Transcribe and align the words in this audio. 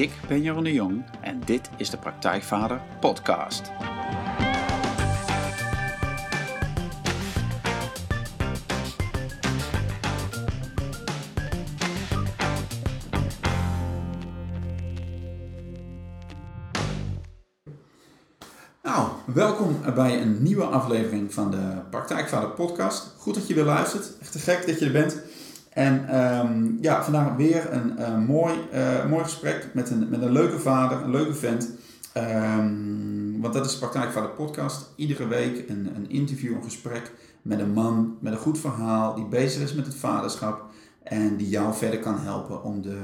Ik 0.00 0.10
ben 0.28 0.42
Jeroen 0.42 0.64
de 0.64 0.72
Jong 0.72 1.04
en 1.20 1.40
dit 1.44 1.70
is 1.76 1.90
de 1.90 1.96
Praktijkvader 1.98 2.80
Podcast. 3.00 3.62
Nou, 18.82 19.08
welkom 19.26 19.80
bij 19.94 20.22
een 20.22 20.42
nieuwe 20.42 20.64
aflevering 20.64 21.34
van 21.34 21.50
de 21.50 21.78
Praktijkvader 21.90 22.50
Podcast. 22.50 23.14
Goed 23.18 23.34
dat 23.34 23.48
je 23.48 23.54
weer 23.54 23.64
luistert. 23.64 24.18
Echt 24.20 24.32
te 24.32 24.38
gek 24.38 24.66
dat 24.66 24.78
je 24.78 24.84
er 24.86 24.92
bent. 24.92 25.29
En 25.80 26.08
ehm, 26.08 26.66
ja, 26.80 27.02
vandaag 27.02 27.36
weer 27.36 27.72
een 27.72 27.98
eh, 27.98 28.18
mooi, 28.18 28.54
eh, 28.70 29.06
mooi 29.08 29.24
gesprek 29.24 29.70
met 29.74 29.90
een, 29.90 30.08
met 30.08 30.22
een 30.22 30.32
leuke 30.32 30.58
vader, 30.58 31.02
een 31.02 31.10
leuke 31.10 31.34
vent. 31.34 31.70
Ehm, 32.12 33.40
want 33.40 33.54
dat 33.54 33.66
is 33.66 33.72
de 33.72 33.78
Praktijkvader 33.78 34.30
Podcast. 34.30 34.92
Iedere 34.96 35.26
week 35.26 35.68
een, 35.68 35.92
een 35.94 36.10
interview, 36.10 36.54
een 36.54 36.62
gesprek 36.62 37.12
met 37.42 37.58
een 37.58 37.72
man 37.72 38.16
met 38.20 38.32
een 38.32 38.38
goed 38.38 38.58
verhaal 38.58 39.14
die 39.14 39.24
bezig 39.24 39.62
is 39.62 39.74
met 39.74 39.86
het 39.86 39.94
vaderschap. 39.94 40.64
En 41.02 41.36
die 41.36 41.48
jou 41.48 41.74
verder 41.74 41.98
kan 41.98 42.18
helpen 42.18 42.62
om 42.64 42.82
de, 42.82 42.98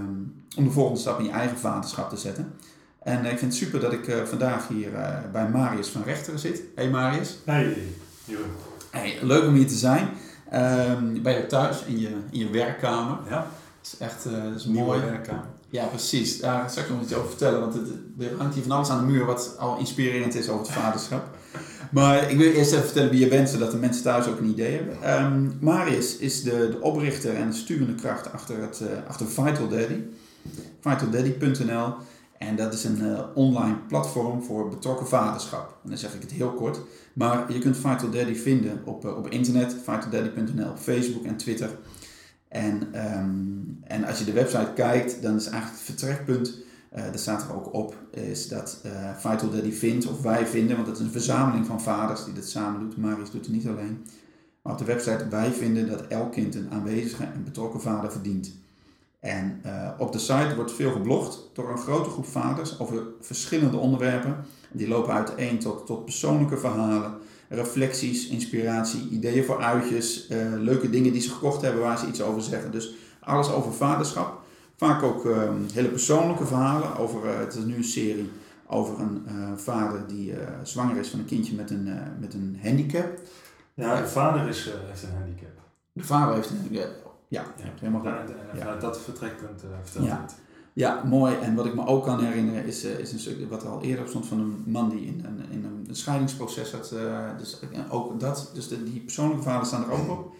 om 0.56 0.64
de 0.64 0.70
volgende 0.70 1.00
stap 1.00 1.18
in 1.18 1.24
je 1.24 1.30
eigen 1.30 1.58
vaderschap 1.58 2.10
te 2.10 2.16
zetten. 2.16 2.54
En 3.02 3.24
ik 3.24 3.38
vind 3.38 3.40
het 3.40 3.54
super 3.54 3.80
dat 3.80 3.92
ik 3.92 4.22
vandaag 4.24 4.68
hier 4.68 4.90
bij 5.32 5.48
Marius 5.48 5.88
van 5.88 6.02
Rechteren 6.02 6.38
zit. 6.38 6.62
Hey 6.74 6.90
Marius. 6.90 7.38
Hey, 7.44 7.76
Jeroen. 8.24 8.50
Hey, 8.90 9.18
leuk 9.22 9.46
om 9.46 9.54
hier 9.54 9.66
te 9.66 9.74
zijn. 9.74 10.08
Um, 10.54 11.22
bij 11.22 11.36
je 11.36 11.46
thuis, 11.46 11.82
in 11.86 12.00
je, 12.00 12.08
in 12.30 12.38
je 12.38 12.50
werkkamer. 12.50 13.18
Ja. 13.28 13.36
Dat 13.36 13.92
is 13.92 13.96
echt 13.98 14.26
uh, 14.26 14.42
dat 14.42 14.54
is 14.54 14.64
Nieuwe 14.64 14.86
mooi. 14.86 15.00
werkkamer. 15.00 15.44
Ja, 15.70 15.84
precies. 15.84 16.40
Daar 16.40 16.70
zal 16.70 16.82
ik 16.82 16.88
nog 16.88 17.02
iets 17.02 17.14
over 17.14 17.28
vertellen, 17.28 17.60
want 17.60 17.74
het, 17.74 17.88
er 18.18 18.36
hangt 18.38 18.54
hier 18.54 18.62
van 18.62 18.72
alles 18.72 18.90
aan 18.90 19.06
de 19.06 19.12
muur 19.12 19.24
wat 19.24 19.56
al 19.58 19.78
inspirerend 19.78 20.34
is 20.34 20.48
over 20.48 20.66
het 20.66 20.74
vaderschap. 20.74 21.24
Maar 21.90 22.30
ik 22.30 22.36
wil 22.36 22.52
eerst 22.52 22.72
even 22.72 22.84
vertellen 22.84 23.10
wie 23.10 23.20
je 23.20 23.28
bent, 23.28 23.48
zodat 23.48 23.70
de 23.70 23.76
mensen 23.76 24.02
thuis 24.02 24.26
ook 24.26 24.38
een 24.38 24.48
idee 24.48 24.74
hebben. 24.76 25.24
Um, 25.24 25.58
Marius 25.60 26.16
is 26.16 26.42
de, 26.42 26.50
de 26.50 26.80
oprichter 26.80 27.34
en 27.34 27.50
de 27.50 27.56
sturende 27.56 27.94
kracht 27.94 28.32
achter, 28.32 28.60
het, 28.60 28.80
uh, 28.82 28.88
achter 29.08 29.26
Vital 29.26 29.68
Daddy. 29.68 30.02
VitalDaddy.nl 30.80 31.94
en 32.38 32.56
dat 32.56 32.72
is 32.72 32.84
een 32.84 33.02
uh, 33.02 33.20
online 33.34 33.76
platform 33.88 34.42
voor 34.42 34.68
betrokken 34.68 35.06
vaderschap. 35.06 35.78
En 35.82 35.88
dan 35.88 35.98
zeg 35.98 36.14
ik 36.14 36.20
het 36.20 36.30
heel 36.30 36.50
kort. 36.50 36.78
Maar 37.16 37.52
je 37.52 37.58
kunt 37.58 37.76
Vital 37.76 38.10
Daddy 38.10 38.34
vinden 38.34 38.80
op, 38.84 39.04
uh, 39.04 39.16
op 39.16 39.28
internet, 39.28 39.76
vitaldaddy.nl, 39.84 40.70
op 40.70 40.78
Facebook 40.78 41.24
en 41.24 41.36
Twitter. 41.36 41.70
En, 42.48 43.06
um, 43.18 43.78
en 43.84 44.04
als 44.04 44.18
je 44.18 44.24
de 44.24 44.32
website 44.32 44.72
kijkt, 44.74 45.22
dan 45.22 45.36
is 45.36 45.46
eigenlijk 45.46 45.76
het 45.76 45.84
vertrekpunt, 45.84 46.58
uh, 46.96 47.02
daar 47.02 47.18
staat 47.18 47.42
er 47.42 47.54
ook 47.54 47.72
op, 47.74 47.96
is 48.10 48.48
dat 48.48 48.80
Vital 49.16 49.50
Daddy 49.50 49.72
vindt, 49.72 50.06
of 50.06 50.22
wij 50.22 50.46
vinden, 50.46 50.76
want 50.76 50.88
het 50.88 50.96
is 50.98 51.04
een 51.04 51.10
verzameling 51.10 51.66
van 51.66 51.80
vaders 51.80 52.24
die 52.24 52.34
dit 52.34 52.48
samen 52.48 52.80
doet. 52.80 52.96
Marius 52.96 53.30
doet 53.30 53.44
het 53.44 53.54
niet 53.54 53.66
alleen. 53.66 54.06
Maar 54.62 54.72
op 54.72 54.78
de 54.78 54.84
website, 54.84 55.28
wij 55.28 55.52
vinden 55.52 55.88
dat 55.88 56.06
elk 56.06 56.32
kind 56.32 56.54
een 56.54 56.70
aanwezige 56.70 57.24
en 57.24 57.44
betrokken 57.44 57.80
vader 57.80 58.12
verdient. 58.12 58.52
En 59.20 59.60
uh, 59.66 59.90
op 59.98 60.12
de 60.12 60.18
site 60.18 60.52
wordt 60.54 60.72
veel 60.72 60.92
geblogd 60.92 61.50
door 61.52 61.70
een 61.70 61.78
grote 61.78 62.10
groep 62.10 62.26
vaders 62.26 62.80
over 62.80 63.02
verschillende 63.20 63.76
onderwerpen. 63.76 64.36
Die 64.72 64.88
lopen 64.88 65.14
uiteen 65.14 65.58
tot, 65.58 65.86
tot 65.86 66.04
persoonlijke 66.04 66.56
verhalen, 66.56 67.14
reflecties, 67.48 68.28
inspiratie, 68.28 69.08
ideeën 69.08 69.44
voor 69.44 69.62
uitjes, 69.62 70.30
uh, 70.30 70.36
leuke 70.58 70.90
dingen 70.90 71.12
die 71.12 71.20
ze 71.20 71.30
gekocht 71.30 71.62
hebben 71.62 71.82
waar 71.82 71.98
ze 71.98 72.06
iets 72.06 72.22
over 72.22 72.42
zeggen. 72.42 72.70
Dus 72.70 72.94
alles 73.20 73.50
over 73.50 73.72
vaderschap. 73.72 74.40
Vaak 74.76 75.02
ook 75.02 75.24
uh, 75.24 75.50
hele 75.72 75.88
persoonlijke 75.88 76.46
verhalen. 76.46 76.96
Over, 76.96 77.24
uh, 77.24 77.38
het 77.38 77.54
is 77.54 77.64
nu 77.64 77.74
een 77.76 77.84
serie 77.84 78.30
over 78.66 79.00
een 79.00 79.26
vader 79.56 80.06
die 80.06 80.34
zwanger 80.62 80.96
is 80.96 81.08
van 81.08 81.18
een 81.18 81.24
kindje 81.24 81.54
met 81.54 81.70
een, 81.70 81.88
met 82.20 82.34
een 82.34 82.58
handicap. 82.62 83.18
Ja, 83.74 84.00
de 84.00 84.08
vader 84.08 84.48
is, 84.48 84.70
heeft 84.86 85.02
een 85.02 85.18
handicap. 85.18 85.50
De 85.92 86.04
vader 86.04 86.34
heeft 86.34 86.50
een 86.50 86.56
handicap. 86.56 86.88
Ja, 87.28 87.44
Ja, 87.56 87.64
helemaal 87.80 88.00
goed. 88.00 88.34
Vanuit 88.58 88.80
dat 88.80 89.00
vertrekpunt 89.00 89.62
vertelt 89.82 90.06
Ja. 90.06 90.20
het. 90.22 90.36
Ja, 90.76 91.02
mooi. 91.04 91.34
En 91.42 91.54
wat 91.54 91.66
ik 91.66 91.74
me 91.74 91.86
ook 91.86 92.04
kan 92.04 92.24
herinneren 92.24 92.64
is, 92.64 92.84
uh, 92.84 92.98
is 92.98 93.12
een 93.12 93.18
stuk 93.18 93.50
wat 93.50 93.62
er 93.62 93.68
al 93.68 93.82
eerder 93.82 94.02
op 94.02 94.08
stond 94.08 94.26
van 94.26 94.40
een 94.40 94.62
man 94.66 94.88
die 94.88 95.06
in 95.06 95.24
een, 95.24 95.40
in 95.50 95.64
een 95.64 95.96
scheidingsproces 95.96 96.72
had. 96.72 96.90
Uh, 96.94 97.38
dus 97.38 97.60
uh, 97.72 97.94
ook 97.94 98.20
dat, 98.20 98.50
dus 98.54 98.68
de, 98.68 98.82
die 98.84 99.00
persoonlijke 99.00 99.42
verhalen 99.42 99.66
staan 99.66 99.84
er 99.84 99.90
ook 99.90 100.10
op. 100.10 100.34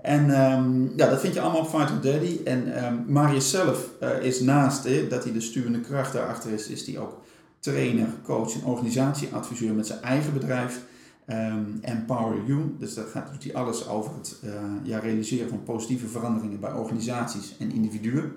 En 0.00 0.50
um, 0.52 0.92
ja, 0.96 1.08
dat 1.10 1.20
vind 1.20 1.34
je 1.34 1.40
allemaal 1.40 1.60
op 1.60 1.68
Fight 1.68 1.90
of 1.90 2.00
Daddy. 2.00 2.40
En 2.44 2.84
um, 2.84 3.04
Marius 3.06 3.50
zelf 3.50 3.90
is 4.20 4.40
naast 4.40 4.84
eh, 4.84 5.10
dat 5.10 5.24
hij 5.24 5.32
de 5.32 5.40
sturende 5.40 5.80
kracht 5.80 6.12
daarachter 6.12 6.50
is, 6.52 6.68
is 6.68 6.86
hij 6.86 6.98
ook 6.98 7.20
trainer, 7.58 8.08
coach 8.22 8.54
en 8.54 8.64
organisatieadviseur 8.64 9.74
met 9.74 9.86
zijn 9.86 10.02
eigen 10.02 10.32
bedrijf. 10.32 10.82
Um, 11.28 11.78
Empower 11.80 12.44
You, 12.46 12.76
dus 12.78 12.94
daar 12.94 13.06
gaat 13.06 13.32
doet 13.32 13.44
hij 13.44 13.54
alles 13.54 13.88
over 13.88 14.12
het 14.14 14.40
ja, 14.82 14.98
realiseren 14.98 15.48
van 15.48 15.62
positieve 15.62 16.08
veranderingen 16.08 16.60
bij 16.60 16.72
organisaties 16.72 17.56
en 17.58 17.72
individuen. 17.72 18.32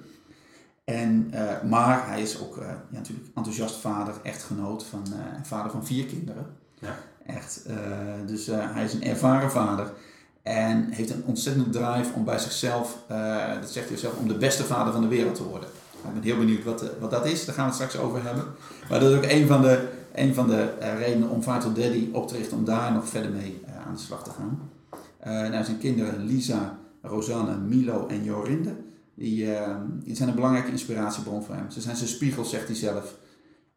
En, 0.87 1.31
uh, 1.33 1.69
maar 1.69 2.07
hij 2.07 2.21
is 2.21 2.41
ook 2.41 2.57
uh, 2.57 2.65
ja, 2.67 2.97
natuurlijk 2.97 3.27
enthousiast 3.35 3.75
vader, 3.75 4.13
echtgenoot 4.23 4.83
van, 4.83 5.03
en 5.35 5.45
vader 5.45 5.71
van 5.71 5.85
vier 5.85 6.05
kinderen. 6.05 6.45
Ja. 6.79 6.95
Echt, 7.25 7.65
dus 8.25 8.45
hij 8.45 8.83
is 8.83 8.93
een 8.93 9.03
ervaren 9.03 9.51
vader 9.51 9.91
en 10.41 10.87
heeft 10.89 11.09
een 11.09 11.23
ontzettende 11.25 11.69
drive 11.69 12.13
om 12.13 12.23
bij 12.23 12.37
zichzelf, 12.37 12.97
dat 13.61 13.69
zegt 13.69 13.89
hij 13.89 13.97
zelf, 13.97 14.17
om 14.17 14.27
de 14.27 14.37
beste 14.37 14.63
vader 14.63 14.93
van 14.93 15.01
de 15.01 15.07
wereld 15.07 15.35
te 15.35 15.43
worden. 15.43 15.69
Ik 16.07 16.13
ben 16.13 16.21
heel 16.21 16.37
benieuwd 16.37 16.63
wat, 16.63 16.83
wat 16.99 17.11
dat 17.11 17.25
is, 17.25 17.45
daar 17.45 17.55
gaan 17.55 17.69
we 17.69 17.75
het 17.75 17.81
straks 17.81 18.05
over 18.05 18.23
hebben. 18.23 18.45
Maar 18.89 18.99
dat 18.99 19.11
is 19.11 19.17
ook 19.17 19.31
een 19.31 19.47
van 19.47 19.61
de, 19.61 19.87
een 20.13 20.33
van 20.33 20.47
de 20.47 20.73
redenen 20.97 21.29
om 21.29 21.43
Vital 21.43 21.73
Daddy 21.73 22.09
op 22.11 22.27
te 22.27 22.37
richten, 22.37 22.57
om 22.57 22.65
daar 22.65 22.93
nog 22.93 23.07
verder 23.07 23.31
mee 23.31 23.61
aan 23.87 23.93
de 23.93 24.01
slag 24.01 24.23
te 24.23 24.31
gaan. 24.31 24.69
Nou, 25.51 25.63
zijn 25.63 25.77
kinderen 25.77 26.25
Lisa, 26.25 26.77
Rosanne, 27.01 27.57
Milo 27.57 28.07
en 28.07 28.23
Jorinde, 28.23 28.75
die, 29.17 29.49
die 30.03 30.15
zijn 30.15 30.29
een 30.29 30.35
belangrijke 30.35 30.71
inspiratiebron 30.71 31.43
voor 31.43 31.55
hem. 31.55 31.71
Ze 31.71 31.81
zijn 31.81 31.95
zijn 31.95 32.09
spiegel, 32.09 32.45
zegt 32.45 32.67
hij 32.67 32.75
zelf. 32.75 33.15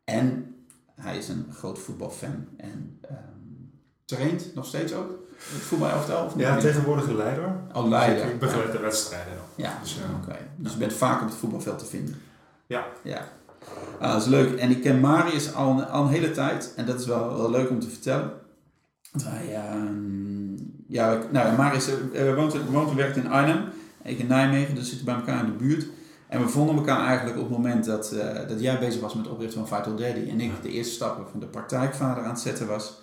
En 0.04 0.54
hij 0.94 1.18
is 1.18 1.28
een 1.28 1.46
groot 1.52 1.78
voetbalfan 1.78 2.46
en 2.56 3.00
um, 3.10 3.72
traint 4.04 4.54
nog 4.54 4.66
steeds 4.66 4.92
ook. 4.94 5.10
Het 5.36 5.62
voetbalelftal 5.62 6.24
of 6.24 6.36
niet? 6.36 6.46
Ja, 6.46 6.58
tegenwoordig 6.58 7.06
een 7.06 7.16
leider. 7.16 7.56
Oh, 7.72 7.88
leider. 7.88 8.24
Ik 8.24 8.38
begeleid 8.38 8.72
de 8.72 8.78
wedstrijden. 8.78 9.32
Ja, 9.54 9.78
Dus, 9.82 9.96
oké. 9.96 10.26
Okay. 10.28 10.40
Dus 10.56 10.72
je 10.72 10.78
bent 10.78 10.92
vaak 10.92 11.22
op 11.22 11.28
het 11.28 11.36
voetbalveld 11.36 11.78
te 11.78 11.84
vinden. 11.84 12.14
Ja. 12.66 12.86
Ja. 13.02 13.28
Ah, 14.00 14.12
dat 14.12 14.22
is 14.22 14.28
leuk. 14.28 14.58
En 14.58 14.70
ik 14.70 14.82
ken 14.82 15.00
Marius 15.00 15.54
al 15.54 15.70
een, 15.70 15.86
al 15.86 16.02
een 16.02 16.08
hele 16.08 16.30
tijd. 16.30 16.72
En 16.76 16.86
dat 16.86 17.00
is 17.00 17.06
wel, 17.06 17.36
wel 17.36 17.50
leuk 17.50 17.70
om 17.70 17.80
te 17.80 17.88
vertellen. 17.88 18.32
Want 19.12 19.24
hij, 19.28 19.46
uh, 19.46 20.58
ja, 20.86 21.18
nou, 21.30 21.56
Marius 21.56 21.88
uh, 22.12 22.34
woont, 22.34 22.56
woont 22.70 22.90
en 22.90 22.96
werkt 22.96 23.16
in 23.16 23.28
Arnhem. 23.28 23.64
Ik 24.10 24.18
in 24.18 24.26
Nijmegen, 24.26 24.74
dus 24.74 24.82
we 24.82 24.88
zitten 24.88 25.06
bij 25.06 25.14
elkaar 25.14 25.44
in 25.44 25.50
de 25.50 25.64
buurt. 25.64 25.86
En 26.28 26.40
we 26.40 26.48
vonden 26.48 26.76
elkaar 26.76 27.06
eigenlijk 27.06 27.36
op 27.36 27.48
het 27.48 27.56
moment 27.56 27.84
dat, 27.84 28.12
uh, 28.14 28.48
dat 28.48 28.60
jij 28.60 28.78
bezig 28.78 29.00
was 29.00 29.14
met 29.14 29.24
het 29.24 29.32
oprichten 29.34 29.66
van 29.66 29.78
Vital 29.78 29.96
Daddy. 29.96 30.30
En 30.30 30.40
ik 30.40 30.62
de 30.62 30.70
eerste 30.70 30.94
stappen 30.94 31.24
van 31.30 31.40
de 31.40 31.46
praktijkvader 31.46 32.24
aan 32.24 32.30
het 32.30 32.40
zetten 32.40 32.66
was. 32.66 33.02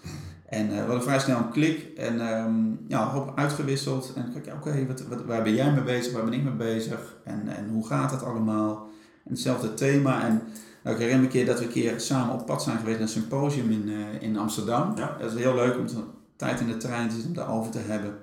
En 0.49 0.69
we 0.69 0.75
hadden 0.75 1.03
vrij 1.03 1.19
snel 1.19 1.37
een 1.37 1.51
klik 1.51 1.97
en 1.97 2.37
um, 2.37 2.79
ja, 2.87 3.09
hoop 3.09 3.31
uitgewisseld. 3.35 4.13
En 4.15 4.31
kijk, 4.33 4.45
ja, 4.45 4.53
oké, 4.53 4.67
okay, 4.67 4.87
wat, 4.87 5.01
wat, 5.01 5.25
waar 5.25 5.43
ben 5.43 5.53
jij 5.53 5.71
mee 5.71 5.83
bezig, 5.83 6.13
waar 6.13 6.23
ben 6.23 6.33
ik 6.33 6.43
mee 6.43 6.53
bezig? 6.53 7.15
En, 7.23 7.47
en 7.47 7.69
hoe 7.69 7.87
gaat 7.87 8.11
het 8.11 8.23
allemaal? 8.23 8.89
En 9.23 9.31
hetzelfde 9.31 9.73
thema. 9.73 10.23
En 10.23 10.41
nou, 10.83 10.95
ik 10.95 11.01
herinner 11.01 11.17
me 11.17 11.25
een 11.25 11.31
keer 11.31 11.45
dat 11.45 11.59
we 11.59 11.65
een 11.65 11.71
keer 11.71 11.99
samen 11.99 12.33
op 12.33 12.45
pad 12.45 12.63
zijn 12.63 12.77
geweest 12.77 12.97
naar 12.97 13.07
een 13.07 13.13
symposium 13.13 13.71
in, 13.71 13.87
uh, 13.87 14.21
in 14.21 14.37
Amsterdam. 14.37 14.93
Ja. 14.97 15.15
Dat 15.19 15.31
is 15.31 15.39
heel 15.39 15.55
leuk 15.55 15.77
om 15.77 15.87
te, 15.87 15.95
tijd 16.35 16.59
in 16.59 16.67
de 16.67 16.77
trein 16.77 17.07
te 17.07 17.13
zitten 17.13 17.29
om 17.29 17.37
daarover 17.37 17.71
te 17.71 17.79
hebben. 17.79 18.13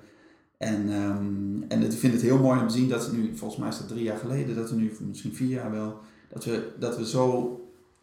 En, 0.59 0.93
um, 0.93 1.54
en 1.69 1.83
ik 1.83 1.93
vind 1.93 2.13
het 2.13 2.23
heel 2.23 2.39
mooi 2.39 2.61
om 2.61 2.69
te 2.69 2.75
zien 2.75 2.89
dat 2.89 3.13
nu, 3.13 3.37
volgens 3.37 3.61
mij 3.61 3.69
is 3.69 3.79
dat 3.79 3.89
drie 3.89 4.03
jaar 4.03 4.19
geleden, 4.19 4.57
dat 4.57 4.71
we 4.71 4.77
nu, 4.77 4.97
misschien 5.01 5.35
vier 5.35 5.49
jaar 5.49 5.71
wel, 5.71 5.99
dat 6.33 6.45
we, 6.45 6.73
dat 6.79 6.97
we 6.97 7.07
zo, 7.07 7.61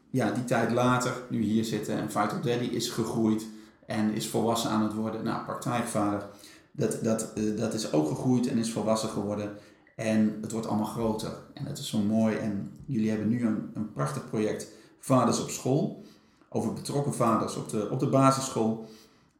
ja, 0.09 0.31
die 0.31 0.45
tijd 0.45 0.71
later 0.71 1.13
nu 1.29 1.41
hier 1.41 1.65
zitten 1.65 1.97
en 1.97 2.11
Vital 2.11 2.41
Daddy 2.41 2.65
is 2.65 2.89
gegroeid 2.89 3.45
en 3.85 4.13
is 4.13 4.27
volwassen 4.27 4.69
aan 4.69 4.83
het 4.83 4.93
worden. 4.93 5.23
Nou, 5.23 5.45
praktijkvader, 5.45 6.27
dat, 6.71 7.03
dat, 7.03 7.31
uh, 7.35 7.57
dat 7.57 7.73
is 7.73 7.93
ook 7.93 8.07
gegroeid 8.07 8.47
en 8.47 8.57
is 8.57 8.71
volwassen 8.71 9.09
geworden. 9.09 9.51
En 9.95 10.37
het 10.41 10.51
wordt 10.51 10.67
allemaal 10.67 10.85
groter. 10.85 11.31
En 11.53 11.65
dat 11.65 11.77
is 11.77 11.89
zo 11.89 11.97
mooi. 11.97 12.35
En 12.35 12.71
jullie 12.85 13.09
hebben 13.09 13.27
nu 13.27 13.45
een, 13.45 13.69
een 13.73 13.91
prachtig 13.91 14.29
project, 14.29 14.67
Vaders 14.99 15.41
op 15.41 15.49
School. 15.49 16.03
Over 16.49 16.73
betrokken 16.73 17.13
vaders 17.13 17.55
op 17.55 17.69
de, 17.69 17.89
op 17.91 17.99
de 17.99 18.09
basisschool. 18.09 18.85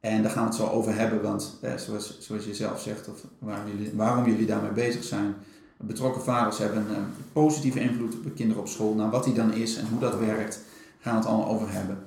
En 0.02 0.22
daar 0.22 0.32
gaan 0.32 0.44
we 0.44 0.50
het 0.50 0.58
zo 0.58 0.68
over 0.68 0.96
hebben. 0.96 1.22
Want 1.22 1.58
eh, 1.62 1.76
zoals, 1.78 2.18
zoals 2.20 2.46
je 2.46 2.56
zelf 2.56 2.82
zegt, 2.82 3.10
of 3.10 3.20
waarom 3.40 3.68
jullie, 3.68 3.92
waarom 3.96 4.26
jullie 4.26 4.46
daarmee 4.46 4.72
bezig 4.72 5.04
zijn. 5.04 5.36
Betrokken 5.78 6.22
vaders 6.22 6.58
hebben 6.58 6.78
een, 6.78 6.96
een 6.96 7.06
positieve 7.34 7.80
invloed 7.80 8.14
op 8.16 8.24
de 8.24 8.32
kinderen 8.32 8.62
op 8.62 8.68
school. 8.68 8.94
Nou, 8.94 9.12
wat 9.12 9.24
die 9.24 9.34
dan 9.34 9.54
is 9.54 9.76
en 9.78 9.86
hoe 9.92 10.00
dat 10.00 10.20
werkt, 10.20 10.60
gaan 11.00 11.14
we 11.14 11.20
het 11.20 11.28
allemaal 11.28 11.50
over 11.50 11.72
hebben. 11.72 11.98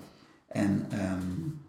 En 0.48 0.86
um, 0.92 1.60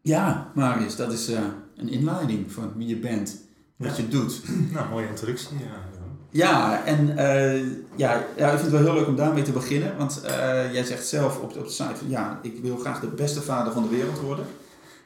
ja, 0.00 0.50
Marius, 0.54 0.96
dat 0.96 1.12
is 1.12 1.30
uh, 1.30 1.38
een 1.76 1.88
inleiding 1.88 2.52
van 2.52 2.72
wie 2.76 2.88
je 2.88 2.96
bent. 2.96 3.36
Wat 3.76 3.96
Ja. 3.96 4.02
je 4.02 4.08
doet. 4.08 4.40
Nou, 4.72 4.88
mooie 4.88 5.08
introductie. 5.08 5.56
Ja. 5.58 5.90
Ja, 6.34 6.84
en 6.84 7.08
uh, 7.08 7.66
ja, 7.96 8.24
ja, 8.36 8.50
ik 8.50 8.58
vind 8.58 8.60
het 8.60 8.70
wel 8.70 8.82
heel 8.82 8.94
leuk 8.94 9.06
om 9.06 9.16
daarmee 9.16 9.42
te 9.42 9.52
beginnen. 9.52 9.96
Want 9.96 10.20
uh, 10.24 10.30
jij 10.72 10.84
zegt 10.84 11.06
zelf 11.06 11.40
op, 11.40 11.56
op 11.56 11.64
de 11.64 11.70
site 11.70 11.94
van 11.96 12.08
ja, 12.08 12.38
ik 12.42 12.58
wil 12.62 12.76
graag 12.76 13.00
de 13.00 13.06
beste 13.06 13.42
vader 13.42 13.72
van 13.72 13.82
de 13.82 13.88
wereld 13.88 14.20
worden. 14.20 14.46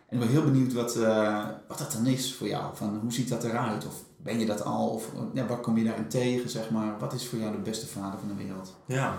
En 0.08 0.16
ik 0.16 0.18
ben 0.18 0.28
heel 0.28 0.44
benieuwd 0.44 0.72
wat, 0.72 0.96
uh, 0.96 1.48
wat 1.68 1.78
dat 1.78 1.92
dan 1.92 2.06
is 2.06 2.34
voor 2.34 2.46
jou. 2.46 2.76
Van, 2.76 2.98
hoe 3.02 3.12
ziet 3.12 3.28
dat 3.28 3.44
eruit? 3.44 3.86
Of 3.86 3.94
ben 4.16 4.38
je 4.38 4.46
dat 4.46 4.64
al? 4.64 4.88
Of 4.88 5.12
ja, 5.32 5.46
wat 5.46 5.60
kom 5.60 5.78
je 5.78 5.84
daarin 5.84 6.08
tegen, 6.08 6.50
zeg 6.50 6.70
maar? 6.70 6.98
Wat 6.98 7.12
is 7.12 7.28
voor 7.28 7.38
jou 7.38 7.52
de 7.52 7.62
beste 7.62 7.86
vader 7.86 8.18
van 8.18 8.28
de 8.28 8.44
wereld? 8.44 8.76
Ja. 8.86 9.18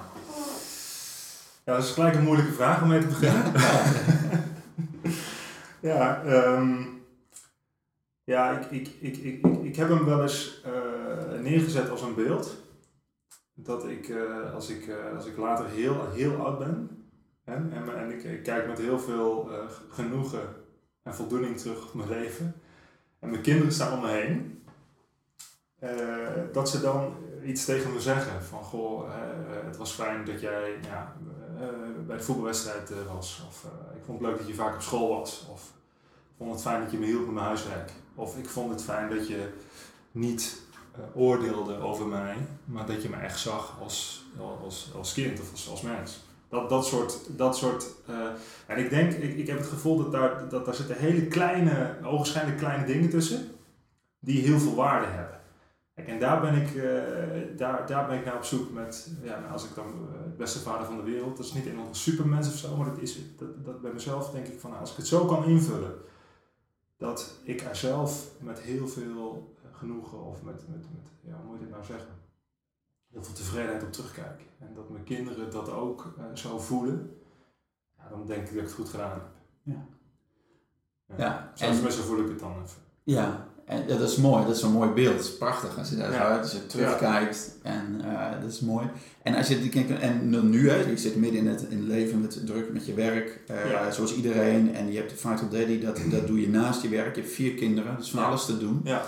Ja, 1.65 1.73
dat 1.73 1.83
is 1.83 1.91
gelijk 1.91 2.15
een 2.15 2.23
moeilijke 2.23 2.51
vraag 2.51 2.81
om 2.81 2.87
mee 2.87 2.99
te 2.99 3.07
beginnen. 3.07 3.53
ja, 5.79 6.23
um, 6.25 7.01
ja 8.23 8.51
ik, 8.59 8.71
ik, 8.71 8.87
ik, 8.99 9.17
ik, 9.17 9.45
ik, 9.63 9.75
heb 9.75 9.89
hem 9.89 10.05
wel 10.05 10.21
eens 10.21 10.63
uh, 10.65 11.39
neergezet 11.39 11.89
als 11.89 12.01
een 12.01 12.15
beeld. 12.15 12.55
Dat 13.53 13.87
ik, 13.87 14.07
uh, 14.07 14.53
als, 14.53 14.69
ik 14.69 14.87
uh, 14.87 15.15
als 15.15 15.25
ik 15.25 15.37
later 15.37 15.69
heel, 15.69 16.11
heel 16.11 16.35
oud 16.35 16.59
ben, 16.59 17.05
hè, 17.43 17.55
en, 17.55 17.97
en 17.97 18.11
ik, 18.11 18.23
ik, 18.23 18.43
kijk 18.43 18.67
met 18.67 18.77
heel 18.77 18.99
veel 18.99 19.49
genoegen 19.89 20.65
en 21.07 21.15
voldoening 21.15 21.57
terug 21.57 21.85
op 21.85 21.93
mijn 21.93 22.09
leven, 22.09 22.61
en 23.19 23.29
mijn 23.29 23.41
kinderen 23.41 23.73
staan 23.73 23.93
om 23.93 24.01
me 24.01 24.09
heen, 24.09 24.63
dat 26.51 26.69
ze 26.69 26.81
dan 26.81 27.15
iets 27.43 27.65
tegen 27.65 27.93
me 27.93 27.99
zeggen. 27.99 28.43
Van 28.43 28.63
goh, 28.63 29.09
het 29.65 29.77
was 29.77 29.91
fijn 29.91 30.25
dat 30.25 30.41
jij 30.41 30.77
ja, 30.81 31.15
bij 32.07 32.17
de 32.17 32.23
voetbalwedstrijd 32.23 32.91
was. 33.07 33.43
Of 33.47 33.65
ik 33.95 34.03
vond 34.05 34.19
het 34.19 34.29
leuk 34.29 34.37
dat 34.37 34.47
je 34.47 34.53
vaak 34.53 34.75
op 34.75 34.81
school 34.81 35.09
was. 35.09 35.47
Of 35.51 35.61
ik 36.29 36.35
vond 36.37 36.51
het 36.51 36.61
fijn 36.61 36.81
dat 36.81 36.91
je 36.91 36.97
me 36.97 37.05
hielp 37.05 37.25
met 37.25 37.33
mijn 37.33 37.45
huiswerk. 37.45 37.91
Of 38.15 38.37
ik 38.37 38.49
vond 38.49 38.71
het 38.71 38.83
fijn 38.83 39.09
dat 39.09 39.27
je 39.27 39.53
niet 40.11 40.61
oordeelde 41.13 41.77
over 41.77 42.07
mij, 42.07 42.35
maar 42.65 42.85
dat 42.85 43.01
je 43.01 43.09
me 43.09 43.15
echt 43.15 43.39
zag 43.39 43.77
als, 43.81 44.25
als, 44.63 44.91
als 44.95 45.13
kind 45.13 45.39
of 45.39 45.69
als 45.69 45.81
mens. 45.81 46.25
Dat, 46.49 46.69
dat 46.69 46.85
soort. 46.85 47.37
Dat 47.37 47.57
soort 47.57 47.87
uh, 48.09 48.27
en 48.67 48.77
ik 48.77 48.89
denk, 48.89 49.13
ik, 49.13 49.37
ik 49.37 49.47
heb 49.47 49.57
het 49.57 49.67
gevoel 49.67 49.97
dat 49.97 50.11
daar, 50.11 50.49
dat 50.49 50.65
daar 50.65 50.73
zitten 50.73 50.95
hele 50.95 51.27
kleine, 51.27 51.97
ogenschijnlijk 52.03 52.57
kleine 52.57 52.85
dingen 52.85 53.09
tussen, 53.09 53.47
die 54.19 54.41
heel 54.41 54.59
veel 54.59 54.75
waarde 54.75 55.05
hebben. 55.05 55.35
En 55.93 56.19
daar 56.19 56.41
ben 56.41 56.53
ik, 56.53 56.73
uh, 56.73 56.83
daar, 57.57 57.87
daar 57.87 58.07
ben 58.07 58.17
ik 58.17 58.25
naar 58.25 58.35
op 58.35 58.43
zoek 58.43 58.71
met, 58.71 59.11
ja, 59.23 59.39
nou, 59.39 59.51
als 59.51 59.65
ik 59.65 59.75
dan 59.75 60.09
het 60.23 60.37
beste 60.37 60.59
vader 60.59 60.85
van 60.85 60.97
de 60.97 61.03
wereld, 61.03 61.37
dat 61.37 61.45
is 61.45 61.53
niet 61.53 61.65
een 61.65 61.79
supermens 61.91 62.47
of 62.47 62.53
zo, 62.53 62.75
maar 62.77 62.85
dat 62.85 63.01
is 63.01 63.19
dat, 63.37 63.65
dat 63.65 63.81
bij 63.81 63.93
mezelf 63.93 64.31
denk 64.31 64.47
ik 64.47 64.59
van, 64.59 64.69
nou, 64.69 64.81
als 64.81 64.91
ik 64.91 64.97
het 64.97 65.07
zo 65.07 65.25
kan 65.25 65.45
invullen 65.45 65.93
dat 66.97 67.39
ik 67.43 67.61
er 67.61 67.75
zelf 67.75 68.31
met 68.39 68.59
heel 68.59 68.87
veel 68.87 69.55
eh, 69.63 69.77
genoegen 69.77 70.25
of 70.25 70.43
met, 70.43 70.67
met, 70.67 70.85
met 70.95 71.11
ja, 71.21 71.33
hoe 71.33 71.45
moet 71.45 71.59
je 71.59 71.63
dit 71.63 71.73
nou 71.73 71.83
zeggen? 71.83 72.09
Heel 73.17 73.25
veel 73.25 73.35
tevredenheid 73.35 73.83
op 73.83 73.91
terugkijk. 73.91 74.41
En 74.59 74.67
dat 74.75 74.89
mijn 74.89 75.03
kinderen 75.03 75.51
dat 75.51 75.71
ook 75.71 76.13
uh, 76.17 76.23
zo 76.33 76.59
voelen, 76.59 77.11
ja, 77.97 78.09
dan 78.09 78.25
denk 78.25 78.39
ik 78.39 78.47
dat 78.47 78.55
ik 78.55 78.61
het 78.61 78.73
goed 78.73 78.89
gedaan 78.89 79.11
heb. 79.11 79.23
Ja. 79.63 79.85
Ja, 81.17 81.51
ja 81.55 81.67
en, 81.67 81.91
zo 81.91 82.03
voel 82.03 82.19
ik 82.19 82.27
het 82.27 82.39
dan 82.39 82.51
even. 82.51 82.81
Ja, 83.03 83.47
en 83.65 83.87
dat 83.87 83.99
is 83.99 84.15
mooi, 84.15 84.45
dat 84.45 84.55
is 84.55 84.61
een 84.61 84.71
mooi 84.71 84.89
beeld. 84.89 85.15
Dat 85.15 85.25
is 85.25 85.37
prachtig 85.37 85.77
als 85.77 85.89
je 85.89 85.95
daar 85.95 86.11
ja. 86.11 86.37
als 86.37 86.51
je 86.51 86.65
terugkijkt. 86.65 87.57
En 87.63 88.01
uh, 88.05 88.31
dat 88.41 88.51
is 88.51 88.59
mooi. 88.59 88.89
En 89.23 89.35
als 89.35 89.47
je 89.47 89.85
en 89.99 90.49
nu, 90.49 90.69
hè, 90.69 90.75
je 90.75 90.97
zit 90.97 91.15
midden 91.15 91.39
in 91.39 91.47
het, 91.47 91.61
in 91.61 91.77
het 91.77 91.87
leven 91.87 92.21
met 92.21 92.45
druk 92.45 92.73
met 92.73 92.85
je 92.85 92.93
werk, 92.93 93.41
uh, 93.51 93.91
zoals 93.91 94.15
iedereen. 94.15 94.75
En 94.75 94.91
je 94.91 94.97
hebt 94.97 95.09
de 95.09 95.17
Vital 95.17 95.49
Daddy, 95.49 95.79
dat, 95.79 95.99
dat 96.09 96.27
doe 96.27 96.41
je 96.41 96.49
naast 96.49 96.81
je 96.81 96.89
werk. 96.89 97.15
Je 97.15 97.21
hebt 97.21 97.33
vier 97.33 97.53
kinderen, 97.53 97.97
dus 97.97 98.11
van 98.11 98.25
alles 98.25 98.45
te 98.45 98.57
doen. 98.57 98.81
Ja. 98.83 99.05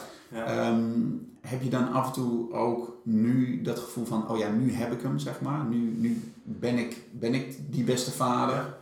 Um, 0.70 1.28
heb 1.42 1.62
je 1.62 1.70
dan 1.70 1.92
af 1.92 2.08
en 2.08 2.14
toe 2.14 2.54
ook 2.54 2.99
nu 3.04 3.62
dat 3.62 3.80
gevoel 3.80 4.06
van, 4.06 4.30
oh 4.30 4.38
ja, 4.38 4.50
nu 4.50 4.72
heb 4.74 4.92
ik 4.92 5.02
hem, 5.02 5.20
zeg 5.20 5.42
maar. 5.42 5.66
Nu, 5.66 5.78
nu 5.78 6.22
ben, 6.44 6.78
ik, 6.78 6.98
ben 7.12 7.34
ik 7.34 7.58
die 7.70 7.84
beste 7.84 8.12
vader. 8.12 8.78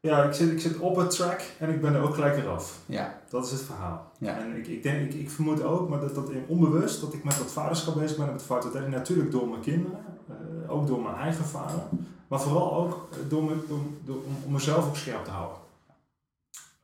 Ja, 0.00 0.22
ik 0.22 0.32
zit, 0.32 0.50
ik 0.50 0.60
zit 0.60 0.78
op 0.78 0.96
het 0.96 1.10
track 1.10 1.40
en 1.58 1.70
ik 1.70 1.80
ben 1.80 1.94
er 1.94 2.02
ook 2.02 2.14
gelijk 2.14 2.36
eraf. 2.36 2.80
Ja. 2.86 3.20
Dat 3.28 3.44
is 3.44 3.50
het 3.50 3.60
verhaal. 3.60 4.12
Ja. 4.18 4.38
En 4.38 4.56
ik, 4.56 4.66
ik, 4.66 4.82
denk, 4.82 5.12
ik, 5.12 5.20
ik 5.20 5.30
vermoed 5.30 5.62
ook, 5.62 5.88
maar 5.88 6.00
dat, 6.00 6.14
dat 6.14 6.30
onbewust, 6.46 7.00
dat 7.00 7.12
ik 7.12 7.24
met 7.24 7.38
dat 7.38 7.52
vaderschap 7.52 7.94
bezig 7.94 8.16
ben, 8.16 8.26
met 8.26 8.34
het 8.34 8.44
vader 8.44 8.88
natuurlijk 8.88 9.30
door 9.30 9.48
mijn 9.48 9.60
kinderen, 9.60 9.98
uh, 10.30 10.70
ook 10.70 10.86
door 10.86 11.02
mijn 11.02 11.14
eigen 11.14 11.44
vader, 11.44 11.80
maar 12.28 12.40
vooral 12.40 12.74
ook 12.74 13.08
door, 13.28 13.44
me, 13.44 13.54
door, 13.68 13.80
door 14.04 14.16
om, 14.16 14.36
om, 14.44 14.52
mezelf 14.52 14.86
ook 14.86 14.96
scherp 14.96 15.24
te 15.24 15.30
houden. 15.30 15.58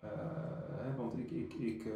Uh, 0.04 0.10
hè, 0.82 0.96
want 0.96 1.18
ik, 1.18 1.30
ik, 1.30 1.52
ik, 1.52 1.84
uh, 1.84 1.92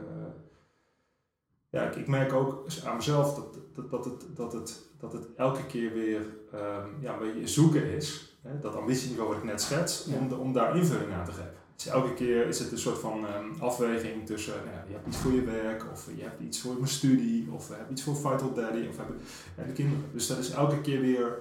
ja, 1.71 1.83
ik, 1.83 1.97
ik, 1.97 2.07
merk 2.07 2.33
ook 2.33 2.67
aan 2.85 2.97
mezelf 2.97 3.35
dat, 3.35 3.59
dat, 3.75 3.91
dat, 3.91 4.05
het, 4.05 4.37
dat, 4.37 4.53
het, 4.53 4.83
dat 4.99 5.13
het 5.13 5.27
elke 5.37 5.67
keer 5.67 5.93
weer 5.93 6.21
um, 6.55 6.97
ja, 7.01 7.13
een 7.13 7.19
beetje 7.19 7.49
zoeken 7.49 7.85
is 7.85 8.29
dat 8.61 8.75
ambitieniveau 8.75 9.29
wat 9.29 9.39
ik 9.39 9.45
net 9.45 9.61
schets, 9.61 10.05
om, 10.05 10.33
om 10.33 10.53
daar 10.53 10.77
invulling 10.77 11.13
aan 11.13 11.25
te 11.25 11.33
geven. 11.33 11.53
Dus 11.77 11.87
elke 11.87 12.15
keer 12.15 12.47
is 12.47 12.59
het 12.59 12.73
een 12.73 12.79
soort 12.79 12.99
van 12.99 13.25
um, 13.25 13.61
afweging 13.61 14.27
tussen, 14.27 14.55
nou 14.55 14.77
ja, 14.77 14.85
je 14.87 14.93
hebt 14.93 15.07
iets 15.07 15.17
voor 15.17 15.33
je 15.33 15.45
werk, 15.45 15.85
of 15.93 16.09
je 16.17 16.23
hebt 16.23 16.41
iets 16.41 16.61
voor 16.61 16.75
mijn 16.75 16.89
studie, 16.89 17.51
of 17.51 17.69
je 17.69 17.75
hebt 17.75 17.91
iets 17.91 18.03
voor 18.03 18.17
Vital 18.17 18.55
Daddy, 18.55 18.87
of 18.89 18.97
hebben 18.97 19.21
ja, 19.57 19.65
de 19.65 19.73
kinderen. 19.73 20.05
Dus 20.13 20.27
dat 20.27 20.39
is 20.39 20.51
elke 20.51 20.81
keer 20.81 21.01
weer, 21.01 21.39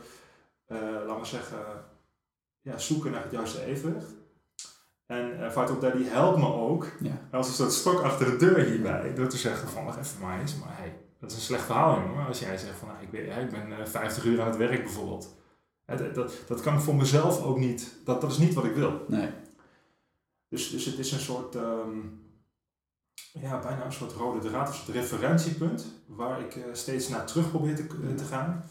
uh, 0.71 0.79
laten 0.81 1.19
we 1.19 1.25
zeggen, 1.25 1.57
ja, 2.61 2.77
zoeken 2.77 3.11
naar 3.11 3.23
het 3.23 3.31
juiste 3.31 3.65
evenwicht. 3.65 4.13
En 5.07 5.39
uh, 5.39 5.49
Vital 5.49 5.79
Daddy 5.79 6.03
helpt 6.03 6.37
me 6.37 6.53
ook 6.53 6.87
ja. 6.99 7.11
als 7.31 7.47
een 7.47 7.53
soort 7.53 7.71
stok 7.71 8.01
achter 8.01 8.31
de 8.31 8.37
deur 8.37 8.59
hierbij, 8.59 9.13
door 9.13 9.27
te 9.27 9.37
zeggen 9.37 9.67
van, 9.69 9.85
wacht 9.85 9.99
even 9.99 10.21
maar 10.21 10.39
eens, 10.39 10.55
maar 10.55 10.77
hey, 10.77 10.97
dat 11.19 11.31
is 11.31 11.35
een 11.35 11.43
slecht 11.43 11.63
verhaal 11.63 12.01
jongen, 12.01 12.27
als 12.27 12.39
jij 12.39 12.57
zegt 12.57 12.77
van, 12.77 12.87
nou, 12.87 13.01
ik, 13.01 13.11
ben, 13.11 13.41
ik 13.41 13.49
ben 13.49 13.87
50 13.87 14.25
uur 14.25 14.41
aan 14.41 14.47
het 14.47 14.57
werk 14.57 14.83
bijvoorbeeld. 14.83 15.35
Dat, 15.85 16.15
dat, 16.15 16.33
dat 16.47 16.61
kan 16.61 16.73
ik 16.73 16.79
voor 16.79 16.95
mezelf 16.95 17.43
ook 17.43 17.57
niet, 17.57 17.93
dat, 18.03 18.21
dat 18.21 18.31
is 18.31 18.37
niet 18.37 18.53
wat 18.53 18.65
ik 18.65 18.75
wil. 18.75 19.05
Nee. 19.07 19.29
Dus, 20.49 20.71
dus 20.71 20.85
het 20.85 20.99
is 20.99 21.11
een 21.11 21.19
soort, 21.19 21.55
um, 21.55 22.21
ja, 23.13 23.59
bijna 23.59 23.85
een 23.85 23.93
soort 23.93 24.11
rode 24.11 24.49
draad, 24.49 24.67
een 24.67 24.73
soort 24.73 24.97
referentiepunt, 24.97 25.85
waar 26.05 26.39
ik 26.41 26.55
uh, 26.55 26.63
steeds 26.71 27.09
naar 27.09 27.25
terug 27.25 27.49
probeer 27.49 27.75
te, 27.75 27.87
uh, 28.01 28.15
te 28.15 28.23
gaan. 28.23 28.63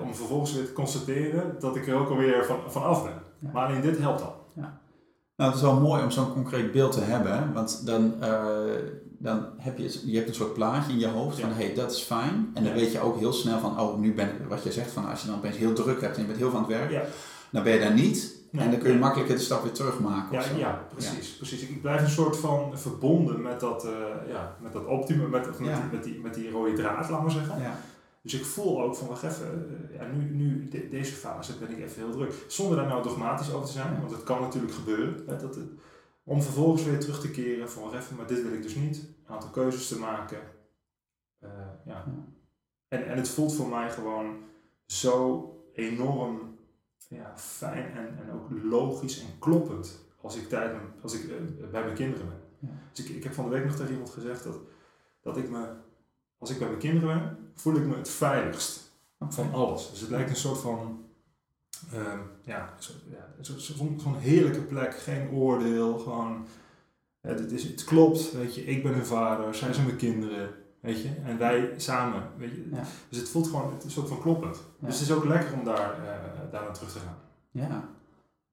Om 0.00 0.14
vervolgens 0.14 0.52
weer 0.52 0.64
te 0.64 0.72
constateren 0.72 1.60
dat 1.60 1.76
ik 1.76 1.86
er 1.86 1.94
ook 1.94 2.10
alweer 2.10 2.44
van, 2.44 2.72
van 2.72 2.82
af 2.82 3.02
ben. 3.02 3.22
Ja. 3.38 3.50
Maar 3.52 3.66
alleen 3.66 3.80
dit 3.80 3.98
helpt 3.98 4.22
al. 4.22 4.39
Nou, 5.40 5.52
het 5.52 5.60
is 5.60 5.66
wel 5.66 5.80
mooi 5.80 6.02
om 6.02 6.10
zo'n 6.10 6.32
concreet 6.32 6.72
beeld 6.72 6.92
te 6.92 7.00
hebben, 7.00 7.52
want 7.52 7.86
dan 7.86 8.14
dan 9.22 9.46
heb 9.56 9.78
je, 9.78 10.00
je 10.04 10.16
hebt 10.16 10.28
een 10.28 10.34
soort 10.34 10.54
plaatje 10.54 10.92
in 10.92 10.98
je 10.98 11.08
hoofd 11.08 11.40
van 11.40 11.48
hé, 11.48 11.64
hey, 11.64 11.74
dat 11.74 11.92
is 11.92 12.02
fijn. 12.02 12.50
En 12.54 12.64
dan 12.64 12.72
weet 12.72 12.92
je 12.92 13.00
ook 13.00 13.18
heel 13.18 13.32
snel 13.32 13.58
van, 13.58 13.80
oh, 13.80 13.98
nu 13.98 14.14
ben 14.14 14.28
ik, 14.28 14.34
wat 14.48 14.62
je 14.62 14.72
zegt, 14.72 14.92
van 14.92 15.08
als 15.08 15.20
je 15.20 15.26
dan 15.26 15.36
opeens 15.36 15.56
heel 15.56 15.72
druk 15.72 16.00
hebt 16.00 16.14
en 16.14 16.20
je 16.20 16.26
bent 16.26 16.38
heel 16.38 16.50
van 16.50 16.60
het 16.60 16.68
werk, 16.68 17.04
dan 17.50 17.62
ben 17.62 17.72
je 17.72 17.80
daar 17.80 17.94
niet. 17.94 18.38
en 18.52 18.70
dan 18.70 18.80
kun 18.80 18.92
je 18.92 18.98
makkelijker 18.98 19.36
de 19.36 19.42
stap 19.42 19.62
weer 19.62 19.72
terugmaken. 19.72 20.38
Ja, 20.38 20.44
ja 20.56 20.84
precies, 20.92 21.36
precies. 21.36 21.62
Ik 21.62 21.80
blijf 21.80 22.02
een 22.02 22.08
soort 22.08 22.36
van 22.36 22.78
verbonden 22.78 23.42
met 23.42 23.60
dat, 23.60 23.84
uh, 23.84 23.90
ja, 24.28 24.56
met 24.60 24.72
dat 24.72 24.86
optimum, 24.86 25.30
met, 25.30 25.46
met, 25.46 25.58
die, 25.58 25.68
met, 25.92 26.04
die, 26.04 26.20
met 26.20 26.34
die 26.34 26.50
rode 26.50 26.72
draad, 26.72 27.10
laten 27.10 27.24
we 27.24 27.30
zeggen. 27.30 27.54
Dus 28.22 28.34
ik 28.34 28.44
voel 28.44 28.82
ook 28.82 28.96
van, 28.96 29.08
wacht 29.08 29.22
even, 29.22 29.88
uh, 29.90 29.96
ja, 29.96 30.06
nu, 30.06 30.30
nu 30.30 30.68
de, 30.68 30.88
deze 30.88 31.12
fase 31.12 31.58
ben 31.58 31.70
ik 31.70 31.78
even 31.78 32.02
heel 32.02 32.12
druk. 32.12 32.32
Zonder 32.48 32.76
daar 32.76 32.86
nou 32.86 33.02
dogmatisch 33.02 33.52
over 33.52 33.66
te 33.66 33.72
zijn, 33.72 34.00
want 34.00 34.10
het 34.10 34.22
kan 34.22 34.40
natuurlijk 34.40 34.72
gebeuren. 34.72 35.24
Hè, 35.26 35.36
dat 35.36 35.54
het, 35.54 35.68
om 36.24 36.42
vervolgens 36.42 36.84
weer 36.84 36.98
terug 36.98 37.20
te 37.20 37.30
keren 37.30 37.70
van 37.70 37.94
even, 37.94 38.16
maar 38.16 38.26
dit 38.26 38.42
wil 38.42 38.52
ik 38.52 38.62
dus 38.62 38.74
niet. 38.74 38.96
Een 38.96 39.34
aantal 39.34 39.50
keuzes 39.50 39.88
te 39.88 39.98
maken. 39.98 40.38
Uh, 41.44 41.50
ja. 41.84 42.04
En, 42.88 43.06
en 43.06 43.16
het 43.16 43.28
voelt 43.28 43.54
voor 43.54 43.68
mij 43.68 43.90
gewoon 43.90 44.36
zo 44.86 45.44
enorm 45.72 46.58
ja, 47.08 47.32
fijn 47.36 47.92
en, 47.92 48.18
en 48.18 48.32
ook 48.32 48.48
logisch 48.62 49.20
en 49.20 49.38
kloppend 49.38 50.04
als 50.20 50.36
ik, 50.36 50.48
tijd 50.48 50.76
als 51.02 51.14
ik 51.14 51.24
uh, 51.24 51.70
bij 51.70 51.82
mijn 51.82 51.94
kinderen 51.94 52.26
ben. 52.26 52.68
Ja. 52.70 52.76
Dus 52.92 53.04
ik, 53.04 53.16
ik 53.16 53.24
heb 53.24 53.32
van 53.32 53.44
de 53.44 53.50
week 53.50 53.64
nog 53.64 53.76
tegen 53.76 53.92
iemand 53.92 54.10
gezegd 54.10 54.44
dat, 54.44 54.58
dat 55.20 55.36
ik 55.36 55.50
me, 55.50 55.68
als 56.38 56.50
ik 56.50 56.58
bij 56.58 56.68
mijn 56.68 56.80
kinderen 56.80 57.08
ben, 57.08 57.39
voel 57.54 57.76
ik 57.76 57.86
me 57.86 57.96
het 57.96 58.10
veiligst 58.10 58.92
van 59.28 59.52
alles. 59.52 59.90
Dus 59.90 60.00
het 60.00 60.10
lijkt 60.10 60.30
een 60.30 60.36
soort 60.36 60.58
van 60.58 61.04
Um, 61.94 62.20
ja, 62.42 62.74
zo'n 63.40 63.58
zo, 63.60 64.14
heerlijke 64.18 64.60
plek, 64.60 64.94
geen 64.94 65.30
oordeel, 65.30 65.98
gewoon, 65.98 66.46
het, 67.20 67.52
is, 67.52 67.62
het 67.62 67.84
klopt, 67.84 68.32
weet 68.32 68.54
je, 68.54 68.64
ik 68.64 68.82
ben 68.82 68.92
hun 68.92 69.06
vader, 69.06 69.54
zij 69.54 69.72
zijn 69.72 69.86
mijn 69.86 69.98
kinderen, 69.98 70.50
weet 70.80 71.02
je, 71.02 71.08
en 71.24 71.38
wij 71.38 71.74
samen, 71.76 72.22
weet 72.36 72.50
je. 72.50 72.68
Ja. 72.72 72.82
Dus 73.08 73.18
het 73.18 73.28
voelt 73.28 73.46
gewoon 73.46 73.72
het 73.72 73.78
is 73.78 73.84
een 73.84 73.90
soort 73.90 74.08
van 74.08 74.20
kloppend. 74.20 74.62
Dus 74.78 74.98
het 74.98 75.08
is 75.08 75.12
ook 75.12 75.24
lekker 75.24 75.52
om 75.52 75.64
daar, 75.64 75.98
uh, 75.98 76.52
daar 76.52 76.62
naar 76.62 76.74
terug 76.74 76.92
te 76.92 76.98
gaan. 76.98 77.18
Ja, 77.50 77.88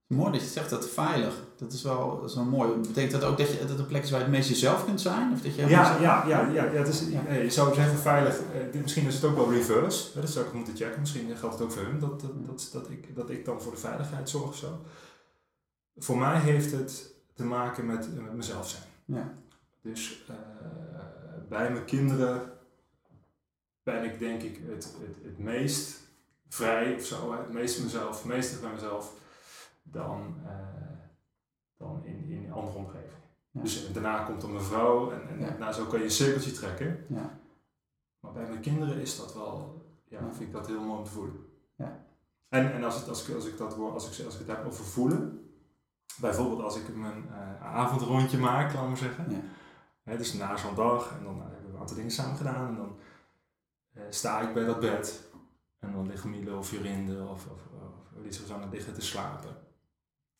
Mooi 0.07 0.31
dat 0.31 0.41
je 0.41 0.47
zegt 0.47 0.69
dat 0.69 0.89
veilig. 0.89 1.43
Dat 1.55 1.73
is 1.73 1.81
wel, 1.81 2.19
dat 2.21 2.29
is 2.29 2.35
wel 2.35 2.45
mooi. 2.45 2.79
Betekent 2.79 3.11
dat 3.11 3.23
ook 3.23 3.37
dat, 3.37 3.51
je, 3.51 3.59
dat 3.59 3.69
het 3.69 3.79
een 3.79 3.85
plek 3.85 4.03
is 4.03 4.09
waar 4.09 4.19
je 4.19 4.25
het 4.25 4.35
meest 4.35 4.49
jezelf 4.49 4.85
kunt 4.85 5.01
zijn? 5.01 5.31
Of 5.33 5.41
dat 5.41 5.55
je 5.55 5.61
ja, 5.61 5.99
ja, 5.99 6.27
ja, 6.27 6.27
ja, 6.27 6.63
ja, 6.63 6.71
het 6.71 6.87
is, 6.87 7.03
ja. 7.09 7.33
je 7.33 7.49
zou 7.49 7.73
zeggen 7.73 7.97
veilig. 7.97 8.39
Eh, 8.39 8.81
misschien 8.81 9.07
is 9.07 9.15
het 9.15 9.23
ook 9.23 9.35
wel 9.35 9.51
reverse. 9.51 10.19
Dat 10.19 10.29
zou 10.29 10.45
ik 10.45 10.53
moeten 10.53 10.75
checken. 10.75 10.99
Misschien 10.99 11.37
geldt 11.37 11.55
het 11.55 11.63
ook 11.63 11.71
voor 11.71 11.83
hun. 11.83 11.99
Dat, 11.99 12.21
dat, 12.21 12.45
dat, 12.45 12.69
dat, 12.73 12.89
ik, 12.89 13.15
dat 13.15 13.29
ik 13.29 13.45
dan 13.45 13.61
voor 13.61 13.71
de 13.71 13.77
veiligheid 13.77 14.29
zorg 14.29 14.47
of 14.47 14.55
zo. 14.55 14.81
Voor 15.97 16.17
mij 16.17 16.39
heeft 16.39 16.71
het 16.71 17.13
te 17.33 17.43
maken 17.43 17.85
met, 17.85 18.21
met 18.21 18.33
mezelf 18.33 18.69
zijn. 18.69 18.83
Ja. 19.05 19.33
Dus 19.81 20.25
uh, 20.29 20.35
bij 21.49 21.71
mijn 21.71 21.85
kinderen 21.85 22.51
ben 23.83 24.03
ik 24.03 24.19
denk 24.19 24.41
ik 24.41 24.59
het, 24.67 24.83
het, 24.83 25.15
het 25.23 25.39
meest 25.39 25.99
vrij 26.49 26.95
of 26.95 27.05
zo, 27.05 27.31
het 27.31 27.53
meest 27.53 27.83
mezelf, 27.83 28.17
het 28.17 28.25
meeste 28.25 28.59
bij 28.59 28.71
mezelf 28.71 29.13
dan, 29.91 30.35
uh, 30.43 30.51
dan 31.77 32.05
in, 32.05 32.29
in 32.29 32.51
andere 32.51 32.77
omgeving. 32.77 33.21
Dus 33.51 33.91
daarna 33.93 34.23
komt 34.23 34.43
er 34.43 34.49
mijn 34.49 34.63
vrouw 34.63 35.11
en, 35.11 35.39
en 35.39 35.59
nou, 35.59 35.73
zo 35.73 35.85
kan 35.85 35.99
je 35.99 36.05
een 36.05 36.11
cirkeltje 36.11 36.51
trekken. 36.51 37.05
Ja. 37.07 37.39
Maar 38.19 38.31
bij 38.31 38.47
mijn 38.47 38.61
kinderen 38.61 39.01
is 39.01 39.17
dat 39.17 39.33
wel, 39.33 39.85
ja, 40.05 40.19
vind 40.19 40.47
ik 40.47 40.51
dat 40.51 40.67
heel 40.67 40.81
mooi 40.81 40.97
om 40.97 41.03
te 41.03 41.11
voelen. 41.11 41.45
Ja. 41.75 42.05
En, 42.49 42.73
en 42.73 42.83
als, 42.83 42.95
het, 42.95 43.09
als, 43.09 43.27
ik, 43.27 43.35
als, 43.35 43.45
ik 43.45 43.57
dat, 43.57 43.77
als, 43.77 44.19
ik, 44.19 44.25
als 44.25 44.33
ik 44.33 44.47
het 44.47 44.57
heb 44.57 44.65
over 44.65 44.85
voelen, 44.85 45.51
bijvoorbeeld 46.19 46.61
als 46.61 46.77
ik 46.77 46.95
mijn 46.95 47.25
uh, 47.29 47.61
avondrondje 47.61 48.37
maak, 48.37 48.73
laat 48.73 48.87
maar 48.87 48.97
zeggen. 48.97 49.31
Ja. 49.31 49.41
Hè, 50.03 50.17
dus 50.17 50.33
na 50.33 50.57
zo'n 50.57 50.75
dag 50.75 51.11
en 51.17 51.23
dan 51.23 51.37
uh, 51.37 51.41
hebben 51.41 51.65
we 51.65 51.73
een 51.73 51.79
aantal 51.79 51.95
dingen 51.95 52.11
samen 52.11 52.37
gedaan 52.37 52.67
en 52.67 52.75
dan 52.75 52.97
uh, 53.93 54.03
sta 54.09 54.41
ik 54.41 54.53
bij 54.53 54.65
dat 54.65 54.79
bed 54.79 55.29
en 55.79 55.91
dan 55.91 56.07
liggen 56.07 56.29
Milo 56.29 56.57
of 56.57 56.71
Jorinde 56.71 57.27
of, 57.27 57.45
of, 57.45 57.61
of 57.83 58.23
Lisa 58.23 58.45
Zanne 58.45 58.69
liggen 58.69 58.93
te 58.93 59.01
slapen. 59.01 59.66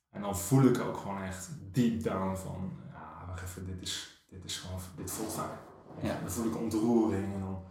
En 0.10 0.22
dan 0.22 0.38
voel 0.38 0.64
ik 0.64 0.80
ook 0.80 0.98
gewoon 0.98 1.22
echt 1.22 1.50
deep 1.72 2.04
down 2.04 2.36
van, 2.36 2.72
ja, 2.92 3.26
wacht 3.28 3.44
even, 3.44 3.66
dit 3.66 3.82
is, 3.82 4.24
dit 4.30 4.44
is 4.44 4.60
gewoon, 4.60 4.80
dit 4.96 5.12
voelt 5.12 5.34
fijn. 5.34 5.58
Ja. 6.02 6.20
Dan 6.20 6.32
voel 6.32 6.46
ik 6.46 6.58
ontroering 6.58 7.34
en 7.34 7.40
dan... 7.40 7.64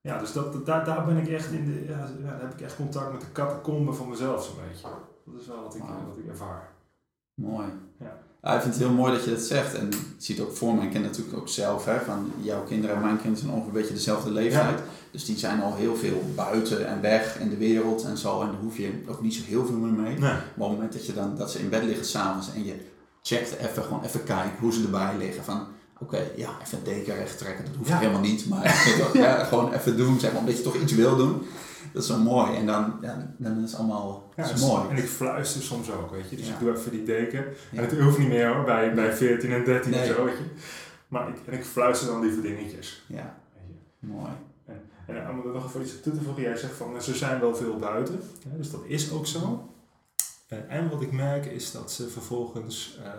Ja, 0.00 0.18
dus 0.18 0.32
dat, 0.32 0.66
daar, 0.66 0.84
daar 0.84 1.04
ben 1.04 1.16
ik 1.16 1.28
echt 1.28 1.52
in 1.52 1.64
de, 1.64 1.84
ja, 1.84 2.06
daar 2.22 2.40
heb 2.40 2.52
ik 2.52 2.60
echt 2.60 2.76
contact 2.76 3.12
met 3.12 3.20
de 3.20 3.32
catacombe 3.32 3.92
van 3.92 4.08
mezelf 4.08 4.44
zo'n 4.44 4.56
beetje. 4.68 4.88
Dat 5.24 5.40
is 5.40 5.46
wel 5.46 5.62
wat 5.62 5.74
ik, 5.74 5.82
wat 6.06 6.18
ik 6.18 6.26
ervaar. 6.26 6.72
Mooi. 7.34 7.68
Ja. 7.98 8.18
Ik 8.54 8.60
vind 8.60 8.74
het 8.74 8.82
heel 8.82 8.92
mooi 8.92 9.12
dat 9.12 9.24
je 9.24 9.30
dat 9.30 9.40
zegt. 9.40 9.74
En 9.74 9.88
je 9.90 9.96
ziet 10.16 10.40
ook 10.40 10.56
voor 10.56 10.82
ik 10.82 10.90
ken 10.90 11.02
natuurlijk 11.02 11.36
ook 11.36 11.48
zelf, 11.48 11.84
hè, 11.84 12.00
van 12.00 12.32
jouw 12.40 12.62
kinderen 12.62 12.96
en 12.96 13.02
mijn 13.02 13.20
kinderen 13.20 13.38
zijn 13.38 13.50
ongeveer 13.50 13.74
een 13.74 13.80
beetje 13.80 13.94
dezelfde 13.94 14.30
leeftijd. 14.30 14.80
Dus 15.10 15.24
die 15.24 15.38
zijn 15.38 15.62
al 15.62 15.74
heel 15.74 15.96
veel 15.96 16.22
buiten 16.34 16.86
en 16.86 17.00
weg 17.00 17.38
in 17.38 17.48
de 17.48 17.56
wereld 17.56 18.04
en 18.04 18.18
zo. 18.18 18.40
En 18.40 18.46
daar 18.46 18.60
hoef 18.60 18.76
je 18.76 19.02
ook 19.08 19.22
niet 19.22 19.34
zo 19.34 19.42
heel 19.46 19.66
veel 19.66 19.76
meer 19.76 20.02
mee. 20.02 20.18
Maar 20.18 20.36
op 20.36 20.68
het 20.68 20.72
moment 20.72 20.92
dat, 20.92 21.06
je 21.06 21.14
dan, 21.14 21.36
dat 21.36 21.50
ze 21.50 21.58
in 21.58 21.68
bed 21.68 21.84
liggen 21.84 22.06
s'avonds 22.06 22.48
en 22.54 22.64
je 22.64 22.74
checkt 23.22 23.56
even, 23.56 23.82
gewoon 23.82 24.04
even 24.04 24.24
kijken 24.24 24.58
hoe 24.60 24.72
ze 24.72 24.82
erbij 24.82 25.14
liggen. 25.18 25.44
Van 25.44 25.66
oké, 25.98 26.18
ja, 26.36 26.50
even 26.64 26.78
een 26.78 26.84
deken 26.84 27.16
recht 27.16 27.38
trekken, 27.38 27.64
dat 27.64 27.74
hoef 27.74 27.88
je 27.88 27.94
helemaal 27.94 28.20
niet. 28.20 28.48
Maar 28.48 28.64
ja, 29.12 29.44
gewoon 29.44 29.72
even 29.72 29.96
doen, 29.96 30.20
zeg 30.20 30.32
maar, 30.32 30.40
omdat 30.40 30.56
je 30.56 30.62
toch 30.62 30.76
iets 30.76 30.92
wil 30.92 31.16
doen. 31.16 31.42
Dat 31.96 32.04
is 32.04 32.10
zo 32.10 32.18
mooi. 32.18 32.56
En 32.56 32.66
dan, 32.66 32.98
dan 33.38 33.64
is 33.64 33.70
het 33.70 33.80
allemaal 33.80 34.32
ja, 34.36 34.50
is 34.50 34.60
mooi. 34.60 34.88
En 34.88 34.96
ik 34.96 35.04
fluister 35.04 35.62
soms 35.62 35.90
ook, 35.90 36.10
weet 36.10 36.30
je. 36.30 36.36
Dus 36.36 36.48
ik 36.48 36.58
doe 36.58 36.76
even 36.76 36.90
die 36.90 37.04
deken. 37.04 37.44
En 37.72 37.84
het 37.84 37.98
hoeft 37.98 38.18
niet 38.18 38.28
meer 38.28 38.54
hoor, 38.54 38.64
bij, 38.64 38.94
bij 38.94 39.12
14 39.12 39.52
en 39.52 39.64
13 39.64 39.90
nee. 39.90 40.00
of 40.00 40.16
zo, 40.16 40.24
weet 40.24 40.36
je. 40.36 40.44
Maar 41.08 41.28
ik, 41.28 41.34
en 41.46 41.52
ik 41.52 41.64
fluister 41.64 42.08
dan 42.08 42.20
lieve 42.20 42.40
dingetjes. 42.40 43.04
Ja, 43.06 43.38
mooi. 43.98 44.30
En, 44.64 44.80
en 45.06 45.30
om 45.30 45.46
er 45.46 45.52
nog 45.52 45.66
even 45.66 45.82
iets 45.82 46.00
toe 46.00 46.12
te 46.12 46.22
voegen, 46.22 46.42
jij 46.42 46.56
zegt 46.56 46.74
van 46.74 47.02
ze 47.02 47.14
zijn 47.14 47.40
wel 47.40 47.56
veel 47.56 47.76
buiten. 47.76 48.20
Dus 48.56 48.70
dat 48.70 48.82
is 48.86 49.12
ook 49.12 49.26
zo. 49.26 49.70
Eh, 50.46 50.58
en 50.68 50.90
wat 50.90 51.02
ik 51.02 51.12
merk 51.12 51.46
is 51.46 51.72
dat 51.72 51.92
ze 51.92 52.08
vervolgens, 52.08 52.98
uh, 53.00 53.12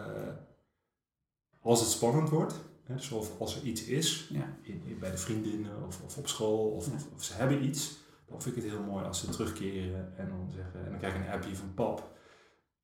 als 1.61 1.79
het 1.79 1.89
spannend 1.89 2.29
wordt, 2.29 2.53
dus 2.87 3.11
of 3.11 3.39
als 3.39 3.55
er 3.55 3.63
iets 3.63 3.83
is, 3.83 4.29
ja. 4.31 4.57
in, 4.61 4.97
bij 4.99 5.11
de 5.11 5.17
vriendinnen 5.17 5.71
of, 5.87 6.01
of 6.05 6.17
op 6.17 6.27
school, 6.27 6.67
of, 6.67 6.87
of, 7.15 7.23
ze 7.23 7.33
hebben 7.33 7.63
iets, 7.63 8.05
dan 8.29 8.41
vind 8.41 8.55
ik 8.55 8.63
het 8.63 8.71
heel 8.71 8.83
mooi 8.83 9.05
als 9.05 9.19
ze 9.19 9.29
terugkeren 9.29 10.17
en 10.17 10.29
dan 10.29 10.51
zeggen, 10.55 10.85
en 10.85 10.89
dan 10.89 10.97
krijg 10.97 11.15
ik 11.15 11.25
een 11.25 11.31
appje 11.31 11.55
van 11.55 11.73
pap, 11.73 12.17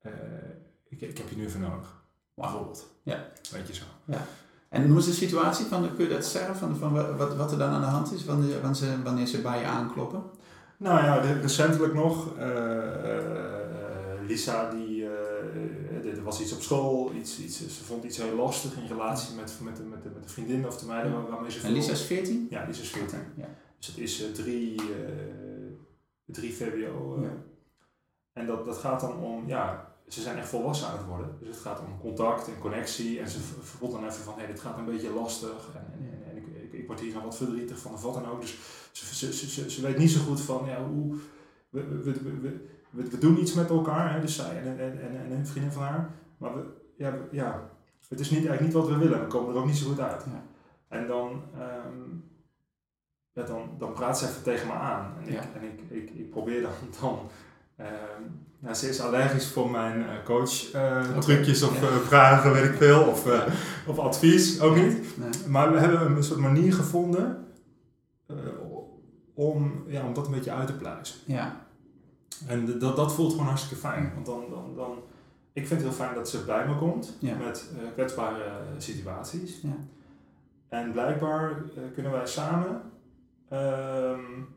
uh, 0.05 0.11
ik, 0.89 1.01
ik 1.01 1.17
heb 1.17 1.29
je 1.29 1.35
nu 1.35 1.45
even 1.45 1.61
nodig. 1.61 2.01
Bijvoorbeeld. 2.33 2.87
Ja. 3.03 3.25
Weet 3.51 3.67
je 3.67 3.73
zo. 3.73 3.83
Ja. 4.05 4.25
En 4.69 4.87
hoe 4.87 4.97
is 4.97 5.05
de 5.05 5.13
situatie? 5.13 5.65
Van, 5.65 5.95
kun 5.95 6.03
je 6.03 6.13
dat 6.13 6.25
zeggen? 6.25 6.55
Van, 6.55 6.77
van 6.77 7.17
wat, 7.17 7.35
wat 7.35 7.51
er 7.51 7.57
dan 7.57 7.69
aan 7.69 7.81
de 7.81 7.87
hand 7.87 8.13
is 8.13 8.25
wanneer, 8.25 8.61
wanneer, 8.61 8.75
ze, 8.75 9.03
wanneer 9.03 9.27
ze 9.27 9.41
bij 9.41 9.59
je 9.59 9.65
aankloppen? 9.65 10.23
Nou 10.77 11.03
ja, 11.03 11.15
recentelijk 11.41 11.93
nog. 11.93 12.37
Uh, 12.37 12.43
Lisa, 14.27 14.69
die, 14.69 14.97
uh, 14.97 16.15
er 16.15 16.23
was 16.23 16.41
iets 16.41 16.53
op 16.53 16.61
school, 16.61 17.11
iets, 17.13 17.39
iets, 17.39 17.57
ze 17.57 17.83
vond 17.83 18.03
iets 18.03 18.17
heel 18.17 18.35
lastig 18.35 18.77
in 18.77 18.87
relatie 18.87 19.35
met, 19.35 19.57
met, 19.61 19.75
de, 19.75 19.83
met, 19.83 20.03
de, 20.03 20.09
met 20.13 20.23
de 20.23 20.29
vriendin 20.29 20.67
of 20.67 20.77
de 20.77 20.85
meiden 20.85 21.29
waarmee 21.29 21.51
ze. 21.51 21.59
En 21.61 21.71
Lisa 21.71 21.91
is 21.91 22.01
14? 22.01 22.47
Ja, 22.49 22.65
Lisa 22.67 22.81
is 22.81 22.89
14. 22.89 23.19
Ja. 23.35 23.47
Dus 23.85 23.95
het 23.95 23.97
is 23.97 24.33
3, 24.33 24.81
3 26.25 26.53
VWO. 26.53 27.19
Ja. 27.21 27.43
En 28.33 28.45
dat, 28.45 28.65
dat 28.65 28.77
gaat 28.77 28.99
dan 28.99 29.17
om, 29.17 29.47
ja, 29.47 29.93
ze 30.07 30.21
zijn 30.21 30.37
echt 30.37 30.47
volwassen 30.47 30.87
aan 30.87 30.97
het 30.97 31.05
worden. 31.05 31.35
Dus 31.39 31.47
het 31.47 31.57
gaat 31.57 31.79
om 31.79 31.99
contact 31.99 32.47
en 32.47 32.59
connectie. 32.59 33.19
En 33.19 33.29
ze 33.29 33.39
voelt 33.39 33.91
dan 33.91 34.05
even 34.05 34.23
van, 34.23 34.33
hé, 34.33 34.39
hey, 34.39 34.51
dit 34.51 34.59
gaat 34.59 34.77
een 34.77 34.85
beetje 34.85 35.13
lastig. 35.13 35.69
En, 35.75 35.93
en, 35.93 36.29
en 36.29 36.37
ik, 36.37 36.47
ik, 36.63 36.73
ik, 36.73 36.87
word 36.87 36.99
hier 36.99 37.13
dan 37.13 37.23
wat 37.23 37.37
verdrietig 37.37 37.79
van 37.79 37.93
of 37.93 38.01
wat 38.01 38.13
dan 38.13 38.25
ook. 38.25 38.41
Dus 38.41 38.57
ze, 38.91 39.15
ze, 39.15 39.33
ze, 39.33 39.49
ze, 39.49 39.71
ze 39.71 39.81
weet 39.81 39.97
niet 39.97 40.11
zo 40.11 40.19
goed 40.19 40.41
van, 40.41 40.65
ja, 40.65 40.85
hoe... 40.85 41.15
We, 41.69 41.87
we, 41.87 42.13
we, 42.13 42.59
we, 42.89 43.09
we 43.09 43.17
doen 43.17 43.39
iets 43.39 43.53
met 43.53 43.69
elkaar, 43.69 44.13
hè, 44.13 44.21
dus 44.21 44.35
zij 44.35 44.57
en, 44.57 44.79
en, 44.79 45.01
en, 45.01 45.25
en 45.25 45.31
een 45.31 45.47
vriendin 45.47 45.71
van 45.71 45.83
haar. 45.83 46.09
Maar 46.37 46.55
we, 46.55 46.63
ja, 46.97 47.17
ja, 47.31 47.69
het 48.07 48.19
is 48.19 48.29
niet, 48.29 48.45
eigenlijk 48.45 48.61
niet 48.61 48.73
wat 48.73 48.87
we 48.87 48.97
willen. 48.97 49.19
We 49.19 49.27
komen 49.27 49.53
er 49.53 49.59
ook 49.59 49.65
niet 49.65 49.77
zo 49.77 49.87
goed 49.87 49.99
uit. 49.99 50.23
Ja. 50.25 50.43
En 50.87 51.07
dan, 51.07 51.41
um, 51.85 52.23
ja, 53.33 53.43
dan, 53.43 53.69
dan 53.77 53.93
praat 53.93 54.19
ze 54.19 54.27
even 54.27 54.43
tegen 54.43 54.67
me 54.67 54.73
aan. 54.73 55.13
En, 55.21 55.27
ik, 55.27 55.39
en 55.39 55.63
ik, 55.63 55.81
ik, 55.89 56.09
ik 56.09 56.29
probeer 56.29 56.61
dan, 56.61 56.71
dan 57.01 57.19
um, 57.79 58.41
nou, 58.59 58.75
ze 58.75 58.89
is 58.89 59.01
allergisch 59.01 59.47
voor 59.47 59.71
mijn 59.71 59.99
uh, 59.99 60.05
coach 60.23 60.73
uh, 60.73 61.17
trucjes 61.17 61.63
of 61.63 61.81
uh, 61.81 61.95
vragen, 61.95 62.53
weet 62.53 62.69
ik 62.69 62.77
veel, 62.77 63.03
of, 63.03 63.27
of 63.87 63.99
advies, 63.99 64.61
ook 64.61 64.75
niet. 64.75 65.17
Nee. 65.17 65.29
Maar 65.47 65.71
we 65.71 65.79
hebben 65.79 66.15
een 66.15 66.23
soort 66.23 66.39
manier 66.39 66.73
gevonden 66.73 67.45
om, 69.33 69.83
ja, 69.87 70.05
om 70.05 70.13
dat 70.13 70.25
een 70.25 70.33
beetje 70.33 70.51
uit 70.51 70.67
te 70.67 70.73
pluizen. 70.73 71.15
Ja. 71.25 71.65
En 72.47 72.79
dat, 72.79 72.95
dat 72.95 73.13
voelt 73.13 73.31
gewoon 73.31 73.47
hartstikke 73.47 73.87
fijn. 73.87 74.11
Want 74.13 74.25
dan, 74.25 74.43
dan, 74.49 74.75
dan, 74.75 74.97
ik 75.53 75.67
vind 75.67 75.81
het 75.81 75.89
heel 75.89 76.05
fijn 76.05 76.15
dat 76.15 76.29
ze 76.29 76.43
bij 76.43 76.67
me 76.67 76.75
komt 76.75 77.17
met 77.19 77.69
kwetsbare 77.93 78.51
situaties. 78.77 79.59
Ja. 79.61 79.75
En 80.69 80.91
blijkbaar 80.91 81.63
kunnen 81.93 82.11
wij 82.11 82.27
samen 82.27 82.81
um, 83.53 84.47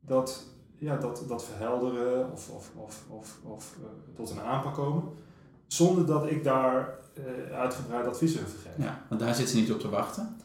dat 0.00 0.46
ja, 0.78 0.96
dat, 0.96 1.24
dat 1.28 1.44
verhelderen 1.44 2.32
of, 2.32 2.50
of, 2.50 2.70
of, 2.76 3.04
of, 3.08 3.38
of 3.44 3.76
uh, 3.80 3.86
tot 4.14 4.30
een 4.30 4.40
aanpak 4.40 4.74
komen. 4.74 5.02
Zonder 5.66 6.06
dat 6.06 6.30
ik 6.30 6.44
daar 6.44 6.98
uh, 7.18 7.56
uitgebreid 7.58 8.06
advies 8.06 8.40
over 8.40 8.58
geef. 8.58 8.84
Ja, 8.84 9.02
want 9.08 9.20
daar 9.20 9.34
zit 9.34 9.48
ze 9.48 9.56
niet 9.56 9.72
op 9.72 9.80
te 9.80 9.88
wachten. 9.88 10.36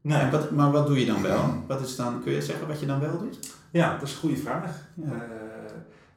Nee. 0.00 0.30
wat, 0.30 0.50
maar 0.50 0.70
wat 0.70 0.86
doe 0.86 1.00
je 1.00 1.06
dan 1.06 1.22
wel? 1.22 1.44
Wat 1.66 1.80
is 1.80 1.96
dan, 1.96 2.22
kun 2.22 2.32
je 2.32 2.42
zeggen 2.42 2.68
wat 2.68 2.80
je 2.80 2.86
dan 2.86 3.00
wel 3.00 3.18
doet? 3.18 3.38
Ja, 3.70 3.92
dat 3.92 4.02
is 4.02 4.12
een 4.12 4.20
goede 4.20 4.36
vraag. 4.36 4.88
Ja. 4.94 5.12
Uh, 5.12 5.20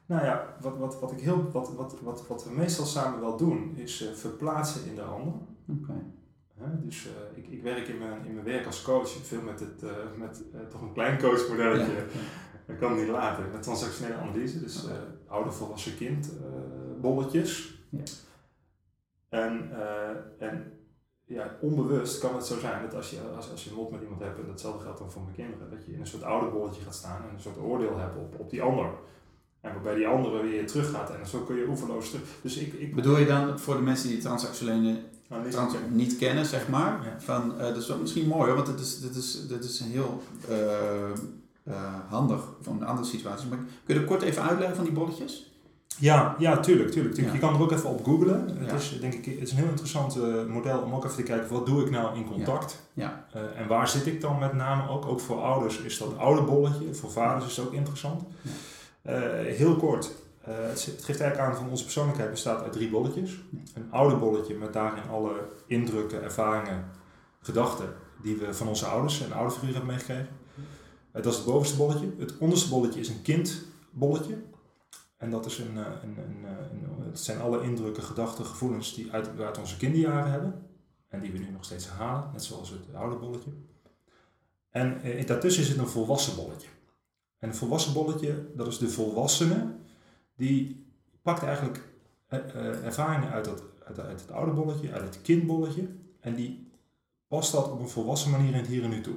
nou 0.06 0.24
ja, 0.24 0.56
wat, 0.60 0.76
wat, 0.76 1.00
wat, 1.00 1.12
ik 1.12 1.20
heel, 1.20 1.50
wat, 1.52 1.74
wat, 1.74 1.94
wat, 2.02 2.26
wat 2.26 2.44
we 2.44 2.50
meestal 2.50 2.84
samen 2.84 3.20
wel 3.20 3.36
doen, 3.36 3.72
is 3.76 4.10
verplaatsen 4.14 4.86
in 4.86 4.94
de 4.94 5.02
ander. 5.02 5.34
Oké. 5.68 5.92
Dus 6.84 7.08
ik, 7.34 7.46
ik 7.48 7.62
werk 7.62 7.88
in 7.88 7.98
mijn, 7.98 8.24
in 8.24 8.34
mijn 8.34 8.46
werk 8.46 8.66
als 8.66 8.82
coach 8.82 9.08
veel 9.08 9.42
met, 9.42 9.60
het, 9.60 9.82
met 10.16 10.42
toch 10.70 10.82
een 10.82 10.92
klein 10.92 11.18
coachmodelletje. 11.18 11.92
Ja. 11.92 12.02
Dat 12.66 12.78
kan 12.78 12.96
niet 12.96 13.08
laten. 13.08 13.52
Met 13.52 13.62
transactionele 13.62 14.16
analyse, 14.16 14.60
dus 14.60 14.84
uh, 14.84 14.90
oude 15.26 15.52
volwassen 15.52 15.96
kind 15.96 16.32
bolletjes. 17.00 17.80
Ja. 17.90 18.02
En, 19.28 19.70
en 20.38 20.72
ja, 21.24 21.56
onbewust 21.60 22.18
kan 22.18 22.34
het 22.34 22.46
zo 22.46 22.58
zijn 22.58 22.82
dat 22.82 22.94
als 22.94 23.10
je, 23.10 23.20
als, 23.36 23.50
als 23.50 23.64
je 23.64 23.70
een 23.70 23.76
lot 23.76 23.90
met 23.90 24.02
iemand 24.02 24.20
hebt, 24.20 24.38
en 24.38 24.46
datzelfde 24.46 24.82
geldt 24.82 24.98
dan 24.98 25.10
voor 25.10 25.22
mijn 25.22 25.34
kinderen, 25.34 25.70
dat 25.70 25.86
je 25.86 25.92
in 25.92 26.00
een 26.00 26.06
soort 26.06 26.22
oude 26.22 26.50
bolletje 26.50 26.82
gaat 26.82 26.94
staan 26.94 27.22
en 27.22 27.34
een 27.34 27.40
soort 27.40 27.58
oordeel 27.58 27.98
hebt 27.98 28.16
op, 28.16 28.40
op 28.40 28.50
die 28.50 28.62
ander. 28.62 28.90
En 29.60 29.72
waarbij 29.72 29.94
die 29.94 30.06
andere 30.06 30.42
weer 30.42 30.66
terug 30.66 30.90
gaat 30.90 31.10
en 31.10 31.26
zo 31.26 31.40
kun 31.40 31.56
je 31.56 31.68
oeverloos 31.68 32.10
terug. 32.10 32.38
Dus 32.42 32.56
ik, 32.56 32.72
ik, 32.72 32.94
Bedoel 32.94 33.18
je 33.18 33.26
dan 33.26 33.58
voor 33.58 33.74
de 33.74 33.82
mensen 33.82 34.08
die 34.08 34.18
transactionele 34.18 34.98
trans 35.50 35.74
niet 35.90 36.16
kennen, 36.16 36.46
zeg 36.46 36.68
maar? 36.68 37.00
Ja. 37.04 37.20
Van, 37.20 37.52
uh, 37.54 37.58
dat 37.58 37.76
is 37.76 37.88
wel 37.88 37.98
misschien 37.98 38.26
mooi 38.26 38.52
want 38.52 38.66
het 38.66 38.80
is, 38.80 39.00
dit 39.00 39.16
is, 39.16 39.46
dit 39.48 39.64
is 39.64 39.80
een 39.80 39.90
heel 39.90 40.22
uh, 41.68 41.74
handig 42.08 42.40
voor 42.60 42.72
een 42.72 42.84
andere 42.84 43.08
situatie. 43.08 43.48
Maar 43.48 43.58
kun 43.58 43.94
je 43.94 44.00
er 44.00 44.06
kort 44.06 44.22
even 44.22 44.42
uitleggen 44.42 44.76
van 44.76 44.84
die 44.84 44.94
bolletjes? 44.94 45.50
Ja, 45.98 46.36
ja 46.38 46.60
tuurlijk. 46.60 46.90
tuurlijk. 46.90 47.16
Je 47.32 47.38
kan 47.38 47.54
er 47.54 47.60
ook 47.60 47.72
even 47.72 47.90
op 47.90 48.04
googlen. 48.04 48.56
Het, 48.58 48.72
is, 48.72 49.00
denk 49.00 49.14
ik, 49.14 49.24
het 49.24 49.40
is 49.40 49.50
een 49.50 49.56
heel 49.56 49.68
interessant 49.68 50.16
model 50.48 50.80
om 50.80 50.94
ook 50.94 51.04
even 51.04 51.16
te 51.16 51.22
kijken 51.22 51.52
wat 51.52 51.66
doe 51.66 51.82
ik 51.82 51.90
nou 51.90 52.16
in 52.16 52.26
contact. 52.26 52.82
Ja. 52.92 53.26
en 53.56 53.66
waar 53.66 53.88
zit 53.88 54.06
ik 54.06 54.20
dan 54.20 54.38
met 54.38 54.52
name 54.52 54.88
ook. 54.88 55.06
Ook 55.06 55.20
voor 55.20 55.42
ouders 55.42 55.78
is 55.78 55.98
dat 55.98 56.18
oude 56.18 56.42
bolletje. 56.42 56.94
Voor 56.94 57.10
vaders 57.10 57.46
is 57.46 57.56
het 57.56 57.66
ook 57.66 57.72
interessant. 57.72 58.22
Heel 59.42 59.76
kort. 59.76 60.10
Het, 60.50 60.84
het, 60.84 61.04
geeft 61.04 61.20
eigenlijk 61.20 61.38
aan 61.38 61.56
van 61.56 61.70
onze 61.70 61.82
persoonlijkheid 61.82 62.30
bestaat 62.30 62.62
uit 62.62 62.72
drie 62.72 62.90
bolletjes. 62.90 63.40
Een 63.74 63.90
oude 63.90 64.16
bolletje 64.16 64.54
met 64.54 64.72
daarin 64.72 65.08
alle 65.08 65.48
indrukken, 65.66 66.22
ervaringen, 66.22 66.90
gedachten 67.40 67.94
die 68.22 68.36
we 68.36 68.54
van 68.54 68.68
onze 68.68 68.86
ouders 68.86 69.24
en 69.24 69.32
oude 69.32 69.50
figuren 69.50 69.74
hebben 69.74 69.94
meegekregen. 69.94 70.28
Eh, 71.16 71.22
dat 71.22 71.32
is 71.32 71.38
het 71.38 71.46
bovenste 71.46 71.76
bolletje. 71.76 72.12
Het 72.18 72.38
onderste 72.38 72.68
bolletje 72.68 73.00
is 73.00 73.08
een 73.08 73.22
kindbolletje. 73.22 74.42
En 75.16 75.30
dat 75.30 75.46
is 75.46 75.58
een, 75.58 75.78
eh, 75.78 75.84
een, 76.02 76.18
een, 76.18 76.44
eh, 76.44 76.70
een, 76.70 77.06
het 77.10 77.20
zijn 77.20 77.40
alle 77.40 77.62
indrukken, 77.62 78.02
gedachten, 78.02 78.46
gevoelens 78.46 78.94
die 78.94 79.12
uit, 79.12 79.36
we 79.36 79.44
uit 79.44 79.58
onze 79.58 79.76
kinderjaren 79.76 80.30
hebben. 80.30 80.66
En 81.08 81.20
die 81.20 81.32
we 81.32 81.38
nu 81.38 81.50
nog 81.50 81.64
steeds 81.64 81.88
halen, 81.88 82.30
net 82.32 82.44
zoals 82.44 82.70
het 82.70 82.94
oude 82.94 83.16
bolletje. 83.16 83.50
En 84.70 85.00
daartussen 85.26 85.64
zit 85.64 85.78
een 85.78 85.88
volwassen 85.88 86.36
bolletje. 86.36 86.68
En 87.38 87.48
een 87.48 87.54
volwassen 87.54 87.92
bolletje, 87.92 88.50
dat 88.54 88.66
is 88.66 88.78
de 88.78 88.88
volwassene, 88.88 89.74
die 90.36 90.86
pakt 91.22 91.42
eigenlijk 91.42 91.80
uh, 92.30 92.84
ervaringen 92.84 93.30
uit, 93.30 93.44
dat, 93.44 93.62
uit, 93.84 94.00
uit, 94.00 94.20
het 94.20 94.30
oude 94.30 94.52
bolletje, 94.52 94.92
uit 94.92 95.02
het 95.02 95.22
kindbolletje. 95.22 95.88
En 96.20 96.34
die 96.34 96.70
past 97.28 97.52
dat 97.52 97.70
op 97.70 97.80
een 97.80 97.88
volwassen 97.88 98.30
manier 98.30 98.52
in 98.52 98.58
het 98.58 98.66
hier 98.66 98.82
en 98.82 98.90
nu 98.90 99.00
toe. 99.00 99.16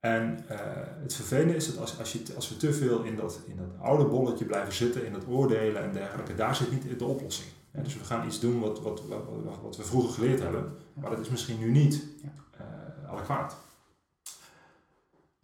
En 0.00 0.44
uh, 0.50 0.58
het 1.02 1.14
vervelende 1.14 1.54
is 1.54 1.66
dat 1.66 1.78
als, 1.78 1.98
als, 1.98 2.12
je, 2.12 2.22
als 2.34 2.48
we 2.48 2.56
te 2.56 2.72
veel 2.72 3.02
in 3.02 3.16
dat, 3.16 3.40
in 3.46 3.56
dat 3.56 3.80
oude 3.80 4.04
bolletje 4.04 4.44
blijven 4.44 4.72
zitten, 4.72 5.06
in 5.06 5.12
dat 5.12 5.26
oordelen 5.28 5.82
en 5.82 5.92
dergelijke, 5.92 6.34
daar 6.34 6.56
zit 6.56 6.70
niet 6.70 6.98
de 6.98 7.04
oplossing. 7.04 7.48
dus 7.72 7.96
we 7.96 8.04
gaan 8.04 8.26
iets 8.26 8.40
doen 8.40 8.60
wat, 8.60 8.80
wat, 8.80 9.06
wat, 9.06 9.22
wat, 9.62 9.76
we 9.76 9.82
vroeger 9.82 10.12
geleerd 10.14 10.40
hebben, 10.40 10.76
maar 10.94 11.10
dat 11.10 11.18
is 11.18 11.28
misschien 11.28 11.58
nu 11.58 11.70
niet 11.70 12.04
uh, 12.24 13.10
adequaat. 13.10 13.56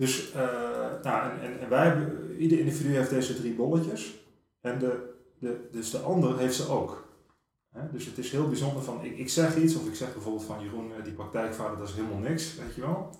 Dus, 0.03 0.33
uh, 0.35 0.43
nou, 1.03 1.31
en, 1.41 1.69
wij 1.69 1.85
hebben, 1.85 2.37
ieder 2.39 2.59
individu 2.59 2.95
heeft 2.95 3.11
deze 3.11 3.35
drie 3.35 3.55
bolletjes 3.55 4.15
en 4.61 4.79
de, 4.79 5.15
de, 5.39 5.69
dus 5.71 5.91
de 5.91 5.99
ander 5.99 6.39
heeft 6.39 6.55
ze 6.55 6.69
ook. 6.69 7.09
dus 7.93 8.05
het 8.05 8.19
is 8.19 8.31
heel 8.31 8.49
bijzonder 8.49 8.83
van, 8.83 9.05
ik, 9.05 9.19
ik 9.19 9.29
zeg 9.29 9.57
iets, 9.57 9.77
of 9.77 9.87
ik 9.87 9.95
zeg 9.95 10.13
bijvoorbeeld 10.13 10.45
van 10.45 10.63
Jeroen, 10.63 10.93
die 11.05 11.13
praktijkvader, 11.13 11.79
dat 11.79 11.89
is 11.89 11.95
helemaal 11.95 12.19
niks, 12.19 12.55
weet 12.55 12.75
je 12.75 12.81
wel. 12.81 13.11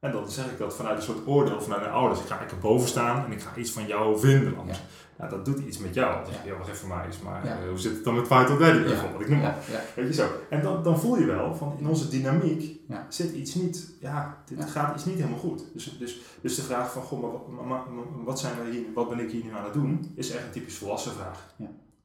En 0.00 0.12
dan 0.12 0.30
zeg 0.30 0.46
ik 0.50 0.58
dat 0.58 0.76
vanuit 0.76 0.96
een 0.96 1.02
soort 1.02 1.26
oordeel 1.26 1.62
vanuit 1.62 1.80
mijn 1.80 1.94
ouders. 1.94 2.20
Ik 2.20 2.26
ga 2.26 2.40
ik 2.40 2.60
boven 2.60 2.88
staan 2.88 3.24
en 3.24 3.32
ik 3.32 3.40
ga 3.40 3.56
iets 3.56 3.70
van 3.70 3.86
jou 3.86 4.18
vinden. 4.18 4.56
Anders. 4.56 4.80
Dat 5.16 5.44
doet 5.44 5.58
iets 5.58 5.78
met 5.78 5.94
jou. 5.94 6.24
Dat 6.24 6.34
ja. 6.44 6.56
wacht 6.56 6.68
even 6.68 6.88
maar 6.88 7.06
eens. 7.06 7.20
Maar 7.20 7.44
uh, 7.44 7.68
hoe 7.68 7.78
zit 7.78 7.94
het 7.94 8.04
dan 8.04 8.14
met 8.14 8.26
Vital 8.26 8.58
Daddy 8.58 8.82
bijvoorbeeld? 8.82 9.20
Ik 9.20 9.28
noem 9.28 9.40
maar. 9.40 9.56
Weet 9.94 10.06
je 10.06 10.12
zo. 10.12 10.28
En 10.50 10.62
dan, 10.62 10.82
dan 10.82 11.00
voel 11.00 11.18
je 11.18 11.24
wel 11.24 11.54
van 11.54 11.76
in 11.78 11.88
onze 11.88 12.08
dynamiek 12.08 12.80
zit 13.08 13.32
iets 13.32 13.54
niet, 13.54 13.94
ja, 14.00 14.42
dit 14.44 14.70
gaat 14.70 14.94
iets 14.94 15.04
niet 15.04 15.16
helemaal 15.16 15.38
goed. 15.38 15.64
Dus, 15.72 15.98
dus, 15.98 16.20
dus 16.40 16.54
de 16.54 16.62
vraag 16.62 16.92
van, 16.92 17.02
goh, 17.02 17.48
maar 17.48 17.68
wat, 17.68 17.86
wat, 18.24 18.40
zijn 18.40 18.54
we 18.64 18.70
hier, 18.70 18.84
wat 18.94 19.08
ben 19.08 19.18
ik 19.18 19.30
hier 19.30 19.44
nu 19.44 19.52
aan 19.52 19.64
het 19.64 19.72
doen? 19.72 20.12
Is 20.14 20.30
echt 20.30 20.44
een 20.44 20.50
typisch 20.50 20.78
volwassen 20.78 21.12
vraag. 21.12 21.54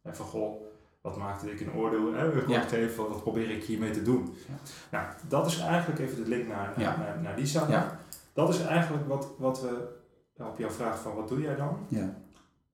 En 0.02 0.16
van, 0.16 0.26
goh, 0.26 0.62
wat 1.02 1.18
maakte 1.18 1.52
ik 1.52 1.62
een 1.62 1.74
oordeel 1.74 2.14
hè, 2.14 2.24
ja. 2.48 2.62
geven, 2.62 2.98
wat, 2.98 3.10
wat 3.10 3.22
probeer 3.22 3.50
ik 3.50 3.64
hiermee 3.64 3.92
te 3.92 4.02
doen. 4.02 4.34
Ja. 4.48 4.54
Nou, 4.92 5.06
dat 5.28 5.48
is 5.48 5.60
eigenlijk 5.60 6.00
even 6.00 6.24
de 6.24 6.30
link 6.30 6.48
naar, 6.48 6.74
naar, 6.78 7.20
naar, 7.22 7.36
die 7.36 7.46
zaak. 7.46 7.70
Ja. 7.70 8.00
Dat 8.34 8.50
is 8.50 8.62
eigenlijk 8.62 9.08
wat, 9.08 9.28
wat 9.38 9.62
we 9.62 10.00
op 10.38 10.58
jouw 10.58 10.70
vraag 10.70 11.02
van 11.02 11.16
wat 11.16 11.28
doe 11.28 11.42
jij 11.42 11.56
dan? 11.56 11.78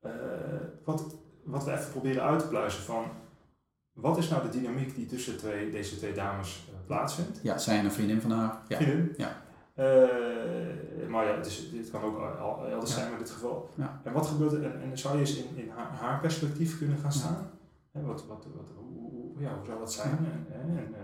Uh, 0.05 0.11
wat, 0.83 1.15
wat 1.43 1.63
we 1.63 1.71
even 1.71 1.91
proberen 1.91 2.23
uit 2.23 2.39
te 2.39 2.47
pluizen 2.47 2.83
van 2.83 3.05
wat 3.93 4.17
is 4.17 4.29
nou 4.29 4.41
de 4.41 4.59
dynamiek 4.59 4.95
die 4.95 5.05
tussen 5.05 5.37
twee, 5.37 5.71
deze 5.71 5.97
twee 5.97 6.13
dames 6.13 6.67
uh, 6.69 6.75
plaatsvindt? 6.85 7.39
Ja, 7.43 7.57
zij 7.57 7.77
en 7.77 7.85
een 7.85 7.91
vriendin 7.91 8.21
van 8.21 8.31
haar. 8.31 8.61
Ja. 8.67 8.77
Vriendin? 8.77 9.13
Ja. 9.17 9.45
Uh, 9.75 11.07
maar 11.07 11.25
ja, 11.25 11.35
het, 11.35 11.45
is, 11.45 11.69
dit 11.71 11.89
kan 11.89 12.01
ook 12.01 12.19
elders 12.69 12.93
zijn 12.93 13.11
in 13.11 13.17
dit 13.17 13.29
geval. 13.29 13.69
Ja. 13.75 14.01
En 14.03 14.13
wat 14.13 14.27
gebeurt 14.27 14.51
er? 14.51 14.63
En, 14.63 14.81
en 14.81 14.97
zou 14.97 15.13
je 15.13 15.19
eens 15.19 15.35
in, 15.35 15.55
in 15.55 15.69
haar, 15.69 15.91
haar 15.91 16.19
perspectief 16.19 16.77
kunnen 16.77 16.97
gaan 16.97 17.11
staan? 17.11 17.49
Wat, 17.91 18.25
wat, 18.27 18.45
wat, 18.55 18.71
hoe, 18.75 19.41
ja, 19.41 19.55
hoe 19.55 19.65
zou 19.65 19.79
dat 19.79 19.93
zijn? 19.93 20.17
En, 20.51 20.95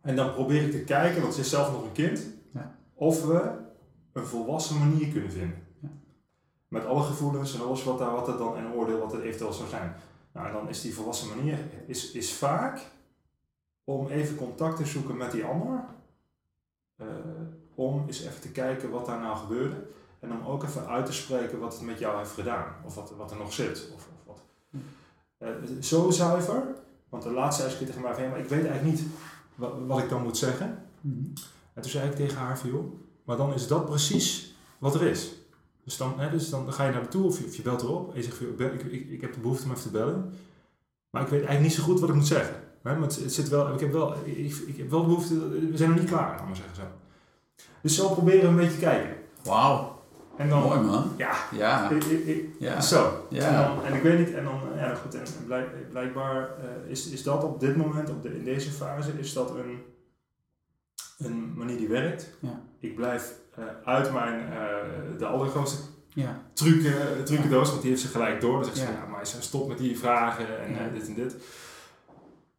en, 0.00 0.16
dan 0.16 0.32
probeer 0.32 0.62
ik 0.62 0.70
te 0.70 0.84
kijken, 0.84 1.22
want 1.22 1.34
ze 1.34 1.40
is 1.40 1.50
zelf 1.50 1.72
nog 1.72 1.84
een 1.84 1.92
kind, 1.92 2.26
ja. 2.52 2.74
of 2.94 3.26
we 3.26 3.50
een 4.12 4.26
volwassen 4.26 4.78
manier 4.78 5.08
kunnen 5.08 5.30
vinden. 5.30 5.61
Met 6.72 6.86
alle 6.86 7.02
gevoelens 7.02 7.54
en 7.54 7.60
alles 7.60 7.84
wat, 7.84 7.98
daar, 7.98 8.12
wat 8.12 8.28
er 8.28 8.36
dan 8.36 8.56
en 8.56 8.72
oordeel 8.72 8.98
wat 8.98 9.12
er 9.12 9.22
eventueel 9.22 9.52
zou 9.52 9.68
zijn. 9.68 9.94
Nou, 10.32 10.46
en 10.46 10.52
dan 10.52 10.68
is 10.68 10.80
die 10.80 10.94
volwassen 10.94 11.28
manier 11.28 11.58
is, 11.86 12.10
is 12.10 12.32
vaak 12.32 12.80
om 13.84 14.08
even 14.08 14.36
contact 14.36 14.76
te 14.76 14.86
zoeken 14.86 15.16
met 15.16 15.30
die 15.30 15.44
ander. 15.44 15.84
Uh, 16.96 17.06
om 17.74 18.04
eens 18.06 18.20
even 18.20 18.40
te 18.40 18.50
kijken 18.50 18.90
wat 18.90 19.06
daar 19.06 19.20
nou 19.20 19.36
gebeurde. 19.36 19.86
En 20.20 20.32
om 20.32 20.46
ook 20.46 20.62
even 20.62 20.86
uit 20.86 21.06
te 21.06 21.12
spreken 21.12 21.58
wat 21.58 21.72
het 21.72 21.82
met 21.82 21.98
jou 21.98 22.18
heeft 22.18 22.30
gedaan. 22.32 22.74
Of 22.84 22.94
wat, 22.94 23.12
wat 23.16 23.30
er 23.30 23.36
nog 23.36 23.52
zit. 23.52 23.90
Of, 23.94 24.08
of 24.26 24.26
wat. 24.26 24.42
Uh, 25.38 25.80
zo 25.80 26.10
zuiver. 26.10 26.64
Want 27.08 27.22
de 27.22 27.30
laatste 27.30 27.62
zei 27.62 27.74
ze 27.74 27.84
tegen 27.84 28.02
mij 28.02 28.14
van, 28.14 28.28
maar 28.28 28.38
ik 28.38 28.48
weet 28.48 28.66
eigenlijk 28.66 28.96
niet 28.96 29.06
wat, 29.54 29.72
wat 29.86 29.98
ik 29.98 30.08
dan 30.08 30.22
moet 30.22 30.36
zeggen. 30.36 30.86
Mm 31.00 31.32
En 31.74 31.82
toen 31.82 31.90
zei 31.90 32.08
ik 32.08 32.16
tegen 32.16 32.38
haar 32.38 32.58
van, 32.58 32.70
joh, 32.70 32.92
maar 33.24 33.36
dan 33.36 33.54
is 33.54 33.66
dat 33.66 33.84
precies 33.84 34.54
wat 34.78 34.94
er 34.94 35.02
is. 35.02 35.41
Dus 35.84 35.96
dan, 35.96 36.14
hè, 36.16 36.30
dus 36.30 36.50
dan 36.50 36.72
ga 36.72 36.84
je 36.84 36.92
naar 36.92 37.02
de 37.02 37.08
toe 37.08 37.26
of 37.26 37.38
je, 37.38 37.44
of 37.44 37.56
je 37.56 37.62
belt 37.62 37.82
erop 37.82 38.10
en 38.10 38.16
je 38.16 38.22
zegt, 38.22 38.40
ik, 38.40 38.82
ik, 38.82 39.10
ik 39.10 39.20
heb 39.20 39.34
de 39.34 39.40
behoefte 39.40 39.64
om 39.64 39.70
even 39.70 39.82
te 39.82 39.90
bellen. 39.90 40.32
Maar 41.10 41.22
ik 41.22 41.28
weet 41.28 41.44
eigenlijk 41.44 41.62
niet 41.62 41.72
zo 41.72 41.82
goed 41.82 42.00
wat 42.00 42.08
ik 42.08 42.14
moet 42.14 42.26
zeggen. 42.26 42.54
Hè? 42.82 42.92
Maar 42.98 43.08
het, 43.08 43.22
zit 43.26 43.48
wel, 43.48 43.74
ik, 43.74 43.80
heb 43.80 43.92
wel, 43.92 44.14
ik, 44.24 44.54
ik 44.66 44.76
heb 44.76 44.90
wel 44.90 45.00
de 45.00 45.06
behoefte, 45.06 45.48
we 45.48 45.76
zijn 45.76 45.90
nog 45.90 45.98
niet 45.98 46.08
klaar, 46.08 46.36
laat 46.36 46.46
maar 46.46 46.56
zeggen 46.56 46.76
zo. 46.76 46.82
Dus 47.80 47.96
zo 47.96 48.08
proberen 48.08 48.48
een 48.48 48.56
beetje 48.56 48.78
kijken. 48.78 49.16
Wauw. 49.42 50.00
En 50.36 50.48
dan, 50.48 50.62
Mooi 50.62 50.80
man. 50.80 51.12
Ja. 51.16 51.34
ja. 51.52 51.90
Ik, 51.90 52.04
ik, 52.04 52.48
ja. 52.58 52.80
Zo. 52.80 53.26
Ja. 53.28 53.46
En, 53.46 53.54
dan, 53.54 53.84
en 53.84 53.94
ik 53.94 54.02
weet 54.02 54.18
niet, 54.18 54.34
en 54.34 54.44
dan, 54.44 54.60
ja 54.76 54.94
goed, 54.94 55.14
en 55.14 55.22
blijk, 55.46 55.90
blijkbaar 55.90 56.50
uh, 56.58 56.90
is, 56.90 57.08
is 57.08 57.22
dat 57.22 57.44
op 57.44 57.60
dit 57.60 57.76
moment, 57.76 58.10
op 58.10 58.22
de, 58.22 58.36
in 58.36 58.44
deze 58.44 58.70
fase, 58.70 59.10
is 59.18 59.32
dat 59.32 59.50
een, 59.50 59.82
een 61.24 61.52
manier 61.56 61.76
die 61.76 61.88
werkt. 61.88 62.30
Ja. 62.40 62.60
Ik 62.78 62.96
blijf 62.96 63.32
uh, 63.58 63.64
uit 63.84 64.12
mijn, 64.12 64.40
uh, 64.40 65.18
de 65.18 65.26
allergrootste 65.26 65.82
ja. 66.08 66.42
trucken, 66.52 67.24
trucendoos, 67.24 67.68
want 67.68 67.80
die 67.80 67.90
heeft 67.90 68.02
ze 68.02 68.08
gelijk 68.08 68.40
door. 68.40 68.54
Dan 68.54 68.64
zegt 68.64 68.76
ze, 68.76 68.82
ja, 68.84 69.06
maar 69.10 69.26
stop 69.26 69.68
met 69.68 69.78
die 69.78 69.98
vragen 69.98 70.64
en 70.64 70.92
dit 70.94 71.08
en 71.08 71.14
dit. 71.14 71.36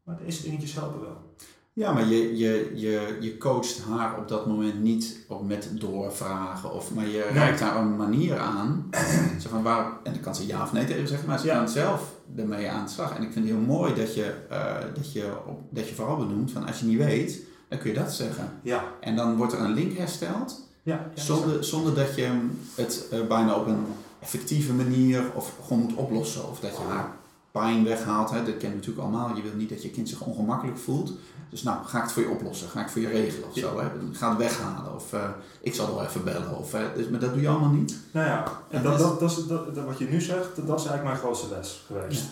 Maar 0.04 0.18
deze 0.26 0.44
dingetjes 0.44 0.74
helpen 0.74 1.02
wel. 1.02 1.36
Ja, 1.76 1.92
maar 1.92 2.06
je, 2.06 2.38
je, 2.38 2.72
je, 2.76 3.18
je 3.20 3.38
coacht 3.38 3.82
haar 3.90 4.18
op 4.18 4.28
dat 4.28 4.48
moment 4.48 4.82
niet 4.82 5.26
op 5.28 5.48
met 5.48 5.70
doorvragen, 5.74 6.74
of, 6.74 6.94
maar 6.94 7.08
je 7.08 7.12
nee. 7.12 7.34
reikt 7.34 7.60
haar 7.60 7.76
een 7.76 7.96
manier 7.96 8.38
aan. 8.38 8.90
zo 9.42 9.50
van 9.50 9.64
waar, 9.64 9.92
en 10.04 10.14
dan 10.14 10.22
kan 10.22 10.36
ze 10.36 10.48
ja 10.48 10.62
of 10.64 10.74
nee 10.74 10.86
tegen 10.86 11.08
zeggen, 11.08 11.28
maar 11.28 11.40
ze 11.40 11.46
ja. 11.46 11.58
kan 11.58 11.70
zelf 11.70 12.16
ermee 12.36 12.70
aan 12.70 12.86
de 12.86 12.92
slag. 12.92 13.16
En 13.16 13.24
ik 13.24 13.32
vind 13.32 13.46
het 13.46 13.56
heel 13.56 13.66
mooi 13.66 13.94
dat 13.94 14.16
je, 14.16 14.34
uh, 14.52 14.76
dat 14.94 15.14
je, 15.14 15.32
op, 15.48 15.62
dat 15.70 15.90
je 15.90 15.96
vooral 15.96 16.18
benoemt 16.18 16.52
van 16.52 16.68
als 16.68 16.80
je 16.80 16.86
niet 16.86 16.98
weet, 16.98 17.42
dan 17.74 17.82
kun 17.82 17.94
je 17.94 18.00
dat 18.00 18.14
zeggen. 18.14 18.60
Ja. 18.62 18.84
En 19.00 19.16
dan 19.16 19.36
wordt 19.36 19.54
er 19.54 19.60
een 19.60 19.74
link 19.74 19.98
hersteld, 19.98 20.62
ja, 20.84 21.12
zonder, 21.14 21.64
zonder 21.64 21.96
dat 21.96 22.16
je 22.16 22.50
het 22.76 23.06
uh, 23.14 23.28
bijna 23.28 23.56
op 23.56 23.68
een 23.68 23.86
effectieve 24.20 24.74
manier 24.74 25.24
of 25.34 25.54
gewoon 25.66 25.82
moet 25.82 25.96
oplossen. 25.96 26.50
Of 26.50 26.60
dat 26.60 26.72
je 26.78 26.84
haar 26.84 27.12
pijn 27.52 27.84
weghaalt. 27.84 28.30
Hè. 28.30 28.36
Dat 28.36 28.46
kennen 28.46 28.70
we 28.70 28.76
natuurlijk 28.76 29.08
allemaal. 29.08 29.36
Je 29.36 29.42
wil 29.42 29.56
niet 29.56 29.70
dat 29.70 29.84
je 29.84 29.90
kind 29.90 30.10
zich 30.10 30.22
ongemakkelijk 30.22 30.78
voelt. 30.78 31.12
Dus 31.50 31.64
nou, 31.64 31.86
ga 31.86 31.98
ik 31.98 32.04
het 32.04 32.12
voor 32.12 32.24
je 32.24 32.30
oplossen, 32.30 32.70
ga 32.70 32.82
ik 32.82 32.90
voor 32.90 33.02
je 33.02 33.08
regelen 33.08 33.50
of 33.50 33.58
zo. 33.58 33.80
Hè? 33.80 33.88
Ga 34.12 34.30
het 34.30 34.38
weghalen 34.38 34.96
of 34.96 35.14
uh, 35.14 35.30
ik 35.62 35.74
zal 35.74 35.88
er 35.88 35.96
wel 35.96 36.04
even 36.04 36.24
bellen. 36.24 36.58
Of, 36.58 36.74
uh, 36.74 36.82
dus, 36.96 37.10
maar 37.10 37.20
dat 37.20 37.34
doe 37.34 37.42
je 37.42 37.48
allemaal 37.48 37.70
niet. 37.70 37.98
Nou 38.12 38.28
ja, 38.28 38.62
en 38.70 38.84
dat, 38.84 39.00
dat, 39.00 39.20
dat, 39.20 39.46
dat, 39.48 39.76
dat, 39.76 39.86
wat 39.86 39.98
je 39.98 40.06
nu 40.06 40.22
zegt, 40.22 40.56
dat, 40.56 40.66
is 40.66 40.70
eigenlijk 40.70 41.04
mijn 41.04 41.18
grootste 41.18 41.50
les 41.50 41.84
geweest. 41.88 42.24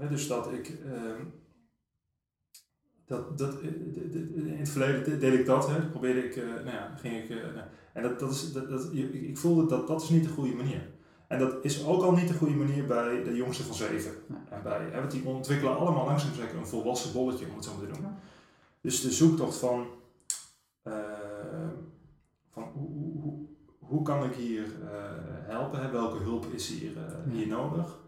Ja. 0.00 0.06
dus 0.06 0.28
dat 0.28 0.52
ik, 0.52 0.68
uh, 0.68 0.92
dat, 3.10 3.38
dat, 3.38 3.60
in 3.60 4.54
het 4.58 4.68
verleden 4.68 5.20
deed 5.20 5.38
ik 5.38 5.46
dat, 5.46 5.68
hè, 5.68 5.80
probeerde 5.80 6.24
ik, 6.24 6.36
nou 6.36 6.70
ja, 6.70 6.94
ging 6.96 7.22
ik, 7.22 7.28
nou, 7.28 7.66
en 7.92 8.02
dat, 8.02 8.20
dat 8.20 8.30
is, 8.30 8.52
dat, 8.52 8.68
dat, 8.68 8.88
ik 8.92 9.38
voelde 9.38 9.66
dat 9.66 9.86
dat 9.86 10.02
is 10.02 10.08
niet 10.08 10.24
de 10.24 10.30
goede 10.30 10.54
manier. 10.54 10.88
En 11.26 11.38
dat 11.38 11.54
is 11.62 11.84
ook 11.84 12.02
al 12.02 12.12
niet 12.12 12.28
de 12.28 12.34
goede 12.34 12.54
manier 12.54 12.86
bij 12.86 13.22
de 13.22 13.36
jongste 13.36 13.62
van 13.62 13.74
zeven. 13.74 14.12
En 14.48 14.62
bij, 14.62 14.88
hè, 14.90 14.98
want 14.98 15.10
die 15.10 15.24
ontwikkelen 15.24 15.76
allemaal 15.76 16.04
langzaam 16.04 16.34
zeker 16.34 16.56
een 16.56 16.66
volwassen 16.66 17.12
bolletje, 17.12 17.46
om 17.48 17.54
het 17.54 17.64
zo 17.64 17.78
te 17.78 17.86
doen. 17.86 18.06
Dus 18.80 19.00
de 19.00 19.10
zoektocht 19.10 19.56
van, 19.56 19.86
uh, 20.84 20.94
van 22.52 22.62
hoe, 22.62 23.20
hoe, 23.20 23.46
hoe 23.78 24.02
kan 24.02 24.24
ik 24.24 24.34
hier 24.34 24.64
uh, 24.64 24.90
helpen? 25.26 25.82
Hè? 25.82 25.90
Welke 25.90 26.22
hulp 26.22 26.46
is 26.46 26.68
hier, 26.68 26.92
uh, 26.92 27.32
hier 27.32 27.46
nodig? 27.46 27.98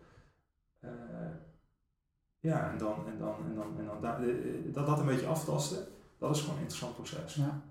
Ja, 2.43 2.71
en 2.73 2.79
dan, 2.79 2.95
en 3.07 3.19
dan, 3.19 3.35
en 3.49 3.55
dan, 3.55 3.67
en 3.79 3.87
dan 3.87 4.01
da 4.01 4.19
dat, 4.73 4.87
dat 4.87 4.99
een 4.99 5.07
beetje 5.07 5.27
aftasten, 5.27 5.79
dat 6.19 6.37
is 6.37 6.41
gewoon 6.41 6.55
een 6.55 6.61
interessant 6.61 6.95
proces. 6.95 7.35
Ja, 7.35 7.63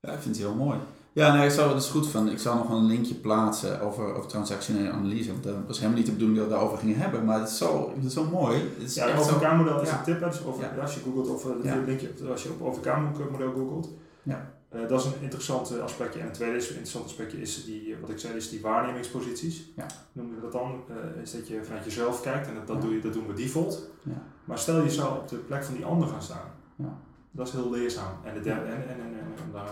ja 0.00 0.12
ik 0.12 0.20
vind 0.20 0.36
het 0.36 0.44
heel 0.44 0.54
mooi. 0.54 0.78
Ja, 1.12 1.34
nee, 1.34 1.46
ik 1.46 1.50
zou, 1.50 1.68
dat 1.68 1.82
is 1.82 1.88
goed 1.88 2.08
van. 2.08 2.28
Ik 2.28 2.38
zal 2.38 2.56
nog 2.56 2.70
een 2.70 2.86
linkje 2.86 3.14
plaatsen 3.14 3.80
over, 3.80 4.14
over 4.14 4.28
transactionele 4.28 4.90
analyse. 4.90 5.30
Want 5.30 5.44
dat 5.44 5.54
was 5.66 5.76
helemaal 5.76 5.98
niet 5.98 6.06
de 6.06 6.12
bedoeling 6.12 6.38
dat 6.38 6.48
we 6.48 6.52
het 6.52 6.60
daarover 6.60 6.86
gingen 6.86 7.00
hebben. 7.00 7.24
Maar 7.24 7.40
het 7.40 7.48
is 7.48 7.58
zo, 7.58 7.92
het 7.94 8.04
is 8.04 8.12
zo 8.12 8.24
mooi. 8.24 8.58
Het 8.58 8.82
is 8.82 8.94
ja, 8.94 9.06
het 9.06 9.20
OVK-model 9.20 9.80
is 9.80 9.90
een 9.90 10.02
tip. 10.02 10.20
Dus 10.20 10.44
over, 10.44 10.62
ja. 10.62 10.82
Als 10.82 10.94
je 10.94 11.00
googelt 11.00 11.28
of 11.28 11.46
ja. 11.62 11.76
linkje, 11.76 12.10
als 12.30 12.42
je 12.42 12.48
op 12.48 12.62
OVK-model 12.62 13.52
googelt. 13.52 13.88
Ja. 14.22 14.57
Uh, 14.74 14.88
dat 14.88 15.00
is 15.00 15.06
een 15.06 15.20
interessant 15.20 15.80
aspectje. 15.80 16.20
En 16.20 16.26
het 16.26 16.34
tweede 16.34 16.56
is, 16.56 16.68
interessant 16.68 17.04
aspectje 17.04 17.40
is 17.40 17.64
die, 17.64 17.96
wat 18.00 18.10
ik 18.10 18.18
zei, 18.18 18.34
is 18.34 18.48
die 18.48 18.60
waarnemingsposities. 18.60 19.72
Ja. 19.76 19.86
Noemen 20.12 20.34
we 20.34 20.40
dat 20.40 20.52
dan? 20.52 20.84
Uh, 20.90 21.22
is 21.22 21.32
dat 21.32 21.48
je 21.48 21.64
vanuit 21.64 21.84
jezelf 21.84 22.20
kijkt 22.20 22.48
en 22.48 22.54
dat, 22.54 22.66
dat, 22.66 22.82
doe 22.82 22.94
je, 22.94 23.00
dat 23.00 23.12
doen 23.12 23.26
we 23.26 23.32
default. 23.32 23.90
Ja. 24.02 24.22
Maar 24.44 24.58
stel 24.58 24.82
je 24.82 24.90
zou 24.90 25.18
op 25.18 25.28
de 25.28 25.36
plek 25.36 25.64
van 25.64 25.74
die 25.74 25.84
ander 25.84 26.08
gaan 26.08 26.22
staan. 26.22 26.50
Ja. 26.76 26.98
Dat 27.30 27.46
is 27.46 27.52
heel 27.52 27.70
leerzaam. 27.70 28.24
En 28.24 28.34
de, 28.34 28.40
derde, 28.40 28.66
en, 28.66 28.88
en, 28.88 29.00
en, 29.00 29.14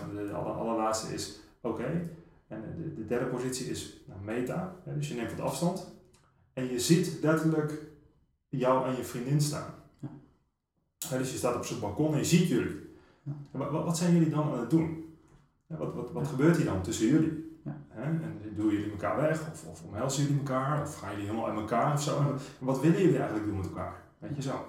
en 0.09 0.25
de 0.25 0.31
aller, 0.33 0.53
allerlaatste 0.53 1.13
is 1.13 1.39
oké. 1.61 1.81
Okay. 1.81 2.09
En 2.47 2.61
de, 2.77 2.93
de, 2.93 3.05
derde 3.05 3.25
positie 3.25 3.65
is 3.65 4.03
nou, 4.07 4.21
meta. 4.21 4.75
Hè, 4.83 4.95
dus 4.95 5.07
je 5.07 5.13
neemt 5.13 5.31
wat 5.31 5.45
afstand. 5.45 5.95
En 6.53 6.71
je 6.71 6.79
ziet 6.79 7.17
letterlijk 7.21 7.81
jou 8.49 8.87
en 8.87 8.95
je 8.95 9.03
vriendin 9.03 9.41
staan. 9.41 9.73
Ja. 9.99 11.17
dus 11.17 11.31
je 11.31 11.37
staat 11.37 11.55
op 11.55 11.65
zijn 11.65 11.79
balkon 11.79 12.11
en 12.11 12.17
je 12.17 12.25
ziet 12.25 12.47
jullie. 12.47 12.86
Ja. 13.27 13.59
Wat, 13.59 13.83
wat, 13.83 13.97
zijn 13.97 14.13
jullie 14.13 14.29
dan 14.29 14.51
aan 14.51 14.59
het 14.59 14.69
doen? 14.69 15.05
wat, 15.67 15.93
wat, 15.93 16.11
wat 16.11 16.27
gebeurt 16.27 16.57
hier 16.57 16.65
dan 16.65 16.81
tussen 16.81 17.07
jullie? 17.07 17.45
En 17.95 18.21
doen 18.55 18.71
jullie 18.71 18.91
elkaar 18.91 19.21
weg? 19.21 19.51
Of, 19.51 19.65
of 19.65 19.83
omhelzen 19.83 20.23
jullie 20.23 20.37
elkaar? 20.37 20.81
Of 20.81 20.99
gaan 20.99 21.11
jullie 21.11 21.25
helemaal 21.25 21.49
uit 21.49 21.59
elkaar 21.59 21.93
of 21.93 22.01
zo? 22.01 22.19
En 22.19 22.37
wat 22.59 22.81
willen 22.81 23.01
jullie 23.01 23.17
eigenlijk 23.17 23.45
doen 23.45 23.57
met 23.57 23.67
elkaar? 23.67 24.01
Weet 24.17 24.35
je 24.35 24.41
zo. 24.41 24.65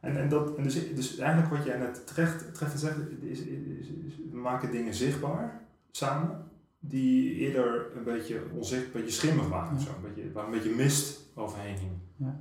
En, 0.00 0.16
en, 0.16 0.28
dat, 0.28 0.56
en 0.56 0.62
dus, 0.62 0.94
dus 0.94 1.18
eigenlijk 1.18 1.54
wat 1.54 1.64
jij 1.64 1.78
net 1.78 2.06
terecht, 2.06 2.54
treffend 2.54 2.80
zegt, 2.80 2.96
is, 3.22 3.40
is, 3.40 3.88
is, 3.88 4.16
we 4.30 4.38
maken 4.38 4.70
dingen 4.70 4.94
zichtbaar 4.94 5.60
samen 5.90 6.50
die 6.78 7.34
eerder 7.34 7.96
een 7.96 8.04
beetje 8.04 8.42
onzichtbaar, 8.54 8.94
een 8.94 9.00
beetje 9.00 9.16
schimmig 9.16 9.48
waren 9.48 9.76
of 9.76 9.82
zo. 9.82 9.88
Een 9.88 10.14
beetje, 10.14 10.32
waar 10.32 10.44
een 10.44 10.50
beetje 10.50 10.74
mist 10.74 11.20
overheen. 11.34 12.02
Ja. 12.16 12.40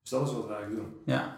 Dus 0.00 0.10
dat 0.10 0.26
is 0.26 0.34
wat 0.34 0.46
we 0.46 0.52
eigenlijk 0.54 0.82
doen. 0.82 1.00
Ja, 1.04 1.22
dat 1.22 1.36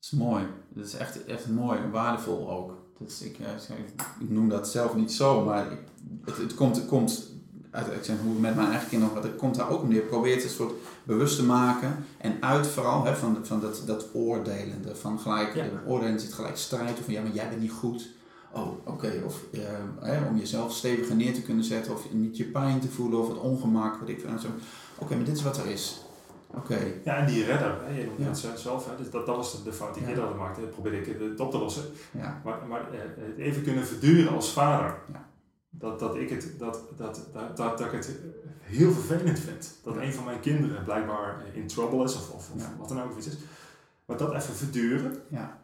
is 0.00 0.10
mooi. 0.10 0.46
Dat 0.68 0.84
is 0.84 0.94
echt, 0.94 1.24
echt 1.24 1.48
mooi 1.48 1.78
en 1.78 1.90
waardevol 1.90 2.50
ook. 2.50 2.83
Dat 2.98 3.08
is, 3.08 3.22
ik, 3.22 3.38
eh, 3.38 3.76
ik 4.20 4.30
noem 4.30 4.48
dat 4.48 4.68
zelf 4.68 4.94
niet 4.94 5.12
zo, 5.12 5.44
maar 5.44 5.72
ik, 5.72 5.78
het, 6.24 6.36
het, 6.36 6.54
komt, 6.54 6.76
het 6.76 6.86
komt 6.86 7.32
uit, 7.70 7.86
ik 7.86 8.04
zeg 8.04 8.16
hoe 8.22 8.38
met 8.38 8.54
mijn 8.54 8.68
eigen 8.68 8.88
kinderen, 8.88 9.22
het 9.22 9.36
komt 9.36 9.54
daar 9.54 9.70
ook. 9.70 9.92
Je 9.92 10.00
probeert 10.00 10.44
een 10.44 10.50
soort 10.50 10.72
bewust 11.04 11.36
te 11.36 11.44
maken 11.44 12.04
en 12.18 12.36
uit 12.40 12.66
vooral 12.66 13.04
hè, 13.04 13.16
van, 13.16 13.38
van 13.42 13.60
dat, 13.60 13.82
dat 13.86 14.06
oordelende, 14.12 14.96
van 14.96 15.18
gelijk, 15.18 15.54
ja. 15.54 15.64
oordelen 15.86 16.20
zit 16.20 16.32
gelijk 16.32 16.56
strijd 16.56 16.98
of 16.98 17.04
van 17.04 17.14
ja, 17.14 17.22
maar 17.22 17.32
jij 17.32 17.48
bent 17.48 17.60
niet 17.60 17.70
goed. 17.70 18.08
Oh, 18.52 18.68
oké. 18.84 19.22
Of 19.26 19.40
uh, 19.50 20.28
om 20.30 20.38
jezelf 20.38 20.72
steviger 20.72 21.16
neer 21.16 21.34
te 21.34 21.42
kunnen 21.42 21.64
zetten, 21.64 21.92
of 21.92 22.12
niet 22.12 22.36
je 22.36 22.44
pijn 22.44 22.80
te 22.80 22.88
voelen 22.88 23.20
of 23.20 23.28
het 23.28 23.38
ongemak, 23.38 23.96
wat 23.96 24.08
ik 24.08 24.20
vind. 24.20 24.46
Oké, 24.98 25.14
maar 25.14 25.24
dit 25.24 25.36
is 25.36 25.42
wat 25.42 25.56
er 25.56 25.66
is. 25.66 26.03
Oké. 26.56 26.78
Ja, 27.04 27.16
en 27.16 27.26
die 27.26 27.44
redder, 27.44 27.76
hè, 27.84 27.98
je 27.98 28.06
noemt 28.06 28.42
het 28.42 28.58
zelf, 28.60 28.86
hè, 28.86 28.96
dus 28.96 29.10
dat, 29.10 29.26
dat 29.26 29.36
was 29.36 29.64
de 29.64 29.72
fout 29.72 29.94
die 29.94 30.02
ik 30.02 30.08
eerder 30.08 30.24
had 30.24 30.32
gemaakt, 30.32 30.60
dat 30.60 30.70
probeerde 30.70 30.98
ik 30.98 31.20
het 31.20 31.40
op 31.40 31.50
te 31.50 31.58
lossen. 31.58 31.84
Ja. 32.10 32.40
Maar, 32.44 32.66
maar 32.68 32.92
eh, 32.92 32.98
het 33.16 33.38
even 33.38 33.62
kunnen 33.62 33.86
verduren 33.86 34.32
als 34.32 34.52
vader, 34.52 34.98
dat, 35.70 35.98
dat, 35.98 36.16
ik 36.16 36.30
het, 36.30 36.54
dat, 36.58 36.80
dat, 36.96 37.28
dat, 37.32 37.56
dat, 37.56 37.78
dat 37.78 37.86
ik 37.86 37.92
het 37.92 38.18
heel 38.60 38.92
vervelend 38.92 39.38
vind. 39.38 39.78
Dat 39.82 39.96
een 39.96 40.12
van 40.12 40.24
mijn 40.24 40.40
kinderen 40.40 40.84
blijkbaar 40.84 41.42
in 41.52 41.66
trouble 41.66 42.04
is, 42.04 42.14
of, 42.14 42.30
of, 42.30 42.50
of 42.54 42.68
wat 42.78 42.88
dan 42.88 43.02
ook 43.02 43.16
iets 43.16 43.26
is. 43.26 43.36
Maar 44.04 44.16
dat 44.16 44.34
even 44.34 44.54
verduren, 44.54 45.22
ja. 45.28 45.62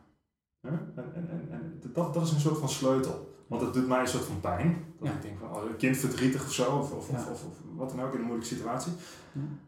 En, 0.60 0.92
en, 0.96 1.12
en, 1.14 1.48
en 1.50 1.80
dat, 1.92 2.14
dat 2.14 2.24
is 2.24 2.30
een 2.30 2.40
soort 2.40 2.58
van 2.58 2.68
sleutel. 2.68 3.29
Want 3.50 3.62
het 3.62 3.74
doet 3.74 3.88
mij 3.88 4.00
een 4.00 4.08
soort 4.08 4.24
van 4.24 4.40
pijn. 4.40 4.84
Dat 4.98 5.08
ik 5.08 5.22
denk 5.22 5.38
van, 5.38 5.54
oh, 5.54 5.64
een 5.64 5.76
kind 5.76 5.96
verdrietig 5.96 6.44
of 6.44 6.52
zo, 6.52 6.78
of, 6.78 6.92
of, 6.92 7.10
of, 7.10 7.30
of, 7.30 7.42
wat 7.76 7.90
dan 7.90 8.02
ook 8.02 8.12
in 8.12 8.18
een 8.18 8.26
moeilijke 8.26 8.54
situatie. 8.54 8.92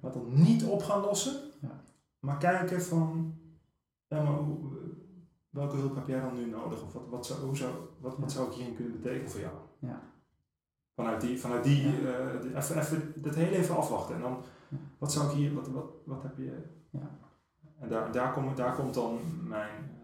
Maar 0.01 0.13
dan 0.13 0.27
niet 0.29 0.65
op 0.65 0.83
gaan 0.83 1.01
lossen, 1.01 1.41
maar 2.19 2.39
kijken 2.39 2.83
van, 2.83 3.35
ja, 4.07 4.23
maar 4.23 4.33
hoe, 4.33 4.59
welke 5.51 5.77
hulp 5.77 5.95
heb 5.95 6.09
jij 6.09 6.21
dan 6.21 6.35
nu 6.35 6.47
nodig? 6.47 6.83
Of 6.83 6.93
wat, 6.93 7.09
wat, 7.11 7.27
zou, 7.27 7.41
hoe 7.41 7.57
zou, 7.57 7.73
wat, 8.01 8.19
wat 8.19 8.33
zou 8.33 8.47
ik 8.49 8.53
hierin 8.53 8.75
kunnen 8.75 8.93
betekenen 8.93 9.31
voor 9.31 9.41
jou? 9.41 9.55
Ja. 9.79 10.01
Vanuit 10.95 11.21
die, 11.21 11.41
vanuit 11.41 11.65
die 11.65 12.01
uh, 12.01 12.57
even, 12.57 12.79
even, 12.79 13.13
dat 13.17 13.35
heel 13.35 13.53
even 13.53 13.77
afwachten. 13.77 14.15
En 14.15 14.21
dan, 14.21 14.37
wat 14.99 15.13
zou 15.13 15.27
ik 15.27 15.33
hier, 15.33 15.55
wat, 15.55 15.69
wat, 15.69 15.91
wat 16.05 16.23
heb 16.23 16.37
je... 16.37 16.63
Ja. 16.91 17.19
En 17.79 17.89
daar, 17.89 18.13
daar, 18.13 18.33
komt, 18.33 18.57
daar 18.57 18.75
komt 18.75 18.95
dan 18.95 19.19
mijn 19.49 20.01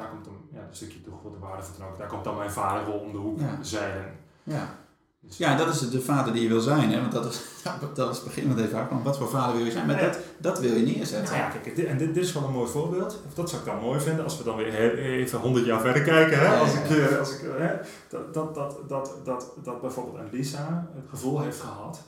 daar 0.00 0.10
komt 0.10 0.24
dan 0.24 0.34
ja, 0.52 0.58
een 0.58 0.74
stukje 0.74 1.02
toegevoegde 1.02 1.38
waarde 1.38 1.62
van 1.62 1.86
ook. 1.86 1.98
Daar 1.98 2.08
komt 2.08 2.24
dan 2.24 2.36
mijn 2.36 2.50
vader 2.50 2.92
om 2.94 3.12
de 3.12 3.18
hoek 3.18 3.40
ja. 3.40 3.58
zeilen. 3.62 4.16
Ja. 4.42 4.78
Dus 5.22 5.36
ja, 5.36 5.56
dat 5.56 5.74
is 5.74 5.90
de 5.90 6.00
vader 6.00 6.32
die 6.32 6.42
je 6.42 6.48
wil 6.48 6.60
zijn, 6.60 6.90
hè? 6.92 7.00
want 7.00 7.12
dat 7.12 7.24
is, 7.24 7.40
dat 7.94 8.10
is 8.10 8.16
het 8.16 8.26
begin 8.26 8.46
van 8.46 8.56
deze 8.56 8.68
vraag. 8.68 8.88
Wat 9.02 9.18
voor 9.18 9.28
vader 9.28 9.56
wil 9.56 9.64
je 9.64 9.70
zijn? 9.70 9.86
Maar 9.86 10.00
dat, 10.00 10.18
dat 10.38 10.60
wil 10.60 10.72
je 10.72 10.84
neerzetten. 10.84 11.34
Nou 11.34 11.52
ja, 11.52 11.58
kijk, 11.58 11.78
en 11.78 11.98
dit, 11.98 12.14
dit, 12.14 12.24
is 12.24 12.32
wel 12.32 12.44
een 12.44 12.52
mooi 12.52 12.70
voorbeeld. 12.70 13.22
Of 13.26 13.34
dat 13.34 13.50
zou 13.50 13.62
ik 13.62 13.68
dan 13.68 13.80
mooi 13.80 14.00
vinden 14.00 14.24
als 14.24 14.38
we 14.38 14.44
dan 14.44 14.56
weer 14.56 14.98
even 14.98 15.38
honderd 15.38 15.66
jaar 15.66 15.80
verder 15.80 16.02
kijken. 16.02 16.38
Hè? 16.38 16.56
Als 16.56 16.74
ik, 16.74 16.90
eh, 16.90 17.18
als 17.18 17.32
ik, 17.32 17.40
hè? 17.58 17.76
Dat, 18.08 18.34
dat, 18.34 18.54
dat, 18.54 18.88
dat, 18.88 19.16
dat, 19.24 19.52
dat 19.64 19.80
bijvoorbeeld 19.80 20.18
een 20.18 20.28
Lisa 20.30 20.90
het 20.94 21.08
gevoel 21.08 21.40
heeft 21.40 21.60
gehad 21.60 22.02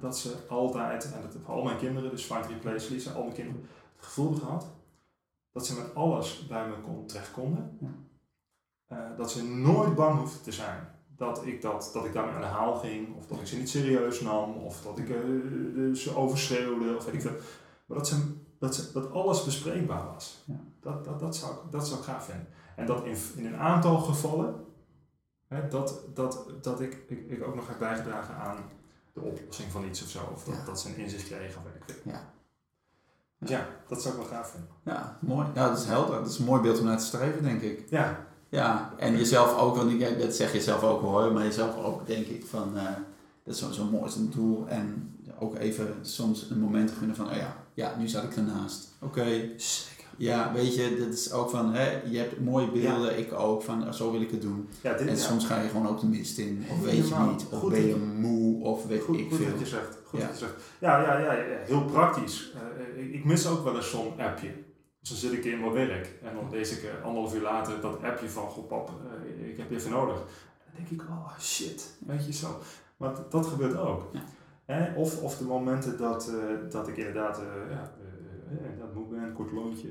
dat 0.00 0.18
ze 0.18 0.34
altijd, 0.48 1.04
en 1.04 1.22
dat 1.22 1.36
voor 1.44 1.54
al 1.54 1.62
mijn 1.62 1.78
kinderen, 1.78 2.10
dus 2.10 2.24
Fight 2.24 2.46
Replace 2.48 2.92
Lisa, 2.92 3.12
al 3.12 3.22
mijn 3.22 3.34
kinderen, 3.34 3.68
het 3.96 4.06
gevoel 4.06 4.30
hebben 4.30 4.46
gehad 4.46 4.66
dat 5.56 5.66
ze 5.66 5.74
met 5.74 5.94
alles 5.94 6.46
bij 6.46 6.68
me 6.68 6.80
kon, 6.80 7.06
terecht 7.06 7.32
konden. 7.32 7.78
Uh, 8.92 8.98
dat 9.16 9.30
ze 9.30 9.44
nooit 9.44 9.94
bang 9.94 10.18
hoefden 10.18 10.42
te 10.42 10.52
zijn 10.52 10.88
dat 11.08 11.46
ik, 11.46 11.62
dat, 11.62 11.90
dat 11.92 12.04
ik 12.04 12.12
daarmee 12.12 12.34
aan 12.34 12.40
de 12.40 12.46
haal 12.46 12.74
ging, 12.74 13.16
of 13.16 13.26
dat 13.26 13.40
ik 13.40 13.46
ze 13.46 13.56
niet 13.56 13.68
serieus 13.68 14.20
nam, 14.20 14.52
of 14.52 14.82
dat 14.82 14.98
ik 14.98 15.08
uh, 15.08 15.94
ze 15.94 16.16
overschreeuwde, 16.16 16.96
of 16.96 17.04
weet 17.04 17.14
ik 17.14 17.20
veel. 17.20 17.36
Maar 17.86 17.98
dat, 17.98 18.08
ze, 18.08 18.34
dat, 18.58 18.74
ze, 18.74 18.92
dat 18.92 19.10
alles 19.10 19.44
bespreekbaar 19.44 20.04
was. 20.04 20.42
Ja. 20.46 20.60
Dat, 20.80 21.04
dat, 21.04 21.20
dat, 21.20 21.36
zou, 21.36 21.54
dat 21.70 21.86
zou 21.86 21.98
ik 21.98 22.04
graag 22.04 22.24
vinden. 22.24 22.48
En 22.76 22.86
dat 22.86 23.04
in, 23.04 23.16
in 23.36 23.46
een 23.46 23.56
aantal 23.56 23.98
gevallen, 23.98 24.64
hè, 25.46 25.68
dat, 25.68 26.00
dat, 26.14 26.52
dat 26.62 26.80
ik, 26.80 27.04
ik, 27.08 27.30
ik 27.30 27.46
ook 27.46 27.54
nog 27.54 27.68
heb 27.68 27.78
bijgedragen 27.78 28.34
aan 28.34 28.70
de 29.12 29.20
oplossing 29.20 29.72
van 29.72 29.84
iets 29.84 30.02
of 30.02 30.08
zo. 30.08 30.30
Of 30.32 30.44
dat, 30.44 30.66
dat 30.66 30.80
ze 30.80 30.88
een 30.88 30.96
inzicht 30.96 31.26
kregen 31.26 31.58
of 31.58 31.64
weet 31.64 31.74
ik 31.74 31.84
veel. 31.84 32.12
Ja. 32.12 32.34
Ja, 33.38 33.66
dat 33.88 34.02
zou 34.02 34.14
ik 34.14 34.20
wel 34.20 34.30
gaaf 34.30 34.50
vinden. 34.50 34.68
Ja, 34.84 35.18
mooi. 35.20 35.46
Ja, 35.54 35.68
dat 35.68 35.78
is 35.78 35.84
helder. 35.84 36.18
Dat 36.18 36.30
is 36.30 36.38
een 36.38 36.44
mooi 36.44 36.62
beeld 36.62 36.78
om 36.78 36.84
naar 36.84 36.98
te 36.98 37.04
streven, 37.04 37.42
denk 37.42 37.60
ik. 37.60 37.84
Ja. 37.90 38.26
Ja, 38.48 38.92
en 38.98 39.16
jezelf 39.16 39.58
ook, 39.58 39.76
want 39.76 40.00
dat 40.18 40.34
zeg 40.34 40.52
je 40.52 40.60
zelf 40.60 40.82
ook 40.82 41.00
hoor, 41.00 41.32
maar 41.32 41.44
jezelf 41.44 41.84
ook, 41.84 42.06
denk 42.06 42.26
ik, 42.26 42.46
van 42.46 42.70
uh, 42.74 42.82
dat 43.44 43.54
is 43.54 43.58
zo'n 43.58 43.72
zo 43.72 43.84
mooi 43.84 44.10
doel. 44.30 44.68
En 44.68 45.14
ook 45.38 45.56
even 45.56 45.94
soms 46.02 46.50
een 46.50 46.60
moment 46.60 46.90
gunnen 46.90 47.16
van, 47.16 47.26
oh 47.30 47.36
ja, 47.36 47.56
ja, 47.74 47.94
nu 47.98 48.08
zat 48.08 48.22
ik 48.22 48.36
ernaast. 48.36 48.88
Oké. 49.00 49.50
Ja, 50.16 50.52
weet 50.52 50.74
je, 50.74 50.96
dat 50.98 51.14
is 51.14 51.32
ook 51.32 51.50
van, 51.50 51.74
hè, 51.74 52.02
je 52.10 52.18
hebt 52.18 52.40
mooie 52.40 52.70
beelden, 52.70 53.18
ik 53.18 53.32
ook, 53.32 53.62
van 53.62 53.94
zo 53.94 54.10
wil 54.10 54.20
ik 54.20 54.30
het 54.30 54.42
doen. 54.42 54.68
Ja, 54.80 54.92
dit, 54.92 55.06
en 55.06 55.18
soms 55.18 55.46
ga 55.46 55.60
je 55.60 55.68
gewoon 55.68 55.88
ook 55.88 56.00
de 56.00 56.06
mist 56.06 56.38
in, 56.38 56.64
of 56.70 56.80
weet 56.80 57.08
je 57.08 57.14
niet, 57.30 57.46
of 57.50 57.68
ben 57.68 57.86
je 57.86 57.96
moe, 57.96 58.64
of 58.64 58.86
weet 58.86 59.02
goed, 59.02 59.18
ik 59.18 59.28
goed 59.28 59.36
veel. 59.36 59.58
Je 59.58 59.66
zegt, 59.66 59.95
goed 60.06 60.20
ja. 60.20 60.30
Ja, 60.78 61.18
ja, 61.18 61.32
ja, 61.32 61.58
heel 61.64 61.84
praktisch. 61.84 62.52
Uh, 62.96 63.14
ik 63.14 63.24
mis 63.24 63.46
ook 63.48 63.64
wel 63.64 63.76
eens 63.76 63.90
zo'n 63.90 64.20
appje. 64.20 64.48
Dus 65.00 65.08
dan 65.08 65.30
zit 65.30 65.32
ik 65.32 65.44
in 65.44 65.60
mijn 65.60 65.72
werk 65.72 66.14
en 66.22 66.34
dan 66.34 66.50
lees 66.50 66.78
ik 66.78 66.82
uh, 66.82 67.04
anderhalf 67.04 67.34
uur 67.34 67.42
later 67.42 67.80
dat 67.80 68.02
appje 68.02 68.28
van, 68.28 68.48
goh 68.48 68.66
pap, 68.66 68.90
uh, 68.90 69.48
ik 69.48 69.56
heb 69.56 69.70
je 69.70 69.76
even 69.76 69.90
nodig. 69.90 70.16
Dan 70.16 70.74
denk 70.74 70.88
ik, 70.90 71.08
oh 71.08 71.38
shit, 71.40 71.96
weet 72.06 72.26
je 72.26 72.32
zo. 72.32 72.60
Maar 72.96 73.14
dat 73.30 73.46
gebeurt 73.46 73.76
ook. 73.76 74.10
Ja. 74.66 74.92
Of, 74.96 75.22
of 75.22 75.38
de 75.38 75.44
momenten 75.44 75.98
dat, 75.98 76.32
dat 76.70 76.88
ik 76.88 76.96
inderdaad, 76.96 77.42
ja, 77.70 77.92
dat 78.78 78.94
moment, 78.94 79.34
kort 79.34 79.52
loontje 79.52 79.88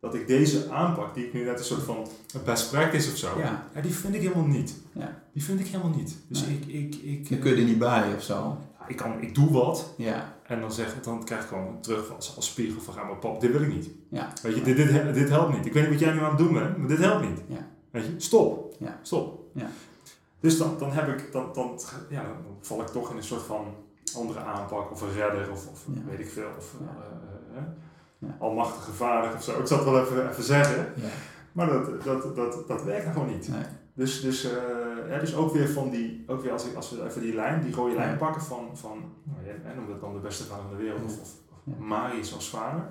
dat 0.00 0.14
ik 0.14 0.26
deze 0.26 0.70
aanpak, 0.70 1.14
die 1.14 1.26
ik 1.26 1.32
nu 1.32 1.44
net 1.44 1.58
een 1.58 1.64
soort 1.64 1.82
van 1.82 2.06
best 2.44 2.70
practice 2.70 3.10
of 3.10 3.16
zo, 3.16 3.38
ja. 3.38 3.66
ja 3.74 3.80
die 3.80 3.94
vind 3.94 4.14
ik 4.14 4.20
helemaal 4.20 4.46
niet. 4.46 4.74
Ja. 4.92 5.22
Die 5.32 5.44
vind 5.44 5.60
ik 5.60 5.66
helemaal 5.66 5.96
niet. 5.96 6.16
Dus 6.28 6.42
ik, 6.42 6.66
ik, 6.66 6.94
ik... 6.94 7.28
Dan 7.28 7.38
kun 7.38 7.50
je 7.50 7.56
er 7.56 7.68
niet 7.68 7.78
bij 7.78 8.14
of 8.14 8.22
zo. 8.22 8.58
Ik, 8.90 8.96
kan, 8.96 9.20
ik 9.20 9.34
doe 9.34 9.50
wat 9.50 9.94
ja. 9.96 10.36
en 10.42 10.60
dan, 10.60 10.72
zeg, 10.72 11.00
dan 11.02 11.24
krijg 11.24 11.42
ik 11.42 11.48
gewoon 11.48 11.80
terug 11.80 12.14
als, 12.14 12.36
als 12.36 12.46
spiegel 12.46 12.80
van, 12.80 12.94
ga 12.94 13.04
maar 13.04 13.16
pap, 13.16 13.40
dit 13.40 13.52
wil 13.52 13.62
ik 13.62 13.72
niet. 13.72 13.90
Ja. 14.08 14.32
Weet 14.42 14.54
je, 14.54 14.62
dit, 14.62 14.76
dit, 14.76 15.14
dit 15.14 15.28
helpt 15.28 15.56
niet. 15.56 15.66
Ik 15.66 15.72
weet 15.72 15.82
niet 15.82 15.92
wat 15.92 16.00
jij 16.00 16.12
nu 16.12 16.20
aan 16.20 16.28
het 16.28 16.38
doen 16.38 16.52
bent, 16.52 16.76
maar 16.76 16.88
dit 16.88 16.98
helpt 16.98 17.28
niet. 17.28 17.40
Ja. 17.46 17.66
Weet 17.90 18.06
je, 18.06 18.14
stop. 18.16 18.74
Ja. 18.78 18.98
Stop. 19.02 19.44
Ja. 19.52 19.66
Dus 20.40 20.58
dan, 20.58 20.78
dan 20.78 20.92
heb 20.92 21.08
ik, 21.08 21.32
dan, 21.32 21.50
dan, 21.52 21.80
ja, 22.08 22.22
dan 22.22 22.56
val 22.60 22.80
ik 22.80 22.86
toch 22.86 23.10
in 23.10 23.16
een 23.16 23.22
soort 23.22 23.42
van 23.42 23.74
andere 24.16 24.40
aanpak 24.40 24.90
of 24.90 25.00
een 25.00 25.12
redder 25.12 25.50
of, 25.50 25.68
of 25.68 25.84
weet 26.08 26.20
ik 26.20 26.30
veel. 26.30 26.48
Of, 26.58 26.74
uh, 26.80 26.88
uh, 27.56 27.62
ja. 28.18 28.36
almachtige 28.38 28.92
vader 28.92 29.34
of 29.34 29.42
zo. 29.42 29.60
Ik 29.60 29.66
zal 29.66 29.76
het 29.78 29.86
wel 29.86 30.00
even, 30.00 30.30
even 30.30 30.42
zeggen. 30.44 30.92
Ja. 30.94 31.08
Maar 31.52 31.66
dat, 31.66 32.04
dat, 32.04 32.36
dat, 32.36 32.68
dat 32.68 32.82
werkt 32.84 33.12
gewoon 33.12 33.28
niet. 33.28 33.48
Nee. 33.48 33.64
Dus, 34.00 34.20
dus, 34.20 34.44
uh, 34.44 35.20
dus 35.20 35.34
ook 35.34 35.52
weer 35.52 35.68
van 35.68 35.90
die, 35.90 36.24
ook 36.26 36.42
weer 36.42 36.52
als, 36.52 36.66
ik, 36.66 36.74
als 36.74 36.90
we 36.90 37.04
even 37.04 37.20
die 37.20 37.34
lijn, 37.34 37.62
die 37.62 37.74
rode 37.74 37.94
lijn 37.94 38.18
pakken 38.18 38.42
van, 38.42 38.76
van 38.76 39.12
nou, 39.22 39.44
jij 39.44 39.74
noemt 39.74 40.00
dan 40.00 40.12
de 40.12 40.18
beste 40.18 40.44
vader 40.44 40.62
van 40.62 40.76
de 40.76 40.82
wereld, 40.82 41.04
of, 41.04 41.20
of, 41.20 41.76
Marius 41.78 42.34
als 42.34 42.48
vader. 42.48 42.90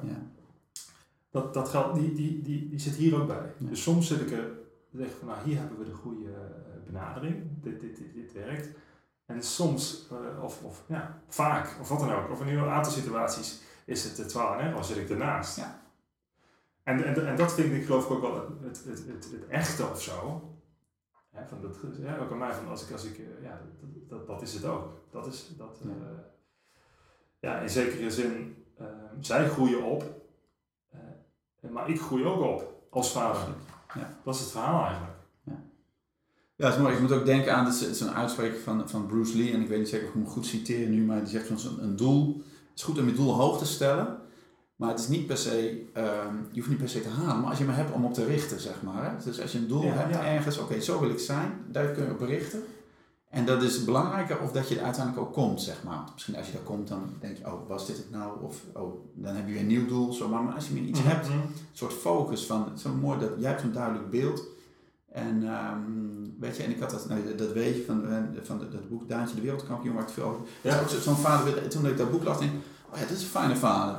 Dat, 1.29 1.53
dat 1.53 1.69
geldt, 1.69 1.99
die, 1.99 2.13
die, 2.13 2.41
die, 2.41 2.69
die 2.69 2.79
zit 2.79 2.95
hier 2.95 3.21
ook 3.21 3.27
bij. 3.27 3.53
Dus 3.57 3.83
soms 3.83 4.07
zit 4.07 4.21
ik 4.21 4.31
er, 4.31 4.47
zeg 4.91 5.07
van 5.19 5.27
nou 5.27 5.39
hier 5.43 5.57
hebben 5.57 5.77
we 5.77 5.85
de 5.85 5.93
goede 5.93 6.25
eh, 6.25 6.85
benadering, 6.85 7.43
dit, 7.61 7.81
dit, 7.81 7.97
dit, 7.97 8.13
dit 8.13 8.33
werkt. 8.33 8.69
En 9.25 9.43
soms, 9.43 10.07
uh, 10.11 10.43
of, 10.43 10.63
of 10.63 10.83
ja, 10.87 11.21
vaak, 11.27 11.77
of 11.81 11.89
wat 11.89 11.99
dan 11.99 12.11
ook, 12.11 12.31
of 12.31 12.41
in 12.41 12.57
een 12.57 12.69
aantal 12.69 12.91
situaties, 12.91 13.61
is 13.85 14.03
het 14.03 14.17
het 14.17 14.31
zwaar, 14.31 14.63
hè? 14.63 14.75
Of 14.75 14.85
zit 14.85 14.97
ik 14.97 15.09
ernaast? 15.09 15.57
Ja. 15.57 15.81
En, 16.83 17.03
en, 17.03 17.27
en 17.27 17.35
dat 17.35 17.53
vind 17.53 17.73
ik 17.73 17.85
geloof 17.85 18.05
ik 18.05 18.11
ook 18.11 18.21
wel 18.21 18.35
het, 18.35 18.83
het, 18.85 19.03
het, 19.07 19.31
het, 19.31 19.47
echte 19.47 19.83
of 19.83 20.01
zo. 20.01 20.43
Van 21.47 21.61
dat, 21.61 21.77
ja, 22.01 22.17
ook 22.17 22.31
aan 22.31 22.37
mij, 22.37 22.53
van 22.53 22.67
als 22.67 22.83
ik, 22.85 22.91
als 22.91 23.03
ik, 23.05 23.17
eh, 23.17 23.43
ja, 23.43 23.61
dat, 23.79 24.09
dat, 24.09 24.27
dat 24.27 24.41
is 24.41 24.53
het 24.53 24.65
ook. 24.65 24.87
Dat 25.11 25.27
is, 25.27 25.51
dat, 25.57 25.77
ja. 25.83 25.89
Uh, 25.89 25.95
ja 27.39 27.59
in 27.59 27.69
zekere 27.69 28.11
zin, 28.11 28.55
uh, 28.81 28.87
zij 29.19 29.49
groeien 29.49 29.83
op, 29.83 30.03
uh, 30.93 31.71
maar 31.71 31.89
ik 31.89 32.01
groei 32.01 32.25
ook 32.25 32.41
op 32.41 32.83
als 32.89 33.11
vader. 33.11 33.41
Ja. 33.93 34.17
Dat 34.23 34.35
is 34.35 34.41
het 34.41 34.51
verhaal 34.51 34.85
eigenlijk. 34.85 35.15
Ja, 35.43 35.61
ja 36.55 36.65
dat 36.65 36.73
is 36.73 36.81
mooi. 36.81 36.93
Ik 36.93 37.01
moet 37.01 37.11
ook 37.11 37.25
denken 37.25 37.55
aan, 37.55 37.65
het 37.65 37.81
is 37.81 37.99
een 37.99 38.13
uitspraak 38.13 38.55
van, 38.55 38.89
van 38.89 39.05
Bruce 39.05 39.37
Lee, 39.37 39.53
en 39.53 39.61
ik 39.61 39.67
weet 39.67 39.79
niet 39.79 39.89
zeker 39.89 40.07
of 40.07 40.13
ik 40.13 40.19
hem 40.21 40.29
goed 40.29 40.45
citeren 40.45 40.91
nu, 40.91 41.05
maar 41.05 41.19
die 41.19 41.27
zegt 41.27 41.47
van 41.47 41.79
een 41.79 41.95
doel 41.95 42.43
is 42.75 42.83
goed 42.85 42.99
om 42.99 43.07
je 43.07 43.13
doel 43.13 43.33
hoog 43.33 43.57
te 43.57 43.65
stellen. 43.65 44.17
Maar 44.79 44.89
het 44.89 44.99
is 44.99 45.07
niet 45.07 45.27
per 45.27 45.37
se, 45.37 45.85
ehm, 45.93 46.35
je 46.51 46.59
hoeft 46.59 46.69
niet 46.69 46.77
per 46.77 46.89
se 46.89 47.01
te 47.01 47.09
halen, 47.09 47.41
maar 47.41 47.49
als 47.49 47.59
je 47.59 47.65
maar 47.65 47.75
hebt 47.75 47.91
om 47.91 48.05
op 48.05 48.13
te 48.13 48.25
richten, 48.25 48.59
zeg 48.59 48.81
maar. 48.81 49.03
Hè? 49.03 49.23
Dus 49.23 49.41
als 49.41 49.51
je 49.51 49.57
een 49.57 49.67
doel 49.67 49.83
hebt 49.83 50.15
ergens, 50.15 50.57
oké, 50.57 50.81
zo 50.81 50.99
wil 50.99 51.09
ik 51.09 51.19
zijn, 51.19 51.51
daar 51.67 51.87
kun 51.87 52.03
je 52.03 52.11
op 52.11 52.21
richten. 52.21 52.63
En 53.29 53.45
dat 53.45 53.63
is 53.63 53.83
belangrijker 53.83 54.39
of 54.39 54.51
dat 54.51 54.69
je 54.69 54.77
er 54.77 54.83
uiteindelijk 54.83 55.27
ook 55.27 55.33
komt, 55.33 55.61
zeg 55.61 55.83
maar. 55.83 56.03
Misschien 56.13 56.35
als 56.35 56.45
je 56.45 56.53
daar 56.53 56.61
komt, 56.61 56.87
dan 56.87 57.09
denk 57.19 57.37
je, 57.37 57.45
oh, 57.45 57.67
was 57.67 57.87
dit 57.87 57.97
het 57.97 58.11
nou? 58.11 58.43
Of 58.43 58.63
oh, 58.73 58.93
dan 59.13 59.35
heb 59.35 59.47
je 59.47 59.51
weer 59.51 59.61
een 59.61 59.67
nieuw 59.67 59.87
doel. 59.87 60.13
Zo. 60.13 60.27
Maar 60.27 60.53
als 60.53 60.67
je 60.67 60.73
meer 60.73 60.83
iets 60.83 60.99
mhm, 60.99 61.09
hebt, 61.09 61.27
een 61.27 61.41
soort 61.71 61.93
focus 61.93 62.45
van, 62.45 62.71
zo 62.77 62.93
mooi 62.93 63.19
dat 63.19 63.29
jij 63.37 63.49
hebt 63.49 63.61
zo'n 63.61 63.71
duidelijk 63.71 64.09
beeld. 64.09 64.43
En 65.11 65.43
um, 65.43 66.35
weet 66.39 66.57
je, 66.57 66.63
en 66.63 66.71
ik 66.71 66.79
had 66.79 66.89
dat, 66.89 67.07
nou, 67.09 67.35
dat 67.35 67.51
weet 67.51 67.75
je 67.75 67.83
van, 67.85 68.03
van 68.43 68.59
dat 68.59 68.89
boek 68.89 69.09
Daantje 69.09 69.35
de 69.35 69.41
Wereldkampioen, 69.41 69.93
waar 69.93 70.03
ik 70.03 70.09
veel 70.09 70.23
over. 70.23 70.41
Ja. 70.61 70.87
Zo'n 70.87 71.15
vader, 71.15 71.69
toen 71.69 71.85
ik 71.85 71.97
dat 71.97 72.11
boek 72.11 72.23
las, 72.23 72.39
denk 72.39 72.51
oh 72.91 72.99
ja, 72.99 73.05
dit 73.05 73.17
is 73.17 73.23
een 73.23 73.29
fijne 73.29 73.55
vader. 73.55 73.95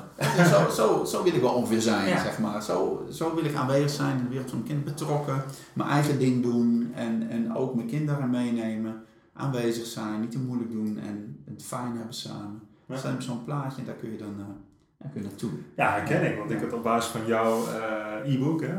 zo, 0.52 0.70
zo, 0.70 1.04
zo 1.04 1.22
wil 1.22 1.34
ik 1.34 1.40
wel 1.40 1.54
ongeveer 1.54 1.80
zijn, 1.80 2.18
zeg 2.18 2.38
maar. 2.38 2.62
Zo, 2.62 3.06
zo 3.10 3.34
wil 3.34 3.44
ik 3.44 3.54
aanwezig 3.54 3.90
zijn 3.90 4.16
in 4.16 4.22
de 4.22 4.28
wereld 4.28 4.50
van 4.50 4.58
mijn 4.58 4.70
kind, 4.70 4.84
betrokken, 4.84 5.42
mijn 5.72 5.88
eigen 5.88 6.18
ding 6.18 6.42
doen 6.42 6.92
en, 6.94 7.28
en 7.30 7.56
ook 7.56 7.74
mijn 7.74 7.88
kinderen 7.88 8.30
meenemen 8.30 9.02
aanwezig 9.32 9.86
zijn, 9.86 10.20
niet 10.20 10.30
te 10.30 10.38
moeilijk 10.38 10.70
doen 10.70 10.98
en 10.98 11.44
het 11.44 11.62
fijn 11.62 11.96
hebben 11.96 12.14
samen. 12.14 12.60
Ja. 12.86 12.94
Dat 12.94 13.18
is 13.18 13.24
zo'n 13.24 13.44
plaatje 13.44 13.80
en 13.80 13.86
daar 13.86 13.94
kun 13.94 14.10
je 14.10 14.18
dan 14.18 14.34
uh, 14.38 14.44
daar 14.98 15.10
kun 15.12 15.22
je 15.22 15.26
naartoe. 15.26 15.50
Ja, 15.76 15.92
herken 15.92 16.32
ik, 16.32 16.38
want 16.38 16.50
ik 16.50 16.60
heb 16.60 16.72
op 16.72 16.82
basis 16.82 17.10
van 17.10 17.26
jouw 17.26 17.58
uh, 18.24 18.34
e-book, 18.34 18.60
hè, 18.60 18.74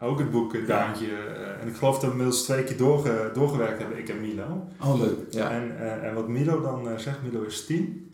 ook 0.00 0.18
het 0.18 0.30
boek 0.30 0.54
uh, 0.54 0.66
Daantje, 0.66 1.16
en 1.60 1.68
ik 1.68 1.74
geloof 1.74 1.94
dat 1.94 2.04
we 2.04 2.10
inmiddels 2.10 2.42
twee 2.42 2.64
keer 2.64 2.76
doorge, 2.76 3.30
doorgewerkt 3.34 3.78
hebben, 3.78 3.98
ik 3.98 4.08
en 4.08 4.20
Milo. 4.20 4.66
Oh, 4.80 5.00
leuk. 5.00 5.18
Ja. 5.30 5.50
En, 5.50 5.78
en 6.02 6.14
wat 6.14 6.28
Milo 6.28 6.60
dan 6.60 7.00
zegt, 7.00 7.22
Milo 7.22 7.42
is 7.42 7.66
tien. 7.66 8.09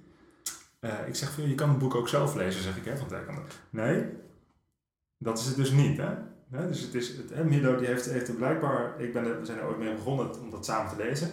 Ik 1.07 1.15
zeg 1.15 1.33
van, 1.33 1.49
je 1.49 1.55
kan 1.55 1.69
het 1.69 1.79
boek 1.79 1.95
ook 1.95 2.09
zelf 2.09 2.35
lezen, 2.35 2.63
zeg 2.63 2.77
ik, 2.77 2.85
hè, 2.85 2.97
van 2.97 3.09
Nee, 3.71 4.07
dat 5.19 5.39
is 5.39 5.47
het 5.47 5.57
dus 5.57 5.71
niet, 5.71 5.99
hè. 5.99 6.15
dus 6.69 6.81
het 6.81 6.95
is, 6.95 7.17
het, 7.17 7.31
hè, 7.35 7.45
Milo 7.45 7.77
die 7.77 7.87
heeft, 7.87 8.05
heeft 8.05 8.37
blijkbaar, 8.37 9.01
ik 9.01 9.13
ben 9.13 9.39
we 9.39 9.47
zijn 9.47 9.59
er 9.59 9.67
ooit 9.67 9.79
mee 9.79 9.95
begonnen 9.95 10.41
om 10.41 10.51
dat 10.51 10.65
samen 10.65 10.97
te 10.97 11.05
lezen. 11.05 11.31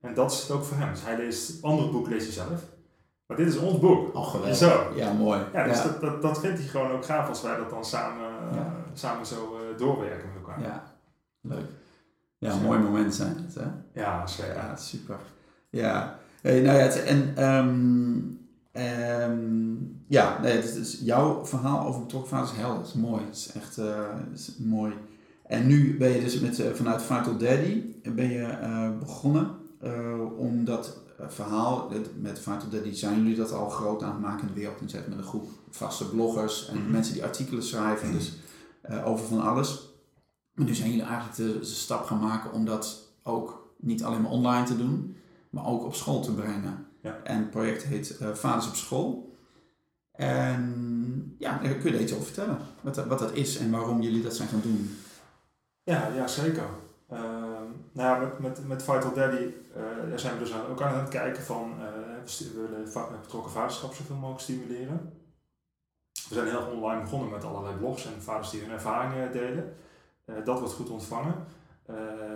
En 0.00 0.14
dat 0.14 0.32
is 0.32 0.40
het 0.40 0.50
ook 0.50 0.64
voor 0.64 0.76
hem. 0.76 0.90
Dus 0.90 1.02
hij 1.02 1.16
leest, 1.16 1.62
andere 1.62 1.90
boek 1.90 2.08
leest 2.08 2.24
hij 2.24 2.32
zelf. 2.46 2.62
Maar 3.26 3.36
dit 3.36 3.46
is 3.46 3.56
ons 3.56 3.78
boek. 3.78 4.14
Oh, 4.14 4.30
geweldig. 4.30 4.56
Zo. 4.56 4.92
Ja, 4.94 5.12
mooi. 5.12 5.40
Ja, 5.52 5.64
dus 5.64 5.82
Dat, 5.82 6.00
dat, 6.00 6.22
dat 6.22 6.40
vindt 6.40 6.58
hij 6.58 6.68
gewoon 6.68 6.90
ook 6.90 7.04
gaaf 7.04 7.28
als 7.28 7.42
wij 7.42 7.56
dat 7.56 7.70
dan 7.70 7.84
samen, 7.84 8.54
ja. 8.54 8.74
samen 8.92 9.26
zo 9.26 9.58
uh, 9.60 9.78
doorwerken 9.78 10.28
met 10.28 10.36
elkaar. 10.36 10.60
Ja, 10.60 10.82
leuk. 11.40 11.70
Ja, 12.38 12.56
mooi 12.56 12.78
moment 12.78 13.14
zijn 13.14 13.36
het, 13.36 13.54
hè? 13.54 14.00
Ja, 14.00 14.26
zeker. 14.26 14.54
Ja, 14.54 14.76
super. 14.76 15.18
Ja. 15.70 16.18
Hey, 16.42 16.60
nou 16.60 16.76
ja, 16.78 16.82
het, 16.82 17.02
en 17.04 17.44
um, 17.44 18.38
um, 18.72 20.04
ja, 20.06 20.40
nee, 20.40 20.52
het 20.52 20.76
is, 20.76 21.00
jouw 21.02 21.46
verhaal 21.46 21.86
over 21.86 22.00
betrokken 22.00 22.30
vaders 22.30 22.50
is 22.50 22.56
helder. 22.56 22.78
Het 22.78 22.86
is 22.86 22.94
mooi. 22.94 23.22
Het 23.24 23.36
is 23.36 23.52
echt 23.52 23.76
het 23.76 24.38
is 24.38 24.56
mooi. 24.58 24.94
En 25.46 25.66
nu 25.66 25.96
ben 25.96 26.10
je 26.10 26.20
dus 26.20 26.40
met, 26.40 26.58
uh, 26.58 26.66
vanuit 26.72 27.02
Vital 27.02 27.36
Daddy 27.36 27.82
ben 28.14 28.30
je 28.30 28.58
begonnen 29.00 29.50
om 30.38 30.64
dat 30.64 31.02
eh, 31.22 31.28
verhaal, 31.28 31.90
met 32.20 32.38
Vital 32.38 32.68
Daddy 32.70 32.92
zijn 32.94 33.16
jullie 33.16 33.36
dat 33.36 33.52
al 33.52 33.68
groot 33.68 34.02
aan 34.02 34.12
het 34.12 34.20
maken 34.20 34.40
in 34.40 34.54
de 34.54 34.60
wereld 34.60 34.80
inzetten 34.80 35.10
met 35.10 35.18
een 35.18 35.24
groep 35.24 35.48
vaste 35.70 36.08
bloggers 36.08 36.68
en 36.68 36.82
mhm. 36.82 36.90
mensen 36.90 37.14
die 37.14 37.24
artikelen 37.24 37.62
schrijven, 37.62 38.12
dus 38.12 38.32
uh, 38.90 39.06
over 39.06 39.26
van 39.26 39.40
alles. 39.40 39.90
Maar 40.54 40.66
nu 40.66 40.74
zijn 40.74 40.90
jullie 40.90 41.04
eigenlijk 41.04 41.36
de, 41.36 41.58
de, 41.58 41.64
stap 41.64 42.04
gaan 42.04 42.20
maken 42.20 42.52
om 42.52 42.64
dat 42.64 43.12
ook 43.22 43.74
niet 43.78 44.04
alleen 44.04 44.22
maar 44.22 44.30
online 44.30 44.66
te 44.66 44.76
doen, 44.76 45.16
maar 45.52 45.66
ook 45.66 45.84
op 45.84 45.94
school 45.94 46.20
te 46.20 46.34
brengen. 46.34 46.86
Ja. 47.02 47.20
En 47.24 47.38
het 47.38 47.50
project 47.50 47.82
heet 47.82 48.18
uh, 48.22 48.28
Vaders 48.28 48.68
op 48.68 48.74
School. 48.74 49.36
En 50.12 51.34
ja, 51.38 51.56
kun 51.56 51.92
je 51.92 52.00
iets 52.00 52.12
over 52.12 52.24
vertellen? 52.24 52.58
Wat, 52.80 52.96
wat 52.96 53.18
dat 53.18 53.32
is 53.32 53.58
en 53.58 53.70
waarom 53.70 54.00
jullie 54.00 54.22
dat 54.22 54.36
zijn 54.36 54.48
gaan 54.48 54.60
doen? 54.60 54.98
Ja, 55.82 56.08
ja 56.14 56.26
zeker. 56.26 56.64
Ehm, 57.08 57.68
nou 57.92 58.08
ja, 58.08 58.18
met, 58.18 58.38
met, 58.38 58.68
met 58.68 58.82
Vital 58.82 59.14
Daddy 59.14 59.42
uh, 59.76 60.16
zijn 60.16 60.32
we 60.32 60.38
dus 60.38 60.54
ook 60.70 60.82
aan 60.82 60.98
het 60.98 61.08
kijken 61.08 61.42
van 61.42 61.74
uh, 61.78 61.84
we 62.38 62.68
willen 62.70 63.20
betrokken 63.20 63.52
vaderschap 63.52 63.94
zoveel 63.94 64.16
mogelijk 64.16 64.40
stimuleren. 64.40 65.12
We 66.28 66.34
zijn 66.34 66.48
heel 66.48 66.66
online 66.74 67.02
begonnen 67.02 67.30
met 67.30 67.44
allerlei 67.44 67.76
blogs 67.76 68.06
en 68.06 68.22
vaders 68.22 68.50
die 68.50 68.60
hun 68.60 68.70
ervaringen 68.70 69.32
delen. 69.32 69.74
Dat 70.44 70.58
wordt 70.58 70.74
goed 70.74 70.90
ontvangen. 70.90 71.34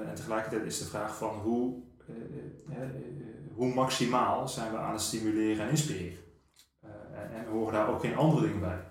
en 0.07 0.15
tegelijkertijd 0.15 0.65
is 0.65 0.79
de 0.79 0.85
vraag 0.85 1.17
van 1.17 1.35
hoe, 1.35 1.83
hoe 3.55 3.75
maximaal 3.75 4.49
zijn 4.49 4.73
we 4.73 4.79
aan 4.79 4.93
het 4.93 5.01
stimuleren 5.01 5.65
en 5.65 5.71
inspireren. 5.71 6.19
en, 7.13 7.31
en 7.33 7.47
horen 7.47 7.73
daar 7.73 7.89
ook 7.89 8.01
geen 8.01 8.17
andere 8.17 8.47
dingen 8.47 8.61
bij. 8.61 8.85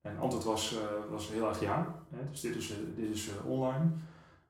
En 0.00 0.10
het 0.10 0.20
antwoord 0.20 0.44
was, 0.44 0.78
was 1.10 1.30
heel 1.30 1.48
erg 1.48 1.60
ja. 1.60 2.04
dus 2.30 2.40
dit 2.40 2.56
is, 2.56 2.74
dit 2.96 3.10
is 3.10 3.30
online. 3.44 3.90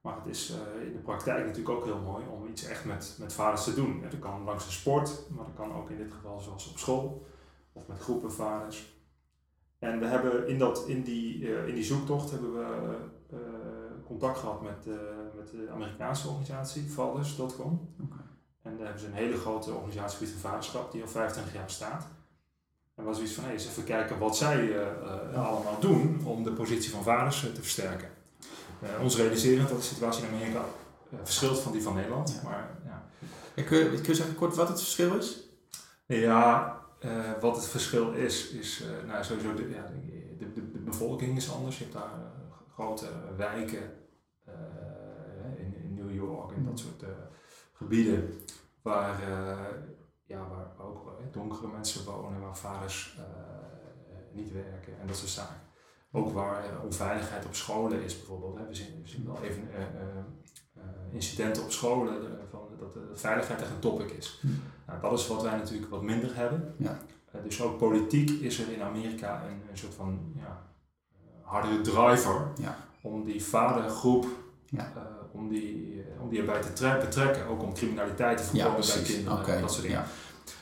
Maar 0.00 0.16
het 0.16 0.26
is 0.26 0.50
in 0.86 0.92
de 0.92 0.98
praktijk 0.98 1.44
natuurlijk 1.44 1.78
ook 1.78 1.84
heel 1.84 2.00
mooi 2.00 2.24
om 2.26 2.46
iets 2.46 2.64
echt 2.64 2.84
met, 2.84 3.16
met 3.20 3.32
vaders 3.32 3.64
te 3.64 3.74
doen. 3.74 4.02
dat 4.02 4.18
kan 4.18 4.44
langs 4.44 4.64
de 4.64 4.70
sport, 4.70 5.22
maar 5.30 5.44
dat 5.44 5.54
kan 5.54 5.74
ook 5.74 5.90
in 5.90 5.96
dit 5.96 6.12
geval 6.12 6.40
zoals 6.40 6.70
op 6.70 6.78
school 6.78 7.26
of 7.72 7.86
met 7.86 7.98
groepen 7.98 8.32
vaders. 8.32 8.96
En 9.78 9.98
we 9.98 10.06
hebben 10.06 10.48
in, 10.48 10.58
dat, 10.58 10.88
in, 10.88 11.02
die, 11.02 11.48
in 11.66 11.74
die 11.74 11.84
zoektocht 11.84 12.30
hebben 12.30 12.52
we 12.52 12.96
contact 14.06 14.38
gehad 14.38 14.62
met, 14.62 14.86
met 15.38 15.50
de 15.50 15.70
Amerikaanse 15.72 16.28
organisatie, 16.28 16.82
fathers.com. 16.82 17.94
Okay. 18.02 18.24
En 18.62 18.76
daar 18.76 18.84
hebben 18.84 19.00
ze 19.00 19.06
een 19.06 19.12
hele 19.12 19.36
grote 19.36 19.72
organisatie 19.72 20.28
voor 20.28 20.50
vaderschap 20.50 20.92
die 20.92 21.02
al 21.02 21.08
25 21.08 21.54
jaar 21.54 21.64
bestaat. 21.64 22.06
En 22.94 23.04
was 23.04 23.16
zoiets 23.16 23.34
van, 23.34 23.44
hey, 23.44 23.52
eens 23.52 23.66
even 23.66 23.84
kijken 23.84 24.18
wat 24.18 24.36
zij 24.36 24.88
allemaal 25.34 25.80
doen 25.80 26.20
om 26.24 26.42
de 26.42 26.52
positie 26.52 26.90
van 26.90 27.02
vaders 27.02 27.40
te 27.40 27.62
versterken. 27.62 28.08
Uh, 28.82 29.02
ons 29.02 29.16
realiseren 29.16 29.68
dat 29.68 29.76
de 29.76 29.82
situatie 29.82 30.26
in 30.26 30.34
Amerika 30.34 30.64
verschilt 31.22 31.60
van 31.60 31.72
die 31.72 31.82
van 31.82 31.94
Nederland. 31.94 32.40
Ja. 32.42 32.48
Maar, 32.48 32.70
ja. 33.54 33.62
kun, 33.62 33.78
je, 33.78 33.90
kun 33.90 34.02
je 34.02 34.14
zeggen 34.14 34.34
kort 34.34 34.56
wat 34.56 34.68
het 34.68 34.78
verschil 34.78 35.16
is? 35.16 35.48
Ja, 36.06 36.76
wat 37.40 37.56
het 37.56 37.66
verschil 37.66 38.12
is, 38.12 38.50
is 38.50 38.84
nou, 39.06 39.24
sowieso 39.24 39.54
de, 39.54 39.68
ja, 39.68 39.86
de, 40.38 40.52
de, 40.52 40.70
de, 40.70 40.78
bevolking 40.78 41.36
is 41.36 41.52
anders. 41.52 41.78
Je 41.78 41.84
hebt 41.84 41.96
daar 41.96 42.10
grote 42.74 43.06
wijken 43.36 43.82
in, 45.56 45.74
in, 45.82 45.94
New 45.94 46.14
York 46.14 46.52
en 46.56 46.64
dat 46.82 46.86
soort 47.00 47.12
gebieden 47.72 48.40
waar, 48.82 49.20
ja, 50.24 50.48
waar 50.48 50.86
ook 50.86 51.12
donkere 51.32 51.68
mensen 51.68 52.04
wonen, 52.04 52.40
waar 52.40 52.56
vaders 52.56 53.18
niet 54.32 54.52
werken 54.52 55.00
en 55.00 55.06
dat 55.06 55.16
soort 55.16 55.30
zaken. 55.30 55.60
Ook 56.12 56.32
waar 56.32 56.64
onveiligheid 56.84 57.46
op 57.46 57.54
scholen 57.54 58.02
is 58.02 58.16
bijvoorbeeld. 58.16 58.58
Hè. 58.58 58.66
We, 58.66 58.74
zien, 58.74 59.02
we 59.02 59.08
zien 59.08 59.26
wel 59.26 59.42
even 59.42 59.68
incidenten 61.12 61.62
op 61.62 61.70
scholen 61.70 62.38
van, 62.50 62.60
dat 62.78 62.92
de 62.92 63.10
veiligheid 63.14 63.60
echt 63.60 63.70
een 63.70 63.78
topic 63.78 64.10
is. 64.10 64.38
Hm. 64.40 64.46
Nou, 64.86 65.00
dat 65.00 65.18
is 65.18 65.26
wat 65.26 65.42
wij 65.42 65.56
natuurlijk 65.56 65.90
wat 65.90 66.02
minder 66.02 66.36
hebben. 66.36 66.74
Ja. 66.76 66.98
dus 67.42 67.62
ook 67.62 67.78
politiek 67.78 68.30
is 68.30 68.58
er 68.58 68.72
in 68.72 68.82
Amerika 68.82 69.42
een, 69.42 69.62
een 69.70 69.78
soort 69.78 69.94
van 69.94 70.32
ja, 70.36 70.62
hardere 71.42 71.80
driver 71.80 72.48
ja. 72.60 72.76
om 73.02 73.24
die 73.24 73.44
vadergroep 73.44 74.26
ja. 74.66 74.92
Om, 75.38 75.48
die, 75.48 76.04
om 76.20 76.28
die 76.28 76.38
erbij 76.38 76.60
te 76.60 76.96
betrekken. 77.00 77.46
Ook 77.46 77.62
om 77.62 77.74
criminaliteit 77.74 78.38
te 78.38 78.44
voorkomen 78.44 78.80
bij 78.80 79.02
kinderen. 79.02 79.60
Dat 79.60 79.72
soort 79.72 79.86
dingen. 79.86 80.04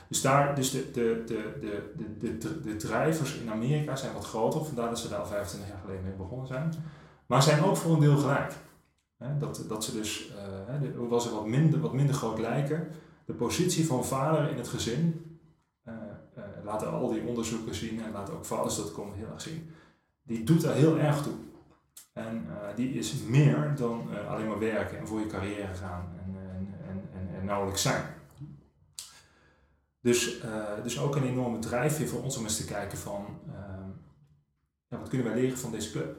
Dus, 0.07 0.21
daar, 0.21 0.55
dus 0.55 0.71
de, 0.71 0.91
de, 0.91 1.23
de, 1.25 1.57
de, 1.61 1.93
de, 2.19 2.37
de, 2.37 2.61
de 2.61 2.75
drijvers 2.75 3.35
in 3.35 3.51
Amerika 3.51 3.95
zijn 3.95 4.13
wat 4.13 4.25
groter, 4.25 4.65
vandaar 4.65 4.89
dat 4.89 4.99
ze 4.99 5.09
daar 5.09 5.19
al 5.19 5.25
25 5.25 5.69
jaar 5.69 5.79
geleden 5.81 6.03
mee 6.03 6.13
begonnen 6.13 6.47
zijn. 6.47 6.73
Maar 7.25 7.43
zijn 7.43 7.63
ook 7.63 7.77
voor 7.77 7.93
een 7.93 7.99
deel 7.99 8.17
gelijk. 8.17 8.53
dat, 9.39 9.63
dat 9.67 9.83
ze 9.83 9.93
dus, 9.93 10.31
uh, 10.81 10.97
hoewel 10.97 11.19
ze 11.19 11.33
wat 11.33 11.47
minder, 11.47 11.79
wat 11.79 11.93
minder 11.93 12.15
groot 12.15 12.39
lijken, 12.39 12.87
de 13.25 13.33
positie 13.33 13.85
van 13.85 14.05
vader 14.05 14.49
in 14.49 14.57
het 14.57 14.67
gezin, 14.67 15.25
uh, 15.87 15.93
uh, 16.37 16.43
laten 16.63 16.91
al 16.91 17.09
die 17.11 17.25
onderzoeken 17.25 17.75
zien 17.75 18.03
en 18.03 18.11
laten 18.11 18.33
ook 18.33 18.45
vaders 18.45 18.75
dat 18.75 18.91
komen 18.91 19.17
heel 19.17 19.31
erg 19.33 19.41
zien, 19.41 19.69
die 20.23 20.43
doet 20.43 20.61
daar 20.61 20.75
heel 20.75 20.97
erg 20.97 21.21
toe. 21.21 21.33
En 22.13 22.47
die 22.75 22.93
is 22.93 23.13
meer 23.13 23.73
dan 23.75 24.09
alleen 24.29 24.47
maar 24.47 24.59
werken 24.59 24.97
en 24.97 25.07
voor 25.07 25.19
je 25.19 25.27
carrière 25.27 25.73
gaan 25.73 26.09
en, 26.25 26.35
en, 26.87 27.09
en, 27.13 27.39
en, 27.39 27.45
nauwelijks 27.45 27.81
zijn. 27.81 28.03
Dus, 30.01 30.43
uh, 30.43 30.83
dus 30.83 30.99
ook 30.99 31.15
een 31.15 31.27
enorme 31.27 31.59
drijfveer 31.59 32.07
voor 32.07 32.23
ons 32.23 32.37
om 32.37 32.43
eens 32.43 32.57
te 32.57 32.65
kijken 32.65 32.97
van 32.97 33.25
uh, 33.47 33.53
ja, 34.87 34.97
wat 34.99 35.09
kunnen 35.09 35.27
wij 35.27 35.41
leren 35.41 35.57
van 35.57 35.71
deze 35.71 35.91
club. 35.91 36.15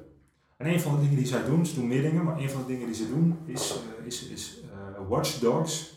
En 0.56 0.66
een 0.66 0.80
van 0.80 0.94
de 0.94 1.00
dingen 1.00 1.16
die 1.16 1.26
zij 1.26 1.44
doen, 1.44 1.66
ze 1.66 1.74
doen 1.74 1.88
meer 1.88 2.02
dingen, 2.02 2.24
maar 2.24 2.38
een 2.38 2.50
van 2.50 2.60
de 2.60 2.66
dingen 2.66 2.86
die 2.86 2.94
ze 2.94 3.08
doen 3.08 3.38
is, 3.44 3.78
is, 4.04 4.28
is 4.28 4.60
Watch 5.08 5.38
Dogs. 5.38 5.96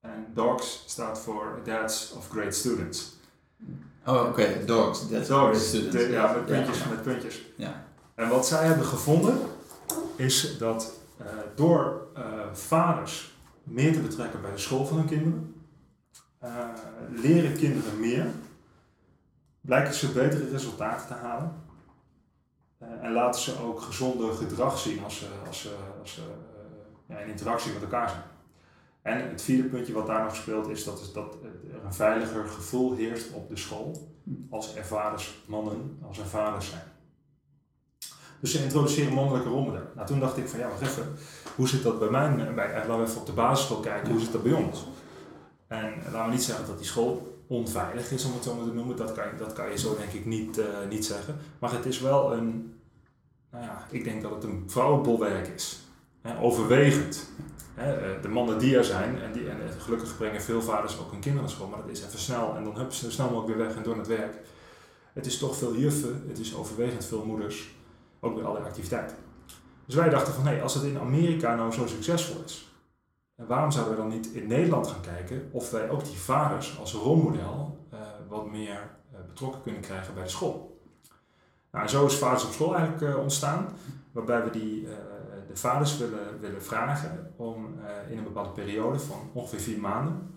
En 0.00 0.26
Dogs 0.34 0.82
staat 0.86 1.20
voor 1.20 1.60
Dads 1.64 2.12
of 2.12 2.28
Great 2.28 2.54
Students. 2.54 3.16
Oh, 4.06 4.14
oké, 4.14 4.28
okay. 4.28 4.64
Dogs, 4.64 5.08
Dads 5.08 5.30
of 5.30 5.38
Great 5.38 5.60
Students. 5.60 6.06
ja, 6.06 6.32
met 6.32 6.46
puntjes, 6.46 6.88
met 6.88 7.02
puntjes. 7.02 7.42
Ja. 7.56 7.87
En 8.18 8.28
wat 8.28 8.46
zij 8.46 8.66
hebben 8.66 8.86
gevonden 8.86 9.38
is 10.16 10.58
dat 10.58 10.92
door 11.54 12.06
vaders 12.52 13.36
meer 13.62 13.92
te 13.92 14.00
betrekken 14.00 14.40
bij 14.40 14.50
de 14.50 14.58
school 14.58 14.86
van 14.86 14.96
hun 14.96 15.06
kinderen, 15.06 15.54
uh, 16.44 16.68
leren 17.10 17.56
kinderen 17.56 18.00
meer 18.00 18.26
lijken 19.60 19.94
ze 19.94 20.12
betere 20.12 20.50
resultaten 20.50 21.06
te 21.06 21.14
halen. 21.14 21.52
en 22.78 23.12
laten 23.12 23.40
ze 23.40 23.58
ook 23.62 23.80
gezonde 23.80 24.32
gedrag 24.32 24.78
zien 24.78 25.04
als 25.04 25.18
ze, 25.18 25.26
als 25.46 25.60
ze, 25.60 25.74
als 26.00 26.20
ja, 27.06 27.18
in 27.18 27.28
interactie 27.28 27.72
met 27.72 27.82
elkaar 27.82 28.08
zijn. 28.08 28.22
En 29.02 29.30
het 29.30 29.42
vierde 29.42 29.68
puntje 29.68 29.92
wat 29.92 30.06
daar 30.06 30.24
nog 30.24 30.36
speelt 30.36 30.68
is 30.68 30.84
dat, 30.84 31.00
is 31.00 31.12
dat 31.12 31.34
er 31.42 31.84
een 31.84 31.94
veiliger 31.94 32.48
gevoel 32.48 32.94
heerst 32.94 33.32
op 33.32 33.48
de 33.48 33.56
school 33.56 34.12
als 34.50 34.76
er 34.76 34.84
vaders 34.84 35.42
mannen, 35.46 35.98
als 36.06 36.18
er 36.18 36.26
vaders 36.26 36.70
zijn. 36.70 36.96
Dus 38.40 38.52
ze 38.52 38.62
introduceren 38.62 39.12
mannelijke 39.12 39.48
rolmodellen. 39.48 39.88
Nou, 39.94 40.06
toen 40.06 40.20
dacht 40.20 40.36
ik 40.36 40.48
van 40.48 40.58
ja, 40.58 40.68
wacht 40.68 40.80
even, 40.80 41.14
hoe 41.56 41.68
zit 41.68 41.82
dat 41.82 41.98
bij 41.98 42.10
mij? 42.10 42.54
Bij, 42.54 42.72
eh, 42.72 42.88
laten 42.88 43.02
we 43.02 43.08
even 43.08 43.20
op 43.20 43.26
de 43.26 43.32
basisschool 43.32 43.80
kijken, 43.80 44.10
hoe 44.10 44.20
zit 44.20 44.32
dat 44.32 44.42
bij 44.42 44.52
ons? 44.52 44.86
En 45.66 45.92
laten 46.12 46.24
we 46.24 46.34
niet 46.34 46.42
zeggen 46.42 46.66
dat 46.66 46.78
die 46.78 46.86
school 46.86 47.42
onveilig 47.46 48.10
is, 48.10 48.24
om 48.24 48.34
het 48.34 48.44
zo 48.44 48.54
maar 48.54 48.64
te 48.64 48.72
noemen. 48.72 48.96
Dat 48.96 49.12
kan, 49.12 49.24
dat 49.38 49.52
kan 49.52 49.70
je 49.70 49.78
zo 49.78 49.96
denk 49.96 50.12
ik 50.12 50.26
niet, 50.26 50.58
uh, 50.58 50.64
niet 50.88 51.06
zeggen. 51.06 51.36
Maar 51.58 51.72
het 51.72 51.86
is 51.86 52.00
wel 52.00 52.32
een, 52.32 52.74
nou 53.50 53.64
ja, 53.64 53.86
ik 53.90 54.04
denk 54.04 54.22
dat 54.22 54.30
het 54.30 54.44
een 54.44 54.64
vrouwenbolwerk 54.66 55.48
is. 55.48 55.78
Hè, 56.22 56.40
overwegend. 56.40 57.30
Hè, 57.74 57.92
eh, 57.92 58.22
de 58.22 58.28
mannen 58.28 58.58
die 58.58 58.76
er 58.76 58.84
zijn, 58.84 59.22
en, 59.22 59.32
die, 59.32 59.48
en 59.48 59.56
gelukkig 59.78 60.16
brengen 60.16 60.42
veel 60.42 60.62
vaders 60.62 60.98
ook 60.98 61.10
hun 61.10 61.20
kinderen 61.20 61.46
naar 61.46 61.56
school, 61.56 61.68
maar 61.68 61.80
dat 61.80 61.90
is 61.90 62.04
even 62.04 62.18
snel 62.18 62.56
en 62.56 62.64
dan 62.64 62.76
hebben 62.76 62.94
ze 62.94 63.10
snel 63.10 63.30
mogelijk 63.30 63.56
weer 63.56 63.66
weg 63.66 63.76
en 63.76 63.82
door 63.82 63.96
naar 63.96 64.06
het 64.06 64.16
werk. 64.18 64.34
Het 65.12 65.26
is 65.26 65.38
toch 65.38 65.56
veel 65.56 65.76
juffen, 65.76 66.24
het 66.28 66.38
is 66.38 66.54
overwegend 66.54 67.04
veel 67.04 67.24
moeders, 67.24 67.68
ook 68.20 68.34
bij 68.34 68.44
alle 68.44 68.58
activiteiten. 68.58 69.16
Dus 69.86 69.94
wij 69.96 70.08
dachten 70.08 70.34
van, 70.34 70.46
hé, 70.46 70.62
als 70.62 70.74
het 70.74 70.84
in 70.84 70.98
Amerika 70.98 71.54
nou 71.54 71.72
zo 71.72 71.86
succesvol 71.86 72.42
is, 72.44 72.72
waarom 73.34 73.70
zouden 73.70 73.94
we 73.94 74.00
dan 74.00 74.10
niet 74.10 74.26
in 74.26 74.46
Nederland 74.46 74.86
gaan 74.86 75.00
kijken 75.00 75.48
of 75.52 75.70
wij 75.70 75.90
ook 75.90 76.04
die 76.04 76.18
vaders 76.18 76.78
als 76.78 76.92
rolmodel 76.92 77.86
uh, 77.92 78.00
wat 78.28 78.50
meer 78.50 78.90
uh, 79.12 79.18
betrokken 79.26 79.62
kunnen 79.62 79.80
krijgen 79.80 80.14
bij 80.14 80.22
de 80.22 80.28
school? 80.28 80.80
Nou, 81.70 81.84
en 81.84 81.90
zo 81.90 82.06
is 82.06 82.16
Vaders 82.16 82.44
op 82.44 82.52
School 82.52 82.76
eigenlijk 82.76 83.14
uh, 83.14 83.22
ontstaan, 83.22 83.68
waarbij 84.12 84.44
we 84.44 84.50
die 84.50 84.88
de 85.48 85.56
vaders 85.56 85.98
willen, 85.98 86.40
willen 86.40 86.62
vragen 86.62 87.32
om 87.36 87.74
in 88.10 88.18
een 88.18 88.24
bepaalde 88.24 88.50
periode 88.50 88.98
van 88.98 89.30
ongeveer 89.32 89.60
vier 89.60 89.78
maanden, 89.78 90.34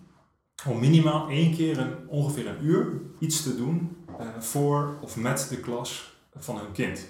om 0.68 0.80
minimaal 0.80 1.30
één 1.30 1.56
keer 1.56 1.80
een, 1.80 2.08
ongeveer 2.08 2.48
een 2.48 2.66
uur 2.66 3.02
iets 3.20 3.44
te 3.44 3.56
doen 3.56 4.06
voor 4.40 4.96
of 5.02 5.18
met 5.18 5.48
de 5.50 5.60
klas 5.60 6.18
van 6.36 6.58
hun 6.58 6.72
kind. 6.72 7.08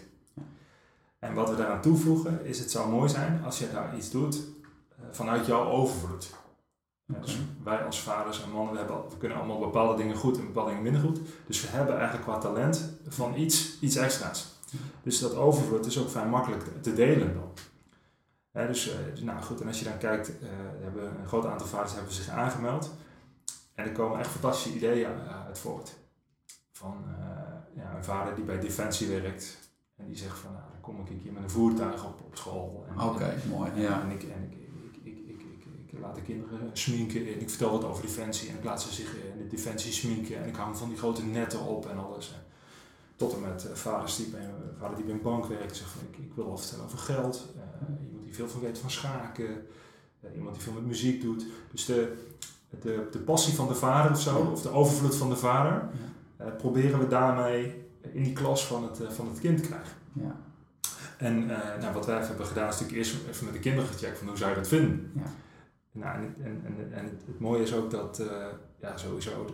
En 1.22 1.34
wat 1.34 1.50
we 1.50 1.56
daaraan 1.56 1.82
toevoegen 1.82 2.46
is, 2.46 2.60
het 2.60 2.72
zou 2.72 2.90
mooi 2.90 3.10
zijn 3.10 3.44
als 3.44 3.60
je 3.60 3.72
daar 3.72 3.98
iets 3.98 4.10
doet 4.10 4.36
uh, 4.36 5.06
vanuit 5.12 5.46
jouw 5.46 5.66
overvloed. 5.66 6.34
Okay. 7.10 7.22
dus 7.22 7.38
wij 7.64 7.86
als 7.86 8.00
vaders 8.00 8.44
en 8.44 8.52
mannen, 8.52 8.74
we, 8.74 8.80
hebben, 8.80 9.10
we 9.10 9.18
kunnen 9.18 9.38
allemaal 9.38 9.60
bepaalde 9.60 9.98
dingen 9.98 10.16
goed 10.16 10.38
en 10.38 10.46
bepaalde 10.46 10.70
dingen 10.70 10.84
minder 10.84 11.02
goed. 11.02 11.20
Dus 11.48 11.62
we 11.62 11.68
hebben 11.68 11.96
eigenlijk 11.96 12.24
qua 12.24 12.38
talent 12.38 12.94
van 13.08 13.36
iets, 13.36 13.80
iets 13.80 13.96
extra's. 13.96 14.48
Dus 15.04 15.20
dat 15.20 15.36
overvloed 15.36 15.86
is 15.86 16.00
ook 16.00 16.10
vrij 16.10 16.28
makkelijk 16.28 16.82
te 16.82 16.94
delen 16.94 17.34
dan. 17.34 17.52
Dus, 18.68 18.88
uh, 18.88 19.24
nou 19.24 19.42
goed, 19.42 19.62
en 19.62 19.68
als 19.68 19.80
je 19.80 19.86
dan 19.86 19.98
kijkt, 19.98 20.30
uh, 20.30 20.50
hebben 20.82 21.20
een 21.20 21.28
groot 21.28 21.46
aantal 21.46 21.68
vaders 21.68 21.94
hebben 21.94 22.14
zich 22.14 22.30
aangemeld. 22.30 22.92
En 23.74 23.86
er 23.86 23.92
komen 23.92 24.20
echt 24.20 24.30
fantastische 24.30 24.78
ideeën 24.78 25.12
uit 25.48 25.60
voort. 25.60 25.94
Van 26.72 27.04
uh, 27.08 27.84
ja, 27.84 27.96
een 27.96 28.04
vader 28.04 28.36
die 28.36 28.44
bij 28.44 28.60
Defensie 28.60 29.08
werkt. 29.08 29.58
En 29.96 30.08
die 30.08 30.18
zegt 30.18 30.40
van, 30.40 30.52
nou, 30.52 30.64
kom 30.82 31.00
ik 31.00 31.10
een 31.10 31.22
keer 31.24 31.32
met 31.32 31.44
een 31.44 31.50
voertuig 31.50 32.06
op, 32.06 32.22
op 32.26 32.36
school. 32.36 32.86
Oké, 33.00 33.36
mooi. 33.50 33.72
Ja. 33.76 34.02
En, 34.02 34.10
ik, 34.10 34.24
en 34.24 34.50
ik, 34.50 34.58
ik, 35.04 35.18
ik, 35.28 35.42
ik, 35.42 35.66
ik, 35.92 36.00
laat 36.00 36.16
de 36.16 36.22
kinderen 36.22 36.70
sminken 36.74 37.22
en 37.28 37.42
ik 37.42 37.50
vertel 37.50 37.72
wat 37.72 37.84
over 37.84 38.02
Defensie. 38.02 38.50
En 38.50 38.56
ik 38.56 38.64
laat 38.64 38.82
ze 38.82 38.94
zich 38.94 39.16
in 39.16 39.38
de 39.38 39.48
Defensie 39.48 39.92
sminken. 39.92 40.44
En 40.44 40.48
ik 40.48 40.56
hang 40.56 40.78
van 40.78 40.90
die 40.90 40.98
grote 40.98 41.26
netten 41.26 41.60
op 41.60 41.90
en 41.90 41.98
alles. 41.98 42.36
Tot 43.16 43.34
en 43.34 43.42
met 43.42 43.70
vaders 43.74 44.16
die 44.16 44.28
bij, 44.28 44.50
vader 44.80 44.96
die 44.96 45.06
bij 45.06 45.14
een 45.14 45.22
bank 45.22 45.46
werkt. 45.46 45.76
Zegt 45.76 45.96
ik, 46.12 46.18
ik 46.18 46.32
wil 46.36 46.46
wel 46.46 46.58
vertellen 46.58 46.86
over 46.86 46.98
geld 46.98 47.48
die 48.32 48.40
veel 48.40 48.50
van 48.50 48.62
weet 48.62 48.78
van 48.78 48.92
schaken, 48.92 49.66
uh, 50.22 50.36
iemand 50.36 50.56
die 50.56 50.64
veel 50.64 50.74
met 50.74 50.86
muziek 50.86 51.22
doet. 51.22 51.46
Dus 51.72 51.86
de, 51.86 52.18
de, 52.82 53.08
de 53.12 53.20
passie 53.20 53.54
van 53.54 53.68
de 53.68 53.76
vader 53.76 54.12
of 54.12 54.22
zo, 54.22 54.38
of 54.38 54.62
de 54.62 54.70
overvloed 54.70 55.16
van 55.16 55.30
de 55.30 55.36
vader, 55.36 55.90
uh, 56.42 56.48
proberen 56.58 57.00
we 57.00 57.08
daarmee 57.08 57.86
in 58.14 58.24
die 58.24 58.34
klas 58.34 58.66
van 58.66 58.84
het, 58.84 59.00
van 59.10 59.28
het 59.28 59.40
kind 59.40 59.58
te 59.58 59.64
krijgen. 59.64 59.94
Ja. 60.14 60.36
En 61.22 61.46
nou, 61.80 61.94
wat 61.94 62.06
wij 62.06 62.18
hebben 62.18 62.46
gedaan 62.46 62.70
is 62.70 62.80
natuurlijk 62.80 62.98
eerst 62.98 63.16
even 63.30 63.46
met 63.46 63.54
de 63.54 63.60
kinderen 63.60 63.90
gecheckt 63.90 64.18
van 64.18 64.28
hoe 64.28 64.38
zou 64.38 64.50
je 64.50 64.56
dat 64.56 64.68
vinden. 64.68 65.12
Ja. 65.16 65.22
Nou, 65.92 66.16
en, 66.16 66.36
en, 66.44 66.62
en, 66.66 66.94
en 66.94 67.04
het, 67.04 67.24
het, 67.26 67.40
mooie 67.40 67.62
is 67.62 67.74
ook 67.74 67.92
dat 67.92 68.22
ja, 68.82 68.98
sowieso 68.98 69.46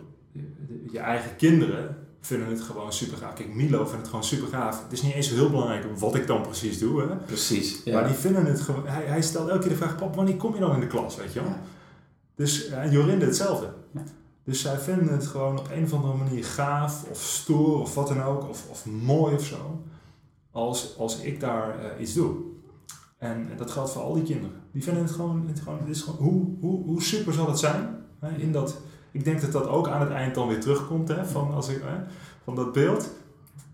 je 0.90 0.98
eigen 0.98 1.36
kinderen 1.36 1.96
vinden 2.20 2.48
het 2.48 2.60
gewoon 2.60 2.92
super 2.92 3.16
gaaf. 3.16 3.34
Kijk, 3.34 3.54
Milo 3.54 3.78
vindt 3.84 4.00
het 4.00 4.08
gewoon 4.08 4.24
super 4.24 4.48
gaaf. 4.48 4.82
Het 4.82 4.92
is 4.92 5.02
niet 5.02 5.14
eens 5.14 5.30
heel 5.30 5.50
belangrijk 5.50 5.98
wat 5.98 6.14
ik 6.14 6.26
dan 6.26 6.42
precies 6.42 6.78
doe. 6.78 7.00
Hè? 7.00 7.16
Precies. 7.16 7.82
Ja. 7.84 7.94
Maar 7.94 8.08
die 8.08 8.16
vinden 8.16 8.44
het 8.44 8.60
gewoon. 8.60 8.86
Hij, 8.86 9.04
hij 9.04 9.22
stelt 9.22 9.48
elke 9.48 9.60
keer 9.60 9.70
de 9.70 9.76
vraag: 9.76 9.96
Pap, 9.96 10.14
wanneer 10.14 10.36
kom 10.36 10.54
je 10.54 10.60
dan 10.60 10.74
in 10.74 10.80
de 10.80 10.86
klas? 10.86 11.16
Weet 11.16 11.32
je 11.32 11.40
wel? 11.40 11.50
Ja. 11.50 11.60
Dus 12.34 12.68
en 12.68 12.90
Jorinde 12.90 13.24
hetzelfde. 13.24 13.72
Ja. 13.90 14.02
Dus 14.44 14.60
zij 14.60 14.78
vinden 14.78 15.12
het 15.12 15.26
gewoon 15.26 15.58
op 15.58 15.68
een 15.72 15.84
of 15.84 15.92
andere 15.92 16.14
manier 16.14 16.44
gaaf 16.44 17.04
of 17.10 17.20
stoer 17.20 17.80
of 17.80 17.94
wat 17.94 18.08
dan 18.08 18.22
ook, 18.22 18.48
of, 18.48 18.70
of 18.70 18.86
mooi 18.86 19.34
of 19.34 19.44
zo, 19.44 19.82
als, 20.58 20.98
als 20.98 21.20
ik 21.20 21.40
daar 21.40 21.76
uh, 21.78 22.00
iets 22.00 22.14
doe. 22.14 22.36
En 23.18 23.48
dat 23.56 23.70
geldt 23.70 23.90
voor 23.90 24.02
al 24.02 24.14
die 24.14 24.22
kinderen. 24.22 24.60
Die 24.72 24.82
vinden 24.82 25.02
het 25.02 25.12
gewoon, 25.12 25.44
het 25.48 25.60
gewoon, 25.60 25.78
het 25.78 25.88
is 25.88 26.02
gewoon 26.02 26.18
hoe, 26.18 26.56
hoe, 26.60 26.84
hoe 26.84 27.02
super 27.02 27.32
zal 27.32 27.48
het 27.48 27.58
zijn 27.58 28.04
hè, 28.18 28.36
in 28.36 28.52
dat 28.52 28.80
ik 29.10 29.24
denk 29.24 29.40
dat 29.40 29.52
dat 29.52 29.66
ook 29.66 29.88
aan 29.88 30.00
het 30.00 30.10
eind 30.10 30.34
dan 30.34 30.48
weer 30.48 30.60
terugkomt, 30.60 31.08
hè, 31.08 31.24
van, 31.24 31.54
als 31.54 31.68
ik, 31.68 31.82
hè, 31.84 32.04
van 32.44 32.54
dat 32.54 32.72
beeld. 32.72 33.16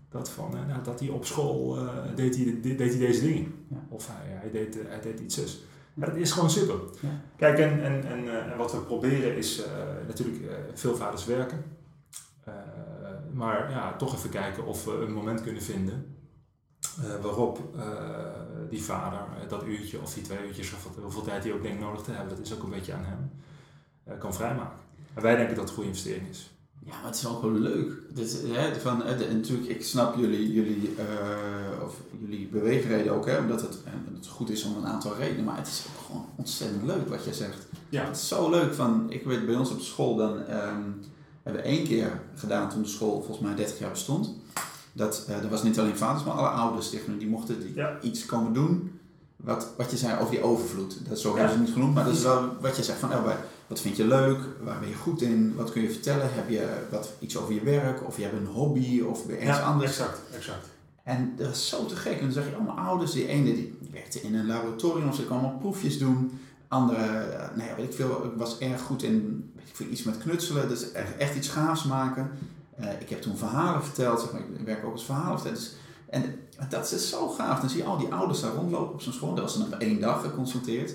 Dat, 0.09 0.29
van, 0.29 0.51
nou, 0.67 0.83
dat 0.83 0.99
hij 0.99 1.09
op 1.09 1.25
school 1.25 1.77
uh, 1.77 1.89
deed, 2.15 2.35
hij, 2.35 2.59
deed 2.61 2.79
hij 2.79 2.97
deze 2.97 3.21
dingen. 3.21 3.53
Ja. 3.69 3.77
Of 3.89 4.07
hij, 4.07 4.27
hij, 4.27 4.51
deed, 4.51 4.77
hij 4.87 5.01
deed 5.01 5.19
iets 5.19 5.35
zus. 5.35 5.63
Ja, 5.93 6.05
dat 6.05 6.15
is 6.15 6.31
gewoon 6.31 6.49
super. 6.49 6.75
Ja. 7.01 7.09
Kijk, 7.35 7.59
en, 7.59 7.83
en, 7.83 8.05
en, 8.05 8.23
uh, 8.23 8.51
en 8.51 8.57
wat 8.57 8.71
we 8.71 8.77
proberen 8.77 9.37
is 9.37 9.59
uh, 9.59 9.65
natuurlijk 10.07 10.43
veel 10.73 10.95
vaders 10.95 11.25
werken. 11.25 11.63
maar 13.33 13.71
ja, 13.71 13.95
toch 13.95 14.15
even 14.15 14.29
kijken 14.29 14.65
of 14.65 14.85
we 14.85 14.91
een 14.91 15.13
moment 15.13 15.41
kunnen 15.41 15.61
vinden 15.61 16.15
waarop 17.21 17.59
die 18.69 18.83
vader 18.83 19.19
dat 19.47 19.63
uurtje 19.63 20.01
of 20.01 20.13
die 20.13 20.23
twee 20.23 20.47
uurtjes 20.47 20.73
of 20.73 20.83
wat, 20.83 21.03
hoeveel 21.03 21.21
tijd 21.21 21.43
hij 21.43 21.53
ook 21.53 21.61
denkt 21.61 21.81
nodig 21.81 22.01
te 22.01 22.11
hebben, 22.11 22.35
dat 22.35 22.45
is 22.45 22.53
ook 22.53 22.63
een 22.63 22.69
beetje 22.69 22.93
aan 22.93 23.05
hem, 23.05 23.31
kan 24.19 24.33
vrijmaken. 24.33 24.79
En 25.13 25.21
wij 25.21 25.35
denken 25.35 25.55
dat 25.55 25.63
het 25.63 25.69
een 25.69 25.75
goede 25.75 25.89
investering 25.89 26.29
is. 26.29 26.49
Ja, 26.85 26.91
maar 26.91 27.05
het 27.05 27.15
is 27.15 27.27
ook 27.27 27.41
wel 27.41 27.51
leuk. 27.51 27.93
Dit, 28.13 28.41
hè, 28.47 28.75
van, 28.75 28.99
de, 28.99 29.33
natuurlijk, 29.33 29.67
ik 29.67 29.83
snap 29.83 30.15
jullie, 30.15 30.53
jullie, 30.53 30.95
of 31.83 31.95
jullie 32.19 32.47
beweegreden 32.47 33.13
ook, 33.13 33.25
hè, 33.25 33.37
omdat 33.37 33.61
het, 33.61 33.77
het 34.13 34.27
goed 34.27 34.49
is 34.49 34.63
om 34.63 34.75
een 34.77 34.87
aantal 34.87 35.15
redenen, 35.15 35.43
maar 35.43 35.57
het 35.57 35.67
is 35.67 35.85
ook 35.87 36.05
gewoon 36.05 36.25
ontzettend 36.35 36.83
leuk 36.83 37.09
wat 37.09 37.23
jij 37.23 37.33
zegt. 37.33 37.65
Ja. 37.89 38.05
Het 38.05 38.15
is 38.15 38.27
zo 38.27 38.49
leuk. 38.49 38.73
Van, 38.73 39.11
ik 39.11 39.23
weet 39.23 39.45
bij 39.45 39.55
ons 39.55 39.71
op 39.71 39.79
school, 39.79 40.15
dan 40.15 40.31
um, 40.31 41.01
hebben 41.43 41.61
we 41.61 41.67
één 41.67 41.83
keer 41.83 42.21
gedaan 42.35 42.69
toen 42.69 42.81
de 42.81 42.87
school 42.87 43.21
volgens 43.23 43.39
mij 43.39 43.55
30 43.55 43.79
jaar 43.79 43.91
bestond. 43.91 44.33
Dat, 44.95 45.25
uh, 45.29 45.41
dat 45.41 45.49
was 45.49 45.63
niet 45.63 45.79
alleen 45.79 45.97
vaders, 45.97 46.23
maar 46.23 46.33
alle 46.33 46.47
ouders 46.47 46.89
die 46.89 47.27
mochten 47.27 47.59
die 47.59 47.83
iets 48.01 48.25
komen 48.25 48.53
doen. 48.53 48.99
Wat, 49.35 49.67
wat 49.77 49.91
je 49.91 49.97
zei 49.97 50.19
over 50.19 50.31
die 50.31 50.43
overvloed. 50.43 50.97
Dat, 51.09 51.19
zo 51.19 51.35
hebben 51.35 51.53
ze 51.53 51.59
niet 51.59 51.73
genoemd, 51.73 51.93
maar 51.93 52.03
dat 52.03 52.13
is 52.13 52.23
wel 52.23 52.55
wat 52.61 52.75
je 52.75 52.83
zegt 52.83 52.99
van, 52.99 53.13
oh, 53.13 53.27
wat 53.67 53.79
vind 53.79 53.97
je 53.97 54.07
leuk? 54.07 54.39
Waar 54.63 54.79
ben 54.79 54.89
je 54.89 54.95
goed 54.95 55.21
in? 55.21 55.55
Wat 55.55 55.71
kun 55.71 55.81
je 55.81 55.91
vertellen? 55.91 56.33
Heb 56.33 56.49
je 56.49 56.67
wat, 56.91 57.13
iets 57.19 57.37
over 57.37 57.53
je 57.53 57.63
werk? 57.63 58.07
Of 58.07 58.17
je 58.17 58.23
hebt 58.23 58.37
een 58.37 58.45
hobby? 58.45 59.01
Of 59.01 59.25
ben 59.25 59.35
je 59.35 59.41
ergens 59.41 59.65
anders? 59.65 59.91
exact, 59.91 60.19
exact. 60.35 60.67
En 61.03 61.33
dat 61.37 61.51
is 61.51 61.69
zo 61.69 61.85
te 61.85 61.95
gek. 61.95 62.13
En 62.13 62.23
dan 62.23 62.31
zeg 62.31 62.49
je 62.49 62.55
allemaal 62.55 62.77
ouders. 62.77 63.11
Die 63.11 63.27
ene 63.27 63.53
die 63.53 63.77
werkte 63.91 64.21
in 64.21 64.35
een 64.35 64.45
laboratorium 64.45 65.07
of 65.07 65.15
ze 65.15 65.25
kon 65.25 65.37
allemaal 65.37 65.57
proefjes 65.57 65.97
doen. 65.97 66.39
Andere, 66.67 67.03
eh, 67.03 67.55
nou 67.55 67.69
ja, 67.69 67.75
weet 67.75 67.85
ik 67.85 67.93
veel, 67.93 68.33
was 68.37 68.57
erg 68.57 68.81
goed 68.81 69.03
in 69.03 69.51
weet 69.55 69.67
ik 69.67 69.75
veel, 69.75 69.87
iets 69.87 70.03
met 70.03 70.17
knutselen. 70.17 70.69
Dus 70.69 70.91
echt, 70.91 71.17
echt 71.17 71.35
iets 71.35 71.47
gaafs 71.47 71.83
maken. 71.83 72.31
Uh, 72.79 73.01
ik 73.01 73.09
heb 73.09 73.21
toen 73.21 73.37
verhalen 73.37 73.83
verteld. 73.83 74.19
Zeg 74.19 74.31
maar, 74.31 74.41
ik 74.41 74.65
werk 74.65 74.85
ook 74.85 74.91
als 74.91 75.05
verhalen 75.05 75.43
Dus, 75.43 75.73
en 76.09 76.39
dat 76.69 76.91
is 76.91 77.09
zo 77.09 77.27
gaaf. 77.27 77.59
Dan 77.59 77.69
zie 77.69 77.81
je 77.81 77.85
al 77.85 77.97
die 77.97 78.13
ouders 78.13 78.41
daar 78.41 78.53
rondlopen 78.53 78.93
op 78.93 79.01
zo'n 79.01 79.13
school. 79.13 79.33
Dat 79.33 79.43
was 79.43 79.57
dan 79.57 79.73
op 79.73 79.79
één 79.79 79.99
dag 79.99 80.21
geconsulteerd. 80.21 80.93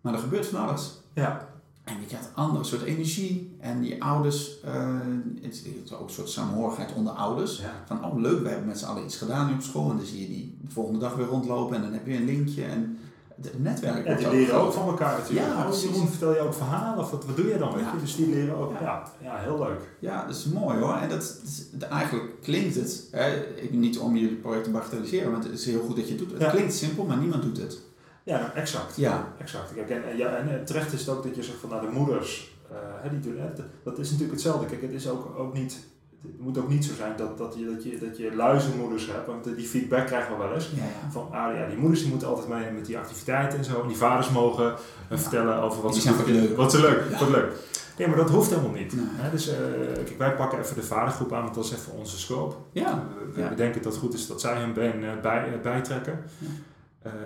Maar 0.00 0.14
er 0.14 0.18
gebeurt 0.18 0.46
van 0.46 0.68
alles. 0.68 1.00
Ja. 1.12 1.48
En 1.84 2.00
je 2.00 2.06
krijgt 2.06 2.26
een 2.26 2.34
andere 2.34 2.64
soort 2.64 2.82
energie. 2.82 3.56
En 3.60 3.80
die 3.80 4.02
ouders, 4.02 4.64
uh, 4.64 4.98
het 5.42 5.52
is 5.52 5.92
ook 5.92 6.08
een 6.08 6.14
soort 6.14 6.28
samenhorigheid 6.28 6.92
onder 6.94 7.12
ouders. 7.12 7.62
Van, 7.86 8.04
oh 8.04 8.20
leuk, 8.20 8.42
we 8.42 8.48
hebben 8.48 8.66
met 8.66 8.78
z'n 8.78 8.84
allen 8.84 9.04
iets 9.04 9.16
gedaan 9.16 9.46
nu 9.46 9.54
op 9.54 9.62
school. 9.62 9.90
En 9.90 9.96
dan 9.96 10.06
zie 10.06 10.20
je 10.20 10.26
die 10.26 10.58
de 10.60 10.70
volgende 10.72 10.98
dag 10.98 11.14
weer 11.14 11.26
rondlopen. 11.26 11.76
En 11.76 11.82
dan 11.82 11.92
heb 11.92 12.06
je 12.06 12.14
een 12.14 12.24
linkje. 12.24 12.64
En 12.64 12.98
het 13.42 13.62
netwerk 13.62 14.04
En 14.04 14.16
die 14.16 14.30
leren 14.30 14.54
ook 14.54 14.72
van 14.72 14.88
elkaar 14.88 15.18
natuurlijk. 15.18 15.46
Ja, 15.46 15.68
oh, 15.68 15.82
Jeroen, 15.82 16.08
vertel 16.08 16.34
je 16.34 16.40
ook 16.40 16.54
verhalen? 16.54 17.04
Of 17.04 17.10
wat, 17.10 17.24
wat 17.24 17.36
doe 17.36 17.46
je 17.46 17.58
dan? 17.58 17.74
Weet 17.74 17.84
je? 17.84 18.00
Dus 18.00 18.16
die 18.16 18.28
leren 18.28 18.56
ook. 18.56 18.72
Ja. 18.80 19.02
ja. 19.22 19.36
heel 19.36 19.58
leuk. 19.58 19.80
Ja, 19.98 20.26
dat 20.26 20.36
is 20.36 20.44
mooi 20.44 20.78
hoor. 20.78 20.94
En 20.94 21.08
dat, 21.08 21.40
dat 21.72 21.88
eigenlijk 21.88 22.42
klinkt 22.42 22.74
het, 22.74 23.08
hè, 23.10 23.42
niet 23.70 23.98
om 23.98 24.16
je 24.16 24.28
project 24.28 24.64
te 24.64 24.70
bagatelliseren, 24.70 25.30
want 25.30 25.44
het 25.44 25.52
is 25.52 25.64
heel 25.64 25.80
goed 25.80 25.96
dat 25.96 26.08
je 26.08 26.14
het 26.14 26.28
doet. 26.28 26.40
Het 26.40 26.50
klinkt 26.50 26.74
simpel, 26.74 27.04
maar 27.04 27.16
niemand 27.16 27.42
doet 27.42 27.56
het. 27.56 27.78
Ja, 28.22 28.38
nou, 28.38 28.52
exact. 28.54 28.96
Ja. 28.96 29.32
exact. 29.38 29.74
Kijk, 29.74 29.90
en, 29.90 30.16
ja, 30.16 30.36
en 30.36 30.64
terecht 30.64 30.92
is 30.92 31.00
het 31.00 31.08
ook 31.08 31.22
dat 31.22 31.36
je 31.36 31.42
zegt 31.42 31.58
van 31.58 31.68
nou, 31.68 31.86
de 31.86 31.92
moeders, 31.92 32.58
uh, 32.72 33.10
die 33.10 33.20
doen, 33.20 33.40
dat 33.82 33.98
is 33.98 34.06
natuurlijk 34.06 34.32
hetzelfde. 34.32 34.66
Kijk, 34.66 34.82
het 34.82 34.92
is 34.92 35.08
ook, 35.08 35.38
ook 35.38 35.54
niet 35.54 35.78
het 36.22 36.40
moet 36.40 36.58
ook 36.58 36.68
niet 36.68 36.84
zo 36.84 36.94
zijn 36.94 37.16
dat, 37.16 37.38
dat, 37.38 37.54
je, 37.58 37.64
dat, 37.64 37.84
je, 37.84 37.98
dat 37.98 38.16
je 38.16 38.34
luizenmoeders 38.34 39.06
hebt, 39.06 39.26
want 39.26 39.56
die 39.56 39.66
feedback 39.66 40.06
krijgen 40.06 40.32
we 40.32 40.38
wel 40.38 40.54
eens. 40.54 40.70
Van 41.10 41.28
ah, 41.30 41.56
ja, 41.56 41.66
die 41.66 41.76
moeders 41.76 42.00
die 42.00 42.10
moeten 42.10 42.28
altijd 42.28 42.48
mee 42.48 42.70
met 42.70 42.86
die 42.86 42.98
activiteiten 42.98 43.58
en 43.58 43.64
zo. 43.64 43.82
En 43.82 43.88
die 43.88 43.96
vaders 43.96 44.30
mogen 44.30 44.74
vertellen 45.10 45.56
over 45.56 45.82
wat, 45.82 45.96
ze, 45.96 46.24
leuk. 46.26 46.56
wat 46.56 46.70
ze 46.70 46.80
leuk, 46.80 47.18
wat 47.18 47.28
leuk. 47.28 47.52
Nee, 47.98 48.08
maar 48.08 48.16
dat 48.16 48.30
hoeft 48.30 48.50
helemaal 48.50 48.70
niet. 48.70 48.94
dus 49.30 49.48
uh, 49.48 49.54
kijk, 49.94 50.18
wij 50.18 50.34
pakken 50.34 50.58
even 50.58 50.74
de 50.74 50.82
vadergroep 50.82 51.32
aan, 51.32 51.42
want 51.42 51.54
dat 51.54 51.64
is 51.64 51.72
even 51.72 51.92
onze 51.92 52.18
scope. 52.18 52.54
Ja. 52.72 53.04
We, 53.34 53.48
we 53.48 53.54
denken 53.54 53.82
dat 53.82 53.92
het 53.92 54.02
goed 54.02 54.14
is 54.14 54.26
dat 54.26 54.40
zij 54.40 54.60
hun 54.60 54.72
been 54.72 55.04
bij, 55.22 55.60
bijtrekken. 55.62 56.18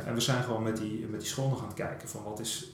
en 0.06 0.14
we 0.14 0.20
zijn 0.20 0.42
gewoon 0.42 0.62
met 0.62 0.76
die, 0.76 1.06
met 1.10 1.20
die 1.20 1.28
school 1.28 1.48
nog 1.48 1.60
aan 1.60 1.66
het 1.66 1.76
kijken 1.76 2.08
van 2.08 2.22
wat 2.24 2.40
is 2.40 2.73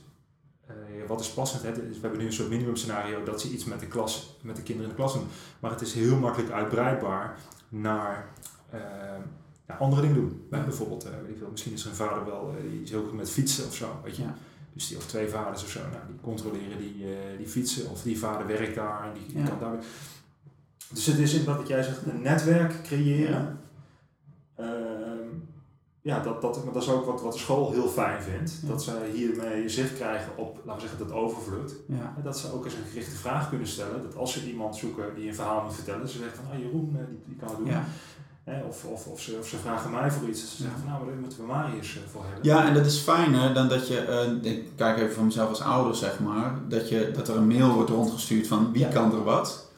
uh, 0.70 1.06
wat 1.06 1.20
is 1.20 1.30
passend? 1.30 1.62
Hè? 1.62 1.72
we 1.72 1.98
hebben 2.00 2.18
nu 2.18 2.26
een 2.26 2.32
soort 2.32 2.48
minimum 2.48 2.76
scenario 2.76 3.22
dat 3.22 3.40
ze 3.40 3.50
iets 3.50 3.64
met 3.64 3.80
de, 3.80 3.86
klas, 3.86 4.38
met 4.42 4.56
de 4.56 4.62
kinderen 4.62 4.90
in 4.90 4.96
de 4.96 5.02
klas 5.02 5.14
doen. 5.14 5.26
Maar 5.60 5.70
het 5.70 5.80
is 5.80 5.94
heel 5.94 6.16
makkelijk 6.16 6.52
uitbreidbaar 6.52 7.38
naar 7.68 8.28
uh, 8.74 9.78
andere 9.78 10.00
dingen 10.00 10.16
doen. 10.16 10.46
Ja. 10.50 10.64
Bijvoorbeeld, 10.64 11.06
uh, 11.06 11.10
weet 11.26 11.38
veel, 11.38 11.50
misschien 11.50 11.72
is 11.72 11.84
er 11.84 11.90
een 11.90 11.96
vader 11.96 12.24
wel, 12.24 12.54
die 12.70 12.82
is 12.82 12.90
heel 12.90 13.02
goed 13.02 13.16
met 13.16 13.30
fietsen 13.30 13.66
of 13.66 13.74
zo. 13.74 14.00
Weet 14.04 14.16
je? 14.16 14.22
Ja. 14.22 14.34
Dus 14.72 14.88
die 14.88 14.96
of 14.96 15.06
twee 15.06 15.28
vaders 15.28 15.62
of 15.62 15.70
zo, 15.70 15.80
nou, 15.80 16.06
die 16.06 16.20
controleren 16.20 16.78
die, 16.78 17.06
die 17.36 17.48
fietsen. 17.48 17.90
Of 17.90 18.02
die 18.02 18.18
vader 18.18 18.46
werkt 18.46 18.74
daar 18.74 19.04
en 19.04 19.12
die, 19.12 19.42
kan 19.44 19.58
daar. 19.60 19.78
Dus 20.92 21.06
het 21.06 21.18
is 21.18 21.44
wat 21.44 21.68
jij 21.68 21.82
zegt, 21.82 22.06
een 22.06 22.22
netwerk 22.22 22.82
creëren 22.82 23.60
ja, 26.02 26.20
dat, 26.20 26.40
dat, 26.42 26.60
dat 26.72 26.82
is 26.82 26.88
ook 26.88 27.04
wat, 27.04 27.22
wat 27.22 27.32
de 27.32 27.38
school 27.38 27.72
heel 27.72 27.88
fijn 27.88 28.22
vindt. 28.22 28.66
Dat 28.66 28.82
ze 28.82 28.92
hiermee 29.14 29.68
zicht 29.68 29.94
krijgen 29.94 30.36
op, 30.36 30.60
laten 30.64 30.82
we 30.82 30.88
zeggen, 30.88 31.08
dat 31.08 31.16
overvloed. 31.16 31.74
Ja. 31.86 32.14
En 32.16 32.22
dat 32.22 32.38
ze 32.38 32.52
ook 32.52 32.64
eens 32.64 32.74
een 32.74 32.90
gerichte 32.90 33.16
vraag 33.16 33.48
kunnen 33.48 33.66
stellen. 33.66 34.02
Dat 34.02 34.16
als 34.16 34.32
ze 34.32 34.48
iemand 34.48 34.76
zoeken 34.76 35.14
die 35.14 35.28
een 35.28 35.34
verhaal 35.34 35.62
moet 35.62 35.74
vertellen, 35.74 36.08
ze 36.08 36.18
zeggen 36.18 36.36
van, 36.36 36.52
ah 36.52 36.58
Jeroen, 36.58 36.96
eh, 36.98 37.06
die, 37.08 37.22
die 37.26 37.36
kan 37.36 37.48
het 37.48 37.58
doen. 37.58 37.66
Ja. 37.66 37.84
Of, 38.68 38.84
of, 38.84 39.06
of, 39.06 39.20
ze, 39.20 39.36
of 39.40 39.46
ze 39.46 39.56
vragen 39.56 39.90
mij 39.90 40.10
voor 40.10 40.28
iets. 40.28 40.40
Ze 40.40 40.62
zeggen 40.62 40.80
van, 40.80 40.90
nou, 40.90 41.06
daar 41.06 41.14
moeten 41.14 41.38
we 41.38 41.44
Marius 41.44 41.96
eh, 41.96 42.02
voor 42.10 42.22
hebben. 42.24 42.44
Ja, 42.44 42.66
en 42.66 42.74
dat 42.74 42.86
is 42.86 42.98
fijner 42.98 43.54
dan 43.54 43.68
dat 43.68 43.88
je, 43.88 44.28
uh, 44.42 44.52
ik 44.52 44.68
kijk 44.76 44.98
even 44.98 45.14
van 45.14 45.24
mezelf 45.24 45.48
als 45.48 45.62
ouder 45.62 45.94
zeg 45.94 46.20
maar, 46.20 46.54
dat, 46.68 46.88
je, 46.88 47.10
dat 47.14 47.28
er 47.28 47.36
een 47.36 47.46
mail 47.46 47.72
wordt 47.72 47.90
rondgestuurd 47.90 48.46
van 48.46 48.72
wie 48.72 48.88
kan 48.88 49.12
er 49.12 49.24
wat. 49.24 49.68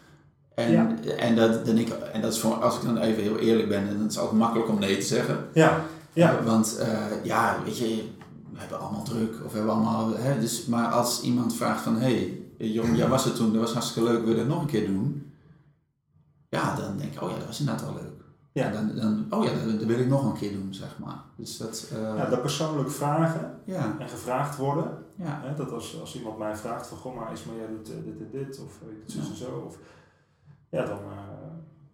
En, 0.55 0.99
en, 1.19 1.37
dat, 1.37 1.67
dan 1.67 1.79
ik, 1.79 1.89
en 1.89 2.21
dat 2.21 2.33
is 2.33 2.39
voor, 2.39 2.55
als 2.55 2.77
ik 2.77 2.83
dan 2.83 2.99
even 2.99 3.23
heel 3.23 3.39
eerlijk 3.39 3.69
ben, 3.69 3.87
dan 3.87 3.97
is 3.97 4.03
het 4.03 4.19
altijd 4.19 4.39
makkelijk 4.39 4.69
om 4.69 4.79
nee 4.79 4.99
te 4.99 5.07
zeggen. 5.07 5.49
Ja. 5.53 5.85
Ja. 6.13 6.43
Want 6.43 6.79
uh, 6.81 7.25
ja, 7.25 7.59
weet 7.65 7.79
je, 7.79 8.09
we 8.53 8.59
hebben 8.59 8.81
allemaal 8.81 9.03
druk 9.03 9.35
of 9.45 9.51
we 9.51 9.57
hebben 9.57 9.75
allemaal. 9.75 10.17
Hè, 10.17 10.41
dus, 10.41 10.67
maar 10.67 10.87
als 10.87 11.23
iemand 11.23 11.55
vraagt 11.55 11.83
van 11.83 11.97
hé, 11.97 12.01
hey, 12.59 12.69
Jong, 12.69 12.97
jij 12.97 13.09
was 13.09 13.25
het 13.25 13.37
toen, 13.37 13.53
dat 13.53 13.61
was 13.61 13.73
hartstikke 13.73 14.09
leuk, 14.09 14.21
wil 14.25 14.31
je 14.31 14.37
dat 14.37 14.47
nog 14.47 14.61
een 14.61 14.67
keer 14.67 14.87
doen? 14.87 15.33
Ja, 16.49 16.77
dan 16.77 16.97
denk 16.97 17.13
ik, 17.13 17.23
oh 17.23 17.31
ja, 17.31 17.37
dat 17.37 17.47
was 17.47 17.61
inderdaad 17.61 17.85
wel 17.85 17.95
leuk. 17.95 18.23
Ja. 18.53 18.65
En 18.65 18.73
dan, 18.73 18.97
dan, 18.97 19.27
oh 19.39 19.45
ja, 19.45 19.51
dat, 19.51 19.85
wil 19.85 19.99
ik 19.99 20.09
nog 20.09 20.25
een 20.25 20.39
keer 20.39 20.53
doen, 20.53 20.75
zeg 20.75 20.99
maar. 20.99 21.23
Dus 21.37 21.57
dat, 21.57 21.91
uh, 21.93 22.17
ja, 22.17 22.27
dat 22.27 22.41
persoonlijk 22.41 22.91
vragen 22.91 23.61
ja. 23.65 23.97
en 23.99 24.09
gevraagd 24.09 24.57
worden. 24.57 25.05
Ja. 25.17 25.41
Hè, 25.43 25.55
dat 25.55 25.73
als, 25.73 26.01
als 26.01 26.17
iemand 26.17 26.39
mij 26.39 26.57
vraagt 26.57 26.87
van, 26.87 26.99
goh 26.99 27.17
maar, 27.17 27.33
is 27.33 27.45
maar 27.45 27.57
jij 27.57 27.67
doet 27.67 27.87
dit 27.87 28.19
en 28.21 28.29
dit, 28.33 28.61
of 28.61 28.79
weet 28.87 29.03
het 29.03 29.13
zus 29.13 29.29
en 29.29 29.37
zo. 29.37 29.65
Of, 29.67 29.79
ja, 30.69 30.85
dan, 30.85 30.99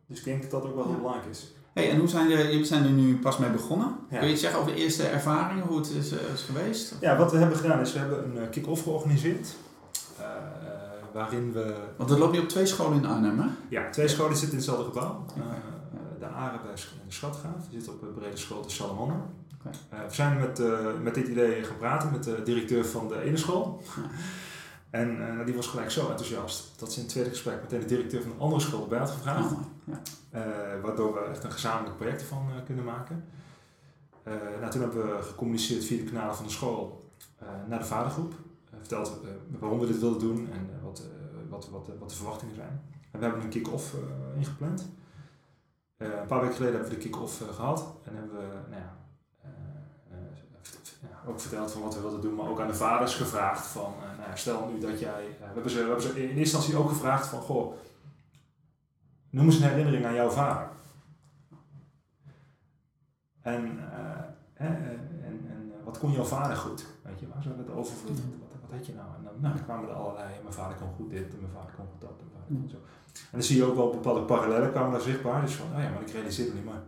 dus 0.07 0.19
ik 0.19 0.25
denk 0.25 0.43
dat 0.43 0.51
dat 0.51 0.64
ook 0.64 0.75
wel 0.75 0.87
heel 0.87 0.97
belangrijk 0.97 1.27
is. 1.31 1.53
Hey, 1.79 1.91
en 1.91 1.99
hoe 1.99 2.09
zijn 2.09 2.29
jullie 2.29 2.64
zijn 2.64 2.85
er 2.85 2.91
nu 2.91 3.18
pas 3.18 3.39
mee 3.39 3.51
begonnen? 3.51 3.97
Kun 4.11 4.26
je 4.26 4.33
iets 4.33 4.41
zeggen 4.41 4.61
over 4.61 4.72
de 4.72 4.79
eerste 4.79 5.03
ervaringen, 5.03 5.64
hoe 5.64 5.79
het 5.79 5.91
is, 5.91 6.12
is 6.35 6.43
geweest? 6.43 6.95
Ja, 7.01 7.16
wat 7.16 7.33
we 7.33 7.39
hebben 7.39 7.57
gedaan 7.57 7.81
is, 7.81 7.93
we 7.93 7.99
hebben 7.99 8.24
een 8.24 8.43
uh, 8.43 8.51
kick-off 8.51 8.83
georganiseerd. 8.83 9.55
Uh, 10.20 10.26
waarin 11.12 11.53
we... 11.53 11.74
Want 11.97 12.09
dat 12.09 12.18
loopt 12.18 12.35
je 12.35 12.41
op 12.41 12.49
twee 12.49 12.66
scholen 12.66 12.99
in 12.99 13.07
Arnhem, 13.07 13.39
hè? 13.39 13.47
Ja, 13.68 13.91
twee 13.91 14.09
scholen 14.09 14.37
zitten 14.37 14.51
in 14.51 14.57
hetzelfde 14.57 14.85
gebouw. 14.85 15.24
de 16.18 16.26
Arenberg 16.26 16.93
en 17.01 17.07
de 17.07 17.14
Schatgraaf. 17.14 17.68
Die 17.70 17.81
zitten 17.81 17.93
op 17.93 18.01
de 18.01 18.20
brede 18.20 18.37
school 18.37 18.62
de 18.62 18.70
Salamander. 18.70 19.16
Okay. 19.59 20.07
we 20.09 20.14
zijn 20.14 20.39
met, 20.39 20.62
met 21.03 21.14
dit 21.14 21.29
idee 21.29 21.64
gaan 21.64 21.76
praten 21.76 22.11
met 22.12 22.24
de 22.24 22.43
directeur 22.45 22.87
van 22.87 23.09
de 23.09 23.22
ene 23.22 23.37
school. 23.37 23.83
En 24.91 25.16
uh, 25.20 25.45
die 25.45 25.55
was 25.55 25.66
gelijk 25.66 25.91
zo 25.91 26.09
enthousiast 26.09 26.78
dat 26.78 26.93
ze 26.93 26.97
in 26.99 27.03
het 27.05 27.12
tweede 27.12 27.30
gesprek 27.30 27.61
meteen 27.62 27.80
de 27.80 27.86
directeur 27.86 28.22
van 28.22 28.30
de 28.30 28.36
andere 28.39 28.61
school 28.61 28.82
erbij 28.82 28.99
had 28.99 29.11
gevraagd. 29.11 29.53
Oh, 29.53 29.61
ja. 29.84 30.01
uh, 30.32 30.82
waardoor 30.82 31.14
we 31.14 31.20
echt 31.20 31.45
een 31.45 31.53
gezamenlijk 31.53 31.97
project 31.97 32.22
van 32.22 32.47
uh, 32.51 32.64
kunnen 32.64 32.84
maken. 32.84 33.24
nou, 34.61 34.70
toen 34.70 34.80
hebben 34.80 35.16
we 35.16 35.22
gecommuniceerd 35.22 35.84
via 35.84 36.05
de 36.05 36.11
kanalen 36.11 36.36
van 36.36 36.45
de 36.45 36.51
school 36.51 37.11
naar 37.68 37.78
de 37.78 37.84
vadergroep. 37.84 38.34
verteld 38.78 39.20
waarom 39.59 39.78
we 39.78 39.86
dit 39.86 40.01
wilden 40.01 40.20
doen 40.20 40.49
en 40.53 40.70
wat, 40.82 41.03
wat, 41.49 41.68
wat, 41.70 41.91
wat 41.99 42.11
de 42.11 42.16
verwachtingen 42.16 42.55
zijn. 42.55 42.82
En 43.11 43.18
we 43.18 43.24
hebben 43.24 43.43
een 43.43 43.49
kick-off 43.49 43.95
ingepland. 44.36 44.89
een 45.97 46.26
paar 46.26 46.41
weken 46.41 46.57
geleden 46.57 46.74
hebben 46.74 46.95
we 46.95 47.03
de 47.03 47.09
kick-off 47.09 47.43
gehad 47.55 47.95
en 48.05 48.14
hebben 48.16 48.39
we 48.39 48.47
nou 48.70 48.82
ja, 48.82 48.97
ook 51.29 51.41
verteld 51.41 51.72
van 51.72 51.83
wat 51.83 51.95
we 51.95 52.01
wilden 52.01 52.20
doen, 52.20 52.35
maar 52.35 52.49
ook 52.49 52.61
aan 52.61 52.66
de 52.66 52.74
vaders 52.74 53.14
gevraagd 53.14 53.66
van, 53.66 53.95
uh, 53.99 54.24
nou, 54.24 54.39
stel 54.39 54.70
nu 54.72 54.81
dat 54.81 55.01
jij, 55.01 55.26
uh, 55.26 55.39
we, 55.39 55.45
hebben 55.45 55.70
ze, 55.70 55.79
we 55.79 55.85
hebben 55.85 56.03
ze 56.03 56.09
in 56.09 56.22
eerste 56.22 56.39
instantie 56.39 56.76
ook 56.76 56.89
gevraagd 56.89 57.26
van, 57.26 57.41
goh, 57.41 57.74
noem 59.31 59.45
eens 59.45 59.57
een 59.57 59.68
herinnering 59.68 60.07
aan 60.07 60.14
jouw 60.14 60.31
vader. 60.31 60.68
En, 63.41 63.76
uh, 63.76 64.66
en, 64.66 64.85
en 65.24 65.72
wat 65.85 65.99
kon 65.99 66.12
jouw 66.12 66.24
vader 66.24 66.57
goed? 66.57 66.87
Weet 67.03 67.20
je, 67.20 67.29
waar 67.29 67.43
zo 67.43 67.51
het 67.57 67.70
overvloed, 67.70 68.18
wat, 68.41 68.61
wat 68.61 68.70
had 68.70 68.87
je 68.87 68.95
nou? 68.95 69.09
En 69.16 69.24
dan, 69.24 69.33
nou, 69.41 69.59
kwamen 69.59 69.89
er 69.89 69.95
allerlei, 69.95 70.29
mijn 70.43 70.55
vader 70.55 70.76
kon 70.76 70.93
goed 70.97 71.11
dit, 71.11 71.33
en 71.35 71.41
mijn 71.41 71.53
vader 71.53 71.72
kon 71.76 71.87
goed 71.93 72.01
dat, 72.01 72.11
en 72.20 72.26
mijn 72.33 72.43
vader 72.43 72.61
kon 72.61 72.70
zo. 72.70 72.76
En 73.12 73.33
dan 73.39 73.43
zie 73.43 73.57
je 73.57 73.64
ook 73.64 73.76
wel 73.76 73.91
bepaalde 73.91 74.22
parallellen 74.22 74.70
kwamen 74.70 74.93
daar 74.93 75.01
zichtbaar, 75.01 75.41
dus 75.41 75.55
van, 75.55 75.66
oh 75.76 75.83
ja, 75.83 75.91
maar 75.91 76.01
ik 76.01 76.11
realiseer 76.11 76.49
me 76.49 76.55
niet, 76.55 76.64
maar 76.64 76.83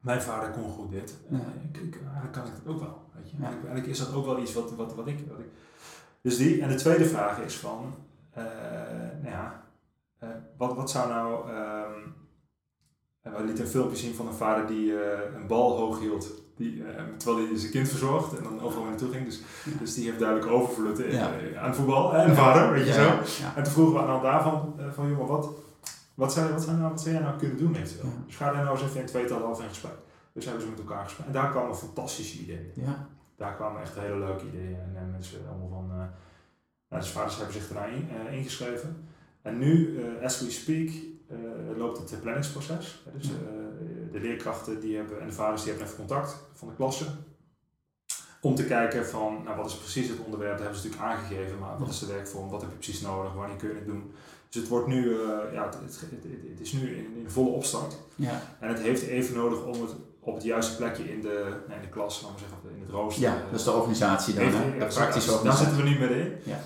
mijn 0.00 0.22
vader 0.22 0.50
kon 0.50 0.70
goed 0.70 0.90
dit. 0.90 1.16
Ja. 1.30 1.38
Ik, 1.38 1.76
ik, 1.76 2.00
eigenlijk 2.02 2.32
kan 2.32 2.46
ik 2.46 2.52
het 2.52 2.66
ook 2.66 2.80
wel. 2.80 3.09
Weet 3.30 3.48
je. 3.48 3.56
Ja. 3.56 3.66
Eigenlijk 3.66 3.86
is 3.86 3.98
dat 3.98 4.14
ook 4.14 4.26
wel 4.26 4.38
iets 4.38 4.54
wat, 4.54 4.74
wat, 4.74 4.94
wat, 4.94 5.06
ik, 5.06 5.18
wat 5.28 5.38
ik. 5.38 5.46
Dus 6.20 6.36
die. 6.36 6.62
En 6.62 6.68
de 6.68 6.74
tweede 6.74 7.04
vraag 7.04 7.38
is 7.38 7.56
van, 7.56 7.94
uh, 8.38 8.44
nou 9.22 9.34
ja, 9.34 9.62
uh, 10.22 10.28
wat, 10.56 10.76
wat 10.76 10.90
zou 10.90 11.08
nou. 11.08 11.50
Um, 11.50 12.18
we 13.20 13.44
lieten 13.44 13.64
een 13.64 13.70
filmpje 13.70 13.96
zien 13.96 14.14
van 14.14 14.26
een 14.26 14.32
vader 14.32 14.66
die 14.66 14.86
uh, 14.86 15.00
een 15.34 15.46
bal 15.46 15.76
hoog 15.76 15.98
hield. 15.98 16.38
Die, 16.56 16.82
terwijl 17.16 17.46
hij 17.46 17.58
zijn 17.58 17.72
kind 17.72 17.88
verzorgt 17.88 18.36
en 18.36 18.42
dan 18.42 18.60
overal 18.60 18.84
naartoe 18.84 19.10
ging. 19.10 19.24
Dus, 19.24 19.40
ja. 19.64 19.78
dus 19.78 19.94
die 19.94 20.04
heeft 20.04 20.18
duidelijk 20.18 20.50
overvloed 20.50 20.98
ja. 20.98 21.30
aan 21.58 21.74
voetbal 21.74 22.14
en 22.14 22.36
vader, 22.36 22.72
weet 22.72 22.86
je 22.86 22.92
zo. 22.92 23.08
En 23.56 23.62
toen 23.62 23.72
vroegen 23.72 23.94
we 23.94 24.08
aan 24.08 24.22
daarvan, 24.22 24.74
van 24.94 25.08
jongen, 25.08 25.26
wat, 25.26 25.48
wat 26.14 26.32
zou, 26.32 26.52
wat, 26.52 26.62
zou, 26.62 26.76
nou, 26.76 26.90
wat 26.90 27.00
zou 27.00 27.14
jij 27.14 27.24
nou 27.24 27.38
kunnen 27.38 27.56
doen 27.56 27.74
eventueel? 27.74 28.04
Ja. 28.04 28.22
Dus 28.26 28.36
ga 28.36 28.52
daar 28.52 28.64
nou 28.64 28.78
eens 28.78 28.88
even 28.88 29.00
in 29.00 29.06
tweetal 29.06 29.40
half 29.40 29.62
in 29.62 29.68
gesprek. 29.68 29.92
Dus 30.32 30.44
hebben 30.44 30.62
ze 30.62 30.68
met 30.68 30.78
elkaar 30.78 31.04
gesprek. 31.04 31.26
En 31.26 31.32
daar 31.32 31.50
kwamen 31.50 31.76
fantastische 31.76 32.38
ideeën. 32.38 32.70
Ja. 32.74 33.08
Daar 33.40 33.54
kwamen 33.54 33.82
echt 33.82 33.94
hele 33.94 34.18
leuke 34.18 34.46
ideeën. 34.46 34.80
En, 34.80 34.96
en 34.96 35.10
mensen 35.10 35.48
allemaal 35.48 35.68
van... 35.68 35.98
Uh, 35.98 36.04
nou, 36.88 37.04
vaders 37.04 37.36
hebben 37.36 37.54
zich 37.54 37.70
in, 37.70 38.08
uh, 38.26 38.36
ingeschreven. 38.36 39.08
En 39.42 39.58
nu, 39.58 39.88
uh, 39.88 40.24
as 40.24 40.40
we 40.40 40.50
speak, 40.50 40.90
loopt 41.76 42.10
het 42.10 42.20
planningsproces. 42.20 43.04
Dus 43.12 43.28
de 44.12 44.20
leerkrachten 44.20 44.80
die 44.80 44.96
hebben, 44.96 45.20
en 45.20 45.26
de 45.26 45.32
vaders 45.32 45.62
die 45.62 45.70
hebben 45.70 45.88
even 45.88 46.06
contact 46.06 46.36
van 46.54 46.68
de 46.68 46.74
klasse. 46.74 47.06
Om 48.40 48.54
te 48.54 48.64
kijken 48.64 49.06
van, 49.06 49.42
nou 49.44 49.56
wat 49.56 49.66
is 49.66 49.76
precies 49.76 50.08
het 50.08 50.18
onderwerp, 50.24 50.52
dat 50.52 50.60
hebben 50.60 50.80
ze 50.80 50.88
natuurlijk 50.88 51.12
aangegeven, 51.12 51.58
maar 51.58 51.78
wat 51.78 51.88
is 51.88 51.98
de 51.98 52.06
werkvorm, 52.06 52.48
wat 52.48 52.60
heb 52.60 52.70
je 52.70 52.76
precies 52.76 53.00
nodig, 53.00 53.32
wanneer 53.32 53.56
kun 53.56 53.68
je 53.68 53.74
het 53.74 53.86
doen. 53.86 54.12
Dus 54.48 54.60
het 54.60 54.70
wordt 54.70 54.86
nu, 54.86 55.04
uh, 55.04 55.18
ja, 55.52 55.64
het, 55.64 55.74
het, 55.74 56.00
het, 56.50 56.60
is 56.60 56.72
nu 56.72 56.96
in, 56.96 57.16
in, 57.16 57.30
volle 57.30 57.48
opstart. 57.48 57.96
Ja. 58.14 58.42
En 58.60 58.68
het 58.68 58.78
heeft 58.78 59.02
even 59.02 59.36
nodig 59.36 59.64
om 59.64 59.82
het 59.82 59.94
op 60.30 60.36
het 60.36 60.44
juiste 60.44 60.76
plekje 60.76 61.12
in 61.12 61.20
de, 61.20 61.36
nee, 61.68 61.76
in 61.76 61.82
de 61.82 61.88
klas, 61.88 62.22
laten 62.22 62.36
we 62.36 62.40
zeggen, 62.40 62.76
in 62.76 62.82
het 62.82 62.90
rooster. 62.90 63.22
Ja, 63.22 63.34
dat 63.50 63.58
is 63.58 63.64
de 63.64 63.72
organisatie 63.72 64.34
dan, 64.34 64.44
even, 64.44 64.78
de 64.78 64.86
praktische 64.86 65.32
organisatie. 65.32 65.44
Daar 65.44 65.56
zitten 65.56 65.76
we 65.76 65.82
nu 65.82 65.98
middenin. 65.98 66.32
Ja. 66.44 66.60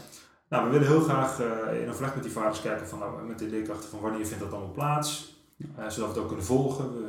Nou, 0.48 0.64
we 0.64 0.70
willen 0.70 0.86
heel 0.86 1.00
graag 1.00 1.40
uh, 1.40 1.82
in 1.82 1.88
overleg 1.88 2.14
met 2.14 2.22
die 2.22 2.32
vaders 2.32 2.60
kijken 2.60 2.88
van, 2.88 2.98
nou, 2.98 3.22
met 3.22 3.38
de 3.38 3.46
leerkrachten 3.46 3.88
van 3.88 4.00
wanneer 4.00 4.26
vindt 4.26 4.42
dat 4.42 4.52
allemaal 4.52 4.72
plaats. 4.72 5.32
Uh, 5.78 5.88
zodat 5.88 5.94
we 5.94 6.14
het 6.14 6.18
ook 6.18 6.26
kunnen 6.26 6.44
volgen. 6.44 6.92
We, 6.94 7.08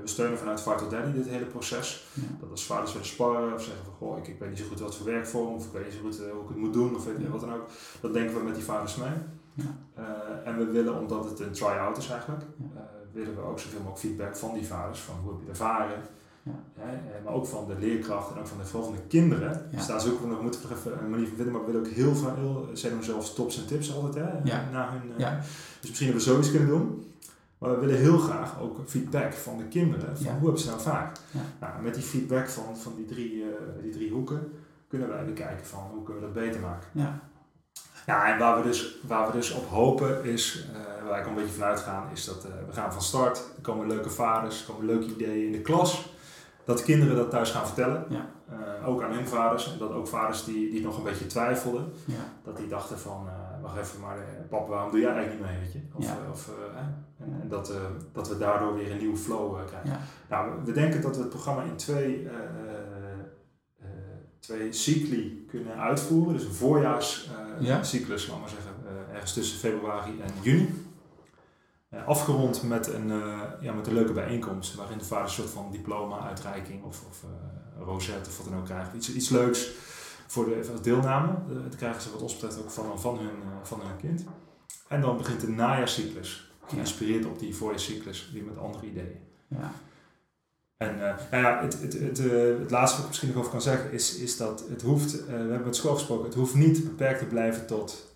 we 0.00 0.08
steunen 0.08 0.38
vanuit 0.38 0.60
Vaart 0.60 0.90
Daddy 0.90 1.12
dit 1.12 1.28
hele 1.28 1.44
proces. 1.44 2.06
Ja. 2.12 2.22
Dat 2.40 2.50
als 2.50 2.66
vaders 2.66 2.92
willen 2.92 3.06
sparren 3.06 3.54
of 3.54 3.62
zeggen 3.62 3.84
van 3.84 3.94
goh, 3.94 4.18
ik, 4.18 4.28
ik 4.28 4.38
weet 4.38 4.48
niet 4.48 4.58
zo 4.58 4.64
goed 4.68 4.80
wat 4.80 4.96
voor 4.96 5.06
werkvorm 5.06 5.54
of 5.54 5.66
ik 5.66 5.72
weet 5.72 5.84
niet 5.84 5.94
zo 5.94 6.00
goed 6.00 6.18
hoe 6.18 6.42
ik 6.42 6.48
het 6.48 6.56
moet 6.56 6.72
doen 6.72 6.96
of 6.96 7.04
weet, 7.04 7.28
wat 7.28 7.40
dan 7.40 7.54
ook. 7.54 7.66
Dat 8.00 8.12
denken 8.12 8.36
we 8.36 8.42
met 8.42 8.54
die 8.54 8.64
vaders 8.64 8.96
mee. 8.96 9.12
Ja. 9.54 9.76
En 10.44 10.58
we 10.58 10.64
willen, 10.64 10.98
omdat 10.98 11.24
het 11.24 11.40
een 11.40 11.52
try-out 11.52 11.96
is 11.96 12.08
eigenlijk, 12.08 12.42
willen 13.14 13.34
we 13.34 13.40
ook 13.40 13.58
zoveel 13.58 13.78
mogelijk 13.78 14.00
feedback 14.00 14.36
van 14.36 14.54
die 14.54 14.66
vaders, 14.66 15.00
van 15.00 15.14
hoe 15.22 15.32
heb 15.32 15.40
je 15.40 15.48
het 15.48 15.60
ervaren, 15.60 16.02
ja. 16.42 16.52
maar 17.24 17.32
ook 17.32 17.46
van 17.46 17.66
de 17.66 17.74
leerkrachten 17.78 18.34
en 18.34 18.40
ook 18.40 18.48
van 18.48 18.58
de, 18.58 18.64
vooral 18.64 18.88
van 18.88 18.96
de 18.96 19.06
kinderen. 19.08 19.52
Ja. 19.70 19.76
Dus 19.76 19.86
daar 19.86 20.00
zoeken 20.00 20.22
we 20.22 20.30
nog, 20.32 20.42
moeten 20.42 20.60
we 20.60 20.74
even 20.74 21.04
een 21.04 21.10
manier 21.10 21.26
van 21.26 21.36
vinden, 21.36 21.52
maar 21.54 21.64
we 21.64 21.72
willen 21.72 21.86
ook 21.86 21.94
heel 21.94 22.14
veel, 22.14 22.68
ze 22.74 22.88
doen 22.88 23.02
zelfs 23.02 23.34
tops 23.34 23.58
en 23.58 23.66
tips 23.66 23.94
altijd, 23.94 24.14
hè, 24.14 24.30
ja. 24.44 24.68
na 24.72 24.90
hun, 24.90 25.12
ja. 25.16 25.40
dus 25.80 25.88
misschien 25.88 26.06
hebben 26.06 26.24
we 26.24 26.30
zoiets 26.30 26.50
kunnen 26.50 26.68
doen. 26.68 27.12
Maar 27.58 27.70
we 27.70 27.86
willen 27.86 28.00
heel 28.00 28.18
graag 28.18 28.60
ook 28.60 28.78
feedback 28.86 29.32
van 29.32 29.58
de 29.58 29.64
kinderen, 29.64 30.16
van 30.16 30.26
hoe 30.26 30.42
hebben 30.42 30.60
ze 30.60 30.68
nou 30.68 30.80
vaak. 30.80 31.18
Nou, 31.60 31.82
met 31.82 31.94
die 31.94 32.02
feedback 32.02 32.48
van, 32.48 32.76
van 32.76 32.92
die, 32.96 33.04
drie, 33.04 33.34
uh, 33.34 33.44
die 33.82 33.92
drie 33.92 34.10
hoeken 34.10 34.52
kunnen 34.88 35.08
wij 35.08 35.24
bekijken 35.24 35.66
van 35.66 35.80
hoe 35.92 36.02
kunnen 36.02 36.22
we 36.22 36.32
dat 36.32 36.44
beter 36.44 36.60
maken. 36.60 36.88
Ja. 36.92 37.20
Ja, 38.06 38.32
en 38.32 38.38
waar 38.38 38.56
we 38.56 38.62
dus, 38.62 38.96
waar 39.06 39.26
we 39.26 39.32
dus 39.32 39.52
op 39.52 39.66
hopen 39.68 40.24
is, 40.24 40.66
uh, 40.72 41.08
waar 41.08 41.20
ik 41.20 41.26
een 41.26 41.34
beetje 41.34 41.54
vanuit 41.54 41.80
ga, 41.80 42.08
is 42.12 42.24
dat 42.24 42.46
uh, 42.46 42.52
we 42.66 42.72
gaan 42.72 42.92
van 42.92 43.02
start. 43.02 43.36
Er 43.56 43.62
komen 43.62 43.86
leuke 43.86 44.10
vaders, 44.10 44.60
er 44.60 44.72
komen 44.72 44.86
leuke 44.86 45.06
ideeën 45.06 45.46
in 45.46 45.52
de 45.52 45.60
klas. 45.60 46.12
Dat 46.64 46.82
kinderen 46.82 47.16
dat 47.16 47.30
thuis 47.30 47.50
gaan 47.50 47.66
vertellen. 47.66 48.04
Ja. 48.08 48.26
Uh, 48.52 48.88
ook 48.88 49.02
aan 49.02 49.12
hun 49.12 49.26
vaders. 49.26 49.72
En 49.72 49.78
dat 49.78 49.92
ook 49.92 50.08
vaders 50.08 50.44
die, 50.44 50.70
die 50.70 50.82
nog 50.82 50.96
een 50.96 51.02
beetje 51.02 51.26
twijfelden. 51.26 51.92
Ja. 52.04 52.14
Dat 52.44 52.56
die 52.56 52.68
dachten 52.68 52.98
van, 52.98 53.28
wacht 53.62 53.76
even, 53.76 54.00
maar 54.00 54.16
papa, 54.48 54.68
waarom 54.68 54.90
doe 54.90 55.00
jij 55.00 55.12
eigenlijk 55.12 55.40
niet 55.40 55.50
mee, 55.50 55.60
weet 55.60 55.72
je? 55.72 55.80
Of, 55.94 56.04
ja. 56.04 56.16
of, 56.32 56.50
en, 56.76 57.40
en 57.40 57.48
dat, 57.48 57.72
dat 58.12 58.28
we 58.28 58.38
daardoor 58.38 58.74
weer 58.74 58.90
een 58.90 58.98
nieuwe 58.98 59.16
flow 59.16 59.66
krijgen. 59.66 60.00
Nou, 60.28 60.50
we 60.64 60.72
denken 60.72 61.00
dat 61.00 61.16
we 61.16 61.22
het 61.22 61.30
programma 61.30 61.62
in 61.62 61.76
twee 61.76 62.28
twee 64.44 64.72
cycli 64.72 65.44
kunnen 65.48 65.76
uitvoeren. 65.76 66.32
Dus 66.32 66.44
een 66.44 66.52
voorjaarscyclus, 66.52 68.24
uh, 68.24 68.30
laat 68.30 68.40
maar 68.40 68.48
zeggen, 68.48 68.72
uh, 68.84 69.14
ergens 69.14 69.32
tussen 69.32 69.58
februari 69.58 70.20
en 70.20 70.32
juni. 70.42 70.82
Uh, 71.90 72.06
afgerond 72.06 72.62
met 72.62 72.86
een, 72.86 73.08
ja, 73.60 73.72
met 73.72 73.86
een 73.86 73.92
leuke 73.92 74.12
bijeenkomst 74.12 74.74
waarin 74.74 74.98
de 74.98 75.04
vader 75.04 75.24
een 75.24 75.30
soort 75.30 75.50
van 75.50 75.70
diploma-uitreiking 75.70 76.84
of, 76.84 77.04
of 77.08 77.24
rosette 77.78 78.30
of 78.30 78.36
wat 78.36 78.48
dan 78.48 78.58
ook 78.58 78.64
krijgt. 78.64 78.94
Iets, 78.94 79.14
iets 79.14 79.28
leuks 79.28 79.70
voor 80.26 80.44
de 80.44 80.80
deelname. 80.82 81.36
dat 81.62 81.76
krijgen 81.76 82.02
ze 82.02 82.10
wat 82.10 82.22
ons 82.22 82.32
betreft 82.32 82.58
ook 82.58 82.70
van, 82.70 83.00
van, 83.00 83.18
hun, 83.18 83.36
van 83.62 83.80
hun 83.80 83.96
kind. 83.96 84.24
En 84.88 85.00
dan 85.00 85.16
begint 85.16 85.40
de 85.40 85.48
najaarcyclus, 85.48 86.52
geïnspireerd 86.66 87.26
op 87.26 87.38
die 87.38 87.54
voorjaarscyclus, 87.54 88.30
weer 88.32 88.44
met 88.44 88.58
andere 88.58 88.86
ideeën. 88.86 89.20
Ja. 89.48 89.72
En 90.76 90.94
uh, 90.94 91.00
nou 91.30 91.42
ja, 91.42 91.62
het, 91.62 91.80
het, 91.80 91.92
het, 91.92 92.18
uh, 92.18 92.58
het 92.58 92.70
laatste 92.70 92.96
wat 92.96 93.04
ik 93.04 93.08
misschien 93.08 93.28
nog 93.28 93.38
over 93.38 93.50
kan 93.50 93.62
zeggen 93.62 93.92
is, 93.92 94.16
is 94.16 94.36
dat 94.36 94.64
het 94.68 94.82
hoeft, 94.82 95.20
uh, 95.20 95.26
we 95.26 95.32
hebben 95.32 95.64
met 95.64 95.76
school 95.76 95.94
gesproken, 95.94 96.24
het 96.24 96.34
hoeft 96.34 96.54
niet 96.54 96.84
beperkt 96.84 97.18
te 97.18 97.26
blijven 97.26 97.66
tot 97.66 98.12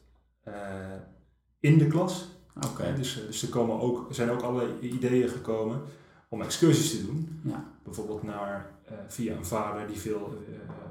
in 1.61 1.78
de 1.78 1.86
klas. 1.86 2.28
Oké. 2.66 2.94
Dus, 2.96 3.22
dus 3.26 3.42
er, 3.42 3.48
komen 3.48 3.80
ook, 3.80 4.06
zijn 4.11 4.30
ook 4.30 4.42
allerlei 4.42 4.78
ideeën 4.80 5.28
gekomen 5.28 5.80
om 6.28 6.42
excursies 6.42 6.90
te 6.90 7.06
doen. 7.06 7.40
Ja. 7.44 7.64
Bijvoorbeeld 7.84 8.22
naar, 8.22 8.70
via 9.09 9.36
een 9.36 9.46
vader 9.46 9.86
die 9.86 9.98
veel 9.98 10.44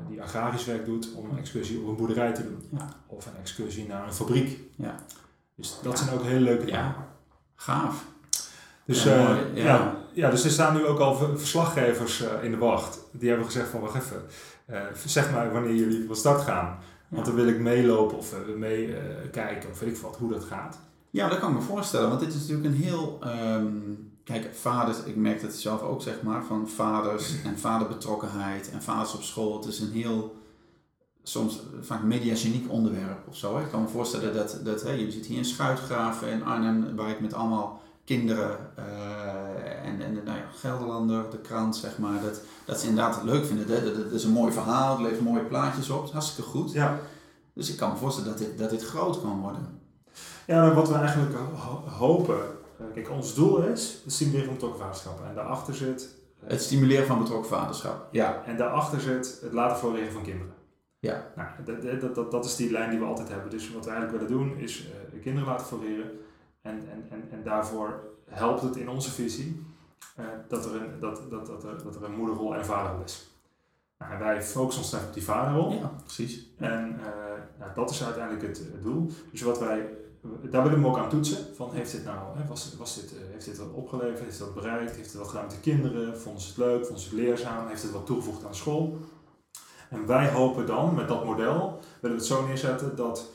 die 0.09 0.21
agrarisch 0.21 0.65
werk 0.65 0.85
doet, 0.85 1.13
om 1.13 1.29
een 1.29 1.37
excursie 1.37 1.79
op 1.79 1.87
een 1.87 1.95
boerderij 1.95 2.33
te 2.33 2.43
doen. 2.43 2.63
Ja. 2.71 2.89
Of 3.07 3.25
een 3.25 3.37
excursie 3.39 3.87
naar 3.87 4.07
een 4.07 4.13
fabriek. 4.13 4.59
Ja. 4.75 4.95
Dus 5.55 5.79
dat 5.83 5.99
zijn 5.99 6.09
ook 6.09 6.23
hele 6.23 6.39
leuke 6.39 6.65
dingen. 6.65 6.79
Ja, 6.79 7.07
gaaf. 7.55 8.05
Dus 8.87 9.03
ja, 9.03 9.37
ja 9.53 9.97
ja, 10.17 10.29
dus 10.29 10.43
er 10.43 10.51
staan 10.51 10.75
nu 10.75 10.85
ook 10.85 10.99
al 10.99 11.15
verslaggevers 11.15 12.21
uh, 12.21 12.43
in 12.43 12.51
de 12.51 12.57
wacht. 12.57 12.99
Die 13.11 13.29
hebben 13.29 13.45
gezegd 13.45 13.69
van 13.69 13.81
wacht 13.81 13.95
even, 13.95 14.21
uh, 14.69 14.81
zeg 15.05 15.31
maar 15.31 15.53
wanneer 15.53 15.75
jullie 15.75 16.07
van 16.07 16.15
start 16.15 16.41
gaan. 16.41 16.77
Want 17.07 17.25
dan 17.25 17.35
wil 17.35 17.47
ik 17.47 17.59
meelopen 17.59 18.17
of 18.17 18.35
meekijken 18.57 19.69
of 19.69 19.79
weet 19.79 19.89
ik 19.89 19.97
wat, 19.97 20.17
hoe 20.17 20.31
dat 20.31 20.43
gaat. 20.43 20.79
Ja, 21.09 21.29
dat 21.29 21.39
kan 21.39 21.49
ik 21.49 21.55
me 21.55 21.61
voorstellen. 21.61 22.09
Want 22.09 22.19
dit 22.19 22.33
is 22.33 22.39
natuurlijk 22.39 22.67
een 22.67 22.81
heel... 22.81 23.19
Um, 23.25 24.11
kijk, 24.23 24.55
vaders, 24.55 25.03
ik 25.03 25.15
merk 25.15 25.41
het 25.41 25.55
zelf 25.55 25.81
ook 25.81 26.01
zeg 26.01 26.21
maar, 26.21 26.43
van 26.43 26.69
vaders 26.69 27.33
en 27.45 27.59
vaderbetrokkenheid 27.59 28.71
en 28.71 28.81
vaders 28.81 29.13
op 29.13 29.21
school. 29.21 29.57
Het 29.57 29.65
is 29.65 29.79
een 29.79 29.91
heel 29.91 30.35
soms 31.23 31.61
vaak 31.81 32.03
mediageniek 32.03 32.71
onderwerp 32.71 33.27
of 33.27 33.35
zo. 33.35 33.57
Hè. 33.57 33.63
Ik 33.63 33.69
kan 33.69 33.81
me 33.81 33.87
voorstellen 33.87 34.33
dat, 34.33 34.59
dat 34.63 34.83
hè, 34.83 34.91
je 34.91 35.11
zit 35.11 35.25
hier 35.25 35.37
in 35.37 35.45
Schuitgraven 35.45 36.31
in 36.31 36.43
Arnhem, 36.43 36.95
waar 36.95 37.09
ik 37.09 37.19
met 37.19 37.33
allemaal 37.33 37.81
kinderen 38.07 38.57
uh, 38.79 39.85
en, 39.85 40.01
en 40.01 40.13
nou 40.13 40.37
ja, 40.37 40.45
Gelderlander, 40.55 41.29
de 41.31 41.37
krant, 41.37 41.75
zeg 41.75 41.97
maar, 41.97 42.21
dat, 42.21 42.41
dat 42.65 42.79
ze 42.79 42.87
inderdaad 42.87 43.15
het 43.15 43.23
leuk 43.23 43.45
vinden. 43.45 43.67
Dat, 43.67 43.95
dat, 43.95 44.11
is 44.11 44.23
een 44.23 44.31
mooi 44.31 44.51
verhaal, 44.51 44.91
het 44.91 45.01
levert 45.01 45.21
mooie 45.21 45.43
plaatjes 45.43 45.89
op, 45.89 46.11
hartstikke 46.11 46.49
goed. 46.49 46.71
Ja. 46.71 46.99
Dus 47.53 47.69
ik 47.69 47.77
kan 47.77 47.89
me 47.89 47.97
voorstellen 47.97 48.29
dat 48.29 48.37
dit, 48.37 48.57
dat 48.57 48.69
dit 48.69 48.85
groot 48.85 49.21
kan 49.21 49.41
worden. 49.41 49.79
Ja, 50.45 50.73
wat 50.73 50.89
we 50.89 50.95
eigenlijk 50.95 51.35
hopen, 51.97 52.39
eh, 52.79 52.85
kijk, 52.93 53.09
ons 53.09 53.33
doel 53.33 53.61
is 53.61 54.01
het 54.03 54.13
stimuleren 54.13 54.45
van 54.45 54.53
betrokken 54.53 54.79
vaderschap. 54.79 55.21
En 55.29 55.35
daarachter 55.35 55.75
zit... 55.75 56.15
Uh, 56.43 56.49
het 56.49 56.61
stimuleren 56.61 57.07
van 57.07 57.19
betrokken 57.19 57.49
vaderschap, 57.49 58.07
ja. 58.11 58.43
En 58.45 58.57
daarachter 58.57 59.01
zit 59.01 59.39
het 59.41 59.53
laten 59.53 59.77
floreren 59.77 60.11
van 60.11 60.23
kinderen. 60.23 60.53
Ja. 60.99 61.31
Nou, 61.35 61.49
dat, 61.65 62.01
dat, 62.01 62.15
dat, 62.15 62.31
dat 62.31 62.45
is 62.45 62.55
die 62.55 62.71
lijn 62.71 62.89
die 62.89 62.99
we 62.99 63.05
altijd 63.05 63.29
hebben. 63.29 63.49
Dus 63.49 63.73
wat 63.73 63.85
we 63.85 63.91
eigenlijk 63.91 64.21
willen 64.21 64.37
doen 64.37 64.57
is 64.57 64.87
uh, 65.13 65.21
kinderen 65.21 65.49
laten 65.49 65.65
floreren 65.65 66.11
en, 66.67 66.87
en, 66.91 67.07
en, 67.09 67.27
en 67.31 67.43
daarvoor 67.43 68.03
helpt 68.29 68.61
het 68.61 68.75
in 68.75 68.89
onze 68.89 69.11
visie 69.11 69.65
uh, 70.19 70.25
dat, 70.47 70.65
er 70.65 70.75
een, 70.75 70.99
dat, 70.99 71.21
dat, 71.29 71.45
dat, 71.45 71.63
er, 71.63 71.83
dat 71.83 71.95
er 71.95 72.03
een 72.03 72.15
moederrol 72.15 72.55
en 72.55 72.65
vaderrol 72.65 73.03
is. 73.03 73.31
Nou, 73.97 74.13
en 74.13 74.19
wij 74.19 74.43
focussen 74.43 74.83
ons 74.83 75.07
op 75.07 75.13
die 75.13 75.23
vaderrol. 75.23 75.71
Ja, 75.71 75.91
precies. 76.03 76.47
En 76.57 76.95
uh, 76.99 77.05
nou, 77.59 77.71
dat 77.75 77.89
is 77.89 78.03
uiteindelijk 78.03 78.47
het, 78.47 78.57
het, 78.57 78.83
doel. 78.83 79.11
Dus 79.31 79.41
wat 79.41 79.59
wij, 79.59 79.89
daar 80.49 80.63
willen 80.63 80.81
we 80.81 80.87
ook 80.87 80.97
aan 80.97 81.09
toetsen. 81.09 81.55
Van 81.55 81.73
heeft 81.73 81.91
dit 81.91 82.03
nou, 82.03 82.37
hè, 82.37 82.47
was, 82.47 82.75
was 82.77 82.95
dit, 82.95 83.13
uh, 83.13 83.19
heeft 83.31 83.45
dit 83.45 83.57
wat 83.57 83.71
opgeleverd? 83.73 84.19
Heeft 84.19 84.39
het 84.39 84.47
wat 84.47 84.55
bereikt? 84.55 84.95
Heeft 84.95 85.11
het 85.11 85.21
wat 85.21 85.27
gedaan 85.27 85.45
met 85.45 85.53
de 85.53 85.59
kinderen? 85.59 86.19
Vonden 86.19 86.41
ze 86.41 86.47
het 86.47 86.57
leuk? 86.57 86.85
Vonden 86.85 87.03
ze 87.03 87.09
het 87.09 87.17
leerzaam? 87.17 87.67
Heeft 87.67 87.81
het 87.81 87.91
wat 87.91 88.05
toegevoegd 88.05 88.45
aan 88.45 88.55
school? 88.55 88.97
En 89.89 90.05
wij 90.05 90.31
hopen 90.31 90.65
dan 90.65 90.95
met 90.95 91.07
dat 91.07 91.25
model, 91.25 91.79
willen 91.99 92.17
we 92.17 92.23
het 92.23 92.25
zo 92.25 92.47
neerzetten 92.47 92.95
dat 92.95 93.29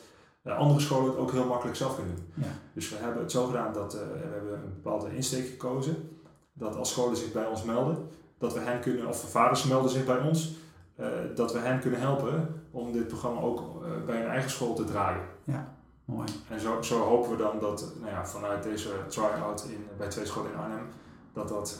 andere 0.51 0.79
scholen 0.79 1.09
het 1.09 1.17
ook 1.17 1.31
heel 1.31 1.45
makkelijk 1.45 1.77
zelf 1.77 1.95
kunnen 1.95 2.15
doen. 2.15 2.25
Ja. 2.33 2.51
Dus 2.73 2.89
we 2.89 2.95
hebben 2.95 3.21
het 3.21 3.31
zo 3.31 3.45
gedaan 3.45 3.73
dat 3.73 3.95
uh, 3.95 4.01
we 4.01 4.29
hebben 4.33 4.53
een 4.53 4.81
bepaalde 4.81 5.15
insteek 5.15 5.47
gekozen. 5.47 6.19
Dat 6.53 6.75
als 6.75 6.89
scholen 6.89 7.17
zich 7.17 7.31
bij 7.31 7.45
ons 7.45 7.63
melden, 7.63 8.07
dat 8.37 8.53
we 8.53 8.59
hen 8.59 8.79
kunnen, 8.79 9.07
of 9.07 9.29
vaders 9.29 9.63
melden 9.63 9.89
zich 9.91 10.05
bij 10.05 10.19
ons, 10.19 10.55
uh, 10.99 11.07
dat 11.35 11.53
we 11.53 11.59
hen 11.59 11.79
kunnen 11.79 11.99
helpen 11.99 12.63
om 12.71 12.91
dit 12.91 13.07
programma 13.07 13.41
ook 13.41 13.61
bij 14.05 14.17
hun 14.17 14.29
eigen 14.29 14.49
school 14.49 14.73
te 14.73 14.83
draaien. 14.85 15.21
Ja, 15.43 15.75
mooi. 16.05 16.27
En 16.49 16.59
zo, 16.59 16.81
zo 16.81 16.99
hopen 16.99 17.31
we 17.31 17.37
dan 17.37 17.59
dat 17.59 17.91
nou 17.99 18.11
ja, 18.11 18.25
vanuit 18.25 18.63
deze 18.63 18.89
try-out 19.07 19.65
in, 19.69 19.87
bij 19.97 20.07
twee 20.09 20.25
scholen 20.25 20.51
in 20.51 20.57
Arnhem, 20.57 20.87
dat 21.33 21.47
dat, 21.47 21.79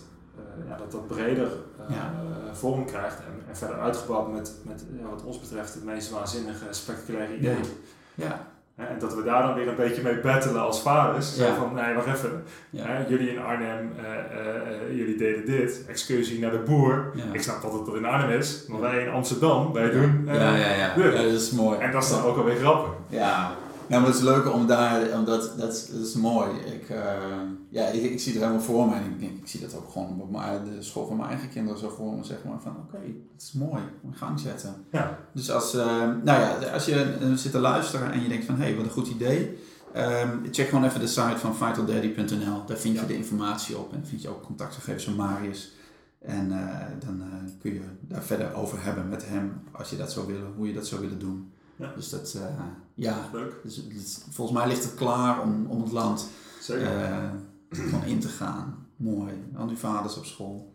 ja, 0.67 0.77
dat, 0.77 0.91
dat 0.91 1.07
breder 1.07 1.51
ja. 1.89 2.13
vorm 2.53 2.85
krijgt 2.85 3.17
en, 3.17 3.47
en, 3.47 3.57
verder 3.57 3.79
uitgebouwd 3.79 4.31
met, 4.31 4.55
met 4.63 4.85
ja, 4.99 5.09
wat 5.09 5.23
ons 5.23 5.39
betreft 5.39 5.73
het 5.73 5.83
meest 5.83 6.09
waanzinnige, 6.09 6.65
spectaculaire 6.69 7.37
idee. 7.37 7.59
Ja. 8.15 8.52
Dat 9.03 9.15
we 9.15 9.23
daar 9.23 9.41
dan 9.41 9.55
weer 9.55 9.67
een 9.67 9.75
beetje 9.75 10.01
mee 10.01 10.19
battelen 10.19 10.61
als 10.61 10.81
vaders. 10.81 11.35
Ja. 11.35 11.55
Van, 11.55 11.73
nee, 11.73 11.93
wacht 11.93 12.07
even. 12.07 12.43
Hè, 12.75 13.07
jullie 13.07 13.29
in 13.29 13.39
Arnhem, 13.39 13.91
uh, 13.99 14.05
uh, 14.89 14.97
jullie 14.97 15.17
deden 15.17 15.45
dit. 15.45 15.85
Excursie 15.87 16.39
naar 16.39 16.51
de 16.51 16.57
boer. 16.57 17.11
Ik 17.31 17.41
snap 17.41 17.61
dat 17.61 17.73
het 17.73 17.87
er 17.87 17.97
in 17.97 18.05
Arnhem 18.05 18.37
is. 18.37 18.65
Maar 18.67 18.79
wij 18.79 19.03
in 19.03 19.11
Amsterdam, 19.11 19.73
wij 19.73 19.89
doen 19.89 20.23
ja, 20.25 20.33
ja, 20.33 20.55
ja. 20.55 20.93
ja, 20.95 21.11
dat 21.11 21.31
is 21.31 21.51
mooi. 21.51 21.79
En 21.79 21.91
dat 21.91 22.03
is 22.03 22.09
dan 22.09 22.23
ook 22.23 22.37
alweer 22.37 22.55
grappig. 22.55 22.91
Ja, 23.07 23.55
nou, 23.93 24.05
maar 24.05 24.13
het 24.13 24.23
is 24.23 24.29
leuk 24.29 24.53
om 24.53 24.67
daar, 24.67 25.19
omdat 25.19 25.41
dat, 25.57 25.89
dat 25.91 26.07
is 26.07 26.13
mooi. 26.13 26.49
Ik, 26.65 26.89
uh, 26.89 26.97
ja, 27.69 27.85
ik, 27.85 28.03
ik, 28.03 28.19
zie 28.19 28.31
het 28.31 28.41
helemaal 28.41 28.63
voor 28.63 28.87
me 28.87 28.95
en 28.95 29.21
ik 29.21 29.41
zie 29.43 29.59
dat 29.59 29.75
ook 29.75 29.91
gewoon 29.91 30.21
op 30.21 30.31
mijn, 30.31 30.63
de 30.63 30.81
school 30.81 31.07
van 31.07 31.17
mijn 31.17 31.29
eigen 31.29 31.49
kinderen 31.49 31.79
zo 31.79 31.89
voor 31.89 32.13
me, 32.13 32.23
zeg 32.23 32.37
maar, 32.43 32.61
van 32.61 32.71
oké, 32.71 32.95
okay, 32.95 33.15
dat 33.31 33.41
is 33.41 33.51
mooi, 33.51 33.81
in 34.03 34.13
gang 34.13 34.39
zetten. 34.39 34.75
Ja. 34.91 35.19
Dus 35.31 35.51
als, 35.51 35.75
uh, 35.75 35.85
nou 36.23 36.39
ja, 36.39 36.57
als 36.73 36.85
je 36.85 37.17
uh, 37.21 37.33
zit 37.33 37.51
te 37.51 37.59
luisteren 37.59 38.11
en 38.11 38.21
je 38.21 38.27
denkt 38.27 38.45
van, 38.45 38.55
hé, 38.55 38.63
hey, 38.63 38.75
wat 38.75 38.85
een 38.85 38.91
goed 38.91 39.07
idee, 39.07 39.57
um, 39.95 40.47
check 40.51 40.67
gewoon 40.67 40.83
even 40.83 40.99
de 40.99 41.07
site 41.07 41.37
van 41.37 41.55
vitaldaddy.nl, 41.55 42.65
daar 42.65 42.77
vind 42.77 42.99
je 42.99 43.05
de 43.05 43.17
informatie 43.17 43.77
op 43.77 43.93
en 43.93 44.05
vind 44.05 44.21
je 44.21 44.29
ook 44.29 44.43
contactgegevens 44.43 45.03
van 45.03 45.15
Marius. 45.15 45.71
En 46.19 46.49
dan 47.05 47.23
kun 47.61 47.73
je 47.73 47.81
daar 48.01 48.23
verder 48.23 48.53
over 48.53 48.83
hebben 48.83 49.09
met 49.09 49.27
hem, 49.27 49.61
als 49.71 49.89
je 49.89 49.97
dat 49.97 50.11
zou 50.11 50.27
willen, 50.27 50.53
hoe 50.55 50.67
je 50.67 50.73
dat 50.73 50.87
zou 50.87 51.01
willen 51.01 51.19
doen. 51.19 51.51
Ja. 51.75 51.93
Dus 51.95 52.09
dat, 52.09 52.33
uh, 52.37 52.41
ja, 52.93 53.29
Leuk. 53.31 53.55
Dus, 53.63 53.87
dus, 53.87 54.19
volgens 54.29 54.57
mij 54.57 54.67
ligt 54.67 54.83
het 54.83 54.93
klaar 54.93 55.41
om, 55.41 55.65
om 55.65 55.81
het 55.81 55.91
land 55.91 56.29
uh, 56.69 57.29
van 57.69 58.03
in 58.03 58.19
te 58.19 58.27
gaan. 58.27 58.87
Mooi. 58.95 59.33
Al 59.55 59.67
die 59.67 59.77
vaders 59.77 60.17
op 60.17 60.25
school. 60.25 60.73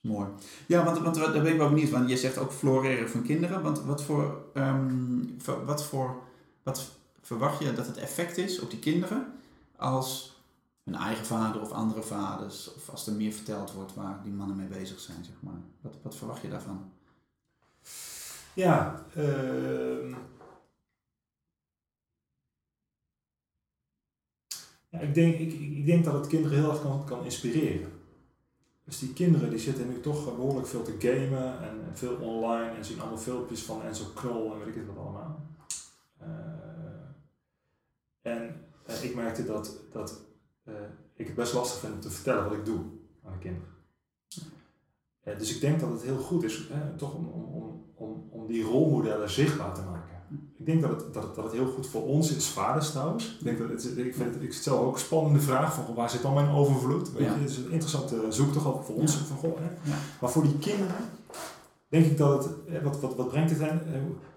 Mooi. 0.00 0.28
Ja, 0.66 0.84
want, 0.84 0.98
want 0.98 1.14
daar 1.14 1.32
ben 1.32 1.52
ik 1.52 1.58
wel 1.58 1.68
benieuwd, 1.68 1.90
want 1.90 2.08
je 2.08 2.16
zegt 2.16 2.38
ook 2.38 2.52
floreren 2.52 3.10
van 3.10 3.22
kinderen. 3.22 3.62
Want 3.62 3.82
wat 3.82 4.02
voor, 4.02 4.44
um, 4.54 5.36
wat 5.64 5.84
voor, 5.84 6.22
wat 6.62 6.90
verwacht 7.22 7.62
je 7.62 7.72
dat 7.72 7.86
het 7.86 7.96
effect 7.96 8.36
is 8.36 8.60
op 8.60 8.70
die 8.70 8.78
kinderen 8.78 9.26
als 9.76 10.40
hun 10.84 10.94
eigen 10.94 11.26
vader 11.26 11.60
of 11.60 11.70
andere 11.70 12.02
vaders, 12.02 12.74
of 12.74 12.90
als 12.90 13.06
er 13.06 13.12
meer 13.12 13.32
verteld 13.32 13.72
wordt 13.72 13.94
waar 13.94 14.20
die 14.22 14.32
mannen 14.32 14.56
mee 14.56 14.66
bezig 14.66 15.00
zijn, 15.00 15.24
zeg 15.24 15.34
maar. 15.40 15.60
Wat, 15.80 15.94
wat 16.02 16.14
verwacht 16.14 16.42
je 16.42 16.48
daarvan? 16.48 16.90
Ja, 18.56 19.06
uh, 19.16 20.16
ja 24.88 24.98
ik, 24.98 25.14
denk, 25.14 25.38
ik, 25.38 25.52
ik 25.52 25.86
denk 25.86 26.04
dat 26.04 26.14
het 26.14 26.26
kinderen 26.26 26.58
heel 26.58 26.70
erg 26.70 26.82
kan, 26.82 27.04
kan 27.04 27.24
inspireren. 27.24 27.92
Dus 28.84 28.98
die 28.98 29.12
kinderen 29.12 29.50
die 29.50 29.58
zitten 29.58 29.88
nu 29.88 30.00
toch 30.00 30.36
behoorlijk 30.36 30.66
veel 30.66 30.82
te 30.82 30.96
gamen 30.98 31.62
en, 31.62 31.96
veel 31.96 32.16
online 32.16 32.70
en 32.70 32.84
zien 32.84 33.00
allemaal 33.00 33.18
filmpjes 33.18 33.62
van 33.62 33.82
Enzo 33.82 34.04
Knol 34.14 34.52
en 34.52 34.58
weet 34.58 34.68
ik 34.68 34.74
het 34.74 34.86
wat 34.86 34.96
allemaal. 34.96 35.46
Uh, 36.22 36.28
en 38.22 38.64
uh, 38.88 39.04
ik 39.04 39.14
merkte 39.14 39.44
dat, 39.44 39.80
dat 39.92 40.20
uh, 40.64 40.74
ik 41.14 41.26
het 41.26 41.36
best 41.36 41.52
lastig 41.52 41.80
vind 41.80 41.94
om 41.94 42.00
te 42.00 42.10
vertellen 42.10 42.44
wat 42.44 42.52
ik 42.52 42.64
doe 42.64 42.80
aan 43.24 43.32
de 43.32 43.38
kinderen. 43.38 43.68
dus 45.38 45.54
ik 45.54 45.60
denk 45.60 45.80
dat 45.80 45.90
het 45.90 46.02
heel 46.02 46.18
goed 46.18 46.42
is 46.42 46.70
toch 46.96 47.14
om, 47.14 47.28
om, 47.28 47.44
om, 47.44 47.85
om 48.30 48.46
die 48.46 48.64
rolmodellen 48.64 49.30
zichtbaar 49.30 49.74
te 49.74 49.80
maken. 49.80 50.16
Ik 50.58 50.66
denk 50.66 50.82
dat 50.82 50.90
het, 50.90 51.14
dat, 51.14 51.22
het, 51.22 51.34
dat 51.34 51.44
het 51.44 51.52
heel 51.52 51.66
goed 51.66 51.86
voor 51.86 52.06
ons 52.06 52.36
is, 52.36 52.48
vaders 52.48 52.90
trouwens. 52.90 53.36
Ik, 53.38 53.44
denk 53.44 53.58
dat 53.58 53.68
het, 53.68 53.98
ik, 53.98 54.14
vind 54.14 54.34
het, 54.34 54.42
ik 54.42 54.52
stel 54.52 54.78
ook 54.78 54.94
een 54.94 55.00
spannende 55.00 55.40
vraag 55.40 55.74
van 55.74 55.94
waar 55.94 56.10
zit 56.10 56.22
dan 56.22 56.34
mijn 56.34 56.50
overvloed? 56.50 57.12
Weet 57.12 57.26
je, 57.26 57.32
het 57.32 57.50
is 57.50 57.56
een 57.56 57.70
interessante 57.70 58.26
zoektocht 58.28 58.66
ook 58.66 58.84
voor 58.84 58.94
ons. 58.94 59.16
Van, 59.16 59.36
goh, 59.36 59.58
hè? 59.58 59.92
Maar 60.20 60.30
voor 60.30 60.42
die 60.42 60.58
kinderen 60.58 60.96
denk 61.88 62.06
ik 62.06 62.18
dat 62.18 62.44
het, 62.44 62.82
wat, 62.82 63.00
wat, 63.00 63.14
wat 63.16 63.28
brengt 63.28 63.50
het 63.50 63.60
hen? 63.60 63.80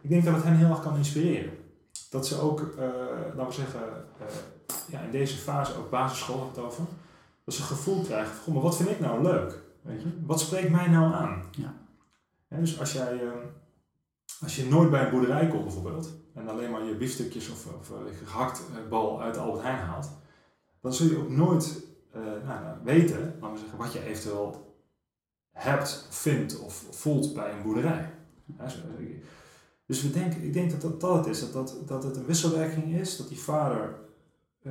Ik 0.01 0.09
denk 0.09 0.25
dat 0.25 0.35
het 0.35 0.43
hen 0.43 0.55
heel 0.55 0.69
erg 0.69 0.81
kan 0.81 0.97
inspireren. 0.97 1.51
Dat 2.09 2.27
ze 2.27 2.39
ook, 2.39 2.59
uh, 2.59 2.85
laten 3.35 3.47
we 3.47 3.53
zeggen, 3.53 3.81
uh, 4.21 4.27
ja, 4.87 4.99
in 4.99 5.11
deze 5.11 5.37
fase 5.37 5.77
ook 5.77 5.89
basisschool 5.89 6.49
het 6.53 6.63
over, 6.63 6.83
dat 7.43 7.53
ze 7.53 7.61
een 7.61 7.67
gevoel 7.67 8.01
krijgen 8.01 8.35
van, 8.35 8.53
maar 8.53 8.61
wat 8.61 8.77
vind 8.77 8.89
ik 8.89 8.99
nou 8.99 9.23
leuk? 9.23 9.61
Weet 9.81 10.01
je? 10.01 10.07
Wat 10.25 10.39
spreekt 10.39 10.69
mij 10.69 10.87
nou 10.87 11.13
aan? 11.13 11.43
Ja. 11.51 11.73
Dus 12.49 12.79
als 12.79 12.93
jij, 12.93 13.23
uh, 13.23 13.31
als 14.41 14.55
je 14.55 14.65
nooit 14.65 14.89
bij 14.89 15.03
een 15.03 15.11
boerderij 15.11 15.47
komt 15.47 15.63
bijvoorbeeld, 15.63 16.13
en 16.33 16.47
alleen 16.47 16.71
maar 16.71 16.83
je 16.83 16.95
biefstukjes 16.95 17.49
of, 17.49 17.65
of 17.65 17.91
gehakt 18.25 18.61
bal 18.89 19.21
uit 19.21 19.33
de 19.33 19.39
Albert 19.39 19.63
Heijn 19.63 19.79
haalt, 19.79 20.09
dan 20.81 20.93
zul 20.93 21.09
je 21.09 21.17
ook 21.17 21.29
nooit 21.29 21.87
nou, 22.13 22.45
nou, 22.45 22.77
weten, 22.83 23.39
wat 23.77 23.93
je 23.93 24.03
eventueel 24.03 24.75
hebt, 25.51 26.07
vindt 26.09 26.59
of 26.59 26.85
voelt 26.89 27.33
bij 27.33 27.51
een 27.51 27.61
boerderij. 27.61 28.13
Dus 29.85 30.01
we 30.01 30.11
denken, 30.11 30.43
ik 30.43 30.53
denk 30.53 30.71
dat 30.71 30.81
dat, 30.81 31.01
dat 31.01 31.15
het 31.15 31.25
is, 31.25 31.39
dat, 31.39 31.53
dat, 31.53 31.87
dat 31.87 32.03
het 32.03 32.17
een 32.17 32.25
wisselwerking 32.25 32.95
is, 32.95 33.17
dat 33.17 33.27
die 33.27 33.39
vader 33.39 33.99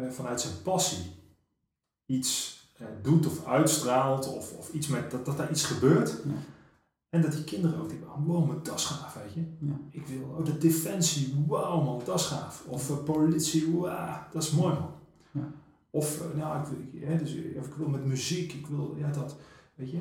vanuit 0.08 0.40
zijn 0.40 0.62
passie 0.62 1.16
iets 2.06 2.62
doet 3.02 3.26
of 3.26 3.46
uitstraalt, 3.46 4.34
of, 4.34 4.52
of 4.52 4.72
iets 4.72 4.86
met, 4.86 5.10
dat, 5.10 5.24
dat 5.24 5.36
daar 5.36 5.50
iets 5.50 5.64
gebeurt. 5.64 6.14
En 7.10 7.22
dat 7.22 7.32
die 7.32 7.44
kinderen 7.44 7.80
ook 7.80 7.88
denken, 7.88 8.06
oh, 8.08 8.26
wow, 8.26 8.46
mijn 8.46 8.62
tas 8.62 8.84
gaaf, 8.84 9.14
weet 9.14 9.34
je. 9.34 9.66
Ja. 9.66 9.80
Ik 9.90 10.06
wil, 10.06 10.34
oh, 10.38 10.44
de 10.44 10.58
defensie, 10.58 11.44
wow 11.46 11.84
man, 11.84 12.02
dat 12.04 12.20
is 12.20 12.26
gaaf. 12.26 12.64
Of 12.66 12.90
uh, 12.90 12.96
politie, 13.04 13.70
wow, 13.70 14.16
dat 14.32 14.42
is 14.42 14.50
mooi 14.50 14.74
man. 14.74 14.90
Ja. 15.30 15.52
Of, 15.90 16.22
nou, 16.34 16.60
ik, 16.60 17.06
wil, 17.06 17.18
dus, 17.18 17.34
ik 17.34 17.74
wil 17.76 17.88
met 17.88 18.04
muziek, 18.04 18.52
ik 18.52 18.66
wil, 18.66 18.94
ja, 18.98 19.10
dat, 19.10 19.36
weet 19.74 19.90
je. 19.90 20.00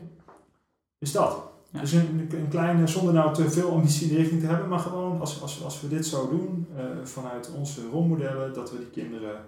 Dus 0.98 1.12
dat. 1.12 1.56
Dus 1.72 1.92
een, 1.92 2.30
een 2.32 2.48
kleine, 2.50 2.88
zonder 2.88 3.14
nou 3.14 3.34
te 3.34 3.50
veel 3.50 3.72
ambitie 3.72 4.08
in 4.08 4.16
de 4.16 4.22
richting 4.22 4.42
te 4.42 4.48
hebben, 4.48 4.70
maar 4.70 4.80
gewoon 4.80 5.20
als, 5.20 5.42
als, 5.42 5.64
als 5.64 5.82
we 5.82 5.88
dit 5.88 6.06
zo 6.06 6.30
doen, 6.30 6.68
uh, 6.76 7.06
vanuit 7.06 7.52
onze 7.52 7.90
rolmodellen, 7.90 8.54
dat 8.54 8.72
we 8.72 8.78
die 8.78 8.90
kinderen 8.90 9.46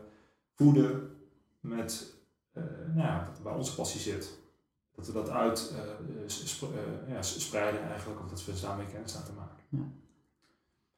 voeden 0.56 1.10
met 1.60 2.14
nou 2.94 3.08
ja, 3.08 3.32
waar 3.44 3.56
onze 3.56 3.76
passie 3.76 4.00
zit. 4.00 4.39
Dat 5.00 5.08
we 5.08 5.14
dat 5.14 5.30
uit 5.30 5.74
uh, 5.74 7.14
ja, 7.14 7.22
spreiden 7.22 7.90
eigenlijk, 7.90 8.20
of 8.24 8.30
dat 8.30 8.46
we 8.46 8.62
daarmee 8.62 8.86
kennis 8.86 9.14
laten 9.14 9.34
maken. 9.36 9.64
Ja. 9.70 9.80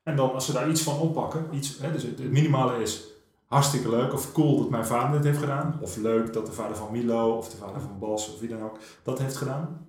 En 0.04 0.16
dan 0.16 0.34
als 0.34 0.46
ze 0.46 0.52
daar 0.52 0.70
iets 0.70 0.82
van 0.82 1.00
oppakken, 1.00 1.48
iets, 1.52 1.78
hè, 1.78 1.92
dus 1.92 2.04
het, 2.04 2.20
minimale 2.20 2.82
is 2.82 3.08
hartstikke 3.46 3.90
leuk 3.90 4.14
of 4.14 4.32
cool 4.32 4.58
dat 4.58 4.70
mijn 4.70 4.86
vader 4.86 5.12
dit 5.12 5.24
heeft 5.24 5.40
gedaan. 5.40 5.78
Of 5.82 5.98
leuk 5.98 6.34
dat 6.34 6.46
de 6.46 6.52
vader 6.52 6.76
van 6.76 6.92
Milo 6.92 7.38
of 7.38 7.50
de 7.50 7.58
vader 7.58 7.82
van 7.82 8.00
Bas 8.00 8.34
of 8.34 8.40
wie 8.40 8.50
dan 8.50 8.64
ook 8.64 8.78
dat 9.04 9.20
heeft 9.20 9.38
gedaan. 9.38 9.88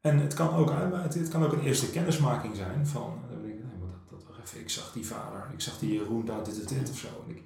En 0.00 0.18
het 0.18 0.34
kan 0.34 0.54
ook, 0.54 0.70
het 0.70 1.28
kan 1.28 1.44
ook 1.44 1.52
een 1.52 1.62
eerste 1.62 1.90
kennismaking 1.90 2.56
zijn 2.56 2.86
van, 2.86 3.18
eh, 3.30 3.36
nee, 3.36 3.60
maar 3.80 3.88
dat, 4.10 4.20
dat, 4.26 4.36
even, 4.44 4.60
ik 4.60 4.70
zag 4.70 4.92
die 4.92 5.06
vader, 5.06 5.48
ik 5.52 5.60
zag 5.60 5.78
die 5.78 5.92
Jeroen 5.92 6.24
daar, 6.24 6.44
dit, 6.44 6.54
dit, 6.54 6.68
dit 6.68 6.90
of 6.90 6.96
zo. 6.96 7.08
En 7.26 7.36
ik, 7.36 7.42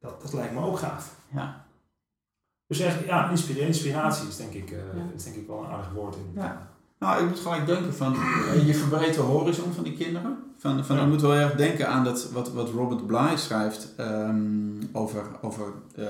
dat, 0.00 0.22
dat 0.22 0.32
lijkt 0.32 0.54
me 0.54 0.60
ook 0.60 0.78
gaaf. 0.78 1.16
Ja. 1.32 1.63
Dus 2.66 2.80
echt, 2.80 3.04
ja, 3.04 3.30
inspiratie, 3.30 3.66
inspiratie 3.66 4.28
is 4.28 4.36
denk 4.36 4.52
ik, 4.52 4.70
uh, 4.70 4.78
is 5.16 5.24
denk 5.24 5.36
ik 5.36 5.46
wel 5.46 5.58
een 5.58 5.70
aardig 5.70 5.92
woord 5.92 6.16
in. 6.16 6.40
Ja. 6.42 6.72
Nou, 6.98 7.22
ik 7.22 7.28
moet 7.28 7.38
gelijk 7.38 7.66
denken 7.66 7.94
van, 7.94 8.14
eh, 8.14 8.66
je 8.66 8.74
verbreidt 8.74 9.14
de 9.14 9.20
horizon 9.20 9.72
van 9.72 9.84
die 9.84 9.96
kinderen. 9.96 10.38
Van, 10.58 10.84
van, 10.84 10.96
ja. 10.96 11.06
moet 11.06 11.20
wel 11.20 11.34
erg 11.34 11.54
denken 11.54 11.88
aan 11.88 12.04
dat, 12.04 12.30
wat, 12.30 12.52
wat 12.52 12.70
Robert 12.70 13.06
Bly 13.06 13.36
schrijft 13.36 13.88
um, 14.00 14.78
over, 14.92 15.22
over 15.42 15.72
uh, 15.98 16.06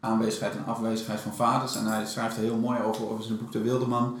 aanwezigheid 0.00 0.56
en 0.56 0.64
afwezigheid 0.64 1.20
van 1.20 1.34
vaders. 1.34 1.76
En 1.76 1.86
hij 1.86 2.06
schrijft 2.06 2.36
er 2.36 2.42
heel 2.42 2.58
mooi 2.58 2.82
over, 2.82 3.10
over 3.10 3.24
zijn 3.24 3.38
boek 3.38 3.52
De 3.52 3.62
Wildeman 3.62 4.18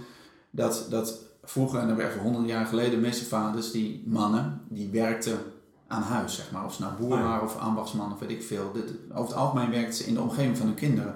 dat, 0.50 0.86
dat 0.90 1.18
vroeger, 1.44 1.80
en 1.80 1.88
dat 1.88 1.96
werd 1.96 2.14
honderd 2.14 2.48
jaar 2.48 2.66
geleden, 2.66 2.90
de 2.90 3.06
meeste 3.06 3.24
vaders, 3.24 3.70
die 3.70 4.02
mannen, 4.06 4.60
die 4.68 4.90
werkten 4.90 5.38
aan 5.86 6.02
huis, 6.02 6.34
zeg 6.34 6.50
maar. 6.50 6.64
Of 6.64 6.74
ze 6.74 6.82
nou 6.82 6.92
boer 7.00 7.16
oh 7.16 7.22
waren 7.22 7.42
of 7.42 7.58
ambachtsman 7.58 8.12
of 8.12 8.18
weet 8.18 8.30
ik 8.30 8.42
veel. 8.42 8.72
Dit, 8.72 8.92
over 9.12 9.28
het 9.28 9.34
algemeen 9.34 9.70
werkten 9.70 9.94
ze 9.94 10.04
in 10.04 10.14
de 10.14 10.20
omgeving 10.20 10.56
van 10.56 10.66
hun 10.66 10.74
kinderen. 10.74 11.14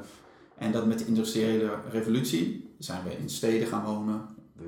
En 0.58 0.72
dat 0.72 0.86
met 0.86 0.98
de 0.98 1.06
industriële 1.06 1.70
revolutie 1.90 2.74
zijn 2.78 3.04
we 3.04 3.18
in 3.18 3.28
steden 3.28 3.68
gaan 3.68 3.84
wonen, 3.84 4.20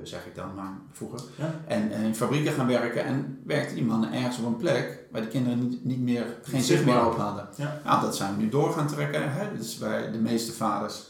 zeg 0.03 0.25
ik 0.25 0.35
dan 0.35 0.55
maar 0.55 0.77
vroeger. 0.91 1.21
En, 1.67 1.91
en, 1.91 2.03
in 2.03 2.15
fabrieken 2.15 2.53
gaan 2.53 2.67
werken 2.67 3.03
en 3.03 3.41
werkten 3.45 3.75
die 3.75 3.85
mannen 3.85 4.13
ergens 4.13 4.39
op 4.39 4.45
een 4.45 4.57
plek 4.57 5.07
waar 5.11 5.21
de 5.21 5.27
kinderen 5.27 5.69
niet, 5.69 5.85
niet 5.85 6.01
meer, 6.01 6.37
geen 6.43 6.61
zicht 6.61 6.85
meer 6.85 7.05
op 7.05 7.17
hadden. 7.17 7.49
Ja. 7.55 7.81
Nou, 7.83 8.01
dat 8.01 8.15
zijn 8.15 8.35
we 8.35 8.41
nu 8.41 8.49
door 8.49 8.71
gaan 8.71 8.87
trekken. 8.87 9.33
Hè? 9.33 9.57
Dus 9.57 9.77
bij 9.77 10.11
de 10.11 10.19
meeste 10.19 10.51
vaders, 10.51 11.03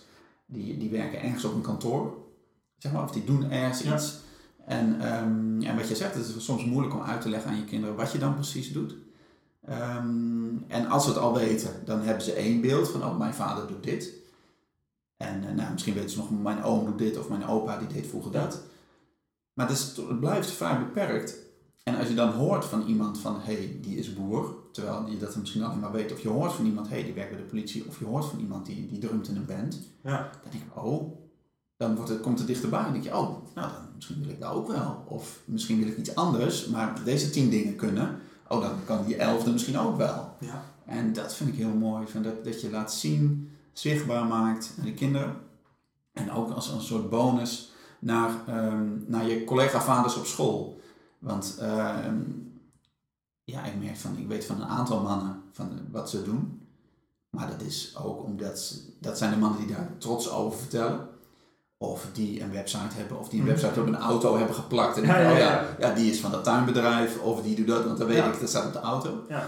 die, 0.45 0.77
die 0.77 0.89
werken 0.89 1.21
ergens 1.21 1.45
op 1.45 1.53
een 1.53 1.61
kantoor. 1.61 2.17
Zeg 2.77 2.91
maar, 2.91 3.03
of 3.03 3.11
die 3.11 3.23
doen 3.23 3.51
ergens 3.51 3.83
iets. 3.83 4.19
En, 4.65 5.13
um, 5.13 5.61
en 5.61 5.75
wat 5.75 5.87
je 5.87 5.95
zegt, 5.95 6.13
het 6.13 6.25
is 6.25 6.45
soms 6.45 6.65
moeilijk 6.65 6.95
om 6.95 7.01
uit 7.01 7.21
te 7.21 7.29
leggen 7.29 7.51
aan 7.51 7.57
je 7.57 7.63
kinderen 7.63 7.95
wat 7.95 8.11
je 8.11 8.17
dan 8.17 8.33
precies 8.33 8.71
doet. 8.71 8.95
Um, 9.69 10.65
en 10.67 10.87
als 10.87 11.03
ze 11.03 11.09
het 11.09 11.19
al 11.19 11.33
weten, 11.33 11.71
dan 11.85 12.01
hebben 12.01 12.23
ze 12.23 12.33
één 12.33 12.61
beeld 12.61 12.89
van, 12.89 13.03
oh, 13.03 13.17
mijn 13.17 13.33
vader 13.33 13.67
doet 13.67 13.83
dit. 13.83 14.13
En 15.19 15.43
uh, 15.43 15.51
nou, 15.51 15.71
misschien 15.71 15.93
weten 15.93 16.09
ze 16.09 16.17
nog, 16.17 16.41
mijn 16.41 16.63
oom 16.63 16.85
doet 16.85 16.97
dit 16.97 17.17
of 17.17 17.29
mijn 17.29 17.45
opa 17.45 17.77
die 17.77 17.87
deed 17.87 18.07
vroeger 18.07 18.31
dat. 18.31 18.61
Maar 19.53 19.67
het, 19.67 19.77
is, 19.77 19.95
het 19.95 20.19
blijft 20.19 20.51
vaak 20.51 20.79
beperkt. 20.85 21.37
En 21.83 21.95
als 21.95 22.07
je 22.07 22.13
dan 22.13 22.31
hoort 22.31 22.65
van 22.65 22.87
iemand 22.87 23.19
van, 23.19 23.39
hé, 23.41 23.53
hey, 23.53 23.77
die 23.81 23.97
is 23.97 24.13
boer, 24.13 24.55
terwijl 24.71 25.07
je 25.07 25.17
dat 25.17 25.35
misschien 25.35 25.63
alleen 25.63 25.79
maar 25.79 25.91
weet, 25.91 26.11
of 26.11 26.19
je 26.19 26.29
hoort 26.29 26.53
van 26.53 26.65
iemand, 26.65 26.87
hé, 26.87 26.95
hey, 26.95 27.03
die 27.03 27.13
werkt 27.13 27.31
bij 27.31 27.39
de 27.39 27.45
politie, 27.45 27.87
of 27.87 27.99
je 27.99 28.05
hoort 28.05 28.25
van 28.25 28.39
iemand 28.39 28.65
die, 28.65 28.87
die 28.87 28.99
drumt 28.99 29.27
in 29.27 29.35
een 29.35 29.45
band, 29.45 29.79
ja. 30.03 30.29
dan 30.41 30.51
denk 30.51 30.63
ik, 30.63 30.83
oh, 30.83 31.19
dan 31.79 31.95
wordt 31.95 32.09
het, 32.09 32.21
komt 32.21 32.37
het 32.37 32.47
dichterbij. 32.47 32.85
En 32.85 32.91
denk 32.91 33.03
je, 33.03 33.17
oh, 33.17 33.55
nou, 33.55 33.71
dan, 33.71 33.87
misschien 33.95 34.19
wil 34.19 34.29
ik 34.29 34.39
dat 34.39 34.51
ook 34.51 34.67
wel. 34.67 35.03
Of 35.07 35.41
misschien 35.45 35.79
wil 35.79 35.87
ik 35.87 35.97
iets 35.97 36.15
anders, 36.15 36.67
maar 36.67 37.03
deze 37.03 37.29
tien 37.29 37.49
dingen 37.49 37.75
kunnen. 37.75 38.19
Oh, 38.47 38.61
dan 38.61 38.85
kan 38.85 39.05
die 39.05 39.15
elfde 39.15 39.51
misschien 39.51 39.77
ook 39.77 39.97
wel. 39.97 40.35
Ja. 40.39 40.63
En 40.85 41.13
dat 41.13 41.35
vind 41.35 41.49
ik 41.49 41.55
heel 41.55 41.73
mooi. 41.73 42.07
Van 42.07 42.21
dat, 42.21 42.43
dat 42.43 42.61
je 42.61 42.69
laat 42.69 42.93
zien, 42.93 43.51
zichtbaar 43.79 44.25
maakt 44.25 44.73
aan 44.79 44.85
de 44.85 44.93
kinderen. 44.93 45.35
En 46.13 46.31
ook 46.31 46.51
als, 46.51 46.69
een 46.69 46.81
soort 46.81 47.09
bonus 47.09 47.71
naar, 47.99 48.31
um, 48.49 49.03
naar 49.07 49.27
je 49.27 49.43
collega-vaders 49.43 50.15
op 50.15 50.25
school. 50.25 50.81
Want 51.19 51.57
uh, 51.61 51.97
ja, 53.43 53.63
ik 53.63 53.79
merk 53.79 53.97
van, 53.97 54.17
ik 54.17 54.27
weet 54.27 54.45
van 54.45 54.61
een 54.61 54.67
aantal 54.67 55.01
mannen 55.01 55.43
van 55.51 55.79
wat 55.91 56.09
ze 56.09 56.23
doen. 56.23 56.67
Maar 57.29 57.47
dat 57.47 57.61
is 57.61 57.95
ook 57.97 58.23
omdat 58.23 58.59
ze, 58.59 58.79
dat 58.99 59.17
zijn 59.17 59.31
de 59.31 59.37
mannen 59.37 59.59
die 59.59 59.75
daar 59.75 59.89
trots 59.97 60.29
over 60.29 60.59
vertellen. 60.59 61.07
Of 61.77 62.07
die 62.13 62.41
een 62.41 62.51
website 62.51 62.95
hebben, 62.95 63.19
of 63.19 63.29
die 63.29 63.39
een 63.39 63.45
mhm. 63.45 63.55
website 63.55 63.81
op 63.81 63.87
een 63.87 63.97
auto 63.97 64.37
hebben 64.37 64.55
geplakt. 64.55 64.97
En 64.97 65.03
ja, 65.03 65.31
oh 65.31 65.37
ja, 65.37 65.65
ja, 65.79 65.93
die 65.93 66.11
is 66.11 66.19
van 66.19 66.31
dat 66.31 66.43
tuinbedrijf, 66.43 67.19
of 67.19 67.41
die 67.41 67.55
doet 67.55 67.67
dat, 67.67 67.85
want 67.85 67.97
dan 67.97 68.07
weet 68.07 68.25
ik, 68.25 68.39
dat 68.39 68.49
staat 68.49 68.65
op 68.65 68.73
de 68.73 68.79
auto. 68.79 69.23
Ja. 69.29 69.47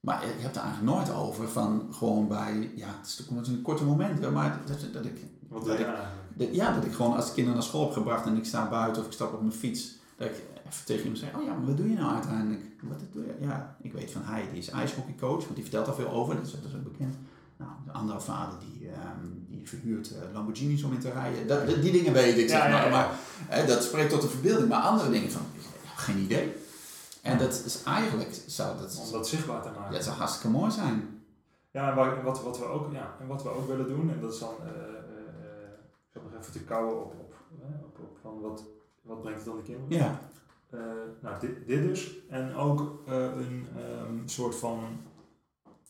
Maar 0.00 0.22
ik 0.24 0.40
heb 0.40 0.52
het 0.52 0.62
eigenlijk 0.62 0.96
nooit 0.96 1.12
over 1.12 1.48
van 1.48 1.88
gewoon 1.90 2.28
bij, 2.28 2.70
ja, 2.74 2.88
het 3.00 3.06
is 3.06 3.48
een 3.48 3.62
korte 3.62 3.84
moment, 3.84 4.30
maar 4.32 4.60
dat, 4.66 4.92
dat 4.92 5.04
ik... 5.04 5.18
Wat 5.48 5.66
dat 5.66 5.78
ik, 5.78 5.86
dat, 6.34 6.54
ja, 6.54 6.74
dat 6.74 6.84
ik 6.84 6.92
gewoon 6.92 7.16
als 7.16 7.26
de 7.26 7.32
kinderen 7.32 7.58
naar 7.58 7.68
school 7.68 7.84
heb 7.84 7.92
gebracht 7.92 8.26
en 8.26 8.36
ik 8.36 8.44
sta 8.44 8.68
buiten 8.68 9.02
of 9.02 9.08
ik 9.08 9.14
stap 9.14 9.32
op 9.32 9.40
mijn 9.40 9.52
fiets, 9.52 9.98
dat 10.16 10.26
ik 10.26 10.34
even 10.68 10.84
tegen 10.84 11.02
iemand 11.02 11.18
zeg, 11.18 11.34
oh 11.34 11.44
ja, 11.44 11.52
maar 11.52 11.66
wat 11.66 11.76
doe 11.76 11.88
je 11.88 11.94
nou 11.94 12.14
uiteindelijk? 12.14 12.62
Wat 12.82 12.98
doe 13.12 13.22
je? 13.22 13.34
Ja, 13.40 13.76
ik 13.82 13.92
weet 13.92 14.10
van 14.10 14.22
hij, 14.24 14.48
die 14.50 14.58
is 14.58 14.68
ijshockeycoach, 14.68 15.42
want 15.42 15.54
die 15.54 15.62
vertelt 15.62 15.86
daar 15.86 15.94
veel 15.94 16.10
over, 16.10 16.34
dat 16.34 16.46
is, 16.46 16.50
dat 16.50 16.64
is 16.64 16.74
ook 16.76 16.92
bekend. 16.92 17.14
Nou, 17.56 17.72
de 17.84 17.92
andere 17.92 18.20
vader 18.20 18.58
die, 18.58 18.88
um, 18.88 19.46
die 19.48 19.68
verhuurt 19.68 20.10
uh, 20.10 20.18
Lamborghinis 20.32 20.82
om 20.82 20.92
in 20.92 20.98
te 20.98 21.10
rijden. 21.10 21.46
Dat, 21.46 21.82
die 21.82 21.92
dingen 21.92 22.12
weet 22.12 22.38
ik, 22.38 22.48
zeg 22.48 22.70
maar. 22.70 22.90
maar 22.90 23.10
hè, 23.48 23.66
dat 23.66 23.82
spreekt 23.82 24.10
tot 24.10 24.22
de 24.22 24.28
verbeelding. 24.28 24.68
Maar 24.68 24.80
andere 24.80 25.10
dingen 25.10 25.30
van, 25.30 25.42
geen 25.96 26.18
idee. 26.18 26.52
En 27.30 27.38
dat 27.38 27.62
is 27.64 27.82
eigenlijk, 27.82 28.42
zou 28.46 28.78
dat... 28.78 29.02
Om 29.06 29.12
dat 29.12 29.28
zichtbaar 29.28 29.62
te 29.62 29.70
maken. 29.70 29.92
Dat 29.92 30.04
zou 30.04 30.16
hartstikke 30.16 30.48
mooi 30.48 30.70
zijn. 30.70 31.24
Ja, 31.70 31.90
en 31.90 32.22
wat, 32.24 32.42
wat, 32.42 32.58
we 32.58 32.64
ook, 32.64 32.92
ja, 32.92 33.16
en 33.20 33.26
wat 33.26 33.42
we 33.42 33.48
ook 33.48 33.66
willen 33.66 33.88
doen, 33.88 34.10
en 34.10 34.20
dat 34.20 34.32
is 34.32 34.38
dan, 34.38 34.54
uh, 34.60 34.66
uh, 34.66 35.70
ik 36.06 36.12
zal 36.12 36.22
nog 36.22 36.40
even 36.40 36.52
te 36.52 36.64
kouwen 36.64 36.96
op, 36.96 37.12
op, 37.12 37.34
op, 37.84 37.98
op, 37.98 38.18
van 38.22 38.40
wat, 38.40 38.64
wat 39.02 39.20
brengt 39.20 39.38
het 39.38 39.48
dan 39.48 39.56
de 39.56 39.62
kinderen? 39.62 39.98
Ja. 39.98 40.20
nou, 41.20 41.40
dit, 41.40 41.66
dit 41.66 41.82
dus. 41.82 42.18
En 42.28 42.54
ook 42.54 43.02
een 43.06 43.66
um, 44.08 44.28
soort 44.28 44.54
van 44.54 45.00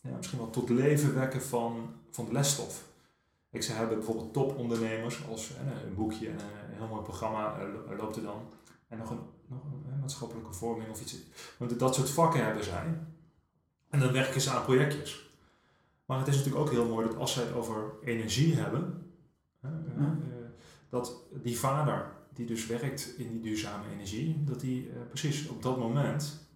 ja, 0.02 0.16
misschien 0.16 0.38
wel 0.38 0.50
tot 0.50 0.68
leven 0.68 1.14
wekken 1.14 1.42
van, 1.42 1.94
van 2.10 2.24
de 2.24 2.32
lesstof. 2.32 2.88
Ik 3.50 3.62
ze 3.62 3.72
hebben 3.72 3.96
bijvoorbeeld 3.96 4.32
topondernemers 4.32 5.28
als 5.30 5.50
eh, 5.50 5.82
een 5.86 5.94
boekje 5.94 6.28
en 6.28 6.34
een 6.34 6.76
heel 6.76 6.86
mooi 6.86 7.02
programma 7.02 7.56
loopt 7.96 8.16
er 8.16 8.22
dan. 8.22 8.40
En 8.88 8.98
nog 8.98 9.10
een 9.10 9.20
maatschappelijke 10.00 10.52
vorming 10.52 10.90
of 10.90 11.00
iets. 11.00 11.16
Want 11.56 11.78
dat 11.78 11.94
soort 11.94 12.10
vakken 12.10 12.44
hebben 12.44 12.64
zij. 12.64 12.98
En 13.88 14.00
dan 14.00 14.12
werken 14.12 14.40
ze 14.40 14.50
aan 14.50 14.64
projectjes. 14.64 15.30
Maar 16.06 16.18
het 16.18 16.28
is 16.28 16.36
natuurlijk 16.36 16.64
ook 16.64 16.70
heel 16.70 16.88
mooi 16.88 17.06
dat 17.06 17.16
als 17.16 17.32
zij 17.32 17.44
het 17.44 17.54
over 17.54 17.92
energie 18.04 18.54
hebben, 18.54 19.12
dat 20.88 21.22
die 21.42 21.58
vader 21.58 22.12
die 22.34 22.46
dus 22.46 22.66
werkt 22.66 23.14
in 23.18 23.30
die 23.30 23.40
duurzame 23.40 23.84
energie, 23.92 24.44
dat 24.44 24.60
die 24.60 24.90
precies 25.08 25.48
op 25.48 25.62
dat 25.62 25.78
moment 25.78 26.48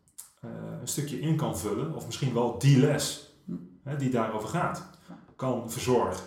een 0.80 0.88
stukje 0.88 1.20
in 1.20 1.36
kan 1.36 1.58
vullen, 1.58 1.94
of 1.94 2.06
misschien 2.06 2.34
wel 2.34 2.58
die 2.58 2.78
les 2.78 3.34
hm. 3.44 3.52
hè, 3.82 3.96
die 3.96 4.10
daarover 4.10 4.48
gaat, 4.48 4.88
kan 5.36 5.70
verzorgen. 5.70 6.24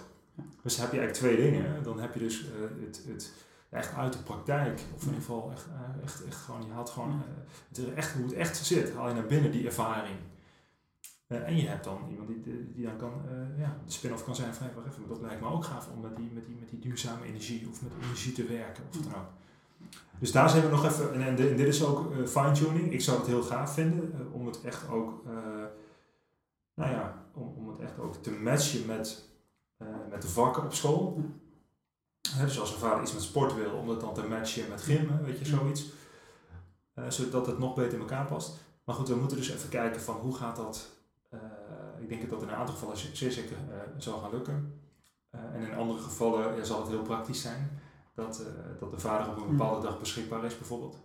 Dus 0.63 0.77
heb 0.77 0.91
je 0.91 0.99
eigenlijk 0.99 1.35
twee 1.35 1.51
dingen. 1.51 1.83
Dan 1.83 1.99
heb 1.99 2.13
je 2.13 2.19
dus 2.19 2.45
het, 2.81 3.03
het 3.07 3.33
echt 3.69 3.93
uit 3.93 4.13
de 4.13 4.23
praktijk, 4.23 4.81
of 4.95 5.01
in 5.01 5.07
ieder 5.07 5.23
geval 5.23 5.51
echt, 5.51 5.67
echt, 6.03 6.25
echt 6.25 6.35
gewoon, 6.35 6.65
je 6.65 6.71
haalt 6.71 6.89
gewoon 6.89 7.21
het 7.69 7.93
echt, 7.93 8.13
hoe 8.13 8.23
het 8.23 8.33
echt 8.33 8.57
zit, 8.57 8.93
haal 8.93 9.07
je 9.07 9.13
naar 9.13 9.25
binnen 9.25 9.51
die 9.51 9.65
ervaring. 9.65 10.15
Uh, 11.27 11.47
en 11.47 11.57
je 11.57 11.67
hebt 11.67 11.83
dan 11.83 11.99
iemand 12.09 12.27
die, 12.27 12.71
die 12.73 12.85
dan 12.85 12.97
kan, 12.97 13.21
uh, 13.31 13.59
ja, 13.59 13.77
de 13.85 13.91
spin-off 13.91 14.23
kan 14.23 14.35
zijn 14.35 14.53
van, 14.53 14.65
hey, 14.65 14.75
wacht 14.75 14.87
even, 14.87 15.07
dat 15.07 15.21
lijkt 15.21 15.41
me 15.41 15.47
ook 15.47 15.63
gaaf 15.63 15.89
om 15.95 16.01
met 16.01 16.15
die, 16.15 16.31
met, 16.33 16.45
die, 16.45 16.55
met 16.59 16.69
die 16.69 16.79
duurzame 16.79 17.25
energie 17.25 17.67
of 17.69 17.81
met 17.81 17.91
energie 18.03 18.31
te 18.31 18.45
werken 18.45 18.83
of 18.89 18.97
dan 18.97 19.15
ook. 19.15 19.27
Dus 20.19 20.31
daar 20.31 20.49
zijn 20.49 20.63
we 20.63 20.69
nog 20.69 20.85
even, 20.85 21.13
en, 21.13 21.21
en, 21.21 21.35
dit 21.35 21.59
is 21.59 21.85
ook 21.85 22.11
uh, 22.11 22.27
fine-tuning. 22.27 22.91
Ik 22.91 23.01
zou 23.01 23.17
het 23.17 23.27
heel 23.27 23.43
gaaf 23.43 23.73
vinden 23.73 24.29
om 24.31 24.45
het 24.45 24.61
echt 24.61 24.89
ook, 24.89 25.23
nou 26.73 26.91
ja, 26.91 27.25
om, 27.33 27.53
om 27.57 27.69
het 27.69 27.79
echt 27.79 27.99
ook 27.99 28.15
te 28.15 28.31
matchen 28.31 28.85
met, 28.85 29.29
met 30.09 30.21
de 30.21 30.27
vakken 30.27 30.63
op 30.63 30.73
school. 30.73 31.23
Dus 32.39 32.59
als 32.59 32.71
een 32.71 32.79
vader 32.79 33.01
iets 33.01 33.13
met 33.13 33.21
sport 33.21 33.55
wil, 33.55 33.71
om 33.71 33.87
dat 33.87 34.01
dan 34.01 34.13
te 34.13 34.23
matchen 34.23 34.69
met 34.69 34.81
gym, 34.81 35.23
weet 35.23 35.39
je, 35.39 35.45
zoiets. 35.45 35.85
zodat 37.07 37.45
het 37.47 37.59
nog 37.59 37.75
beter 37.75 37.93
in 37.93 37.99
elkaar 37.99 38.25
past. 38.25 38.57
Maar 38.83 38.95
goed, 38.95 39.07
we 39.07 39.15
moeten 39.15 39.37
dus 39.37 39.49
even 39.49 39.69
kijken 39.69 40.01
van 40.01 40.15
hoe 40.15 40.35
gaat 40.35 40.55
dat 40.55 40.97
eh, 41.29 42.01
ik 42.01 42.09
denk 42.09 42.21
dat 42.21 42.29
dat 42.29 42.41
in 42.41 42.47
een 42.47 42.55
aantal 42.55 42.73
gevallen 42.73 42.97
zeer 42.97 43.31
zeker 43.31 43.57
uh, 43.69 43.75
zal 43.97 44.19
gaan 44.19 44.31
lukken. 44.31 44.81
Eh, 45.29 45.53
en 45.53 45.61
in 45.61 45.75
andere 45.75 45.99
gevallen 45.99 46.55
ja, 46.55 46.63
zal 46.63 46.79
het 46.79 46.89
heel 46.89 47.01
praktisch 47.01 47.41
zijn 47.41 47.79
dat, 48.13 48.43
dat 48.79 48.91
de 48.91 48.99
vader 48.99 49.31
op 49.31 49.37
een 49.41 49.57
bepaalde 49.57 49.85
dag 49.85 49.99
beschikbaar 49.99 50.43
is, 50.43 50.57
bijvoorbeeld. 50.57 50.97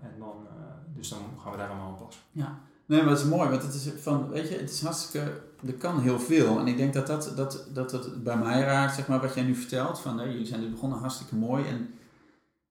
en 0.00 0.18
dan, 0.18 0.46
dus 0.86 1.08
dan 1.08 1.18
gaan 1.38 1.52
we 1.52 1.58
daar 1.58 1.68
allemaal 1.68 1.92
op 1.92 1.98
passen. 1.98 2.22
Ja. 2.32 2.60
Nee, 2.90 3.00
maar 3.00 3.08
dat 3.08 3.18
is 3.18 3.28
mooi, 3.28 3.48
want 3.48 3.62
het 3.62 3.74
is 3.74 3.88
van, 4.02 4.28
weet 4.28 4.48
je, 4.48 4.56
het 4.56 4.70
is 4.70 4.82
hartstikke, 4.82 5.32
er 5.66 5.72
kan 5.72 6.00
heel 6.00 6.20
veel. 6.20 6.58
En 6.58 6.66
ik 6.66 6.76
denk 6.76 6.92
dat 6.92 7.06
dat, 7.06 7.32
dat, 7.36 7.66
dat, 7.72 7.90
dat 7.90 8.22
bij 8.22 8.36
mij 8.36 8.60
raakt, 8.60 8.94
zeg 8.94 9.08
maar, 9.08 9.20
wat 9.20 9.34
jij 9.34 9.42
nu 9.42 9.54
vertelt, 9.54 9.98
van, 10.00 10.18
hè, 10.18 10.24
jullie 10.24 10.46
zijn 10.46 10.60
dus 10.60 10.70
begonnen 10.70 10.98
hartstikke 10.98 11.34
mooi 11.34 11.64
en 11.64 11.94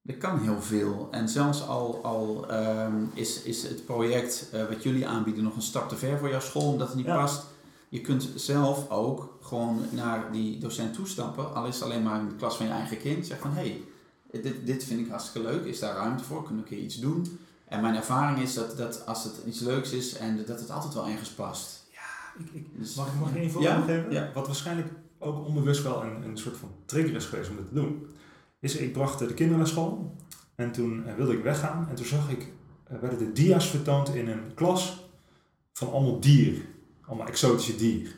er 0.04 0.16
kan 0.16 0.38
heel 0.38 0.62
veel. 0.62 1.08
En 1.10 1.28
zelfs 1.28 1.66
al, 1.66 2.00
al 2.02 2.50
ehm, 2.50 2.94
is, 3.14 3.42
is 3.42 3.62
het 3.62 3.84
project 3.84 4.50
uh, 4.54 4.68
wat 4.68 4.82
jullie 4.82 5.06
aanbieden 5.06 5.44
nog 5.44 5.56
een 5.56 5.62
stap 5.62 5.88
te 5.88 5.96
ver 5.96 6.18
voor 6.18 6.30
jouw 6.30 6.40
school, 6.40 6.72
omdat 6.72 6.88
het 6.88 6.96
niet 6.96 7.06
past. 7.06 7.44
Je 7.88 8.00
kunt 8.00 8.28
zelf 8.34 8.90
ook 8.90 9.38
gewoon 9.40 9.84
naar 9.90 10.32
die 10.32 10.58
docent 10.58 10.94
toestappen, 10.94 11.54
al 11.54 11.66
is 11.66 11.74
het 11.74 11.84
alleen 11.84 12.02
maar 12.02 12.20
in 12.20 12.28
de 12.28 12.36
klas 12.36 12.56
van 12.56 12.66
je 12.66 12.72
eigen 12.72 12.98
kind. 12.98 13.26
Zeg 13.26 13.38
van, 13.38 13.52
hé, 13.52 13.80
hey, 14.30 14.42
dit, 14.42 14.66
dit 14.66 14.84
vind 14.84 15.00
ik 15.00 15.08
hartstikke 15.08 15.48
leuk, 15.48 15.64
is 15.64 15.78
daar 15.78 15.94
ruimte 15.94 16.24
voor, 16.24 16.44
kunnen 16.44 16.64
we 16.64 16.70
een 16.70 16.76
keer 16.76 16.84
iets 16.84 17.00
doen? 17.00 17.38
En 17.70 17.80
mijn 17.80 17.94
ervaring 17.94 18.38
is 18.38 18.54
dat, 18.54 18.76
dat 18.76 19.06
als 19.06 19.24
het 19.24 19.34
iets 19.46 19.60
leuks 19.60 19.92
is 19.92 20.16
en 20.16 20.44
dat 20.46 20.60
het 20.60 20.70
altijd 20.70 20.94
wel 20.94 21.08
ergens 21.08 21.30
past. 21.30 21.86
Ja, 21.92 22.42
ik, 22.44 22.50
ik, 22.52 22.66
dus, 22.78 22.94
mag 22.94 23.06
ik 23.06 23.20
nog 23.20 23.34
één 23.34 23.50
voorbeeld 23.50 23.84
geven? 23.84 24.12
Ja. 24.12 24.30
Wat 24.34 24.46
waarschijnlijk 24.46 24.88
ook 25.18 25.46
onbewust 25.46 25.82
wel 25.82 26.02
een, 26.02 26.22
een 26.22 26.38
soort 26.38 26.56
van 26.56 26.70
trigger 26.84 27.14
is 27.14 27.24
geweest 27.24 27.50
om 27.50 27.56
dit 27.56 27.68
te 27.68 27.74
doen 27.74 28.06
is, 28.60 28.76
ik 28.76 28.92
bracht 28.92 29.18
de 29.18 29.34
kinderen 29.34 29.58
naar 29.58 29.66
school 29.66 30.16
en 30.54 30.72
toen 30.72 31.06
eh, 31.06 31.14
wilde 31.14 31.32
ik 31.32 31.42
weggaan 31.42 31.86
en 31.88 31.94
toen 31.94 32.06
zag 32.06 32.30
ik, 32.30 32.52
uh, 32.92 32.98
werden 32.98 33.18
de 33.18 33.32
dia's 33.32 33.70
vertoond 33.70 34.14
in 34.14 34.28
een 34.28 34.54
klas 34.54 35.08
van 35.72 35.92
allemaal 35.92 36.20
dier, 36.20 36.64
allemaal 37.06 37.26
exotische 37.26 37.76
dier. 37.76 38.14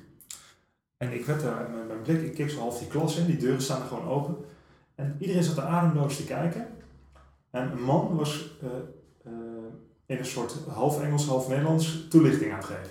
En 0.96 1.12
ik 1.12 1.26
werd 1.26 1.40
daar, 1.40 1.70
met 1.70 1.86
mijn 1.86 2.02
blik, 2.02 2.22
ik 2.22 2.34
keek 2.34 2.50
zo 2.50 2.58
half 2.58 2.78
die 2.78 2.88
klas 2.88 3.16
in, 3.16 3.26
die 3.26 3.36
deuren 3.36 3.62
staan 3.62 3.82
er 3.82 3.88
gewoon 3.88 4.08
open. 4.08 4.36
En 4.94 5.16
iedereen 5.18 5.42
zat 5.42 5.56
er 5.56 5.62
ademloos 5.62 6.16
te 6.16 6.24
kijken. 6.24 6.68
En 7.50 7.72
een 7.72 7.82
man 7.82 8.16
was 8.16 8.50
uh, 8.62 8.68
in 10.12 10.18
een 10.18 10.24
soort 10.24 10.54
half 10.68 11.02
Engels, 11.02 11.26
half 11.26 11.48
Nederlands 11.48 12.08
toelichting 12.08 12.52
aan 12.52 12.64
geven. 12.64 12.90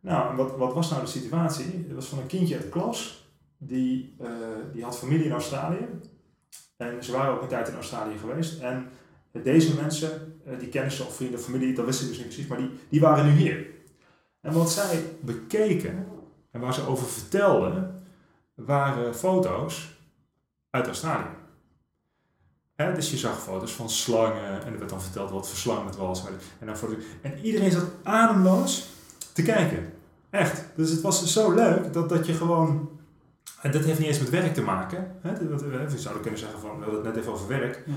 Nou, 0.00 0.36
wat, 0.36 0.56
wat 0.56 0.74
was 0.74 0.90
nou 0.90 1.02
de 1.02 1.08
situatie? 1.08 1.84
Het 1.86 1.94
was 1.94 2.06
van 2.06 2.18
een 2.18 2.26
kindje 2.26 2.54
uit 2.54 2.64
de 2.64 2.70
klas 2.70 3.28
die, 3.58 4.16
uh, 4.20 4.28
die 4.72 4.84
had 4.84 4.98
familie 4.98 5.24
in 5.24 5.32
Australië. 5.32 5.88
En 6.76 7.04
ze 7.04 7.12
waren 7.12 7.34
ook 7.34 7.42
een 7.42 7.48
tijd 7.48 7.68
in 7.68 7.74
Australië 7.74 8.18
geweest. 8.18 8.60
En 8.60 8.88
deze 9.32 9.74
mensen, 9.74 10.40
uh, 10.46 10.58
die 10.58 10.68
kennen 10.68 10.92
ze 10.92 11.04
of 11.04 11.16
vrienden 11.16 11.40
familie, 11.40 11.74
dat 11.74 11.84
wist 11.84 12.02
ik 12.02 12.08
dus 12.08 12.16
niet 12.16 12.26
precies, 12.26 12.46
maar 12.46 12.58
die, 12.58 12.70
die 12.88 13.00
waren 13.00 13.24
nu 13.24 13.30
hier. 13.30 13.66
En 14.40 14.52
wat 14.52 14.70
zij 14.70 15.02
bekeken 15.20 16.06
en 16.50 16.60
waar 16.60 16.74
ze 16.74 16.86
over 16.86 17.06
vertelden, 17.06 18.02
waren 18.54 19.14
foto's 19.14 19.98
uit 20.70 20.86
Australië. 20.86 21.43
Dus 22.76 23.10
je 23.10 23.16
zag 23.16 23.42
foto's 23.42 23.72
van 23.72 23.90
slangen 23.90 24.64
en 24.64 24.72
er 24.72 24.78
werd 24.78 24.90
dan 24.90 25.02
verteld 25.02 25.30
wat 25.30 25.48
voor 25.48 25.58
slang 25.58 25.86
het 25.86 25.96
was. 25.96 26.24
En, 26.60 26.66
dan 26.66 26.76
foto's. 26.76 26.96
en 27.22 27.38
iedereen 27.42 27.70
zat 27.70 27.84
ademloos 28.02 28.88
te 29.32 29.42
kijken. 29.42 29.92
Echt. 30.30 30.64
Dus 30.76 30.90
het 30.90 31.00
was 31.00 31.32
zo 31.32 31.54
leuk 31.54 31.92
dat, 31.92 32.08
dat 32.08 32.26
je 32.26 32.34
gewoon 32.34 32.88
en 33.64 33.70
dat 33.70 33.84
heeft 33.84 33.98
niet 33.98 34.08
eens 34.08 34.18
met 34.18 34.30
werk 34.30 34.54
te 34.54 34.62
maken. 34.62 35.16
Hè? 35.20 35.46
We 35.86 35.98
zouden 35.98 36.22
kunnen 36.22 36.40
zeggen 36.40 36.60
van, 36.60 36.78
we 36.78 36.82
hadden 36.82 37.04
het 37.04 37.14
net 37.14 37.16
even 37.16 37.32
over 37.32 37.48
werk. 37.48 37.82
Ja. 37.86 37.94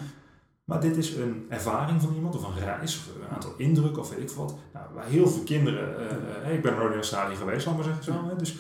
Maar 0.64 0.80
dit 0.80 0.98
is 0.98 1.16
een 1.16 1.46
ervaring 1.50 2.02
van 2.02 2.14
iemand, 2.14 2.36
of 2.36 2.44
een 2.44 2.64
reis, 2.64 2.98
of 2.98 3.16
een 3.16 3.36
aantal 3.36 3.54
indrukken, 3.58 4.02
of 4.02 4.10
weet 4.10 4.20
ik 4.20 4.30
wat. 4.30 4.56
Nou, 4.74 4.86
waar 4.94 5.06
heel 5.06 5.28
veel 5.28 5.44
kinderen, 5.44 5.96
uh, 6.46 6.54
ik 6.54 6.62
ben 6.62 6.76
nooit 6.76 6.92
in 6.92 6.96
Australië 6.96 7.36
geweest, 7.36 7.68
ik 7.68 7.74
maar 7.74 7.84
zeggen 7.84 8.04
zo. 8.04 8.28
Hè? 8.28 8.36
Dus, 8.36 8.58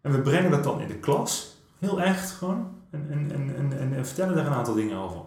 en 0.00 0.12
we 0.12 0.20
brengen 0.20 0.50
dat 0.50 0.64
dan 0.64 0.80
in 0.80 0.88
de 0.88 0.98
klas, 0.98 1.56
heel 1.78 2.00
echt 2.00 2.30
gewoon, 2.30 2.66
en, 2.94 3.30
en, 3.30 3.56
en, 3.56 3.78
en, 3.78 3.94
en 3.94 4.06
vertellen 4.06 4.36
daar 4.36 4.46
een 4.46 4.52
aantal 4.52 4.74
dingen 4.74 4.96
over. 4.96 5.20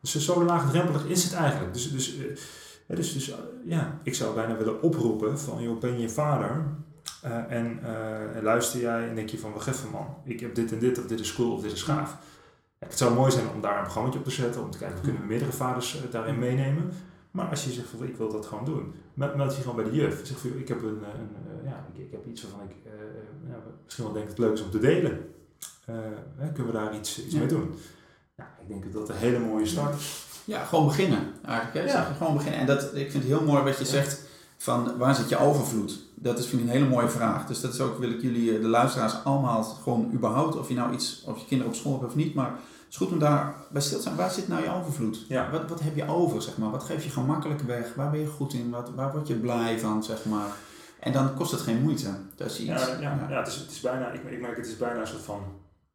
Dus 0.00 0.16
zo 0.16 0.44
laagdrempelig 0.44 1.06
is 1.06 1.24
het 1.24 1.32
eigenlijk. 1.32 1.72
Dus, 1.72 1.92
dus, 1.92 2.16
uh, 2.16 2.26
dus, 2.86 3.12
dus 3.12 3.34
ja, 3.64 4.00
ik 4.02 4.14
zou 4.14 4.34
bijna 4.34 4.56
willen 4.56 4.82
oproepen 4.82 5.38
van, 5.38 5.62
joh, 5.62 5.80
ben 5.80 6.00
je 6.00 6.08
vader? 6.08 6.64
Uh, 7.24 7.52
en 7.52 7.80
uh, 7.82 8.42
luister 8.42 8.80
jij 8.80 9.08
en 9.08 9.14
denk 9.14 9.28
je 9.28 9.38
van, 9.38 9.52
wacht 9.52 9.66
even 9.66 9.90
man, 9.90 10.16
ik 10.24 10.40
heb 10.40 10.54
dit 10.54 10.72
en 10.72 10.78
dit, 10.78 10.98
of 10.98 11.06
dit 11.06 11.20
is 11.20 11.34
cool, 11.34 11.52
of 11.52 11.62
dit 11.62 11.72
is 11.72 11.82
gaaf. 11.82 12.16
Ja, 12.78 12.86
het 12.86 12.98
zou 12.98 13.14
mooi 13.14 13.30
zijn 13.30 13.48
om 13.54 13.60
daar 13.60 13.76
een 13.76 13.82
programma 13.82 14.10
op 14.10 14.24
te 14.24 14.30
zetten, 14.30 14.62
om 14.62 14.70
te 14.70 14.78
kijken, 14.78 15.00
kunnen 15.00 15.20
we 15.20 15.26
meerdere 15.26 15.52
vaders 15.52 15.96
uh, 15.96 16.10
daarin 16.10 16.38
meenemen. 16.38 16.90
Maar 17.30 17.46
als 17.46 17.64
je 17.64 17.70
zegt 17.70 17.88
van, 17.88 18.06
ik 18.06 18.16
wil 18.16 18.32
dat 18.32 18.46
gewoon 18.46 18.64
doen, 18.64 18.94
meld 19.14 19.56
je 19.56 19.60
gewoon 19.60 19.76
bij 19.76 19.84
de 19.84 19.96
juf. 19.96 20.26
Zeg 20.26 20.38
van, 20.38 20.50
ik 20.58 20.68
heb, 20.68 20.82
een, 20.82 20.88
een 20.88 21.64
ja, 21.64 21.86
ik, 21.92 22.00
ik, 22.00 22.10
heb 22.10 22.26
iets 22.26 22.42
waarvan 22.42 22.68
ik 22.68 22.76
misschien 23.84 24.04
wel 24.04 24.12
denk 24.14 24.26
dat 24.26 24.36
het 24.36 24.46
leuk 24.46 24.56
is 24.56 24.64
om 24.64 24.70
te 24.70 24.78
delen. 24.78 25.31
Kunnen 26.54 26.72
we 26.72 26.78
daar 26.78 26.96
iets, 26.96 27.24
iets 27.24 27.34
mee 27.34 27.46
doen? 27.46 27.74
Ja, 28.36 28.50
ik 28.60 28.68
denk 28.68 28.82
dat 28.82 28.92
dat 28.92 29.08
een 29.08 29.22
hele 29.22 29.38
mooie 29.38 29.66
start 29.66 29.94
is. 29.94 30.24
Ja, 30.44 30.64
gewoon 30.64 30.86
beginnen 30.86 31.32
eigenlijk. 31.44 31.86
Hè? 31.86 31.92
Ja. 31.92 32.02
gewoon 32.02 32.34
beginnen. 32.34 32.60
En 32.60 32.66
dat, 32.66 32.82
ik 32.82 33.10
vind 33.10 33.24
het 33.24 33.32
heel 33.32 33.44
mooi 33.44 33.62
wat 33.62 33.78
je 33.78 33.84
zegt 33.84 34.20
van 34.56 34.96
waar 34.98 35.14
zit 35.14 35.28
je 35.28 35.38
overvloed? 35.38 36.00
Dat 36.14 36.38
is 36.38 36.46
vind 36.46 36.62
ik 36.62 36.66
een 36.66 36.74
hele 36.74 36.88
mooie 36.88 37.08
vraag. 37.08 37.46
Dus 37.46 37.60
dat 37.60 37.72
is 37.72 37.80
ook, 37.80 37.98
wil 37.98 38.10
ik 38.10 38.20
jullie, 38.20 38.54
eh, 38.54 38.60
de 38.60 38.68
luisteraars, 38.68 39.24
allemaal 39.24 39.62
gewoon 39.62 40.10
überhaupt, 40.12 40.56
of 40.56 40.68
je 40.68 40.74
nou 40.74 40.92
iets, 40.92 41.22
of 41.26 41.38
je 41.38 41.46
kinderen 41.46 41.72
op 41.72 41.78
school 41.78 41.92
hebt 41.92 42.04
of 42.04 42.14
niet, 42.14 42.34
maar 42.34 42.50
het 42.50 42.90
is 42.90 42.96
goed 42.96 43.12
om 43.12 43.18
daar 43.18 43.54
bij 43.70 43.82
stil 43.82 43.96
te 43.96 44.02
zijn. 44.02 44.16
Waar 44.16 44.30
zit 44.30 44.48
nou 44.48 44.62
je 44.62 44.70
overvloed? 44.70 45.24
Ja. 45.28 45.50
Wat, 45.50 45.68
wat 45.68 45.80
heb 45.80 45.96
je 45.96 46.08
over, 46.08 46.42
zeg 46.42 46.56
maar? 46.56 46.70
Wat 46.70 46.82
geef 46.82 47.04
je 47.04 47.10
gemakkelijk 47.10 47.60
weg? 47.60 47.94
Waar 47.94 48.10
ben 48.10 48.20
je 48.20 48.26
goed 48.26 48.52
in? 48.52 48.70
Wat, 48.70 48.90
waar 48.94 49.12
word 49.12 49.28
je 49.28 49.34
blij 49.34 49.78
van, 49.78 50.04
zeg 50.04 50.24
maar? 50.24 50.50
En 51.00 51.12
dan 51.12 51.34
kost 51.34 51.50
het 51.50 51.60
geen 51.60 51.82
moeite. 51.82 52.08
Dat 52.36 52.50
is 52.50 52.58
iets. 52.58 52.86
Ja, 52.86 52.98
ja, 53.00 53.26
ja. 53.28 53.38
het, 53.38 53.48
is, 53.48 53.56
het 53.56 53.70
is 53.70 53.80
bijna, 53.80 54.10
ik, 54.10 54.22
ik 54.24 54.40
merk 54.40 54.56
het 54.56 54.66
is 54.66 54.76
bijna 54.76 55.00
een 55.00 55.06
soort 55.06 55.22
van 55.22 55.42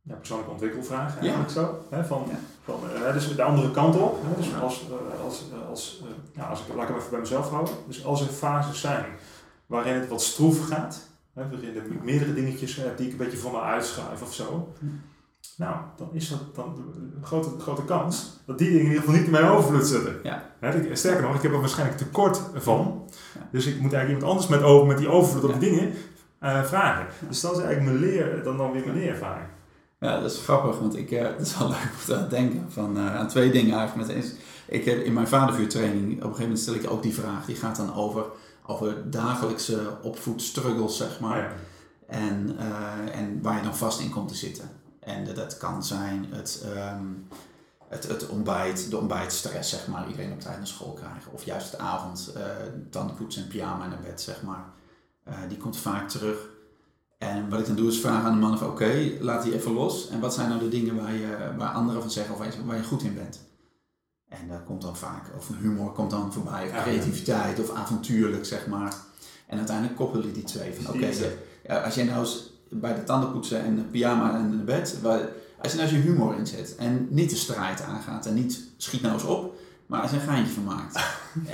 ja, 0.08 0.16
persoonlijke 0.16 0.52
ontwikkelvraag 0.52 1.20
eigenlijk 1.20 1.50
ja. 1.50 1.54
zo. 1.54 1.86
Hè, 1.90 2.06
van, 2.06 2.26
van, 2.64 2.80
uh, 3.08 3.14
dus 3.14 3.36
de 3.36 3.44
andere 3.44 3.72
kant 3.72 3.96
op. 3.96 4.24
Hè, 4.24 4.36
dus 4.42 4.62
als, 4.62 4.86
uh, 4.90 5.26
als, 5.26 5.44
als, 5.70 6.04
uh, 6.04 6.10
ja, 6.36 6.44
als 6.44 6.60
ik, 6.60 6.76
laat 6.76 6.82
ik 6.82 6.88
hem 6.88 6.98
even 6.98 7.10
bij 7.10 7.20
mezelf 7.20 7.50
houden. 7.50 7.74
Dus 7.88 8.06
als 8.06 8.22
er 8.22 8.28
fases 8.28 8.82
zijn 8.82 9.06
waarin 9.66 9.94
het 9.94 10.08
wat 10.08 10.22
stroef 10.22 10.68
gaat, 10.68 11.08
hè, 11.34 11.50
waarin 11.50 11.76
er 11.76 11.84
meerdere 12.04 12.34
dingetjes 12.34 12.76
hebt 12.76 12.98
die 12.98 13.06
ik 13.06 13.12
een 13.12 13.18
beetje 13.18 13.38
voor 13.38 13.52
me 13.52 13.62
uitschuif 13.62 14.22
of 14.22 14.34
zo. 14.34 14.74
Nou, 15.58 15.76
dan 15.98 16.10
is 16.12 16.30
dat 16.30 16.56
dan 16.56 16.94
een 17.18 17.26
grote, 17.26 17.50
grote 17.60 17.84
kans 17.84 18.40
dat 18.46 18.58
die 18.58 18.68
dingen 18.68 18.82
in 18.82 18.88
ieder 18.88 19.00
geval 19.00 19.16
niet 19.16 19.26
in 19.26 19.32
mijn 19.32 19.46
overvloed 19.46 19.88
zitten. 19.88 20.16
Ja. 20.24 20.44
Hè, 20.60 20.96
sterker 20.96 21.22
nog, 21.22 21.36
ik 21.36 21.42
heb 21.42 21.52
er 21.52 21.60
waarschijnlijk 21.60 21.98
tekort 21.98 22.42
van. 22.54 23.10
Dus 23.52 23.66
ik 23.66 23.80
moet 23.80 23.94
eigenlijk 23.94 24.08
iemand 24.08 24.24
anders 24.24 24.48
met, 24.48 24.70
over, 24.70 24.88
met 24.88 24.98
die 24.98 25.10
overvloed 25.10 25.54
op 25.54 25.60
die 25.60 25.70
dingen 25.70 25.94
vragen. 26.66 27.08
Dus 27.28 27.42
dat 27.42 27.52
is 27.52 27.64
eigenlijk 27.64 27.92
mijn 27.92 28.12
leer, 28.12 28.44
dan, 28.44 28.58
dan 28.58 28.72
weer 28.72 28.86
mijn 28.86 28.98
leerervaring. 28.98 29.48
Ja, 30.00 30.20
dat 30.20 30.32
is 30.32 30.40
grappig, 30.40 30.80
want 30.80 30.96
ik, 30.98 31.12
uh, 31.12 31.24
dat 31.38 31.40
is 31.40 31.58
wel 31.58 31.70
leuk 31.70 31.92
om 31.94 32.06
te 32.06 32.28
denken 32.30 32.72
van, 32.72 32.98
uh, 32.98 33.16
aan 33.16 33.28
twee 33.28 33.52
dingen 33.52 33.78
eigenlijk. 33.78 34.16
Met, 34.16 34.36
ik 34.68 34.86
heb 34.86 35.04
in 35.04 35.14
mijn 35.14 35.28
vadervuurtraining, 35.28 36.04
op 36.04 36.10
een 36.12 36.22
gegeven 36.22 36.42
moment 36.42 36.60
stel 36.60 36.74
ik 36.74 36.90
ook 36.90 37.04
die 37.04 37.14
vraag, 37.14 37.46
die 37.46 37.56
gaat 37.56 37.76
dan 37.76 37.96
over, 37.96 38.26
over 38.66 39.12
dagelijkse 39.12 39.98
opvoedstruggles, 40.02 40.98
zeg 40.98 41.20
maar. 41.20 41.38
Ja. 41.38 41.54
En, 42.08 42.56
uh, 42.60 43.20
en 43.20 43.42
waar 43.42 43.56
je 43.56 43.64
dan 43.64 43.76
vast 43.76 44.00
in 44.00 44.10
komt 44.10 44.28
te 44.28 44.36
zitten. 44.36 44.70
En 45.00 45.34
dat 45.34 45.58
kan 45.58 45.84
zijn 45.84 46.26
het, 46.30 46.66
um, 46.76 47.28
het, 47.88 48.08
het 48.08 48.28
ontbijt, 48.28 48.90
de 48.90 48.98
ontbijtstress, 48.98 49.70
zeg 49.70 49.88
maar. 49.88 50.08
Iedereen 50.08 50.32
op 50.32 50.40
tijd 50.40 50.58
naar 50.58 50.68
school 50.68 50.94
krijgen. 50.94 51.32
Of 51.32 51.44
juist 51.44 51.72
de 51.72 51.78
avond, 51.78 52.34
uh, 52.38 52.44
tandenpoets 52.90 53.38
en 53.38 53.48
pyjama 53.48 53.88
naar 53.88 54.02
bed, 54.02 54.22
zeg 54.22 54.42
maar. 54.42 54.66
die 55.48 55.58
komt 55.58 55.78
vaak 55.78 56.10
terug. 56.10 56.38
En 57.18 57.50
wat 57.50 57.60
ik 57.60 57.66
dan 57.66 57.76
doe 57.76 57.88
is 57.88 58.00
vragen 58.00 58.30
aan 58.30 58.34
de 58.34 58.40
man 58.40 58.58
van 58.58 58.68
oké, 58.68 59.12
laat 59.20 59.44
die 59.44 59.54
even 59.54 59.72
los. 59.72 60.10
En 60.10 60.20
wat 60.20 60.34
zijn 60.34 60.50
nou 60.50 60.62
de 60.62 60.70
dingen 60.70 60.96
waar, 60.96 61.14
je, 61.14 61.54
waar 61.58 61.70
anderen 61.70 62.02
van 62.02 62.12
zeggen 62.12 62.34
of 62.34 62.66
waar 62.66 62.78
je, 62.78 62.84
goed 62.84 63.04
in 63.04 63.14
bent? 63.14 63.46
En 64.30 64.48
daar 64.48 64.64
komt 64.64 64.82
dan 64.82 64.98
vaak, 64.98 65.32
of 65.38 65.50
humor 65.60 65.92
komt 65.92 66.12
dan 66.12 66.34
voorbij, 66.34 66.66
of 66.66 66.82
creativiteit, 66.82 67.60
of 67.60 67.72
avontuurlijk, 67.72 68.46
zeg 68.46 68.68
maar. 68.68 68.94
En 69.48 69.58
uiteindelijk 69.58 69.96
koppelen 69.96 70.34
die 70.34 70.44
twee 70.44 70.74
van, 70.74 70.94
oké, 70.94 71.10
als 71.84 71.96
jij 71.96 72.04
nou 72.04 72.20
eens 72.20 72.52
bij 72.70 72.96
de 72.96 73.04
tandenpoetsen 73.04 73.64
en 73.64 73.76
de 73.76 73.82
pyjama 73.82 74.36
en 74.36 74.52
de 74.52 74.64
bed, 74.64 74.98
als 75.62 75.72
je 75.72 75.78
nou 75.78 75.90
eens 75.90 75.92
je 75.92 76.04
humor 76.04 76.36
inzet 76.36 76.76
en 76.76 77.08
niet 77.10 77.30
de 77.30 77.36
strijd 77.36 77.82
aangaat 77.82 78.26
en 78.26 78.34
niet 78.34 78.64
schiet 78.78 79.02
nou 79.02 79.14
eens 79.14 79.24
op, 79.24 79.56
maar 79.86 80.02
als 80.02 80.12
je 80.12 80.18
een 80.18 80.24
geintje 80.24 80.54
van 80.54 80.64
maakt. 80.64 80.96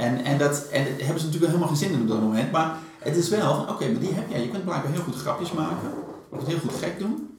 en, 0.05 0.24
en, 0.24 0.38
dat, 0.38 0.68
en 0.68 0.84
hebben 0.84 1.20
ze 1.20 1.26
natuurlijk 1.26 1.45
helemaal 1.45 1.68
geen 1.68 1.78
zin 1.78 1.91
in 1.91 2.01
op 2.01 2.07
dat 2.07 2.22
moment, 2.22 2.51
maar 2.51 2.78
het 3.04 3.16
is 3.16 3.30
wel 3.30 3.56
van, 3.56 3.70
oké, 3.70 3.91
maar 3.91 3.99
die 3.99 4.14
heb 4.14 4.30
jij, 4.30 4.41
je 4.41 4.49
kunt 4.49 4.64
blijkbaar 4.64 4.91
heel 4.91 5.01
goed 5.01 5.16
grapjes 5.16 5.51
maken, 5.51 5.89
je 6.30 6.36
kunt 6.36 6.47
heel 6.47 6.60
goed 6.60 6.74
gek 6.74 6.99
doen, 6.99 7.38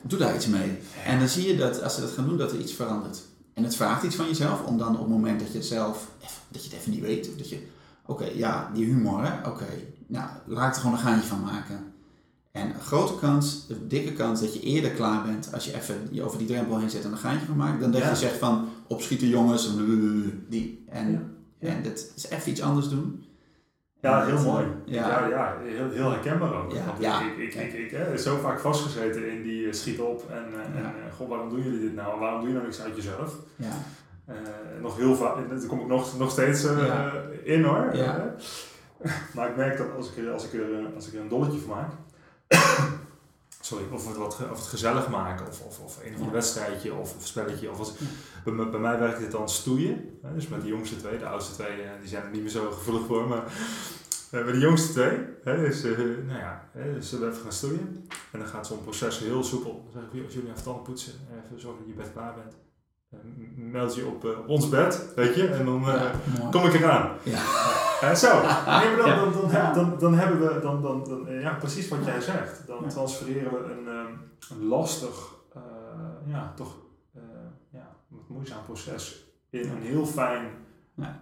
doe 0.00 0.18
daar 0.18 0.34
iets 0.34 0.46
mee. 0.46 0.78
En 1.04 1.18
dan 1.18 1.28
zie 1.28 1.48
je 1.48 1.56
dat 1.56 1.82
als 1.82 1.94
ze 1.94 2.00
dat 2.00 2.10
gaan 2.10 2.26
doen, 2.26 2.38
dat 2.38 2.52
er 2.52 2.58
iets 2.58 2.72
verandert. 2.72 3.20
En 3.54 3.64
het 3.64 3.76
vraagt 3.76 4.02
iets 4.02 4.16
van 4.16 4.26
jezelf 4.26 4.64
om 4.64 4.78
dan 4.78 4.94
op 4.94 5.00
het 5.00 5.08
moment 5.08 5.40
dat 5.40 5.52
je 5.52 5.62
zelf, 5.62 6.08
dat 6.48 6.64
je 6.64 6.70
het 6.70 6.78
even 6.78 6.90
niet 6.90 7.00
weet, 7.00 7.38
dat 7.38 7.48
je, 7.48 7.66
oké, 8.06 8.24
ja, 8.24 8.70
die 8.74 8.84
humor, 8.84 9.24
hè, 9.24 9.48
oké, 9.48 9.66
nou, 10.06 10.28
laat 10.46 10.74
er 10.74 10.80
gewoon 10.80 10.96
een 10.96 11.02
gaantje 11.02 11.28
van 11.28 11.40
maken. 11.40 11.92
En 12.52 12.74
een 12.74 12.80
grote 12.80 13.14
kans, 13.14 13.64
een 13.68 13.88
dikke 13.88 14.12
kans 14.12 14.40
dat 14.40 14.54
je 14.54 14.60
eerder 14.60 14.90
klaar 14.90 15.22
bent 15.22 15.52
als 15.52 15.64
je 15.64 15.74
even 15.74 16.08
je 16.10 16.22
over 16.22 16.38
die 16.38 16.46
drempel 16.46 16.78
heen 16.78 16.90
zet 16.90 17.04
en 17.04 17.12
een 17.12 17.18
gaantje 17.18 17.46
van 17.46 17.56
maakt, 17.56 17.80
dan 17.80 17.90
dat 17.90 18.02
je 18.02 18.16
zegt 18.16 18.36
van 18.36 18.68
opschieten 18.86 19.28
jongens, 19.28 19.70
die. 20.48 20.84
En, 20.88 21.36
en 21.58 21.82
dat 21.82 22.06
is 22.16 22.28
even 22.28 22.50
iets 22.50 22.60
anders 22.60 22.88
doen. 22.88 23.24
Ja, 24.00 24.24
heel 24.24 24.42
mooi. 24.42 24.66
Ja, 24.84 25.26
ja, 25.26 25.56
heel, 25.62 25.90
heel 25.90 26.10
herkenbaar 26.10 26.54
ook. 26.54 26.72
Ja, 26.72 26.84
Want 26.84 26.98
ja. 26.98 27.20
ik, 27.20 27.36
ik, 27.36 27.54
ik, 27.54 27.72
ik, 27.72 27.92
ik 27.92 28.18
zo 28.18 28.36
vaak 28.36 28.60
vastgezeten 28.60 29.30
in 29.30 29.42
die 29.42 29.66
uh, 29.66 29.72
schiet 29.72 30.00
op 30.00 30.30
en, 30.30 30.44
uh, 30.52 30.80
en 30.80 30.94
uh, 31.06 31.14
goh, 31.16 31.28
waarom 31.28 31.48
doen 31.48 31.62
jullie 31.62 31.80
dit 31.80 31.94
nou? 31.94 32.20
Waarom 32.20 32.40
doe 32.40 32.48
je 32.48 32.54
nou 32.54 32.66
niks 32.66 32.80
uit 32.80 32.96
jezelf? 32.96 33.36
Ja. 33.56 33.72
nog 34.80 34.96
heel 34.96 35.14
vaak, 35.14 35.48
daar 35.48 35.66
kom 35.66 35.80
ik 35.80 35.86
nog, 35.86 36.18
nog 36.18 36.30
steeds 36.30 36.64
in 37.44 37.64
hoor. 37.64 37.90
Ja. 37.92 38.34
maar 39.34 39.48
ik 39.48 39.56
merk 39.56 39.78
dat 39.78 39.86
als 39.96 40.12
ik, 40.12 40.28
als, 40.28 40.44
ik 40.44 40.52
er, 40.52 40.86
als 40.94 41.08
ik 41.08 41.14
er 41.14 41.20
een 41.20 41.28
dolletje 41.28 41.58
van 41.58 41.76
maak, 41.76 41.90
sorry, 43.60 43.84
of 43.92 44.06
het, 44.06 44.16
wat, 44.16 44.38
of 44.50 44.58
het 44.58 44.66
gezellig 44.66 45.08
maken, 45.08 45.46
of, 45.46 45.60
of, 45.60 45.80
of 45.80 46.04
een 46.04 46.12
of 46.14 46.18
ander 46.18 46.32
wedstrijdje, 46.32 46.94
of, 46.94 47.16
of 47.16 47.26
spelletje. 47.26 47.70
Of 47.70 47.78
als, 47.78 47.92
bij, 48.44 48.70
bij, 48.70 48.80
mij 48.80 48.98
werkt 48.98 49.20
het 49.20 49.30
dan 49.30 49.48
stoeien. 49.48 50.18
Hè, 50.22 50.34
dus 50.34 50.48
met 50.48 50.62
de 50.62 50.68
jongste 50.68 50.96
twee, 50.96 51.18
de 51.18 51.26
oudste 51.26 51.54
twee, 51.54 51.76
die 52.00 52.08
zijn 52.08 52.24
er 52.24 52.30
niet 52.30 52.42
meer 52.42 52.50
zo 52.50 52.70
gevoelig 52.70 53.06
voor. 53.06 53.28
Maar 53.28 53.44
uh, 53.44 54.44
bij 54.44 54.52
de 54.52 54.58
jongste 54.58 54.92
twee, 54.92 55.18
hè, 55.44 55.56
dus, 55.56 55.84
uh, 55.84 55.98
nou 55.98 56.38
ja, 56.38 56.68
hè, 56.72 56.94
dus 56.94 57.10
we 57.10 57.16
even 57.16 57.42
gaan 57.42 57.52
stoeien. 57.52 58.06
En 58.32 58.38
dan 58.38 58.48
gaat 58.48 58.66
zo'n 58.66 58.82
proces 58.82 59.18
heel 59.18 59.44
soepel. 59.44 59.88
Dan 59.92 60.02
zeg 60.02 60.20
ik, 60.20 60.24
als 60.24 60.34
jullie 60.34 60.50
even 60.50 60.62
tanden 60.62 60.82
poetsen, 60.82 61.12
even 61.44 61.60
zorgen 61.60 61.78
dat 61.78 61.88
je 61.88 62.02
bed 62.02 62.12
klaar 62.12 62.34
bent. 62.34 62.69
Uh, 63.14 63.20
meld 63.56 63.94
je 63.94 64.06
op, 64.06 64.24
op 64.24 64.48
ons 64.48 64.68
bed, 64.68 65.12
weet 65.16 65.34
je, 65.34 65.46
en 65.48 65.64
dan 65.64 65.84
kom 66.50 66.64
ik 66.64 66.74
eraan. 66.74 67.10
Ja. 67.22 67.38
Uh, 68.02 68.14
zo, 68.14 68.40
nee, 68.78 68.96
dan, 68.96 69.16
dan, 69.16 69.32
dan, 69.32 69.50
dan, 69.50 69.74
dan, 69.74 69.98
dan, 69.98 70.14
hebben 70.14 70.40
we 70.40 70.60
dan, 70.60 70.82
dan, 70.82 71.04
dan, 71.04 71.40
ja, 71.40 71.54
precies 71.54 71.88
wat 71.88 72.04
jij 72.04 72.20
zegt. 72.20 72.66
Dan 72.66 72.88
transfereren 72.88 73.52
we 73.52 73.72
een, 73.72 73.86
een 74.50 74.66
lastig, 74.66 75.34
ja, 76.26 76.52
toch 76.56 76.76
ja, 77.70 77.96
moeizaam 78.26 78.64
proces 78.64 79.24
in 79.50 79.70
een 79.70 79.82
heel 79.82 80.06
fijn, 80.06 80.50
ja. 80.94 81.20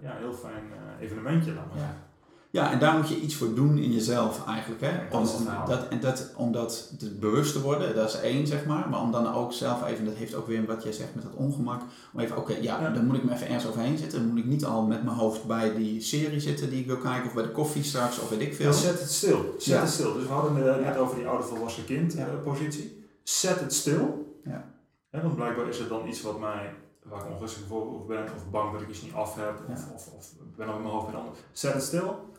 ja, 0.00 0.16
heel 0.18 0.32
fijn 0.32 0.64
evenementje. 1.00 1.54
Dan 1.54 1.64
maar. 1.74 2.08
Ja, 2.52 2.72
en 2.72 2.78
daar 2.78 2.96
moet 2.96 3.08
je 3.08 3.20
iets 3.20 3.34
voor 3.34 3.54
doen 3.54 3.78
in 3.78 3.92
jezelf 3.92 4.46
eigenlijk. 4.46 4.80
Hè? 4.80 5.16
Om, 5.16 5.26
dat, 5.66 5.88
en 5.88 6.00
dat, 6.00 6.32
om 6.36 6.52
dat 6.52 6.92
te 6.98 7.10
bewust 7.10 7.52
te 7.52 7.60
worden, 7.60 7.94
dat 7.94 8.08
is 8.08 8.20
één 8.20 8.46
zeg 8.46 8.66
maar. 8.66 8.88
Maar 8.88 9.00
om 9.00 9.12
dan 9.12 9.34
ook 9.34 9.52
zelf 9.52 9.86
even, 9.86 10.04
dat 10.04 10.14
heeft 10.14 10.34
ook 10.34 10.46
weer 10.46 10.66
wat 10.66 10.82
jij 10.82 10.92
zegt 10.92 11.14
met 11.14 11.24
dat 11.24 11.34
ongemak. 11.34 11.82
Om 12.12 12.20
even, 12.20 12.36
oké, 12.36 12.56
ja, 12.60 12.90
dan 12.90 13.06
moet 13.06 13.16
ik 13.16 13.24
me 13.24 13.32
even 13.32 13.46
ergens 13.46 13.66
overheen 13.66 13.98
zitten. 13.98 14.18
Dan 14.18 14.28
moet 14.28 14.38
ik 14.38 14.44
niet 14.44 14.64
al 14.64 14.82
met 14.82 15.04
mijn 15.04 15.16
hoofd 15.16 15.44
bij 15.44 15.74
die 15.74 16.00
serie 16.00 16.40
zitten 16.40 16.70
die 16.70 16.80
ik 16.80 16.86
wil 16.86 16.96
kijken. 16.96 17.26
Of 17.26 17.34
bij 17.34 17.42
de 17.42 17.50
koffie 17.50 17.82
straks, 17.82 18.20
of 18.20 18.28
weet 18.28 18.40
ik 18.40 18.54
veel. 18.54 18.72
zet 18.72 19.00
het 19.00 19.10
stil. 19.10 19.54
Zet 19.58 19.80
het 19.80 19.90
stil. 19.90 20.12
Dus 20.12 20.26
we 20.26 20.32
hadden 20.32 20.56
het 20.56 20.80
net 20.80 20.96
over 20.96 21.16
die 21.16 21.26
oude 21.26 21.44
volwassen 21.44 21.84
kind 21.84 22.16
uh, 22.16 22.24
positie. 22.44 23.04
Zet 23.22 23.60
het 23.60 23.74
stil. 23.74 24.38
Ja. 24.44 24.64
En 25.10 25.20
dan 25.22 25.34
blijkbaar 25.34 25.68
is 25.68 25.78
het 25.78 25.88
dan 25.88 26.08
iets 26.08 26.22
wat 26.22 26.40
mij 26.40 26.74
waar 27.02 27.20
ik 27.20 27.32
onrustig 27.32 27.62
voor 27.68 28.04
ben, 28.06 28.24
of 28.24 28.50
bang 28.50 28.72
dat 28.72 28.80
ik 28.80 28.88
iets 28.88 29.02
niet 29.02 29.12
af 29.12 29.34
heb, 29.34 29.60
of, 29.68 29.92
of, 29.94 30.08
of 30.16 30.32
ben 30.56 30.68
in 30.68 30.74
mijn 30.74 30.94
hoofd 30.94 31.06
bij 31.06 31.14
ander. 31.14 31.34
Zet 31.52 31.72
het 31.72 31.82
stil 31.82 32.29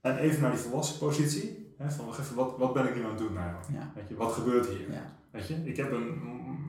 en 0.00 0.16
even 0.16 0.42
naar 0.42 0.50
die 0.50 0.60
volwassen 0.60 0.98
positie. 0.98 1.74
Hè, 1.76 1.90
van 1.90 2.08
even, 2.08 2.36
wat, 2.36 2.54
wat 2.58 2.72
ben 2.72 2.86
ik 2.86 2.94
nu 2.94 3.04
aan 3.04 3.10
het 3.10 3.18
doen 3.18 3.32
nou? 3.32 3.50
Weet 3.94 4.08
je, 4.08 4.16
wat 4.16 4.32
gebeurt 4.32 4.66
hier? 4.66 4.86
Weet 5.30 5.48
je, 5.48 5.54
ik 5.64 5.76
heb 5.76 5.92
een 5.92 6.20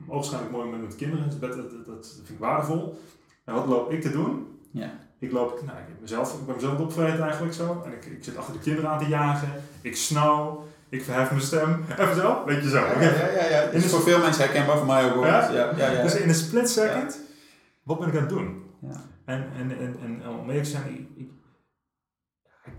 oogschijnlijk 0.08 0.52
mooi 0.52 0.64
moment 0.64 0.82
met 0.82 0.96
kinderen, 0.96 1.30
dus 1.30 1.38
dat, 1.38 1.52
dat, 1.52 1.86
dat, 1.86 2.12
vind 2.14 2.28
ik 2.28 2.38
waardevol. 2.38 3.00
En 3.44 3.54
wat 3.54 3.66
loop 3.66 3.92
ik 3.92 4.00
te 4.00 4.10
doen? 4.10 4.58
Ja. 4.70 4.90
Ik 5.18 5.32
loop, 5.32 5.62
nou, 5.64 5.78
ik, 5.78 5.84
heb 5.88 6.00
mezelf, 6.00 6.40
ik 6.40 6.46
ben 6.46 6.54
mezelf 6.54 6.78
opgevreten 6.78 7.22
eigenlijk 7.22 7.54
zo. 7.54 7.82
En 7.84 7.92
ik, 7.92 8.04
ik 8.04 8.24
zit 8.24 8.36
achter 8.36 8.52
de 8.52 8.60
kinderen 8.60 8.90
aan 8.90 8.98
te 8.98 9.08
jagen. 9.08 9.48
Ik 9.80 9.96
snauw. 9.96 10.66
Ik 10.88 11.02
verhef 11.02 11.30
mijn 11.30 11.42
stem. 11.42 11.84
Even 11.98 12.16
zo, 12.16 12.44
weet 12.44 12.62
je 12.62 12.68
zo. 12.68 12.76
Ja, 12.76 13.00
ja, 13.00 13.32
ja. 13.32 13.48
ja. 13.48 13.60
is 13.60 13.90
voor 13.90 14.00
veel 14.00 14.20
mensen 14.20 14.44
herkenbaar, 14.44 14.76
voor 14.76 14.86
mij 14.86 15.12
ook. 15.12 15.24
Ja? 15.24 15.50
Ja, 15.50 15.76
ja, 15.76 15.90
ja. 15.90 16.02
Dus 16.02 16.16
in 16.16 16.28
een 16.28 16.34
split 16.34 16.70
second, 16.70 17.18
wat 17.82 17.98
ben 17.98 18.08
ik 18.08 18.14
aan 18.14 18.20
het 18.20 18.28
doen? 18.28 18.62
Ja. 18.80 19.04
En, 19.24 19.46
en, 19.56 19.78
en, 19.78 19.96
en 20.02 20.28
om 20.28 20.48
eerlijk 20.48 20.64
te 20.64 20.70
zijn, 20.70 20.88
ik, 20.88 21.08
ik 21.16 21.28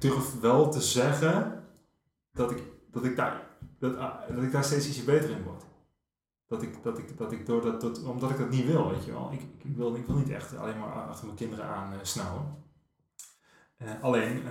durf 0.10 0.40
wel 0.40 0.72
te 0.72 0.82
zeggen 0.82 1.64
dat 2.32 2.52
ik, 2.52 2.64
dat 2.92 3.06
ik, 3.06 3.16
daar, 3.16 3.48
dat, 3.80 3.98
dat 4.28 4.44
ik 4.44 4.52
daar 4.52 4.64
steeds 4.64 4.88
ietsje 4.88 5.04
beter 5.04 5.30
in 5.30 5.44
word. 5.44 5.64
Dat 6.48 6.62
ik, 6.62 6.84
dat 6.84 6.98
ik, 6.98 7.18
dat 7.18 7.32
ik 7.32 7.46
door 7.46 7.62
dat, 7.62 7.82
dat, 7.82 8.04
omdat 8.04 8.30
ik 8.30 8.38
dat 8.38 8.50
niet 8.50 8.66
wil, 8.66 8.90
weet 8.90 9.06
je 9.06 9.12
wel. 9.12 9.32
Ik, 9.32 9.42
ik, 9.42 9.76
wil, 9.76 9.96
ik 9.96 10.06
wil 10.06 10.16
niet 10.16 10.30
echt 10.30 10.58
alleen 10.58 10.80
maar 10.80 10.92
achter 10.92 11.26
mijn 11.26 11.38
kinderen 11.38 11.66
aan 11.66 11.94
uh, 11.94 12.00
snauwen. 12.02 12.56
Uh, 13.78 13.90
alleen, 14.02 14.44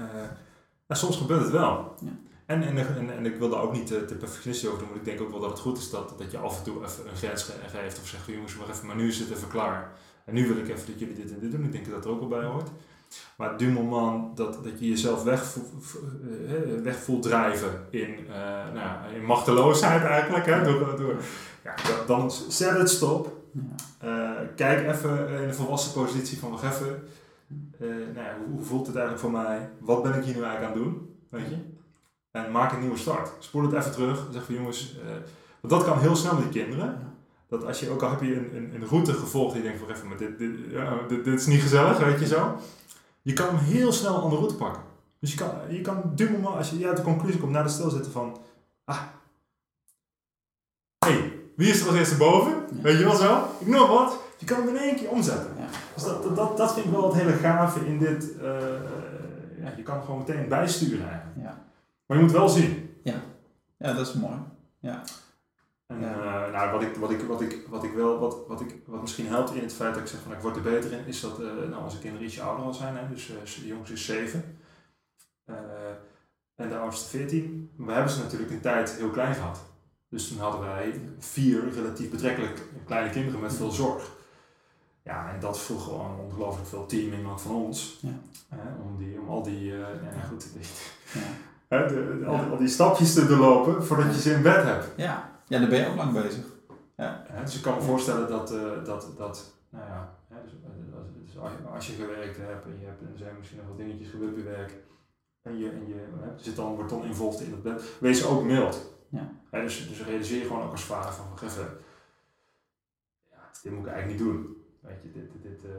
uh, 0.89 0.97
soms 0.97 1.17
gebeurt 1.17 1.43
het 1.43 1.51
wel. 1.51 1.95
Ja. 2.01 2.19
En, 2.47 2.63
en, 2.63 2.77
en, 2.77 3.11
en, 3.11 3.27
ik 3.27 3.37
wil 3.37 3.49
daar 3.49 3.63
ook 3.63 3.73
niet 3.73 3.87
te, 3.87 4.05
te 4.05 4.15
perfectionistisch 4.15 4.69
over 4.69 4.81
doen, 4.81 4.89
maar 4.89 4.99
ik 4.99 5.05
denk 5.05 5.21
ook 5.21 5.31
wel 5.31 5.41
dat 5.41 5.51
het 5.51 5.61
goed 5.61 5.79
is 5.79 5.91
dat, 5.91 6.19
dat 6.19 6.31
je 6.31 6.39
af 6.39 6.59
en 6.59 6.65
toe 6.65 6.85
even 6.85 7.09
een 7.09 7.17
grens 7.17 7.51
geeft 7.67 8.01
of 8.01 8.07
zegt, 8.07 8.27
jongens, 8.27 8.57
maar 8.57 8.69
even, 8.69 8.87
maar 8.87 8.97
nu 8.97 9.09
is 9.09 9.19
het 9.19 9.31
even 9.31 9.49
klaar. 9.49 9.93
En 10.25 10.35
nu 10.35 10.47
wil 10.47 10.57
ik 10.57 10.69
even 10.69 10.87
dat 10.87 10.99
jullie 10.99 11.15
dit 11.15 11.33
en 11.33 11.41
dit 11.41 11.51
doen. 11.51 11.65
Ik 11.65 11.73
denk 11.73 11.85
dat 11.85 11.95
dat 11.95 12.05
er 12.05 12.11
ook 12.11 12.19
wel 12.19 12.29
bij 12.29 12.45
hoort. 12.45 12.71
Maar 13.37 13.57
du 13.57 13.71
moment 13.71 14.37
dat, 14.37 14.65
dat 14.65 14.79
je 14.79 14.89
jezelf 14.89 15.23
weg, 15.23 15.57
eh, 16.47 16.83
weg 16.83 16.97
voelt 16.97 17.23
drijven 17.23 17.87
in, 17.91 18.09
uh, 18.29 18.35
nou, 18.75 19.15
in 19.15 19.25
machteloosheid 19.25 20.05
eigenlijk, 20.05 20.47
hè, 20.47 20.63
door, 20.65 20.97
door, 20.97 21.17
ja, 21.65 21.75
dan 22.07 22.31
zet 22.31 22.79
het 22.79 22.91
stop. 22.91 23.41
Uh, 24.05 24.31
kijk 24.57 24.89
even 24.89 25.29
in 25.29 25.47
de 25.47 25.55
volwassen 25.55 25.93
positie 25.93 26.39
van 26.39 26.51
nog 26.51 26.65
even, 26.65 27.03
nou 27.79 28.15
ja, 28.15 28.37
hoe, 28.39 28.57
hoe, 28.57 28.65
voelt 28.65 28.87
het 28.87 28.97
eigenlijk 28.97 29.25
voor 29.25 29.43
mij? 29.43 29.71
Wat 29.79 30.03
ben 30.03 30.15
ik 30.15 30.25
hier 30.25 30.35
nu 30.35 30.43
eigenlijk 30.43 30.75
aan 30.75 30.81
het 30.81 30.89
doen? 30.89 31.17
Weet 31.29 31.49
je? 31.49 31.57
En 32.31 32.51
maak 32.51 32.73
een 32.73 32.81
nieuwe 32.81 32.97
start. 32.97 33.33
Spoel 33.39 33.63
het 33.63 33.73
even 33.73 33.93
terug. 33.93 34.27
Zeg 34.33 34.45
van 34.45 34.55
jongens, 34.55 34.97
want 35.61 35.75
dat 35.75 35.85
kan 35.85 35.99
heel 35.99 36.17
snel 36.17 36.35
met 36.35 36.53
die 36.53 36.63
kinderen 36.63 37.13
dat 37.53 37.65
als 37.65 37.81
je 37.81 37.91
ook 37.91 38.03
al 38.03 38.11
heb 38.11 38.23
je 38.23 38.37
een, 38.37 38.57
een, 38.57 38.75
een 38.75 38.89
route 38.89 39.13
gevolgd 39.13 39.55
die 39.55 39.63
je 39.63 39.69
denkt 39.69 39.85
van 39.85 39.95
even, 39.95 40.09
maar 40.09 40.17
dit, 40.17 40.39
dit, 40.39 40.51
ja, 40.71 40.99
dit, 41.09 41.25
dit, 41.25 41.41
is 41.41 41.47
niet 41.47 41.61
gezellig, 41.61 41.99
weet 41.99 42.21
je 42.21 42.27
zo. 42.27 42.57
Je 43.23 43.33
kan 43.33 43.47
hem 43.47 43.57
heel 43.57 43.93
snel 43.93 44.15
een 44.15 44.21
andere 44.21 44.41
route 44.41 44.57
pakken. 44.57 44.83
Dus 45.19 45.33
je 45.33 45.37
kan, 45.37 45.51
je 45.69 45.81
kan 45.81 46.13
du 46.15 46.31
moment, 46.31 46.57
als 46.57 46.71
je 46.71 46.87
uit 46.87 46.97
de 46.97 47.03
conclusie 47.03 47.41
komt, 47.41 47.53
naar 47.53 47.63
de 47.63 47.69
stilzitten 47.69 48.13
van, 48.13 48.39
ah, 48.85 49.01
hey, 50.99 51.33
wie 51.57 51.69
is 51.69 51.81
er 51.81 51.89
als 51.89 51.97
eerste 51.97 52.17
boven? 52.17 52.65
Weet 52.83 52.99
je 52.99 53.05
wel 53.05 53.15
zo? 53.15 53.45
Ik 53.59 53.67
noem 53.67 53.89
wat. 53.89 54.19
Je 54.39 54.47
kan 54.47 54.59
hem 54.59 54.69
in 54.69 54.77
één 54.77 54.97
keer 54.97 55.09
omzetten. 55.09 55.51
Ja. 55.59 55.67
Dus 55.95 56.05
dat, 56.05 56.37
dat, 56.37 56.57
dat 56.57 56.73
vind 56.73 56.87
ik 56.87 56.93
wel 56.93 57.13
het 57.13 57.23
hele 57.23 57.33
gave 57.33 57.87
in 57.87 57.99
dit, 57.99 58.31
uh, 58.41 58.45
ja, 59.63 59.73
je 59.77 59.83
kan 59.83 60.03
gewoon 60.03 60.19
meteen 60.19 60.49
bijsturen 60.49 61.09
eigenlijk. 61.09 61.37
Ja. 61.43 61.65
Maar 62.07 62.17
je 62.17 62.23
moet 62.23 62.33
wel 62.33 62.49
zien. 62.49 63.01
Ja, 63.03 63.15
ja 63.77 63.93
dat 63.93 64.07
is 64.07 64.13
mooi. 64.13 64.37
Ja. 64.79 65.03
En 65.93 66.03
uh, 66.03 66.53
nou, 66.53 66.71
wat, 66.71 66.83
ik, 66.83 66.97
wat, 66.97 67.11
ik, 67.11 67.21
wat, 67.21 67.41
ik, 67.41 67.67
wat 67.69 67.85
ik 67.85 67.93
wel, 67.93 68.19
wat, 68.19 68.37
wat, 68.49 68.61
ik, 68.61 68.77
wat 68.87 69.01
misschien 69.01 69.27
helpt 69.27 69.55
in 69.55 69.63
het 69.63 69.73
feit 69.73 69.95
dat 69.95 70.03
ik 70.03 70.09
zeg 70.09 70.21
van 70.21 70.33
ik 70.33 70.41
word 70.41 70.57
er 70.57 70.63
beter 70.63 70.93
in, 70.93 71.07
is 71.07 71.21
dat 71.21 71.41
uh, 71.41 71.47
nou, 71.47 71.83
als 71.83 71.95
de 71.95 72.01
kinderen 72.01 72.27
ietsje 72.27 72.43
ouder 72.43 72.65
al 72.65 72.75
zijn, 72.75 72.97
hè, 72.97 73.09
dus 73.09 73.31
uh, 73.31 73.37
de 73.61 73.67
jongste 73.67 73.93
is 73.93 74.05
7 74.05 74.59
en 76.55 76.69
de 76.69 76.77
oudste 76.77 77.09
14, 77.09 77.71
we 77.77 77.93
hebben 77.93 78.13
ze 78.13 78.23
natuurlijk 78.23 78.51
een 78.51 78.61
tijd 78.61 78.91
heel 78.91 79.11
klein 79.11 79.35
gehad. 79.35 79.61
Dus 80.09 80.29
toen 80.29 80.39
hadden 80.39 80.61
wij 80.61 81.01
vier 81.19 81.71
relatief 81.71 82.11
betrekkelijk 82.11 82.63
kleine 82.87 83.11
kinderen 83.11 83.41
met 83.41 83.55
veel 83.55 83.71
zorg. 83.71 84.11
Ja, 85.03 85.33
en 85.33 85.41
dat 85.41 85.61
vroeg 85.61 85.85
gewoon 85.85 86.21
ongelooflijk 86.21 86.69
veel 86.69 86.87
teaming 86.87 87.41
van 87.41 87.55
ons. 87.55 88.01
Ja. 88.01 88.59
om, 88.85 88.99
die, 88.99 89.21
om 89.21 89.29
al 89.29 89.43
die, 89.43 89.67
ja, 89.67 90.23
goed, 90.29 90.53
die, 90.53 90.67
ja. 91.69 91.87
de, 91.87 92.25
al, 92.27 92.51
al, 92.51 92.57
die 92.57 92.69
stapjes 92.69 93.15
te 93.15 93.27
doorlopen 93.27 93.85
voordat 93.85 94.15
je 94.15 94.21
ze 94.21 94.33
in 94.33 94.43
bed 94.43 94.65
hebt. 94.65 94.87
Ja. 94.97 95.32
Ja, 95.53 95.59
daar 95.59 95.69
ben 95.69 95.79
je 95.79 95.89
ook 95.89 95.97
lang 95.97 96.13
bezig. 96.13 96.45
Ja. 96.97 97.27
dus 97.45 97.57
ik 97.57 97.63
kan 97.63 97.75
me 97.75 97.81
voorstellen 97.81 98.29
dat, 98.29 98.53
uh, 98.53 98.85
dat, 98.85 99.13
dat 99.17 99.55
nou 99.69 99.85
ja, 99.85 100.19
dus, 100.45 100.53
dus, 100.53 101.33
dus 101.33 101.43
als 101.73 101.87
je 101.87 101.93
gewerkt 101.93 102.37
hebt 102.37 102.65
en 102.65 102.79
je 102.81 102.87
hebt 102.87 103.01
en 103.01 103.09
er 103.13 103.19
zijn 103.19 103.37
misschien 103.39 103.59
nog 103.59 103.69
wat 103.69 103.77
dingetjes 103.77 104.09
gebeurd 104.09 104.37
je 104.37 104.43
werk 104.43 104.73
en 105.43 105.59
je, 105.59 105.71
en 105.71 105.89
je 105.89 106.05
zit 106.37 106.57
dan, 106.57 106.75
wordt 106.75 106.91
dan 106.91 107.05
involved 107.05 107.41
in 107.41 107.51
het 107.51 107.63
bed, 107.63 107.83
wees 108.01 108.27
ook 108.27 108.45
mild. 108.45 108.95
Ja. 109.09 109.31
dus, 109.51 109.89
dus 109.89 110.05
realiseer 110.05 110.39
je 110.39 110.47
gewoon 110.47 110.63
ook 110.63 110.71
als 110.71 110.85
vader 110.85 111.13
van, 111.13 111.27
even, 111.43 111.69
ja, 113.31 113.51
dit 113.63 113.73
moet 113.73 113.87
ik 113.87 113.93
eigenlijk 113.93 114.21
niet 114.21 114.29
doen. 114.29 114.57
weet 114.81 115.03
je, 115.03 115.11
dit, 115.11 115.43
dit, 115.43 115.71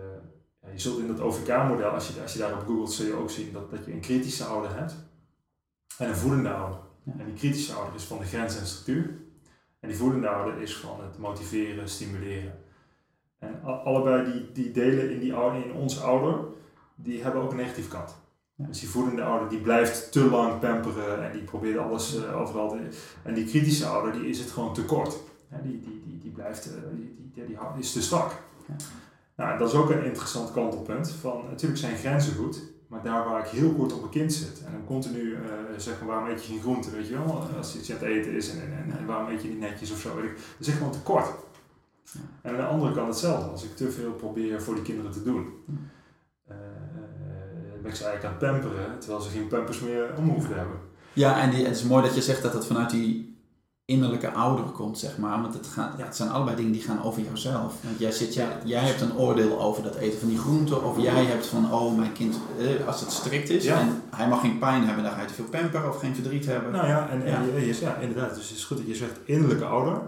ja, 0.61 0.69
je 0.69 0.80
zult 0.80 0.99
in 0.99 1.07
dat 1.07 1.19
OVK-model, 1.19 1.89
als 1.89 2.07
je, 2.07 2.21
als 2.21 2.34
je 2.34 2.39
daarop 2.39 2.65
googelt, 2.65 2.91
zul 2.91 3.05
je 3.05 3.13
ook 3.13 3.30
zien 3.30 3.53
dat, 3.53 3.71
dat 3.71 3.86
je 3.86 3.93
een 3.93 4.01
kritische 4.01 4.43
ouder 4.43 4.76
hebt 4.76 4.95
en 5.97 6.09
een 6.09 6.15
voedende 6.15 6.53
ouder. 6.53 6.80
En 7.17 7.26
die 7.26 7.36
kritische 7.36 7.74
ouder 7.74 7.95
is 7.95 8.03
van 8.03 8.17
de 8.17 8.26
grens 8.26 8.57
en 8.57 8.65
structuur. 8.65 9.22
En 9.84 9.89
die 9.89 9.97
voedende 9.97 10.27
ouder 10.27 10.61
is 10.61 10.75
van 10.75 11.01
het 11.01 11.17
motiveren, 11.17 11.89
stimuleren. 11.89 12.53
En 13.39 13.61
allebei 13.63 14.31
die, 14.31 14.51
die 14.51 14.71
delen 14.71 15.11
in, 15.11 15.19
die 15.19 15.34
ouder, 15.34 15.65
in 15.65 15.73
ons 15.73 16.01
ouder, 16.01 16.39
die 16.95 17.23
hebben 17.23 17.41
ook 17.41 17.51
een 17.51 17.57
negatief 17.57 17.88
kant. 17.88 18.15
Dus 18.55 18.79
die 18.79 18.89
voedende 18.89 19.23
ouder 19.23 19.49
die 19.49 19.59
blijft 19.59 20.11
te 20.11 20.29
lang 20.29 20.59
pamperen 20.59 21.25
en 21.25 21.31
die 21.31 21.41
probeert 21.41 21.77
alles 21.77 22.15
uh, 22.15 22.41
overal 22.41 22.69
te... 22.69 22.77
En 23.23 23.34
die 23.34 23.45
kritische 23.45 23.86
ouder 23.86 24.11
die 24.11 24.29
is 24.29 24.39
het 24.39 24.51
gewoon 24.51 24.73
te 24.73 24.86
kort. 24.86 25.17
Ja, 25.51 25.57
die, 25.63 25.79
die, 25.79 26.03
die, 26.05 26.17
die 26.17 26.31
blijft, 26.31 26.67
uh, 26.67 26.73
die, 26.95 27.31
die, 27.34 27.45
die, 27.45 27.57
is 27.79 27.91
te 27.91 28.01
strak. 28.01 28.31
Ja. 28.67 28.75
Nou, 29.36 29.57
dat 29.57 29.69
is 29.69 29.75
ook 29.75 29.89
een 29.89 30.05
interessant 30.05 30.51
kantelpunt. 30.51 31.11
Van, 31.11 31.45
natuurlijk 31.49 31.79
zijn 31.79 31.97
grenzen 31.97 32.36
goed, 32.36 32.61
maar 32.93 33.03
daar 33.03 33.29
waar 33.29 33.45
ik 33.45 33.51
heel 33.51 33.73
kort 33.73 33.93
op 33.93 33.99
mijn 33.99 34.11
kind 34.11 34.33
zit 34.33 34.63
en 34.65 34.71
dan 34.71 34.85
continu 34.85 35.21
uh, 35.21 35.37
zeg 35.77 35.99
maar 35.99 36.07
waarom 36.07 36.29
eet 36.29 36.45
je 36.45 36.51
geen 36.51 36.61
groente, 36.61 36.91
weet 36.91 37.07
je 37.07 37.13
wel, 37.13 37.47
als 37.57 37.77
iets 37.77 37.91
aan 37.91 37.97
het 37.97 38.05
eten 38.05 38.31
is 38.31 38.49
en, 38.49 38.61
en, 38.61 38.97
en 38.97 39.05
waarom 39.05 39.29
eet 39.29 39.41
je 39.41 39.47
niet 39.47 39.59
netjes 39.59 39.91
of 39.91 39.99
zo, 39.99 40.15
weet 40.15 40.25
ik. 40.25 40.35
Dat 40.57 40.67
is 40.67 40.73
gewoon 40.73 40.91
te 40.91 41.01
kort. 41.01 41.25
Ja. 42.03 42.19
En 42.41 42.51
aan 42.51 42.57
de 42.57 42.65
andere 42.65 42.93
kant 42.93 43.07
hetzelfde, 43.07 43.49
als 43.49 43.63
ik 43.63 43.75
te 43.75 43.91
veel 43.91 44.11
probeer 44.11 44.61
voor 44.61 44.75
die 44.75 44.83
kinderen 44.83 45.11
te 45.11 45.23
doen. 45.23 45.53
Uh, 46.49 46.55
ben 47.81 47.91
ik 47.91 47.97
ze 47.97 48.05
eigenlijk 48.05 48.23
aan 48.23 48.49
het 48.49 48.61
pamperen, 48.61 48.99
terwijl 48.99 49.21
ze 49.21 49.29
geen 49.29 49.47
pampers 49.47 49.79
meer 49.79 50.13
om 50.17 50.29
hoeven 50.29 50.49
te 50.49 50.55
hebben. 50.55 50.77
Ja, 51.13 51.41
en 51.41 51.49
die, 51.49 51.65
het 51.65 51.75
is 51.75 51.83
mooi 51.83 52.03
dat 52.03 52.15
je 52.15 52.21
zegt 52.21 52.41
dat 52.41 52.53
het 52.53 52.65
vanuit 52.65 52.89
die 52.89 53.32
innerlijke 53.86 54.31
ouder 54.31 54.65
komt, 54.65 54.99
zeg 54.99 55.17
maar. 55.17 55.41
Want 55.41 55.53
het, 55.53 55.67
gaat, 55.67 55.93
ja, 55.97 56.05
het 56.05 56.15
zijn 56.15 56.29
allebei 56.29 56.55
dingen 56.55 56.71
die 56.71 56.81
gaan 56.81 57.03
over 57.03 57.21
jouzelf. 57.21 57.73
Want 57.84 57.99
jij, 57.99 58.11
zit, 58.11 58.34
jij, 58.34 58.47
jij 58.63 58.84
hebt 58.84 59.01
een 59.01 59.17
oordeel 59.17 59.61
over 59.61 59.84
dat 59.84 59.95
eten 59.95 60.19
van 60.19 60.27
die 60.27 60.38
groenten. 60.38 60.84
Of 60.84 61.01
jij 61.01 61.25
hebt 61.25 61.45
van, 61.45 61.73
oh 61.73 61.97
mijn 61.97 62.11
kind, 62.11 62.36
eh, 62.59 62.88
als 62.88 62.99
het 62.99 63.11
strikt 63.11 63.49
is 63.49 63.65
en 63.65 64.01
hij 64.09 64.27
mag 64.27 64.41
geen 64.41 64.59
pijn 64.59 64.84
hebben, 64.84 65.03
dan 65.03 65.13
ga 65.13 65.21
je 65.21 65.27
te 65.27 65.34
veel 65.34 65.45
pamperen 65.45 65.89
of 65.89 65.99
geen 65.99 66.15
verdriet 66.15 66.45
hebben. 66.45 66.71
Nou 66.71 66.88
ja, 66.88 67.09
en, 67.09 67.23
en 67.25 67.45
ja. 67.45 67.57
Je, 67.57 67.77
ja, 67.81 67.95
inderdaad. 67.95 68.36
Dus 68.36 68.49
het 68.49 68.57
is 68.57 68.65
goed 68.65 68.77
dat 68.77 68.88
je 68.88 68.95
zegt 68.95 69.19
innerlijke 69.25 69.65
ouder. 69.65 70.01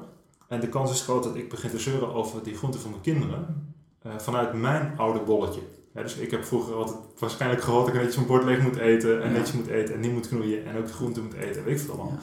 En 0.47 0.59
de 0.59 0.69
kans 0.69 0.91
is 0.91 1.01
groot 1.01 1.23
dat 1.23 1.35
ik 1.35 1.49
begin 1.49 1.69
te 1.69 1.79
zeuren 1.79 2.13
over 2.13 2.43
die 2.43 2.55
groenten 2.55 2.79
van 2.79 2.89
mijn 2.89 3.01
kinderen. 3.01 3.73
Uh, 4.05 4.11
vanuit 4.17 4.53
mijn 4.53 4.93
oude 4.97 5.19
bolletje. 5.19 5.61
Ja, 5.93 6.01
dus 6.01 6.15
ik 6.15 6.31
heb 6.31 6.45
vroeger 6.45 6.75
altijd 6.75 6.97
waarschijnlijk 7.19 7.61
gehoord 7.61 7.85
dat 7.85 7.95
ik 7.95 8.01
netjes 8.01 8.15
mijn 8.15 8.27
bord 8.27 8.43
leeg 8.43 8.61
moet 8.61 8.77
eten. 8.77 9.23
En 9.23 9.31
netjes 9.31 9.55
moet 9.55 9.67
eten 9.67 9.93
en 9.93 9.99
niet 9.99 10.11
moet 10.11 10.27
knoeien. 10.27 10.65
En 10.65 10.77
ook 10.77 10.87
de 10.87 10.93
groenten 10.93 11.23
moet 11.23 11.33
eten. 11.33 11.63
Weet 11.63 11.79
ik 11.79 11.85
veel 11.85 11.93
allemaal. 11.93 12.19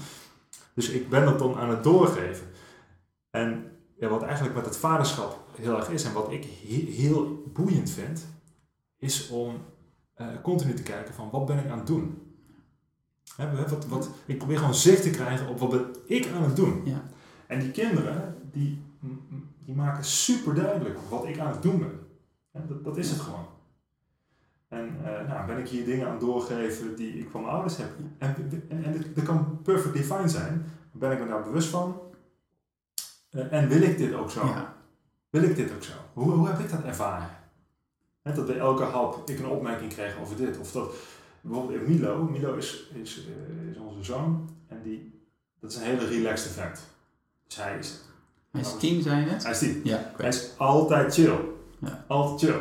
Dus 0.75 0.89
ik 0.89 1.09
ben 1.09 1.25
dat 1.25 1.39
dan 1.39 1.57
aan 1.57 1.71
het 1.71 1.83
doorgeven. 1.83 2.47
En 3.31 3.73
ja, 3.97 4.09
wat 4.09 4.23
eigenlijk 4.23 4.55
met 4.55 4.65
het 4.65 4.77
vaderschap 4.77 5.39
heel 5.57 5.77
erg 5.77 5.89
is 5.89 6.05
en 6.05 6.13
wat 6.13 6.33
ik 6.33 6.45
heel 6.45 7.43
boeiend 7.53 7.91
vind, 7.91 8.27
is 8.99 9.29
om 9.29 9.55
uh, 10.21 10.27
continu 10.43 10.75
te 10.75 10.83
kijken 10.83 11.15
van 11.15 11.31
wat 11.31 11.47
ben 11.47 11.59
ik 11.59 11.71
aan 11.71 11.79
het 11.79 11.87
doen. 11.87 12.23
He, 13.37 13.67
wat, 13.69 13.87
wat, 13.87 14.11
ik 14.27 14.39
probeer 14.39 14.59
gewoon 14.59 14.75
zicht 14.75 15.03
te 15.03 15.11
krijgen 15.11 15.49
op 15.49 15.59
wat 15.59 15.71
ben 15.71 15.87
ik 16.07 16.29
aan 16.35 16.43
het 16.43 16.57
doen. 16.57 16.83
Ja. 16.85 17.03
En 17.47 17.61
die 17.61 17.71
kinderen, 17.71 18.37
die, 18.53 18.83
die 19.65 19.75
maken 19.75 20.05
super 20.05 20.55
duidelijk 20.55 20.99
wat 21.09 21.25
ik 21.25 21.39
aan 21.39 21.53
het 21.53 21.63
doen 21.63 21.79
ben. 21.79 22.01
dat, 22.69 22.85
dat 22.85 22.97
is 22.97 23.11
het 23.11 23.21
gewoon. 23.21 23.47
En 24.73 24.97
uh, 25.03 25.29
nou, 25.29 25.47
ben 25.47 25.59
ik 25.59 25.69
hier 25.69 25.85
dingen 25.85 26.09
aan 26.09 26.19
doorgeven 26.19 26.97
die 26.97 27.19
ik 27.19 27.31
van 27.31 27.41
mijn 27.41 27.53
ouders 27.53 27.77
heb. 27.77 27.91
En, 28.19 28.35
en, 28.69 28.85
en 28.85 29.05
dat 29.15 29.25
kan 29.25 29.61
perfectly 29.63 30.03
fine 30.03 30.29
zijn. 30.29 30.73
Ben 30.93 31.13
ik 31.13 31.19
me 31.19 31.27
daar 31.29 31.43
bewust 31.43 31.69
van? 31.69 32.01
Uh, 33.31 33.53
en 33.53 33.69
wil 33.69 33.83
ik 33.83 33.99
dit 33.99 34.15
ook 34.15 34.31
zo? 34.31 34.47
Ja. 34.47 34.75
Wil 35.31 35.43
ik 35.43 35.57
dit 35.57 35.73
ook 35.75 35.83
zo? 35.83 35.93
Hoe, 36.13 36.31
hoe 36.31 36.49
heb 36.49 36.59
ik 36.59 36.71
dat 36.71 36.83
ervaren? 36.83 37.31
He, 38.23 38.33
dat 38.33 38.47
bij 38.47 38.59
elke 38.59 38.83
hap 38.83 39.29
ik 39.31 39.39
een 39.39 39.47
opmerking 39.47 39.93
kreeg 39.93 40.19
over 40.21 40.37
dit. 40.37 40.59
Of 40.59 40.73
dat 40.73 40.95
bijvoorbeeld 41.41 41.89
Milo. 41.89 42.23
Milo 42.23 42.55
is, 42.55 42.91
is, 43.03 43.27
uh, 43.29 43.71
is 43.71 43.77
onze 43.77 44.05
zoon. 44.05 44.51
En 44.69 44.83
die, 44.83 45.23
dat 45.61 45.71
is 45.71 45.77
een 45.77 45.83
hele 45.83 46.07
relaxed 46.07 46.47
effect. 46.47 46.83
Dus 47.47 47.57
hij 47.57 47.79
is... 47.79 48.01
Hij 48.51 48.61
is 48.61 48.77
tien, 48.79 49.03
zei 49.03 49.21
je 49.21 49.27
net? 49.27 49.43
Hij 49.43 49.53
is 49.53 49.59
tien. 49.59 49.81
Ja, 49.85 50.13
hij 50.17 50.29
is 50.29 50.55
altijd 50.57 51.15
chill. 51.15 51.39
Ja. 51.79 52.05
Altijd 52.07 52.41
chill. 52.41 52.61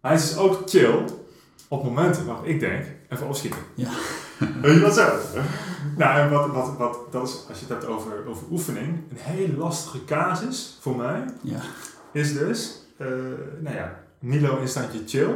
Hij 0.00 0.14
is 0.14 0.28
dus 0.28 0.36
ook 0.36 0.68
chill 0.68 1.04
op 1.72 1.84
momenten 1.84 2.26
waarop 2.26 2.44
ik 2.44 2.60
denk, 2.60 2.84
even 3.08 3.26
opschieten. 3.26 3.60
Ja. 3.74 3.90
Weet 4.62 4.74
je 4.74 4.80
wat 4.80 4.94
zo? 4.94 5.18
nou, 5.96 6.20
en 6.20 6.30
wat, 6.30 6.50
wat, 6.50 6.76
wat, 6.76 7.12
dat 7.12 7.28
is, 7.28 7.44
als 7.48 7.58
je 7.58 7.66
het 7.66 7.68
hebt 7.68 7.84
over, 7.84 8.26
over 8.26 8.46
oefening, 8.50 9.10
een 9.10 9.16
hele 9.16 9.56
lastige 9.56 10.04
casus 10.04 10.78
voor 10.80 10.96
mij 10.96 11.24
ja. 11.42 11.60
is 12.12 12.32
dus, 12.32 12.86
uh, 12.98 13.08
nou 13.60 13.76
ja, 13.76 14.04
Milo 14.18 14.58
in 14.58 14.68
standje 14.68 15.02
chill, 15.06 15.34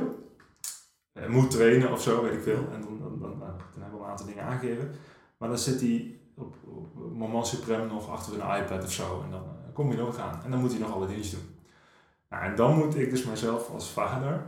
uh, 1.13 1.27
moet 1.27 1.51
trainen 1.51 1.93
of 1.93 2.03
zo, 2.03 2.23
weet 2.23 2.33
ik 2.33 2.43
veel, 2.43 2.69
en 2.73 2.81
dan, 2.81 2.99
dan, 2.99 3.19
dan, 3.21 3.39
dan, 3.39 3.83
hebben 3.83 3.99
we 3.99 4.05
een 4.05 4.11
aantal 4.11 4.27
dingen 4.27 4.45
aangegeven, 4.45 4.91
maar 5.37 5.49
dan 5.49 5.59
zit 5.59 5.81
hij 5.81 6.19
op, 6.37 6.55
op 6.65 7.17
moment 7.17 7.47
supreme 7.47 7.87
nog 7.87 8.11
achter 8.11 8.33
een 8.33 8.63
iPad 8.63 8.85
of 8.85 8.93
zo, 8.93 9.23
en 9.25 9.31
dan 9.31 9.43
uh, 9.43 9.75
kom 9.75 9.91
je 9.91 9.97
nog 9.97 10.19
aan, 10.19 10.41
en 10.45 10.51
dan 10.51 10.61
moet 10.61 10.71
hij 10.71 10.81
nog 10.81 10.93
alle 10.93 11.07
dingen 11.07 11.31
doen. 11.31 11.55
Nou, 12.31 12.45
en 12.45 12.55
dan 12.55 12.77
moet 12.77 12.97
ik 12.97 13.11
dus 13.11 13.25
mezelf 13.25 13.71
als 13.71 13.91
vader 13.91 14.43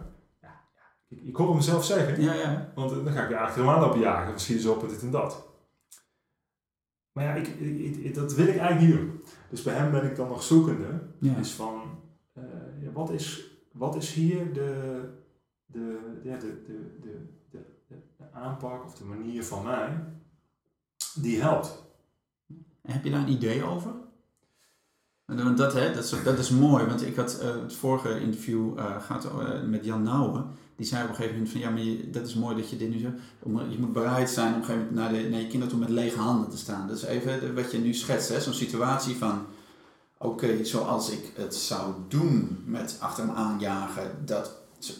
ik, 1.09 1.37
hoor 1.37 1.55
mezelf 1.55 1.85
zeggen. 1.85 2.23
Ja, 2.23 2.33
ja. 2.33 2.73
Want 2.75 2.91
dan 2.91 3.13
ga 3.13 3.23
ik 3.23 3.29
weer 3.29 3.39
achter 3.39 3.61
hem 3.61 3.71
aan 3.71 3.81
lopen 3.81 4.01
jagen. 4.01 4.33
Misschien 4.33 4.59
zo 4.59 4.73
op 4.73 4.83
en 4.83 4.89
dit 4.89 5.03
en 5.03 5.11
dat. 5.11 5.47
Maar 7.13 7.25
ja, 7.25 7.35
ik, 7.35 7.47
ik, 7.47 8.15
dat 8.15 8.35
wil 8.35 8.47
ik 8.47 8.57
eigenlijk 8.57 8.81
niet 8.81 8.97
doen. 8.97 9.23
Dus 9.51 9.63
bij 9.63 9.75
hem 9.75 9.91
ben 9.91 10.05
ik 10.05 10.17
dan 10.17 10.29
nog 10.29 10.43
zoekende. 10.43 11.03
Ja. 11.21 11.37
Is 11.37 11.53
van, 11.53 11.83
uh, 12.39 12.45
ja, 12.83 12.91
wat, 12.93 13.11
is, 13.11 13.51
wat 13.73 13.97
is 13.97 14.13
hier 14.13 14.53
de, 14.53 15.01
de, 15.67 15.99
ja, 16.23 16.37
de, 16.37 16.63
de, 16.67 16.99
de, 17.01 17.29
de, 17.51 17.65
de 17.89 18.25
aanpak 18.33 18.85
of 18.85 18.95
de 18.95 19.05
manier 19.05 19.45
van 19.45 19.65
mij 19.65 20.05
die 21.15 21.41
helpt. 21.41 21.85
Heb 22.83 23.05
je 23.05 23.11
daar 23.11 23.21
een 23.21 23.33
idee 23.33 23.65
over? 23.65 23.93
Dat, 25.57 25.73
hè, 25.73 25.93
dat, 25.93 26.05
is, 26.05 26.23
dat 26.23 26.39
is 26.39 26.51
mooi, 26.51 26.85
want 26.85 27.07
ik 27.07 27.17
had 27.17 27.41
uh, 27.43 27.63
het 27.63 27.75
vorige 27.75 28.21
interview 28.21 28.79
uh, 28.79 29.01
gaat, 29.01 29.25
uh, 29.25 29.63
met 29.63 29.85
Jan 29.85 30.03
Nouwen 30.03 30.47
die 30.77 30.87
zei 30.87 31.03
op 31.03 31.09
een 31.09 31.15
gegeven 31.15 31.37
moment 31.37 31.53
van 31.53 31.61
ja, 31.61 31.71
maar 31.71 32.13
dat 32.13 32.27
is 32.27 32.35
mooi 32.35 32.57
dat 32.57 32.71
je 32.71 32.77
dit 32.77 32.91
nu 32.91 32.99
zegt. 32.99 33.15
Je 33.71 33.79
moet 33.79 33.93
bereid 33.93 34.31
zijn 34.31 34.55
om 34.55 34.61
een 34.61 34.65
gegeven 34.65 34.87
moment 34.87 35.13
naar, 35.13 35.23
de, 35.23 35.29
naar 35.29 35.41
je 35.41 35.47
kinderen 35.47 35.69
toe 35.69 35.79
met 35.79 35.89
lege 35.89 36.19
handen 36.19 36.51
te 36.51 36.57
staan. 36.57 36.89
Dat 36.89 36.97
is 36.97 37.03
even 37.03 37.55
wat 37.55 37.73
je 37.73 37.79
nu 37.79 37.95
schetst, 37.95 38.43
zo'n 38.43 38.53
situatie 38.53 39.17
van 39.17 39.47
oké, 40.19 40.65
zoals 40.65 41.11
ik 41.11 41.33
het 41.35 41.55
zou 41.55 41.95
doen 42.09 42.63
met 42.65 42.97
achter 43.01 43.27
hem 43.27 43.35
aanjagen, 43.35 44.11
dat 44.25 44.51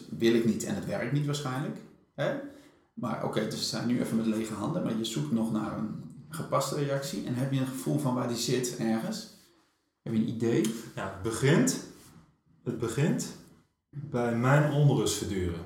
wil 0.09 0.33
ik 0.33 0.45
niet 0.45 0.63
en 0.63 0.75
het 0.75 0.85
werkt 0.85 1.11
niet 1.11 1.25
waarschijnlijk. 1.25 1.77
Hè? 2.15 2.33
Maar 2.93 3.23
oké, 3.23 3.47
dus 3.47 3.59
ze 3.59 3.65
zijn 3.65 3.87
nu 3.87 4.01
even 4.01 4.17
met 4.17 4.25
lege 4.25 4.53
handen, 4.53 4.83
maar 4.83 4.97
je 4.97 5.05
zoekt 5.05 5.31
nog 5.31 5.51
naar 5.51 5.77
een 5.77 6.03
gepaste 6.29 6.75
reactie 6.75 7.25
en 7.25 7.35
heb 7.35 7.51
je 7.51 7.59
een 7.59 7.67
gevoel 7.67 7.99
van 7.99 8.15
waar 8.15 8.27
die 8.27 8.37
zit 8.37 8.77
ergens? 8.77 9.35
Heb 10.01 10.13
je 10.13 10.19
een 10.19 10.29
idee? 10.29 10.61
Ja, 10.95 11.03
het 11.13 11.21
begint, 11.21 11.83
het 12.63 12.79
begint 12.79 13.27
bij 14.03 14.35
mijn 14.35 14.71
onrust 14.71 15.17
verduren. 15.17 15.65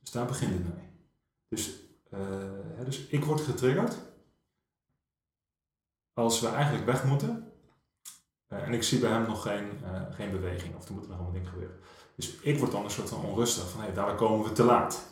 Dus 0.00 0.10
daar 0.10 0.26
begint 0.26 0.52
het 0.52 0.74
mee. 0.74 0.90
Dus, 1.48 1.80
uh, 2.14 2.20
hè, 2.76 2.84
dus 2.84 3.06
ik 3.06 3.24
word 3.24 3.40
getriggerd 3.40 3.98
als 6.12 6.40
we 6.40 6.48
eigenlijk 6.48 6.86
weg 6.86 7.04
moeten. 7.04 7.52
Uh, 8.48 8.66
en 8.66 8.72
ik 8.72 8.82
zie 8.82 8.98
bij 8.98 9.10
hem 9.10 9.26
nog 9.26 9.42
geen, 9.42 9.68
uh, 9.82 10.02
geen 10.10 10.30
beweging 10.30 10.76
of 10.76 10.88
er 10.88 10.94
moet 10.94 11.02
nog 11.02 11.12
allemaal 11.12 11.32
dingen 11.32 11.48
gebeuren. 11.48 11.78
Dus 12.16 12.40
ik 12.40 12.58
word 12.58 12.72
dan 12.72 12.84
een 12.84 12.90
soort 12.90 13.08
van 13.08 13.24
onrustig 13.24 13.70
van 13.70 13.80
hé, 13.80 13.86
hey, 13.86 13.94
daar 13.94 14.14
komen 14.14 14.48
we 14.48 14.52
te 14.52 14.64
laat. 14.64 15.10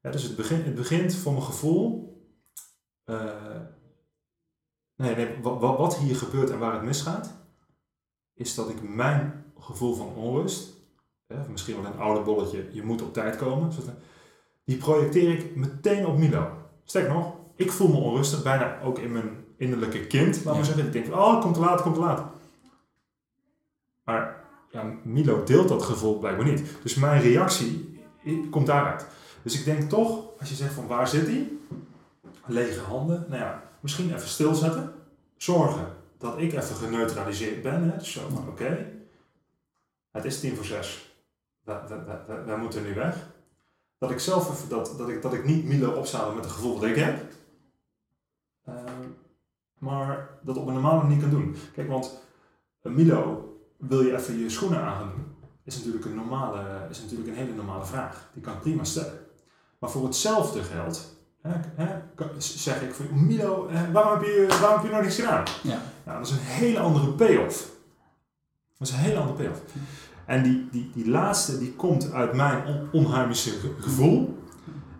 Ja, 0.00 0.10
dus 0.10 0.22
het, 0.22 0.36
begint, 0.36 0.64
het 0.64 0.74
begint 0.74 1.14
voor 1.14 1.32
mijn 1.32 1.44
gevoel. 1.44 2.12
nee, 4.94 5.14
nee 5.14 5.42
wat, 5.42 5.60
wat 5.60 5.96
hier 5.96 6.16
gebeurt 6.16 6.50
en 6.50 6.58
waar 6.58 6.72
het 6.72 6.82
misgaat, 6.82 7.34
is 8.34 8.54
dat 8.54 8.68
ik 8.68 8.82
mijn 8.82 9.52
gevoel 9.58 9.94
van 9.94 10.14
onrust, 10.14 10.73
misschien 11.48 11.82
wel 11.82 11.92
een 11.92 11.98
oude 11.98 12.20
bolletje, 12.20 12.68
je 12.72 12.82
moet 12.82 13.02
op 13.02 13.12
tijd 13.12 13.36
komen, 13.36 13.70
die 14.64 14.76
projecteer 14.76 15.30
ik 15.30 15.56
meteen 15.56 16.06
op 16.06 16.18
Milo. 16.18 16.48
Sterk 16.84 17.08
nog, 17.08 17.34
ik 17.56 17.72
voel 17.72 17.88
me 17.88 17.96
onrustig, 17.96 18.42
bijna 18.42 18.80
ook 18.82 18.98
in 18.98 19.12
mijn 19.12 19.44
innerlijke 19.56 20.06
kind, 20.06 20.44
laat 20.44 20.54
maar 20.54 20.64
zeggen. 20.64 20.86
Ik 20.86 20.92
denk 20.92 21.06
van, 21.06 21.18
oh, 21.18 21.40
komt 21.40 21.54
te 21.54 21.60
laat, 21.60 21.82
komt 21.82 21.94
te 21.94 22.00
laat. 22.00 22.32
Maar 24.04 24.44
ja, 24.70 24.94
Milo 25.02 25.44
deelt 25.44 25.68
dat 25.68 25.82
gevoel 25.82 26.18
blijkbaar 26.18 26.46
niet. 26.46 26.62
Dus 26.82 26.94
mijn 26.94 27.22
reactie 27.22 28.00
komt 28.50 28.66
daaruit. 28.66 29.06
Dus 29.42 29.58
ik 29.58 29.64
denk 29.64 29.88
toch, 29.88 30.24
als 30.38 30.48
je 30.48 30.54
zegt 30.54 30.74
van 30.74 30.86
waar 30.86 31.08
zit 31.08 31.26
hij? 31.26 31.52
Lege 32.46 32.80
handen. 32.80 33.26
Nou 33.28 33.42
ja, 33.42 33.62
misschien 33.80 34.14
even 34.14 34.28
stilzetten. 34.28 34.92
Zorgen 35.36 35.86
dat 36.18 36.38
ik 36.38 36.52
even 36.52 36.76
geneutraliseerd 36.76 37.62
ben. 37.62 37.90
Hè? 37.90 38.04
Zo, 38.04 38.20
oké. 38.48 38.92
Het 40.10 40.24
is 40.24 40.40
tien 40.40 40.56
voor 40.56 40.64
zes. 40.64 41.13
Wij, 41.64 42.56
moeten 42.58 42.82
nu 42.82 42.94
weg. 42.94 43.16
Dat 43.98 44.10
ik 44.10 44.18
zelf 44.18 44.50
even, 44.50 44.68
dat, 44.68 44.94
dat, 44.98 45.08
ik, 45.08 45.22
dat 45.22 45.32
ik 45.32 45.44
niet 45.44 45.64
Milo 45.64 45.90
opzadel 45.90 46.34
met 46.34 46.44
het 46.44 46.52
gevoel 46.52 46.74
dat 46.74 46.90
ik 46.90 46.96
heb. 46.96 47.22
Ehm, 48.64 49.08
maar 49.78 50.28
dat 50.42 50.56
op 50.56 50.66
een 50.66 50.72
normale 50.72 51.02
manier 51.02 51.20
kan 51.20 51.30
doen. 51.30 51.56
Kijk, 51.74 51.88
want 51.88 52.22
Milo 52.82 53.48
wil 53.76 54.02
je 54.02 54.16
even 54.16 54.38
je 54.38 54.50
schoenen 54.50 54.80
aan 54.80 55.08
doen? 55.08 55.36
Is 55.64 55.76
natuurlijk, 55.76 56.04
een 56.04 56.14
normale, 56.14 56.86
is 56.90 57.00
natuurlijk 57.00 57.28
een 57.28 57.36
hele 57.36 57.54
normale 57.54 57.84
vraag. 57.84 58.30
Die 58.32 58.42
kan 58.42 58.54
ik 58.54 58.60
prima 58.60 58.84
stellen. 58.84 59.18
Maar 59.78 59.90
voor 59.90 60.04
hetzelfde 60.04 60.62
geld 60.62 61.14
hè, 61.48 61.84
hè, 61.84 62.00
zeg 62.38 62.82
ik 62.82 62.94
van 62.94 63.26
Milo, 63.26 63.68
waarom 63.92 64.12
heb, 64.12 64.22
je, 64.22 64.46
waarom 64.60 64.78
heb 64.78 64.86
je 64.86 64.94
nog 64.94 65.02
niks 65.02 65.14
gedaan? 65.14 65.44
Ja. 65.62 65.78
Nou, 66.04 66.18
dat 66.18 66.26
is 66.26 66.32
een 66.32 66.38
hele 66.38 66.78
andere 66.78 67.12
payoff. 67.12 67.72
Dat 68.78 68.88
is 68.88 68.94
een 68.94 69.00
hele 69.00 69.18
andere 69.18 69.36
payoff. 69.36 69.60
En 70.26 70.42
die, 70.42 70.68
die, 70.70 70.90
die 70.94 71.08
laatste 71.08 71.58
die 71.58 71.72
komt 71.72 72.12
uit 72.12 72.32
mijn 72.32 72.66
on 72.66 72.88
onheimische 72.92 73.50
gevoel. 73.78 74.42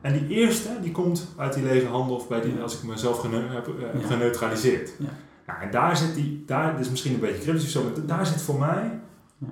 En 0.00 0.12
die 0.12 0.28
eerste 0.28 0.80
die 0.80 0.92
komt 0.92 1.28
uit 1.36 1.52
die 1.52 1.62
lege 1.62 1.86
handen 1.86 2.16
of 2.16 2.28
bij 2.28 2.40
die, 2.40 2.60
als 2.60 2.76
ik 2.78 2.82
mezelf 2.82 3.22
heb, 3.22 3.68
uh, 3.68 4.06
geneutraliseerd. 4.06 4.92
Ja. 4.98 5.08
Nou, 5.46 5.60
en 5.60 5.70
daar 5.70 5.96
zit 5.96 6.14
die, 6.14 6.44
daar, 6.46 6.80
is 6.80 6.90
misschien 6.90 7.14
een 7.14 7.20
beetje 7.20 7.42
cryptisch 7.42 7.72
zo, 7.72 7.82
maar 7.82 8.06
daar 8.06 8.26
zit 8.26 8.42
voor 8.42 8.58
mij, 8.58 9.00
uh, 9.40 9.48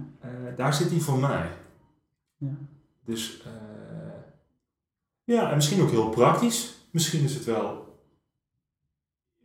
daar 0.57 0.75
zit 0.75 0.89
die 0.89 1.03
voor 1.03 1.19
mij. 1.19 1.51
Ja. 2.37 2.49
Dus 3.05 3.43
uh, 3.47 3.53
ja, 5.25 5.51
en 5.51 5.55
misschien 5.55 5.83
ook 5.83 5.91
heel 5.91 6.09
praktisch. 6.09 6.87
Misschien 6.91 7.25
is 7.25 7.35
het 7.35 7.45
wel, 7.45 7.99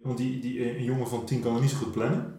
want 0.01 0.17
die, 0.17 0.39
die, 0.39 0.77
een 0.77 0.83
jongen 0.83 1.07
van 1.07 1.25
tien 1.25 1.41
kan 1.41 1.55
er 1.55 1.61
niet 1.61 1.69
zo 1.69 1.77
goed 1.77 1.91
plannen. 1.91 2.36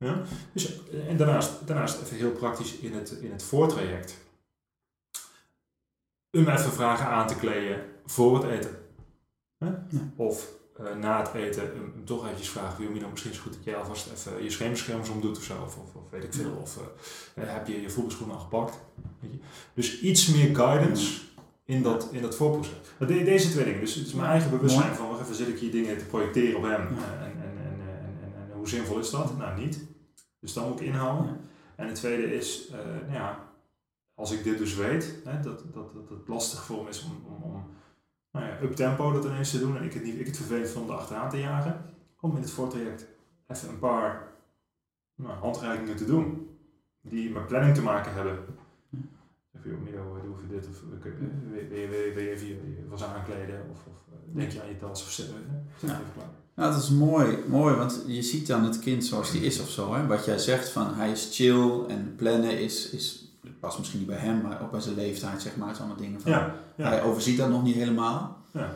Ja? 0.00 0.22
Dus, 0.52 0.80
en 1.08 1.16
daarnaast, 1.16 1.66
daarnaast 1.66 2.00
even 2.02 2.16
heel 2.16 2.32
praktisch 2.32 2.76
in 2.76 2.94
het, 2.94 3.10
in 3.10 3.30
het 3.30 3.42
voortraject. 3.42 4.16
Om 6.32 6.48
even 6.48 6.72
vragen 6.72 7.06
aan 7.06 7.26
te 7.26 7.36
kleden 7.36 7.84
voor 8.06 8.34
het 8.34 8.52
eten. 8.52 8.78
Ja. 9.58 9.86
Of 10.16 10.48
uh, 10.80 10.94
na 10.94 11.18
het 11.18 11.34
eten 11.34 11.62
hem 11.62 12.04
toch 12.04 12.24
eventjes 12.24 12.50
vragen, 12.50 12.84
wil 12.84 12.94
je 12.94 13.00
dan 13.00 13.10
misschien 13.10 13.34
zo 13.34 13.42
goed 13.42 13.52
dat 13.52 13.64
jij 13.64 13.76
alvast 13.76 14.10
even 14.12 14.42
je 14.42 14.50
schermbeschermers 14.50 15.08
omdoet 15.08 15.36
of 15.36 15.42
zo, 15.42 15.62
of, 15.64 15.76
of, 15.76 15.94
of 15.94 16.10
weet 16.10 16.24
ik 16.24 16.34
veel, 16.34 16.52
of 16.62 16.76
uh, 17.38 17.44
heb 17.46 17.66
je 17.66 17.80
je 17.80 17.90
voetbalschoenen 17.90 18.36
al 18.36 18.42
gepakt. 18.42 18.78
Weet 19.20 19.32
je? 19.32 19.38
Dus 19.74 20.00
iets 20.00 20.26
meer 20.26 20.56
guidance 20.56 21.20
in 21.64 21.82
dat, 21.82 22.08
in 22.12 22.22
dat 22.22 22.36
voorproces. 22.36 22.72
deze 22.98 23.50
twee 23.50 23.64
dingen, 23.64 23.80
dus 23.80 23.94
het 23.94 24.06
is 24.06 24.12
mijn 24.12 24.30
eigen 24.30 24.50
bewustzijn 24.50 24.94
van, 24.94 25.08
wacht 25.08 25.20
even, 25.20 25.34
zit 25.34 25.48
ik 25.48 25.58
hier 25.58 25.70
dingen 25.70 25.98
te 25.98 26.04
projecteren 26.04 26.56
op 26.56 26.62
hem 26.62 26.80
en, 26.80 26.96
en, 27.20 27.42
en, 27.42 27.80
en, 27.80 28.56
hoe 28.56 28.68
zinvol 28.68 28.98
is 28.98 29.10
dat? 29.10 29.38
Nou, 29.38 29.60
niet. 29.60 29.88
Dus 30.40 30.52
dan 30.52 30.68
moet 30.68 30.80
ik 30.80 30.86
inhouden. 30.86 31.40
En 31.76 31.86
het 31.86 31.94
tweede 31.94 32.34
is, 32.34 32.70
uh, 32.70 32.76
nou 32.76 33.12
ja, 33.12 33.48
als 34.14 34.32
ik 34.32 34.44
dit 34.44 34.58
dus 34.58 34.74
weet, 34.74 35.18
hè, 35.24 35.40
dat, 35.40 35.64
dat, 35.72 35.94
dat 35.94 36.08
het 36.08 36.28
lastig 36.28 36.64
voor 36.64 36.82
me 36.82 36.88
is 36.88 37.04
om, 37.04 37.24
om, 37.26 37.42
om 37.42 37.64
nou 38.30 38.46
ja, 38.46 38.60
up-tempo 38.62 39.12
dat 39.12 39.24
ineens 39.24 39.50
te 39.50 39.58
doen 39.58 39.76
en 39.76 39.84
ik 39.84 39.92
het, 39.92 40.02
niet, 40.02 40.18
ik 40.18 40.26
het 40.26 40.36
vervelend 40.36 40.70
vond 40.70 40.90
om 40.90 40.96
achteraan 40.96 41.30
te 41.30 41.38
jagen, 41.38 41.84
om 42.20 42.36
in 42.36 42.42
het 42.42 42.50
voortraject 42.50 43.06
even 43.46 43.68
een 43.68 43.78
paar 43.78 44.32
nou, 45.14 45.38
handreikingen 45.38 45.96
te 45.96 46.04
doen 46.04 46.48
die 47.00 47.30
met 47.30 47.46
planning 47.46 47.74
te 47.74 47.82
maken 47.82 48.12
hebben. 48.12 48.38
Even, 49.56 49.70
joh, 49.70 49.80
Milo, 49.80 50.20
doe 50.22 50.36
je 50.40 50.46
dit 50.48 50.68
of 50.68 50.80
wil 50.80 51.78
je, 51.78 51.88
wil 52.14 52.22
je 52.22 52.30
even 52.30 52.46
je 52.46 52.86
was 52.88 53.04
aankleden 53.04 53.66
of, 53.70 53.86
of 53.86 54.14
denk 54.32 54.50
je 54.50 54.62
aan 54.62 54.68
je 54.68 54.76
tas 54.76 55.02
of 55.02 55.10
zet 55.10 55.26
even 55.26 55.66
klaar. 56.14 56.30
Nou, 56.60 56.72
dat 56.72 56.82
is 56.82 56.90
mooi, 56.90 57.38
mooi, 57.48 57.74
want 57.74 58.02
je 58.06 58.22
ziet 58.22 58.46
dan 58.46 58.64
het 58.64 58.78
kind 58.78 59.04
zoals 59.04 59.30
die 59.30 59.40
is 59.40 59.60
of 59.60 59.68
zo. 59.68 59.94
Hè? 59.94 60.06
Wat 60.06 60.24
jij 60.24 60.38
zegt 60.38 60.68
van 60.68 60.94
hij 60.94 61.10
is 61.10 61.28
chill 61.32 61.84
en 61.88 62.14
plannen 62.16 62.60
is, 62.60 62.90
is 62.90 63.24
past 63.60 63.78
misschien 63.78 63.98
niet 63.98 64.08
bij 64.08 64.18
hem, 64.18 64.40
maar 64.40 64.62
ook 64.62 64.70
bij 64.70 64.80
zijn 64.80 64.94
leeftijd, 64.94 65.42
zeg 65.42 65.56
maar. 65.56 65.68
Het 65.68 65.78
allemaal 65.78 65.96
dingen 65.96 66.20
van, 66.20 66.30
ja, 66.30 66.54
Hij 66.76 67.02
overziet 67.02 67.38
dat 67.38 67.48
nog 67.48 67.62
niet 67.62 67.74
helemaal. 67.74 68.36
Ja. 68.52 68.70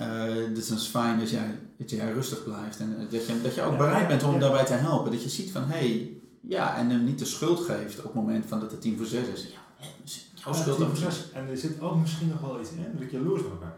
Uh, 0.00 0.54
dus 0.54 0.68
het 0.68 0.78
is 0.78 0.86
fijn 0.86 1.18
dat 1.18 1.30
jij, 1.30 1.58
dat 1.78 1.90
jij 1.90 2.12
rustig 2.12 2.44
blijft 2.44 2.78
en 2.78 2.96
eh, 2.98 3.10
dat 3.10 3.26
je, 3.26 3.42
dat 3.42 3.54
je 3.54 3.62
ook 3.62 3.78
bereid 3.78 4.08
bent 4.08 4.22
om 4.22 4.40
daarbij 4.40 4.64
te 4.64 4.72
helpen. 4.72 5.12
Dat 5.12 5.22
je 5.22 5.28
ziet 5.28 5.50
van, 5.50 5.62
hé, 5.62 5.78
hey, 5.78 6.20
ja, 6.40 6.76
en 6.76 6.90
hem 6.90 7.04
niet 7.04 7.18
de 7.18 7.24
schuld 7.24 7.60
geeft 7.60 7.98
op 7.98 8.04
het 8.04 8.14
moment 8.14 8.46
van 8.46 8.60
dat 8.60 8.70
het 8.70 8.80
10 8.80 8.96
voor 8.96 9.06
6 9.06 9.28
is. 9.28 9.42
Ja, 9.42 9.86
jouw 10.34 10.52
schuld 10.52 10.76
voor 10.76 10.96
6. 10.96 11.30
En 11.32 11.48
er 11.48 11.56
zit 11.56 11.80
ook 11.80 11.96
misschien 11.96 12.28
nog 12.28 12.40
wel 12.40 12.60
iets 12.60 12.70
in 12.70 12.86
dat 12.92 13.02
ik 13.02 13.10
jaloers 13.10 13.42
van 13.42 13.58
ben. 13.58 13.72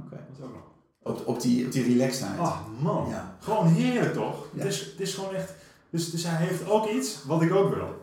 Oké. 0.00 0.16
Dat 0.28 0.38
is 0.38 0.44
ook 0.44 0.52
nog. 0.52 0.73
Op, 1.04 1.26
op, 1.26 1.40
die, 1.40 1.66
op 1.66 1.72
die 1.72 1.82
relaxedheid. 1.82 2.38
Ah, 2.38 2.58
man. 2.80 3.08
Ja. 3.08 3.36
Gewoon 3.40 3.66
heerlijk 3.66 4.12
toch? 4.12 4.46
Het, 4.54 4.64
is, 4.64 4.80
het 4.80 5.00
is 5.00 5.14
gewoon 5.14 5.34
echt... 5.34 5.54
Dus, 5.90 6.10
dus 6.10 6.24
hij 6.24 6.46
heeft 6.46 6.68
ook 6.68 6.88
iets 6.88 7.24
wat 7.24 7.42
ik 7.42 7.52
ook 7.52 7.74
wil. 7.74 8.02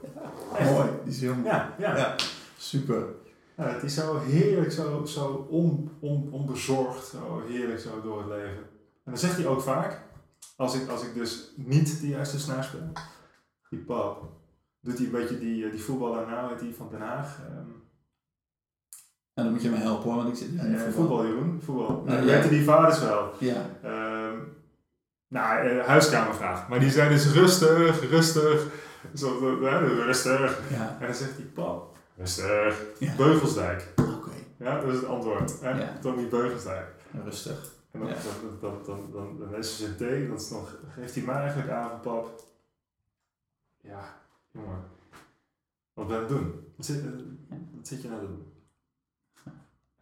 Mooi, 0.64 0.89
die 1.04 1.14
is 1.14 1.22
heel 1.22 1.36
mooi. 1.36 1.47
Ja, 1.47 1.76
ja. 1.78 2.16
Super. 2.58 3.06
Ja, 3.58 3.68
het 3.68 3.84
is 3.84 3.93
zo 3.93 4.20
heerlijk, 4.20 4.72
zo, 4.72 5.06
zo 5.06 5.47
on, 5.49 5.91
on, 5.99 6.30
onbezorgd, 6.32 7.08
zo 7.08 7.41
heerlijk 7.47 7.80
zo 7.80 8.02
door 8.02 8.18
het 8.18 8.28
leven. 8.28 8.64
En 9.04 9.12
dan 9.12 9.18
zegt 9.18 9.38
hij 9.38 9.45
ook 9.45 9.62
vaak, 9.62 10.02
als 10.56 10.76
ik, 10.76 10.89
als 10.89 11.04
ik 11.04 11.14
dus 11.14 11.52
niet 11.56 12.02
de 12.02 12.08
juiste 12.08 12.39
snaar 12.39 12.64
speel, 12.64 12.91
die 13.70 13.80
pap, 13.80 14.24
doet 14.82 14.97
hij 14.97 15.06
een 15.06 15.12
beetje 15.12 15.39
die, 15.39 15.66
eh, 15.66 15.72
die 15.72 15.84
voetballer 15.84 16.28
nou, 16.28 16.58
die 16.60 16.76
van 16.76 16.88
Den 16.91 17.02
Haag. 17.02 17.39
Um, 17.49 17.71
en 19.42 19.48
dan 19.48 19.54
moet 19.54 19.64
je 19.64 19.70
me 19.70 19.78
helpen 19.78 20.04
hoor, 20.04 20.16
want 20.16 20.28
ik 20.28 20.36
zit 20.36 20.50
ja, 20.56 20.66
ja, 20.66 20.78
voetbal. 20.78 20.92
voetbal, 20.94 21.26
Jeroen, 21.26 21.62
voetbal. 21.66 22.04
Nou, 22.06 22.26
je 22.26 22.50
die 22.50 22.64
vaders 22.64 23.00
wel. 23.00 23.32
Ja. 23.39 23.66
Um, 23.86 24.54
nou, 25.28 25.70
uh, 25.70 25.86
huiskamervraag. 25.86 26.68
Maar 26.68 26.80
die 26.80 26.89
zijn 26.89 27.10
dus 27.10 27.34
rustig, 27.34 28.10
rustig. 28.10 28.66
Zo, 29.16 29.60
uh, 29.62 29.82
rustig. 29.82 30.62
Ja. 30.70 30.98
En 31.00 31.06
dan 31.06 31.16
zegt 31.16 31.36
hij, 31.36 31.46
pap, 31.46 31.98
rustig. 32.18 32.82
Ja. 33.00 33.16
Beugelsdijk. 33.16 33.94
Oké. 33.96 34.32
Ja, 34.58 34.80
dat 34.80 34.94
is 34.94 34.96
het 34.96 35.06
antwoord. 35.06 35.62
Hè? 35.62 35.70
Ja. 35.70 35.98
Tommy 36.02 36.28
Beugelsdijk. 36.28 36.88
Rustig. 37.24 37.74
En 37.92 38.00
dan, 38.00 38.10
ja. 38.10 38.16
dan, 38.16 38.58
dan, 38.62 38.80
dan, 38.86 39.12
dan, 39.12 39.38
dan, 39.39 39.56
is 39.56 39.78
zijn 39.78 39.96
thee, 39.96 40.28
dat 40.30 40.42
is 40.42 40.50
nog, 40.50 40.76
geeft 40.94 41.16
hij 41.16 41.24
mij 41.24 41.36
eigenlijk 41.36 41.70
aan 41.70 41.89
van 41.89 42.00
pap. 42.00 42.44
Ja, 43.82 44.16
jongen. 44.52 44.84
Wat 45.94 46.08
ben 46.08 46.16
je 46.16 46.22
aan 46.22 46.30
het 46.30 46.38
doen? 46.38 46.74
Wat 46.76 46.86
zit, 46.86 47.04
wat 47.76 47.88
zit 47.88 48.02
je 48.02 48.08
nou 48.08 48.22
te 48.22 48.28
doen? 48.28 48.51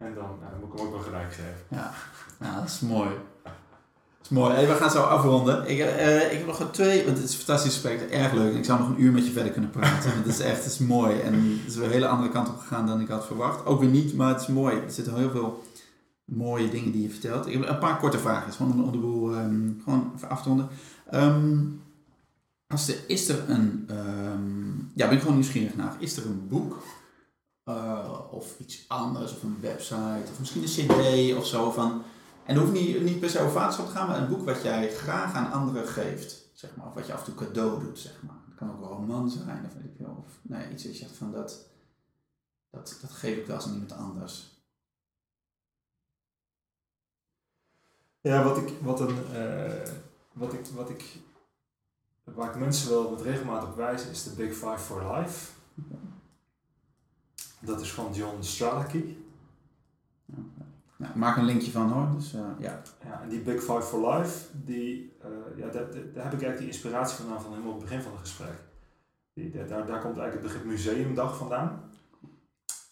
En 0.00 0.14
dan, 0.14 0.24
nou, 0.40 0.50
dan 0.50 0.60
moet 0.60 0.72
ik 0.72 0.78
hem 0.78 0.86
ook 0.86 0.92
nog 0.92 1.04
gelijk 1.04 1.32
geven. 1.32 1.64
Ja, 1.68 1.92
nou, 2.38 2.54
dat 2.54 2.64
is 2.64 2.80
mooi. 2.80 3.10
Dat 3.42 4.22
is 4.22 4.28
mooi. 4.28 4.54
Hey, 4.54 4.66
we 4.66 4.74
gaan 4.74 4.90
zo 4.90 5.02
afronden. 5.02 5.68
Ik, 5.68 5.78
uh, 5.78 6.32
ik 6.32 6.38
heb 6.38 6.46
nog 6.46 6.70
twee, 6.70 7.04
want 7.04 7.16
het 7.16 7.26
is 7.26 7.32
een 7.32 7.38
fantastisch 7.38 7.72
gesprek, 7.72 8.00
erg 8.00 8.32
leuk. 8.32 8.54
Ik 8.54 8.64
zou 8.64 8.78
nog 8.78 8.88
een 8.88 9.02
uur 9.02 9.12
met 9.12 9.26
je 9.26 9.32
verder 9.32 9.52
kunnen 9.52 9.70
praten. 9.70 10.10
want 10.12 10.24
het 10.24 10.34
is 10.34 10.40
echt 10.40 10.64
het 10.64 10.72
is 10.72 10.78
mooi. 10.78 11.20
En 11.20 11.34
het 11.34 11.70
is 11.70 11.76
weer 11.76 11.84
een 11.84 11.92
hele 11.92 12.08
andere 12.08 12.30
kant 12.30 12.48
op 12.48 12.58
gegaan 12.58 12.86
dan 12.86 13.00
ik 13.00 13.08
had 13.08 13.26
verwacht. 13.26 13.66
Ook 13.66 13.80
weer 13.80 13.88
niet, 13.88 14.14
maar 14.14 14.28
het 14.28 14.40
is 14.40 14.46
mooi. 14.46 14.76
Er 14.76 14.90
zitten 14.90 15.16
heel 15.16 15.30
veel 15.30 15.64
mooie 16.24 16.68
dingen 16.68 16.92
die 16.92 17.02
je 17.02 17.10
vertelt. 17.10 17.46
Ik 17.46 17.52
heb 17.52 17.68
een 17.68 17.78
paar 17.78 17.98
korte 17.98 18.18
vragen, 18.18 18.52
gewoon 18.52 18.84
om 18.84 18.92
de 18.92 18.98
boel 18.98 19.34
um, 19.34 19.80
gewoon 19.84 20.12
even 20.16 20.28
af. 20.28 20.46
Um, 21.12 21.82
als 22.66 22.88
er, 22.88 22.96
is 23.06 23.28
er 23.28 23.50
een, 23.50 23.88
um, 23.90 24.90
ja, 24.94 25.06
ben 25.06 25.16
ik 25.16 25.20
gewoon 25.20 25.36
nieuwsgierig 25.36 25.76
naar. 25.76 25.96
Is 25.98 26.16
er 26.16 26.26
een 26.26 26.48
boek 26.48 26.82
uh, 27.76 28.20
of 28.30 28.58
iets 28.58 28.84
anders, 28.88 29.32
of 29.32 29.42
een 29.42 29.60
website, 29.60 30.30
of 30.30 30.38
misschien 30.38 30.62
een 30.62 31.32
cd 31.32 31.36
of 31.38 31.46
zo. 31.46 31.70
Van, 31.70 32.02
en 32.44 32.54
het 32.54 32.64
hoeft 32.64 32.72
niet, 32.72 33.02
niet 33.02 33.20
per 33.20 33.30
se 33.30 33.40
over 33.40 33.52
vaderschap 33.52 33.86
te 33.86 33.92
gaan, 33.92 34.08
maar 34.08 34.18
een 34.18 34.28
boek 34.28 34.44
wat 34.44 34.62
jij 34.62 34.90
graag 34.94 35.34
aan 35.34 35.52
anderen 35.52 35.86
geeft. 35.86 36.48
Zeg 36.52 36.76
maar, 36.76 36.86
of 36.86 36.94
wat 36.94 37.06
je 37.06 37.12
af 37.12 37.26
en 37.26 37.34
toe 37.34 37.46
cadeau 37.46 37.80
doet, 37.80 37.98
zeg 37.98 38.22
maar. 38.22 38.36
Het 38.46 38.54
kan 38.54 38.70
ook 38.70 38.80
wel 38.80 38.98
een 38.98 39.06
man 39.06 39.30
zijn, 39.30 39.64
of 39.66 39.74
weet 39.74 39.84
ik 39.84 39.98
wel. 39.98 40.24
Of 40.26 40.38
nee, 40.42 40.70
iets 40.72 40.82
dat 40.82 40.92
je 40.92 40.98
zegt 40.98 41.16
van 41.16 41.32
dat, 41.32 41.66
dat, 42.70 42.98
dat 43.00 43.10
geef 43.10 43.36
ik 43.36 43.46
wel 43.46 43.56
eens 43.56 43.66
aan 43.66 43.72
iemand 43.72 43.92
anders. 43.92 44.58
Ja, 48.20 48.44
wat 48.44 48.56
ik, 48.56 48.74
wat 48.82 49.00
een, 49.00 49.16
uh, 49.32 49.92
wat 50.32 50.52
ik, 50.52 50.66
wat 50.66 50.90
ik, 50.90 51.04
waar 52.24 52.50
ik 52.50 52.58
mensen 52.58 52.90
wel 52.90 53.10
met 53.10 53.20
regelmaat 53.20 53.64
op 53.64 53.76
wijs, 53.76 54.06
is 54.06 54.22
de 54.22 54.30
Big 54.30 54.52
Five 54.52 54.78
for 54.78 55.16
Life. 55.16 55.50
Dat 57.60 57.80
is 57.80 57.92
van 57.92 58.12
John 58.12 58.42
Strelicky. 58.42 59.16
Nou, 61.00 61.18
maak 61.18 61.36
een 61.36 61.44
linkje 61.44 61.70
van 61.70 61.92
hoor. 61.92 62.08
Dus, 62.14 62.34
uh, 62.34 62.40
ja. 62.58 62.82
ja, 63.04 63.20
en 63.22 63.28
die 63.28 63.40
Big 63.40 63.60
Five 63.60 63.82
for 63.82 64.12
Life, 64.12 64.46
die, 64.52 65.12
uh, 65.24 65.58
ja, 65.58 65.68
daar, 65.68 65.90
daar, 65.90 66.24
heb 66.24 66.32
ik 66.32 66.42
eigenlijk 66.42 66.58
die 66.58 66.66
inspiratie 66.66 67.16
vandaan 67.16 67.40
van 67.40 67.50
helemaal 67.50 67.72
op 67.72 67.80
het 67.80 67.88
begin 67.88 68.02
van 68.02 68.12
het 68.12 68.20
gesprek. 68.20 68.54
Die, 69.32 69.50
daar, 69.50 69.66
daar 69.68 70.00
komt 70.00 70.18
eigenlijk 70.18 70.32
het 70.32 70.42
begrip 70.42 70.64
museumdag 70.64 71.36
vandaan. 71.36 71.90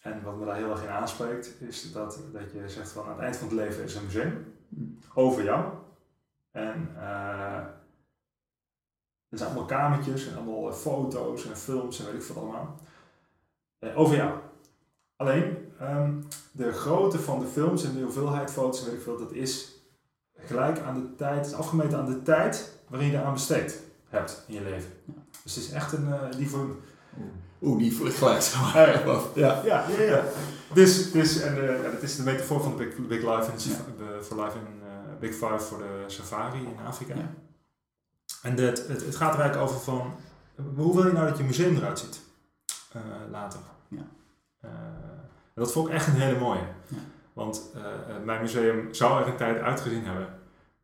En 0.01 0.23
wat 0.23 0.39
me 0.39 0.45
daar 0.45 0.57
heel 0.57 0.71
erg 0.71 0.83
in 0.83 0.89
aanspreekt, 0.89 1.61
is 1.61 1.93
dat, 1.93 2.21
dat 2.33 2.53
je 2.53 2.69
zegt 2.69 2.91
van 2.91 3.05
aan 3.05 3.11
het 3.11 3.21
eind 3.21 3.37
van 3.37 3.49
het 3.49 3.57
leven 3.57 3.85
is 3.85 3.95
een 3.95 4.05
museum 4.05 4.55
mm. 4.69 4.99
over 5.15 5.45
jou. 5.45 5.73
En 6.51 6.91
uh, 6.95 7.57
er 9.29 9.39
zijn 9.39 9.51
allemaal 9.51 9.67
kamertjes 9.67 10.29
en 10.29 10.37
allemaal 10.37 10.73
foto's 10.73 11.47
en 11.47 11.57
films 11.57 11.99
en 11.99 12.05
weet 12.05 12.23
ik 12.23 12.29
wat 12.29 12.37
allemaal. 12.37 12.79
over 13.95 14.17
jou. 14.17 14.39
Alleen, 15.19 15.73
um, 15.83 16.27
de 16.53 16.73
grootte 16.73 17.19
van 17.19 17.41
de 17.41 17.47
films 17.47 17.85
en 17.85 17.95
de 17.95 18.03
hoeveelheid 18.03 18.51
foto's, 18.51 18.85
weet 18.85 18.95
ik 18.95 19.01
veel, 19.01 19.19
dat 19.19 19.33
is 19.33 19.83
gelijk 20.37 20.81
aan 20.81 20.95
de 20.95 21.15
tijd, 21.15 21.47
is 21.47 21.53
afgemeten 21.53 21.99
aan 21.99 22.07
de 22.07 22.23
tijd 22.23 22.79
waarin 22.89 23.11
je 23.11 23.19
eraan 23.19 23.33
besteed 23.33 23.81
hebt 24.09 24.45
in 24.47 24.55
je 24.55 24.63
leven. 24.63 24.91
Dus 25.43 25.55
het 25.55 25.65
is 25.65 25.71
echt 25.71 25.93
een, 25.93 26.09
uh, 26.09 26.23
die 26.37 26.51
voor... 26.51 26.77
Oeh, 27.63 27.79
die 27.79 27.97
voor 27.97 28.07
het 28.07 28.45
gelijk. 28.55 29.05
ja. 29.35 29.63
ja, 29.65 29.89
ja, 29.89 30.03
ja. 30.03 30.25
Dus, 30.73 31.13
dus 31.13 31.41
en 31.41 31.57
uh, 31.57 31.83
ja, 31.83 31.91
dat 31.91 32.03
is 32.03 32.17
de 32.17 32.23
metafoor 32.23 32.61
van 32.61 32.77
de 32.77 32.85
Big, 32.85 33.07
big 33.07 33.37
Life 33.37 33.53
in, 33.53 33.71
ja. 33.71 34.23
for 34.23 34.43
Life 34.43 34.57
in 34.59 34.81
uh, 34.83 35.19
Big 35.21 35.33
Five 35.33 35.59
voor 35.59 35.79
de 35.79 36.05
safari 36.07 36.59
in 36.59 36.87
Afrika. 36.87 37.15
Ja. 37.15 37.35
En 38.43 38.57
het, 38.57 38.87
het, 38.89 39.05
het 39.05 39.17
gaat 39.17 39.35
er 39.35 39.41
eigenlijk 39.41 39.71
over 39.71 39.81
van 39.81 40.15
hoe 40.77 40.95
wil 40.95 41.07
je 41.07 41.13
nou 41.13 41.29
dat 41.29 41.39
je 41.39 41.45
museum 41.45 41.77
eruit 41.77 41.99
ziet 41.99 42.21
uh, 42.97 43.03
later? 43.31 43.61
Ja. 43.89 44.07
Uh, 45.59 45.65
dat 45.65 45.73
vond 45.73 45.89
ik 45.89 45.95
echt 45.95 46.07
een 46.07 46.13
hele 46.13 46.39
mooie. 46.39 46.61
Ja. 46.87 46.97
Want 47.33 47.73
mijn 48.25 48.41
museum 48.41 48.89
zou 48.91 49.23
er 49.23 49.29
een 49.29 49.37
tijd 49.37 49.61
uitgezien 49.61 50.05
hebben. 50.05 50.29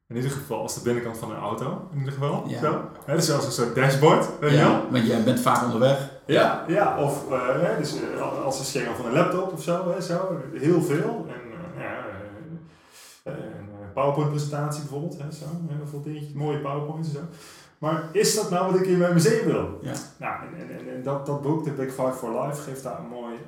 In 0.09 0.17
ieder 0.17 0.31
geval 0.31 0.61
als 0.61 0.75
de 0.75 0.81
binnenkant 0.81 1.19
van 1.19 1.31
een 1.31 1.37
auto, 1.37 1.89
in 1.93 1.99
ieder 1.99 2.13
geval. 2.13 2.45
Ja. 2.47 2.61
Zo. 2.61 2.81
He, 3.05 3.15
dus 3.15 3.33
als 3.33 3.47
een 3.47 3.53
soort 3.53 3.75
dashboard, 3.75 4.39
weet 4.41 4.51
je 4.51 4.57
wel? 4.57 4.91
Want 4.91 5.07
jij 5.07 5.23
bent 5.23 5.41
vaak 5.41 5.63
onderweg. 5.63 6.11
Ja, 6.27 6.65
ja 6.69 7.03
of 7.03 7.31
uh, 7.31 7.79
dus, 7.79 7.95
als 8.45 8.59
een 8.59 8.65
scherm 8.65 8.95
van 8.95 9.07
een 9.07 9.13
laptop 9.13 9.53
of 9.53 9.63
zo, 9.63 9.91
hè, 9.91 10.01
zo. 10.01 10.41
heel 10.53 10.83
veel. 10.83 11.27
En, 11.29 11.81
ja, 11.83 12.05
een 13.25 13.93
PowerPoint-presentatie 13.95 14.81
bijvoorbeeld, 14.81 15.19
hè, 15.19 15.33
zo. 15.33 15.45
heel 15.69 15.87
veel 15.87 16.21
mooie 16.35 16.59
PowerPoints 16.59 17.09
en 17.09 17.15
zo. 17.15 17.21
Maar 17.79 18.09
is 18.13 18.35
dat 18.35 18.51
nou 18.51 18.73
wat 18.73 18.81
ik 18.81 18.87
in 18.87 18.99
mijn 18.99 19.13
museum 19.13 19.47
wil? 19.47 19.79
Ja. 19.83 19.93
Nou, 20.19 20.35
en, 20.59 20.79
en, 20.79 20.95
en 20.95 21.03
dat, 21.03 21.27
dat 21.27 21.43
boek, 21.43 21.65
The 21.65 21.71
Big 21.71 21.91
Five 21.91 22.13
for 22.13 22.43
Life, 22.43 22.63
geeft 22.63 22.83
daar 22.83 22.99
een 22.99 23.09
mooie, 23.09 23.39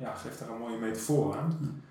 ja, 0.00 0.14
geeft 0.14 0.38
daar 0.38 0.48
een 0.48 0.58
mooie 0.58 0.78
metafoor 0.78 1.36
aan. 1.36 1.82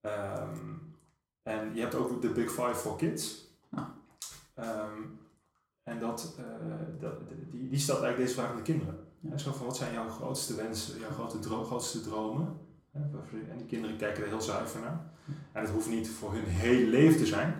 Um, 0.00 0.94
en 1.42 1.74
je 1.74 1.80
hebt 1.80 1.94
ook 1.94 2.20
The 2.20 2.28
Big 2.28 2.50
Five 2.50 2.74
for 2.74 2.96
Kids. 2.96 3.44
Um, 4.58 5.18
en 5.82 5.98
dat, 5.98 6.36
uh, 6.38 7.00
dat, 7.00 7.12
die, 7.50 7.68
die 7.68 7.78
stelt 7.78 8.02
eigenlijk 8.02 8.28
deze 8.28 8.40
vraag 8.40 8.50
aan 8.50 8.56
de 8.56 8.72
kinderen. 8.72 8.98
Ja. 9.20 9.38
Zo 9.38 9.52
van, 9.52 9.66
wat 9.66 9.76
zijn 9.76 9.92
jouw 9.92 10.08
grootste 10.08 10.54
wensen, 10.54 10.98
jouw 10.98 11.10
grote 11.10 11.38
dro 11.38 11.64
grootste 11.64 12.00
dromen? 12.00 12.58
En 12.92 13.56
die 13.56 13.66
kinderen 13.66 13.96
kijken 13.96 14.22
er 14.22 14.28
heel 14.28 14.40
zuiver 14.40 14.80
naar. 14.80 15.10
En 15.52 15.62
het 15.62 15.70
hoeft 15.70 15.88
niet 15.88 16.10
voor 16.10 16.32
hun 16.32 16.44
hele 16.44 16.86
leven 16.86 17.18
te 17.18 17.26
zijn. 17.26 17.54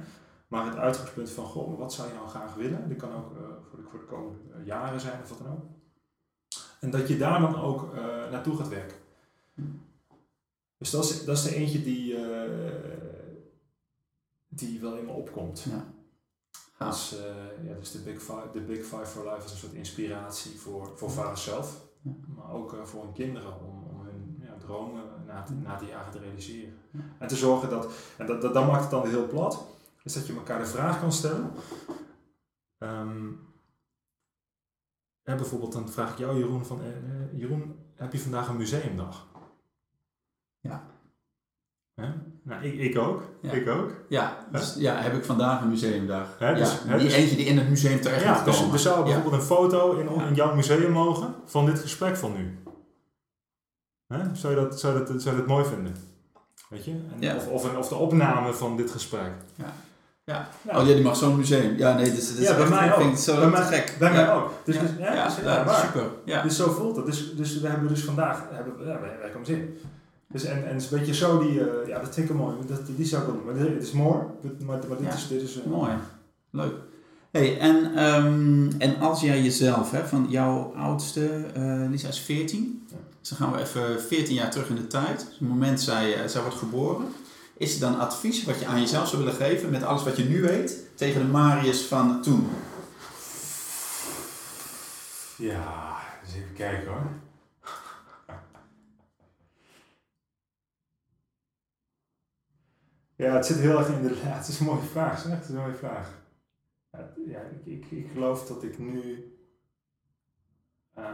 Maar 0.48 0.66
het 0.66 0.76
uitgangspunt 0.76 1.30
van, 1.30 1.44
goh, 1.44 1.78
wat 1.78 1.92
zou 1.92 2.08
je 2.08 2.14
nou 2.14 2.28
graag 2.28 2.54
willen? 2.54 2.88
Dat 2.88 2.98
kan 2.98 3.14
ook 3.14 3.32
uh, 3.32 3.38
voor, 3.70 3.78
de, 3.78 3.84
voor 3.90 3.98
de 3.98 4.04
komende 4.04 4.38
uh, 4.58 4.66
jaren 4.66 5.00
zijn 5.00 5.22
of 5.22 5.28
wat 5.28 5.38
dan 5.38 5.52
ook. 5.52 5.64
En 6.80 6.90
dat 6.90 7.08
je 7.08 7.16
daar 7.16 7.40
dan 7.40 7.60
ook 7.60 7.94
uh, 7.94 8.30
naartoe 8.30 8.56
gaat 8.56 8.68
werken. 8.68 8.96
Dus 10.78 10.90
dat 10.90 11.04
is, 11.04 11.24
dat 11.24 11.36
is 11.36 11.42
de 11.42 11.54
eentje 11.54 11.82
die, 11.82 12.16
die 14.48 14.80
wel 14.80 14.96
in 14.96 15.04
me 15.04 15.12
opkomt. 15.12 15.66
Ja. 15.70 15.94
Dus, 16.86 17.14
ja, 17.64 17.74
dus 17.74 17.90
de 17.90 17.98
Big, 17.98 18.18
Five, 18.18 18.48
de 18.52 18.60
Big 18.60 18.84
Five 18.84 19.06
for 19.06 19.32
Life 19.32 19.44
is 19.44 19.50
een 19.50 19.56
soort 19.56 19.72
inspiratie 19.72 20.58
voor, 20.58 20.92
voor 20.96 21.10
vaders 21.10 21.44
zelf. 21.44 21.84
Ja. 22.02 22.12
Maar 22.26 22.52
ook 22.52 22.76
voor 22.84 23.02
hun 23.02 23.12
kinderen 23.12 23.60
om, 23.60 23.84
om 23.84 24.06
hun 24.06 24.38
ja, 24.40 24.56
dromen 24.58 25.04
na 25.26 25.42
te, 25.42 25.52
na 25.52 25.76
te 25.76 25.86
jagen 25.86 26.12
te 26.12 26.18
realiseren. 26.18 26.78
En 27.18 27.28
te 27.28 27.36
zorgen 27.36 27.70
dat, 27.70 27.92
en 28.18 28.26
dat, 28.26 28.42
dat, 28.42 28.54
dat 28.54 28.66
maakt 28.66 28.82
het 28.82 28.90
dan 28.90 29.08
heel 29.08 29.26
plat 29.26 29.74
is 30.06 30.12
dat 30.12 30.26
je 30.26 30.34
elkaar 30.34 30.58
de 30.58 30.66
vraag 30.66 31.00
kan 31.00 31.12
stellen. 31.12 31.50
Um, 32.78 33.40
bijvoorbeeld 35.22 35.72
dan 35.72 35.88
vraag 35.88 36.12
ik 36.12 36.18
jou 36.18 36.38
Jeroen 36.38 36.64
van, 36.64 36.80
eh, 36.80 36.96
eh, 36.96 37.38
Jeroen, 37.38 37.76
heb 37.94 38.12
je 38.12 38.18
vandaag 38.18 38.48
een 38.48 38.56
museumdag? 38.56 39.26
Ja. 40.68 42.14
Nou, 42.42 42.64
ik, 42.64 42.78
ik 42.78 42.98
ook. 42.98 43.22
Ja. 43.42 43.52
Ik 43.52 43.68
ook. 43.68 43.90
Ja, 44.08 44.36
dus, 44.52 44.74
ja, 44.78 44.96
heb 44.96 45.14
ik 45.14 45.24
vandaag 45.24 45.60
een 45.60 45.68
museumdag. 45.68 46.36
dus, 46.38 46.78
ja, 46.86 46.96
die 46.96 47.04
dus, 47.04 47.12
eentje 47.12 47.36
die 47.36 47.46
in 47.46 47.58
het 47.58 47.68
museum 47.68 48.00
terecht 48.00 48.24
ja, 48.24 48.44
dus, 48.44 48.72
er 48.72 48.78
zou 48.78 49.04
bijvoorbeeld 49.04 49.34
een 49.34 49.42
foto 49.42 49.92
in, 49.92 50.08
in 50.28 50.34
jouw 50.34 50.54
museum 50.54 50.90
mogen 50.90 51.34
van 51.44 51.66
dit 51.66 51.78
gesprek 51.78 52.16
van 52.16 52.32
nu. 52.32 52.58
Zou, 54.32 54.54
je 54.54 54.60
dat, 54.60 54.80
zou, 54.80 54.98
dat, 54.98 55.22
zou 55.22 55.34
je 55.34 55.40
dat 55.40 55.50
mooi 55.50 55.64
vinden? 55.64 55.96
Weet 56.68 56.84
je? 56.84 56.94
En 57.20 57.36
of, 57.36 57.48
of, 57.48 57.76
of 57.76 57.88
de 57.88 57.94
opname 57.94 58.52
van 58.52 58.76
dit 58.76 58.90
gesprek. 58.90 59.32
Ja. 59.54 59.72
Ja. 60.24 60.48
Nou. 60.62 60.80
Oh 60.80 60.86
ja, 60.86 60.94
die 60.94 61.02
mag 61.02 61.16
zo'n 61.16 61.36
museum. 61.36 61.76
Ja, 61.76 61.94
nee, 61.94 62.12
dus, 62.12 62.38
ja, 62.38 62.56
bij 62.56 62.68
mij 62.68 62.94
ook. 62.94 63.16
zo 63.16 63.36
bij 63.36 63.48
mij, 63.48 63.62
gek. 63.62 63.96
Bij 63.98 64.12
mij 64.12 64.32
ook. 64.32 64.52
Dus, 64.64 64.74
ja, 64.74 64.80
dus, 64.80 64.90
ja, 64.98 65.24
dus, 65.24 65.44
ja, 65.44 65.74
super. 65.74 66.08
Ja. 66.24 66.42
Dus 66.42 66.56
zo 66.56 66.70
voelt 66.70 66.96
het. 66.96 67.06
Dus, 67.06 67.34
dus 67.34 67.60
we 67.60 67.68
hebben 67.68 67.88
dus 67.88 68.04
vandaag, 68.04 68.42
hebben, 68.50 68.86
ja, 68.86 69.00
wij, 69.00 69.18
wij 69.20 69.30
komen 69.30 69.46
zin. 69.46 69.78
Dus 70.36 70.44
en, 70.44 70.66
en 70.66 70.74
het 70.74 70.82
is 70.82 70.90
een 70.90 70.98
beetje 70.98 71.14
zo 71.14 71.38
die, 71.38 71.52
uh, 71.52 71.66
ja, 71.86 72.00
dat 72.00 72.14
vind 72.14 72.30
ik 72.30 72.36
mooi. 72.36 72.56
Dat, 72.66 72.80
die 72.96 73.06
zou 73.06 73.22
ik 73.22 73.28
doen. 73.28 73.44
Maar 73.44 73.54
het 73.54 73.82
is 73.82 73.92
mooi, 73.92 74.18
maar, 74.66 74.78
maar 74.88 74.98
dit 74.98 75.14
is, 75.14 75.28
dit 75.28 75.42
is 75.42 75.56
uh, 75.56 75.64
mooi. 75.64 75.92
Leuk. 76.50 76.74
Hey, 77.30 77.58
en, 77.58 78.04
um, 78.04 78.70
en 78.78 78.98
als 79.00 79.20
jij 79.20 79.42
jezelf, 79.42 79.90
hè, 79.90 80.06
van 80.06 80.26
jouw 80.28 80.74
oudste, 80.74 81.44
uh, 81.56 81.90
Lisa 81.90 82.08
is 82.08 82.20
14. 82.20 82.86
Dus 83.20 83.28
dan 83.28 83.38
gaan 83.38 83.52
we 83.52 83.60
even 83.60 84.02
14 84.02 84.34
jaar 84.34 84.50
terug 84.50 84.68
in 84.68 84.74
de 84.74 84.86
tijd. 84.86 85.18
Dus 85.18 85.38
het 85.38 85.48
moment 85.48 85.80
zij, 85.80 86.28
zij 86.28 86.40
wordt 86.40 86.56
geboren. 86.56 87.06
Is 87.56 87.74
er 87.74 87.80
dan 87.80 87.98
advies 87.98 88.44
wat 88.44 88.58
je 88.58 88.66
aan 88.66 88.80
jezelf 88.80 89.08
zou 89.08 89.24
willen 89.24 89.38
geven 89.38 89.70
met 89.70 89.82
alles 89.82 90.04
wat 90.04 90.16
je 90.16 90.24
nu 90.24 90.42
weet 90.42 90.76
tegen 90.94 91.20
de 91.20 91.26
Marius 91.26 91.82
van 91.82 92.22
toen? 92.22 92.48
Ja, 95.36 95.96
eens 96.24 96.34
even 96.34 96.54
kijken 96.54 96.88
hoor. 96.88 97.25
Ja, 103.16 103.34
het 103.34 103.46
zit 103.46 103.56
heel 103.56 103.78
erg 103.78 103.88
in 103.88 104.02
de. 104.02 104.14
Ja, 104.24 104.36
het 104.36 104.48
is 104.48 104.60
een 104.60 104.66
mooie 104.66 104.82
vraag, 104.82 105.20
zeg. 105.20 105.32
Het 105.32 105.42
is 105.42 105.48
een 105.48 105.56
mooie 105.56 105.74
vraag. 105.74 106.24
Ja, 107.26 107.40
ik, 107.40 107.66
ik, 107.66 107.90
ik 107.90 108.10
geloof 108.12 108.46
dat 108.46 108.62
ik 108.62 108.78
nu. 108.78 109.30
Uh, 110.98 111.04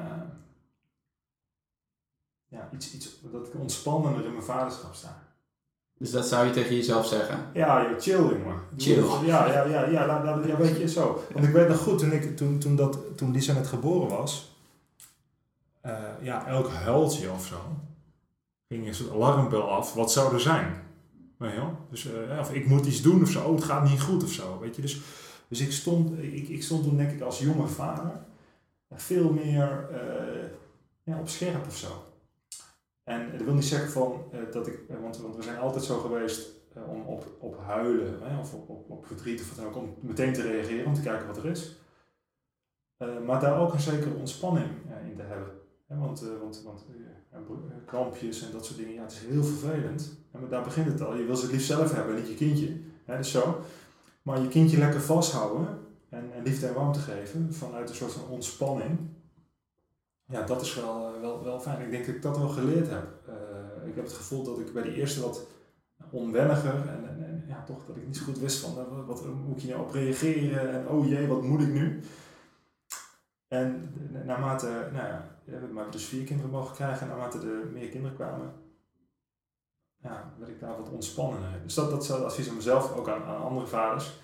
ja, 2.49 2.69
iets, 2.73 2.95
iets, 2.95 3.21
dat 3.33 3.47
ik 3.47 3.55
ontspannender 3.55 4.25
in 4.25 4.33
mijn 4.33 4.45
vaderschap 4.45 4.95
sta. 4.95 5.23
Dus 5.99 6.11
dat 6.11 6.27
zou 6.27 6.47
je 6.47 6.53
tegen 6.53 6.77
jezelf 6.77 7.07
zeggen? 7.07 7.51
Ja, 7.53 7.83
joh, 7.83 8.01
chill 8.01 8.29
jongen. 8.29 8.61
Chill. 8.77 9.05
Ja, 9.25 9.47
ja, 9.47 9.65
ja, 9.65 9.87
ja, 9.87 10.43
ja, 10.47 10.57
weet 10.57 10.79
je, 10.79 10.89
zo. 10.89 11.25
Want 11.33 11.47
ik 11.47 11.53
weet 11.53 11.69
nog 11.69 11.79
goed, 11.79 11.99
toen, 11.99 12.13
ik, 12.13 12.37
toen, 12.37 12.59
toen, 12.59 12.77
dat, 12.77 13.17
toen 13.17 13.33
Lisa 13.33 13.53
net 13.53 13.67
geboren 13.67 14.09
was, 14.09 14.57
uh, 15.87 15.99
ja, 16.21 16.47
elk 16.47 16.69
huiltje 16.69 17.31
of 17.31 17.47
zo, 17.47 17.57
ging 18.69 18.87
een 18.87 18.95
soort 18.95 19.13
alarmbel 19.13 19.71
af, 19.71 19.95
wat 19.95 20.13
zou 20.13 20.35
er 20.35 20.41
zijn? 20.41 20.83
Wel? 21.43 21.77
Dus, 21.91 22.07
uh, 22.07 22.39
of 22.39 22.53
ik 22.53 22.67
moet 22.67 22.87
iets 22.87 23.03
doen 23.03 23.23
of 23.23 23.31
zo, 23.31 23.45
oh, 23.45 23.55
het 23.55 23.65
gaat 23.65 23.89
niet 23.89 24.01
goed 24.01 24.23
of 24.23 24.31
zo, 24.31 24.59
weet 24.59 24.77
je. 24.77 24.83
Dus, 24.83 25.01
dus 25.49 25.61
ik, 25.61 25.73
stond, 25.73 26.19
ik, 26.19 26.49
ik 26.49 26.63
stond 26.63 26.85
toen 26.85 26.97
denk 26.97 27.11
ik 27.11 27.21
als 27.21 27.39
jonge 27.39 27.67
vader 27.67 28.13
veel 28.95 29.33
meer 29.33 29.89
uh, 29.91 30.49
ja, 31.03 31.19
op 31.19 31.29
scherp 31.29 31.67
of 31.67 31.77
zo. 31.77 31.89
En 33.05 33.31
dat 33.31 33.43
wil 33.43 33.55
niet 33.55 33.65
zeggen 33.65 33.91
van, 33.91 34.25
dat 34.53 34.67
ik, 34.67 34.79
want, 35.01 35.19
want 35.19 35.37
we 35.37 35.43
zijn 35.43 35.59
altijd 35.59 35.85
zo 35.85 35.99
geweest 35.99 36.49
om 36.87 37.03
op, 37.03 37.27
op 37.39 37.59
huilen 37.59 38.23
hè, 38.23 38.39
of 38.39 38.55
op, 38.55 38.91
op, 38.91 39.07
verdriet 39.07 39.41
of 39.41 39.49
wat 39.49 39.57
dan 39.57 39.67
ook, 39.67 39.77
om 39.77 39.95
meteen 40.01 40.33
te 40.33 40.43
reageren, 40.43 40.87
om 40.87 40.95
te 40.95 41.03
kijken 41.03 41.27
wat 41.27 41.37
er 41.37 41.47
is. 41.47 41.77
maar 43.27 43.41
daar 43.41 43.61
ook 43.61 43.73
een 43.73 43.81
zekere 43.81 44.15
ontspanning 44.15 44.71
in 45.11 45.17
te 45.17 45.23
hebben. 45.23 45.51
Hè, 45.87 45.97
want 45.97 46.21
want, 46.41 46.63
want 46.65 46.85
krampjes 47.87 48.43
en 48.43 48.53
dat 48.53 48.65
soort 48.67 48.79
dingen, 48.79 48.95
ja, 48.95 49.03
het 49.03 49.13
is 49.13 49.19
heel 49.19 49.45
vervelend. 49.45 50.17
En 50.31 50.41
maar 50.41 50.49
daar 50.49 50.63
begint 50.63 50.87
het 50.87 51.03
al. 51.03 51.17
Je 51.17 51.25
wil 51.25 51.37
ze 51.37 51.43
het 51.43 51.53
liefst 51.53 51.67
zelf 51.67 51.93
hebben, 51.93 52.15
niet 52.15 52.29
je 52.29 52.35
kindje. 52.35 52.81
Hè, 53.05 53.17
dus 53.17 53.31
zo. 53.31 53.61
Maar 54.23 54.41
je 54.41 54.49
kindje 54.49 54.79
lekker 54.79 55.01
vasthouden 55.01 55.79
en, 56.09 56.33
en 56.35 56.43
liefde 56.43 56.67
en 56.67 56.75
warmte 56.75 56.99
geven 56.99 57.55
vanuit 57.55 57.89
een 57.89 57.95
soort 57.95 58.13
van 58.13 58.29
ontspanning 58.29 58.99
ja, 60.33 60.43
dat 60.43 60.63
is 60.63 60.75
wel, 60.75 61.15
eh, 61.15 61.21
wel, 61.21 61.45
wel 61.45 61.61
fijn. 61.61 61.81
Ik 61.81 61.91
denk 61.91 62.07
dat 62.07 62.15
ik 62.15 62.23
dat 62.23 62.39
wel 62.39 62.49
geleerd 62.49 62.89
heb. 62.91 63.07
Uh, 63.29 63.89
ik 63.89 63.95
heb 63.95 64.05
het 64.05 64.13
gevoel 64.13 64.45
dat 64.45 64.59
ik 64.59 64.73
bij 64.73 64.83
de 64.83 64.95
eerste 64.95 65.21
wat 65.21 65.47
onwenniger 66.11 66.75
en, 66.75 67.25
en, 67.27 67.45
ja, 67.49 67.63
toch 67.67 67.87
dat 67.87 67.97
ik 67.97 68.07
niet 68.07 68.17
zo 68.17 68.25
goed 68.25 68.39
wist 68.39 68.59
van 68.59 68.79
uh, 68.79 69.07
wat, 69.07 69.21
hoe 69.21 69.35
moet 69.35 69.63
je 69.63 69.69
nou 69.69 69.81
op 69.81 69.91
reageren 69.91 70.71
en 70.71 70.89
oh 70.89 71.09
jee, 71.09 71.27
wat 71.27 71.43
moet 71.43 71.61
ik 71.61 71.73
nu? 71.73 72.01
En 73.53 73.95
naarmate, 74.25 74.67
nou 74.93 75.07
ja, 75.07 75.29
we 75.45 75.53
hebben 75.53 75.91
dus 75.91 76.05
vier 76.05 76.25
kinderen 76.25 76.51
mogen 76.51 76.75
krijgen 76.75 77.01
en 77.01 77.09
naarmate 77.09 77.39
er 77.39 77.67
meer 77.73 77.89
kinderen 77.89 78.17
kwamen, 78.17 78.53
ja, 80.03 80.35
werd 80.39 80.51
ik 80.51 80.61
daar 80.61 80.77
wat 80.77 80.91
ontspannender. 80.91 81.61
Dus 81.63 81.75
dat, 81.75 81.91
dat 81.91 82.03
is 82.03 82.09
het 82.09 82.23
advies 82.23 82.49
aan 82.49 82.55
mezelf, 82.55 82.97
ook 82.97 83.09
aan, 83.09 83.23
aan 83.23 83.43
andere 83.43 83.67
vaders. 83.67 84.21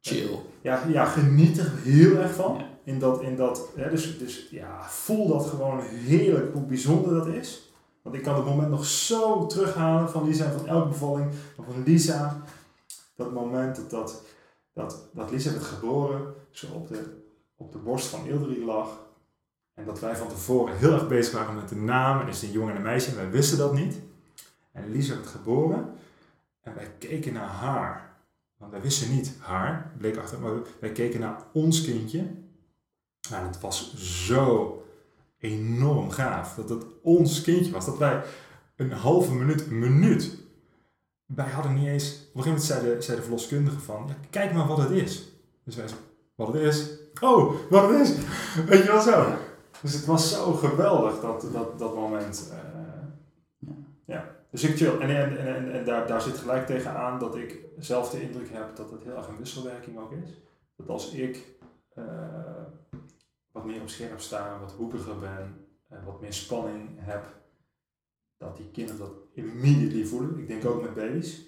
Chill. 0.00 0.38
Ja, 0.60 0.86
ja, 0.86 1.04
geniet 1.04 1.58
er 1.58 1.70
heel 1.76 2.16
erg 2.16 2.34
van. 2.34 2.62
In 2.84 2.98
dat, 2.98 3.22
in 3.22 3.36
dat, 3.36 3.68
hè, 3.76 3.90
dus, 3.90 4.18
dus 4.18 4.48
ja, 4.50 4.82
voel 4.88 5.28
dat 5.28 5.46
gewoon 5.46 5.80
heerlijk 5.80 6.52
hoe 6.52 6.62
bijzonder 6.62 7.14
dat 7.14 7.26
is. 7.26 7.72
Want 8.02 8.16
ik 8.16 8.22
kan 8.22 8.34
het 8.34 8.44
moment 8.44 8.70
nog 8.70 8.84
zo 8.84 9.46
terughalen 9.46 10.10
van 10.10 10.24
Lisa 10.24 10.44
en 10.44 10.58
van 10.58 10.66
elke 10.66 10.88
bevalling. 10.88 11.32
Van 11.56 11.82
Lisa, 11.84 12.42
dat 13.16 13.32
moment 13.32 13.76
dat, 13.76 13.90
dat, 13.90 14.22
dat, 14.72 15.08
dat 15.12 15.30
Lisa 15.30 15.50
werd 15.50 15.64
geboren, 15.64 16.34
zo 16.50 16.66
op 16.74 16.88
de, 16.88 17.22
op 17.56 17.72
de 17.72 17.78
borst 17.78 18.06
van 18.06 18.26
Ildri 18.26 18.64
lag. 18.64 19.02
En 19.74 19.84
dat 19.84 20.00
wij 20.00 20.16
van 20.16 20.28
tevoren 20.28 20.76
heel 20.76 20.92
erg 20.92 21.08
bezig 21.08 21.32
waren 21.32 21.54
met 21.54 21.68
de 21.68 21.76
naam. 21.76 22.20
En 22.20 22.28
is 22.28 22.40
het 22.40 22.44
een 22.44 22.52
jongen 22.52 22.70
en 22.70 22.76
een 22.76 22.82
meisje 22.82 23.10
en 23.10 23.16
wij 23.16 23.30
wisten 23.30 23.58
dat 23.58 23.74
niet. 23.74 24.00
En 24.72 24.90
Lisa 24.90 25.14
werd 25.14 25.26
geboren 25.26 25.94
en 26.60 26.74
wij 26.74 26.90
keken 26.98 27.32
naar 27.32 27.48
haar. 27.48 28.16
Want 28.56 28.72
wij 28.72 28.80
wisten 28.80 29.10
niet 29.10 29.36
haar, 29.40 29.92
bleek 29.98 30.16
achter, 30.16 30.40
maar 30.40 30.52
wij 30.80 30.92
keken 30.92 31.20
naar 31.20 31.42
ons 31.52 31.84
kindje. 31.84 32.18
En 33.30 33.46
het 33.46 33.60
was 33.60 33.94
zo 34.26 34.78
enorm 35.38 36.10
gaaf 36.10 36.54
dat 36.54 36.68
het 36.68 36.84
ons 37.02 37.40
kindje 37.40 37.72
was. 37.72 37.86
Dat 37.86 37.98
wij 37.98 38.22
een 38.76 38.92
halve 38.92 39.34
minuut, 39.34 39.66
een 39.66 39.78
minuut, 39.78 40.38
wij 41.26 41.50
hadden 41.50 41.74
niet 41.74 41.86
eens... 41.86 42.04
Op 42.04 42.36
een 42.36 42.42
gegeven 42.42 42.74
moment 42.78 43.04
zei 43.04 43.16
de, 43.16 43.22
verloskundige 43.22 43.80
van, 43.80 44.10
kijk 44.30 44.52
maar 44.52 44.66
wat 44.66 44.78
het 44.78 44.90
is. 44.90 45.32
Dus 45.64 45.76
wij 45.76 45.88
zeiden, 45.88 46.08
wat 46.34 46.52
het 46.52 46.62
is, 46.62 46.90
Oh, 47.20 47.54
wat 47.70 47.90
is 47.90 48.16
Weet 48.66 48.82
je 48.82 48.92
wel 48.92 49.00
zo. 49.00 49.26
Dus 49.82 49.92
het 49.92 50.04
was 50.04 50.32
zo 50.32 50.52
geweldig, 50.52 51.20
dat, 51.20 51.48
dat, 51.52 51.78
dat 51.78 51.94
moment. 51.94 52.52
Uh, 52.52 53.68
ja. 54.04 54.34
Dus 54.50 54.64
ik 54.64 54.76
chill. 54.76 54.98
En, 54.98 55.10
en, 55.10 55.38
en, 55.38 55.72
en 55.72 55.84
daar, 55.84 56.06
daar 56.06 56.20
zit 56.20 56.38
gelijk 56.38 56.66
tegenaan 56.66 57.18
dat 57.18 57.36
ik 57.36 57.58
zelf 57.78 58.10
de 58.10 58.22
indruk 58.22 58.48
heb 58.50 58.76
dat 58.76 58.90
het 58.90 59.02
heel 59.02 59.16
erg 59.16 59.28
een 59.28 59.38
wisselwerking 59.38 59.98
ook 59.98 60.12
is. 60.12 60.42
Dat 60.76 60.88
als 60.88 61.12
ik 61.12 61.56
uh, 61.98 62.04
wat 63.52 63.64
meer 63.64 63.80
op 63.80 63.88
scherp 63.88 64.20
sta, 64.20 64.58
wat 64.60 64.72
hoekiger 64.72 65.18
ben, 65.18 65.66
en 65.88 66.04
wat 66.04 66.20
meer 66.20 66.32
spanning 66.32 66.88
heb, 66.96 67.26
dat 68.36 68.56
die 68.56 68.70
kinderen 68.70 69.00
dat 69.00 69.12
immediately 69.32 70.04
voelen. 70.04 70.38
Ik 70.38 70.48
denk 70.48 70.64
ook 70.64 70.82
met 70.82 70.94
baby's. 70.94 71.42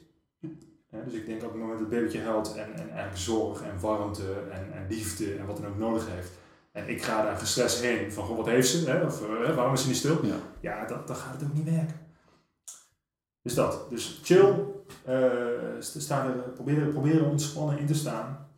Dus 1.05 1.15
ik 1.15 1.27
denk 1.27 1.43
op 1.43 1.51
het 1.53 1.61
moment 1.61 1.79
dat 1.79 1.91
het 1.91 1.99
babytje 1.99 2.21
huilt 2.21 2.55
en, 2.55 2.75
en 2.75 2.89
eigenlijk 2.89 3.17
zorg 3.17 3.63
en 3.63 3.81
warmte 3.81 4.33
en, 4.51 4.73
en 4.73 4.87
liefde 4.89 5.35
en 5.35 5.47
wat 5.47 5.57
dan 5.57 5.67
ook 5.67 5.79
nodig 5.79 6.09
heeft. 6.11 6.31
En 6.73 6.89
ik 6.89 7.03
ga 7.03 7.23
daar 7.23 7.37
gestrest 7.37 7.81
heen 7.81 8.13
van, 8.13 8.25
goh, 8.25 8.37
wat 8.37 8.47
heeft 8.47 8.69
ze? 8.69 8.91
Hè? 8.91 9.05
Of 9.05 9.23
uh, 9.23 9.55
waarom 9.55 9.73
is 9.73 9.83
ze 9.83 9.89
niet 9.89 9.97
stil? 9.97 10.25
Ja, 10.25 10.37
ja 10.61 10.87
dat, 10.87 11.07
dan 11.07 11.17
gaat 11.17 11.33
het 11.33 11.49
ook 11.49 11.55
niet 11.55 11.65
werken. 11.65 12.01
Dus 13.43 13.55
dat. 13.55 13.91
Dus 13.91 14.21
chill. 14.23 14.55
Uh, 15.09 15.81
sta 15.81 16.25
er, 16.25 16.33
probeer, 16.33 16.87
probeer 16.87 17.27
ontspannen 17.27 17.79
in 17.79 17.87
te 17.87 17.95
staan. 17.95 18.49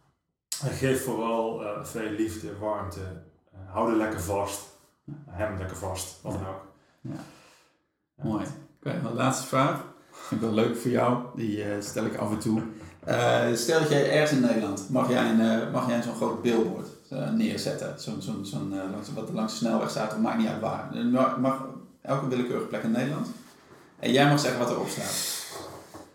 En 0.62 0.70
geef 0.70 1.05
vooral 1.05 1.62
uh, 1.62 1.85
veel 1.85 2.10
liefde, 2.10 2.59
warmte. 2.59 3.01
hou 3.66 3.90
er 3.90 3.97
lekker 3.97 4.20
vast. 4.20 4.77
Hem 5.27 5.59
lekker 5.59 5.77
vast, 5.77 6.23
wat 6.23 6.32
dan 6.32 6.47
ook. 6.47 6.66
Ja. 7.01 7.20
Mooi. 8.23 8.44
Oké, 8.44 8.97
okay, 8.98 9.12
laatste 9.12 9.47
vraag. 9.47 9.85
Vind 10.28 10.42
ik 10.42 10.46
wel 10.46 10.56
leuk 10.56 10.76
voor 10.76 10.90
jou. 10.90 11.18
Die 11.36 11.59
uh, 11.59 11.64
stel 11.80 12.05
ik 12.05 12.16
af 12.16 12.30
en 12.30 12.38
toe. 12.38 12.60
Uh, 13.09 13.55
stel 13.55 13.80
dat 13.80 13.88
jij 13.88 14.10
ergens 14.10 14.30
in 14.30 14.40
Nederland, 14.40 14.90
mag 14.90 15.09
jij, 15.09 15.30
een, 15.30 15.40
uh, 15.40 15.72
mag 15.72 15.88
jij 15.88 16.02
zo'n 16.02 16.14
groot 16.14 16.42
billboard 16.42 16.88
neerzetten? 17.34 17.94
Zo'n, 17.96 18.22
zo'n, 18.22 18.46
zo'n, 18.46 18.74
wat 19.14 19.28
er 19.28 19.34
langs 19.34 19.52
de 19.52 19.59
snelweg 19.59 19.90
staat, 19.90 20.10
dat 20.10 20.20
maakt 20.20 20.38
niet 20.38 20.48
uit 20.48 20.60
waar. 20.60 20.90
Mag, 21.40 21.66
elke 22.02 22.28
willekeurige 22.28 22.66
plek 22.66 22.82
in 22.82 22.90
Nederland. 22.90 23.26
En 23.98 24.12
jij 24.12 24.28
mag 24.28 24.40
zeggen 24.40 24.59
wat 24.60 24.70
erop 24.70 24.88
staat. 24.88 25.46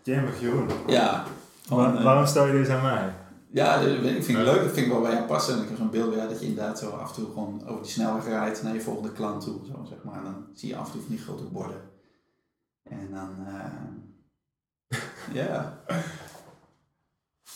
Jij 0.02 0.22
mag 0.22 0.40
Jeroen. 0.40 0.68
Ja. 0.86 1.24
Waar, 1.68 2.02
waarom 2.02 2.26
stel 2.26 2.46
je 2.46 2.52
deze 2.52 2.72
aan 2.72 2.82
mij? 2.82 3.12
Ja, 3.50 3.78
dat 3.78 4.00
vind 4.00 4.28
ik 4.28 4.36
leuk. 4.36 4.62
Dat 4.62 4.72
vind 4.72 4.86
ik 4.86 4.92
wel 4.92 5.00
bij 5.00 5.12
jou 5.12 5.24
passen. 5.24 5.54
En 5.54 5.62
ik 5.62 5.68
heb 5.68 5.78
zo'n 5.78 5.90
beeld 5.90 6.14
dat 6.14 6.40
je 6.40 6.46
inderdaad 6.46 6.78
zo 6.78 6.90
af 6.90 7.08
en 7.08 7.14
toe 7.14 7.32
gewoon 7.32 7.62
over 7.66 7.82
die 7.82 7.92
snelweg 7.92 8.26
rijdt 8.26 8.62
naar 8.62 8.74
je 8.74 8.80
volgende 8.80 9.12
klant 9.12 9.44
toe. 9.44 9.54
Zo, 9.66 9.84
zeg 9.88 9.98
maar. 10.02 10.14
En 10.14 10.24
dan 10.24 10.44
zie 10.54 10.68
je 10.68 10.76
af 10.76 10.86
en 10.86 10.92
toe 10.92 11.00
van 11.00 11.10
die 11.10 11.24
grote 11.24 11.42
borden. 11.42 11.76
En 12.84 13.10
dan, 13.10 13.46
uh, 13.48 14.98
ja. 15.40 15.82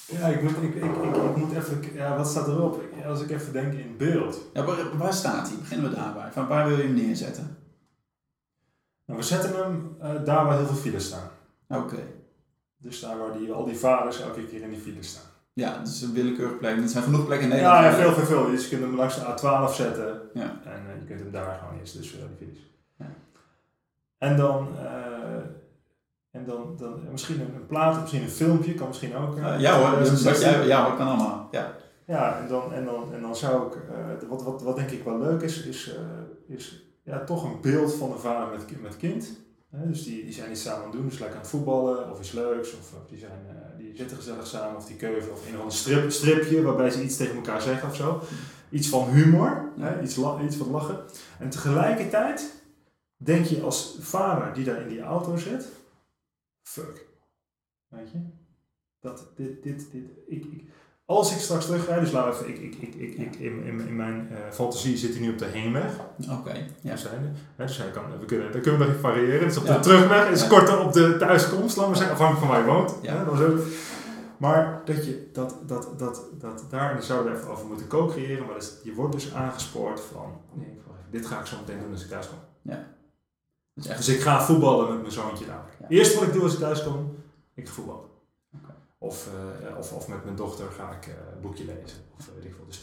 Ja, 0.06 0.26
ik 0.26 0.42
moet, 0.42 0.56
ik, 0.62 0.74
ik, 0.74 0.82
ik, 0.82 1.14
ik, 1.14 1.36
moet 1.36 1.52
even, 1.52 1.92
ja, 1.92 2.16
wat 2.16 2.28
staat 2.28 2.48
erop? 2.48 2.82
Als 3.06 3.22
ik 3.22 3.30
even 3.30 3.52
denk 3.52 3.72
in 3.72 3.96
beeld. 3.96 4.40
Ja, 4.52 4.64
waar, 4.64 4.96
waar 4.96 5.12
staat 5.12 5.48
hij? 5.48 5.58
Beginnen 5.58 5.90
we 5.90 5.96
daarbij. 5.96 6.32
Van 6.32 6.46
waar 6.46 6.68
wil 6.68 6.76
je 6.76 6.82
hem 6.82 6.94
neerzetten? 6.94 7.56
Nou, 9.04 9.20
we 9.20 9.26
zetten 9.26 9.56
hem 9.56 9.96
uh, 10.02 10.24
daar 10.24 10.44
waar 10.44 10.56
heel 10.56 10.66
veel 10.66 10.76
files 10.76 11.06
staan. 11.06 11.28
Oké. 11.68 12.02
Dus 12.76 13.00
daar 13.00 13.18
waar 13.18 13.38
die, 13.38 13.52
al 13.52 13.64
die 13.64 13.76
vaders 13.76 14.20
elke 14.20 14.44
keer 14.44 14.62
in 14.62 14.70
die 14.70 14.80
files 14.80 15.08
staan. 15.08 15.30
Ja, 15.52 15.78
dus 15.78 16.02
een 16.02 16.12
willekeurig 16.12 16.58
plek. 16.58 16.76
Er 16.76 16.88
zijn 16.88 17.04
genoeg 17.04 17.24
plekken 17.26 17.48
in 17.48 17.54
Nederland. 17.54 17.84
Ja, 17.84 17.90
ja 17.90 17.96
veel, 17.96 18.12
veel, 18.12 18.24
veel. 18.24 18.50
Dus 18.50 18.62
je 18.62 18.68
kunt 18.68 18.82
hem 18.82 18.96
langs 18.96 19.14
de 19.14 19.20
A12 19.20 19.74
zetten. 19.74 20.20
Ja. 20.34 20.60
En 20.64 20.82
uh, 20.86 21.00
je 21.00 21.04
kunt 21.06 21.20
hem 21.20 21.30
daar 21.30 21.58
gewoon 21.58 21.78
eerst 21.78 21.96
dus 21.96 22.14
uh, 22.14 22.20
die 22.20 22.36
files. 22.36 22.58
Ja. 24.18 24.26
En 24.28 24.36
dan, 24.36 24.68
uh, 24.74 24.88
en 26.30 26.44
dan, 26.44 26.76
dan 26.76 27.00
misschien 27.10 27.40
een, 27.40 27.54
een 27.54 27.66
plaat, 27.66 28.00
misschien 28.00 28.22
een 28.22 28.30
filmpje, 28.30 28.74
kan 28.74 28.86
misschien 28.86 29.16
ook. 29.16 29.36
Uh, 29.36 29.60
ja 29.60 29.80
hoor, 29.80 29.98
dus 29.98 30.22
wat 30.22 30.40
jij, 30.40 30.66
ja 30.66 30.84
hoor, 30.84 30.96
kan 30.96 31.06
allemaal. 31.06 31.48
Ja, 31.50 31.74
ja 32.06 32.38
en, 32.38 32.48
dan, 32.48 32.72
en, 32.72 32.84
dan, 32.84 33.14
en 33.14 33.20
dan 33.20 33.36
zou 33.36 33.66
ik, 33.66 33.74
uh, 33.74 34.28
wat, 34.28 34.42
wat, 34.42 34.62
wat 34.62 34.76
denk 34.76 34.90
ik 34.90 35.04
wel 35.04 35.18
leuk 35.18 35.42
is, 35.42 35.62
is, 35.62 35.88
uh, 35.88 36.56
is 36.56 36.92
ja, 37.02 37.24
toch 37.24 37.44
een 37.44 37.60
beeld 37.60 37.94
van 37.94 38.12
een 38.12 38.18
vader 38.18 38.58
met, 38.58 38.82
met 38.82 38.96
kind. 38.96 39.28
dus 39.70 40.04
die, 40.04 40.24
die 40.24 40.32
zijn 40.32 40.50
iets 40.50 40.62
samen 40.62 40.78
aan 40.78 40.90
het 40.90 40.92
doen, 40.92 41.08
dus 41.08 41.18
lekker 41.18 41.36
aan 41.36 41.42
het 41.42 41.50
voetballen 41.50 42.10
of 42.10 42.18
iets 42.18 42.32
leuks, 42.32 42.72
of, 42.72 42.78
of 42.78 43.08
die, 43.08 43.18
zijn, 43.18 43.46
die 43.78 43.96
zitten 43.96 44.16
gezellig 44.16 44.46
samen, 44.46 44.76
of 44.76 44.86
die 44.86 44.96
keuven, 44.96 45.32
of 45.32 45.46
een 45.46 45.54
of 45.54 45.60
ander 45.60 45.76
strip, 45.76 46.10
stripje 46.10 46.62
waarbij 46.62 46.90
ze 46.90 47.02
iets 47.02 47.16
tegen 47.16 47.36
elkaar 47.36 47.60
zeggen 47.60 47.88
of 47.88 47.96
zo. 47.96 48.20
Iets 48.70 48.88
van 48.88 49.08
humor, 49.08 49.72
hè, 49.78 50.02
iets, 50.02 50.16
la, 50.16 50.40
iets 50.40 50.56
van 50.56 50.70
lachen. 50.70 50.98
En 51.38 51.48
tegelijkertijd 51.48 52.57
denk 53.18 53.44
je 53.44 53.62
als 53.62 53.96
vader 54.00 54.54
die 54.54 54.64
daar 54.64 54.80
in 54.80 54.88
die 54.88 55.00
auto 55.00 55.36
zit, 55.36 55.68
fuck. 56.62 57.06
Weet 57.88 58.10
je? 58.10 58.18
Dat, 59.00 59.32
dit, 59.36 59.62
dit, 59.62 59.90
dit, 59.92 60.04
ik, 60.26 60.44
ik, 60.44 60.62
als 61.04 61.32
ik 61.32 61.38
straks 61.38 61.66
terugrijd, 61.66 62.00
dus 62.00 62.10
laat 62.10 62.34
even, 62.34 62.48
ik, 62.48 62.58
ik, 62.58 62.74
ik, 62.74 62.94
ik, 62.94 63.18
ik 63.18 63.36
in, 63.36 63.62
in, 63.62 63.80
in 63.80 63.96
mijn 63.96 64.28
uh, 64.30 64.38
fantasie 64.50 64.96
zit 64.96 65.12
hij 65.12 65.20
nu 65.20 65.30
op 65.32 65.38
de 65.38 65.44
heenweg. 65.44 65.98
Oké, 66.22 66.32
okay, 66.32 66.70
ja. 66.80 66.92
Dus, 66.92 67.02
hè, 67.02 67.18
dus 67.56 67.78
hij 67.78 67.90
kan, 67.90 68.18
we 68.18 68.24
kunnen, 68.24 68.52
dan 68.52 68.60
kunnen 68.60 68.80
we 68.80 68.86
nog 68.86 68.96
even 68.96 69.08
variëren. 69.08 69.46
Dus 69.46 69.56
op 69.56 69.66
de 69.66 69.80
terugweg 69.80 70.30
is 70.30 70.46
korter 70.46 70.80
op 70.80 70.92
de 70.92 71.16
thuiskomst, 71.16 71.76
laten 71.76 71.92
we 71.92 71.98
zeggen, 71.98 72.14
afhankelijk 72.14 72.46
van 72.46 72.56
waar 72.56 72.66
je 72.66 72.72
woont. 72.72 72.98
Ja. 73.02 73.24
Hè, 73.24 73.36
zo. 73.36 73.58
Maar 74.36 74.82
dat 74.84 75.04
je, 75.04 75.30
dat, 75.32 75.56
dat, 75.66 75.98
dat, 75.98 76.22
dat, 76.38 76.64
daar 76.70 77.02
zouden 77.02 77.32
we 77.32 77.38
even 77.38 77.50
over 77.50 77.66
moeten 77.66 77.88
co-creëren, 77.88 78.46
maar 78.46 78.54
dus, 78.54 78.76
je 78.82 78.94
wordt 78.94 79.12
dus 79.12 79.34
aangespoord 79.34 80.00
van, 80.00 80.40
nee, 80.52 80.80
dit 81.10 81.26
ga 81.26 81.40
ik 81.40 81.46
zo 81.46 81.56
meteen 81.58 81.80
doen 81.80 81.92
als 81.92 82.02
ik 82.02 82.08
thuis 82.08 82.28
kom. 82.28 82.38
Ja. 82.62 82.96
Dus, 83.78 83.96
dus 83.96 84.08
ik 84.08 84.20
ga 84.20 84.42
voetballen 84.42 84.88
met 84.88 85.00
mijn 85.00 85.12
zoontje 85.12 85.46
dadelijk. 85.46 85.76
Ja. 85.80 85.88
Eerst 85.88 86.14
wat 86.14 86.22
ik 86.22 86.32
doe 86.32 86.42
als 86.42 86.52
ik 86.52 86.58
thuis 86.58 86.82
kom, 86.82 87.16
ik 87.54 87.66
ga 87.66 87.72
voetballen. 87.72 88.08
Okay. 88.56 88.76
Of, 88.98 89.28
uh, 89.68 89.78
of, 89.78 89.92
of 89.92 90.08
met 90.08 90.24
mijn 90.24 90.36
dochter 90.36 90.66
ga 90.70 90.90
ik 90.90 91.06
uh, 91.06 91.14
een 91.34 91.40
boekje 91.40 91.64
lezen. 91.64 91.98
Of 92.18 92.28
weet 92.34 92.44
ik 92.44 92.54
veel. 92.54 92.66
Dus 92.66 92.80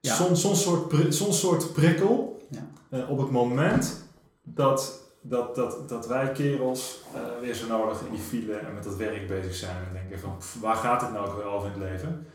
ja. 0.00 0.14
zo'n 0.14 0.36
zo 0.36 0.54
soort, 0.54 1.14
zo 1.14 1.30
soort 1.30 1.72
prikkel 1.72 2.46
ja. 2.50 2.66
uh, 2.90 3.10
op 3.10 3.18
het 3.18 3.30
moment 3.30 4.04
dat, 4.42 5.00
dat, 5.20 5.54
dat, 5.54 5.88
dat 5.88 6.06
wij 6.06 6.32
kerels 6.32 7.02
weer 7.40 7.54
zo 7.54 7.66
nodig 7.66 8.00
in 8.00 8.10
die 8.10 8.20
file 8.20 8.54
en 8.54 8.74
met 8.74 8.84
dat 8.84 8.96
werk 8.96 9.28
bezig 9.28 9.54
zijn. 9.54 9.76
En 9.76 9.92
denken 9.92 10.18
van, 10.18 10.36
pff, 10.36 10.60
waar 10.60 10.76
gaat 10.76 11.00
het 11.00 11.12
nou 11.12 11.36
wel 11.36 11.52
over 11.52 11.72
in 11.72 11.80
het 11.80 11.90
leven? 11.90 12.26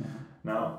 Nou, 0.41 0.71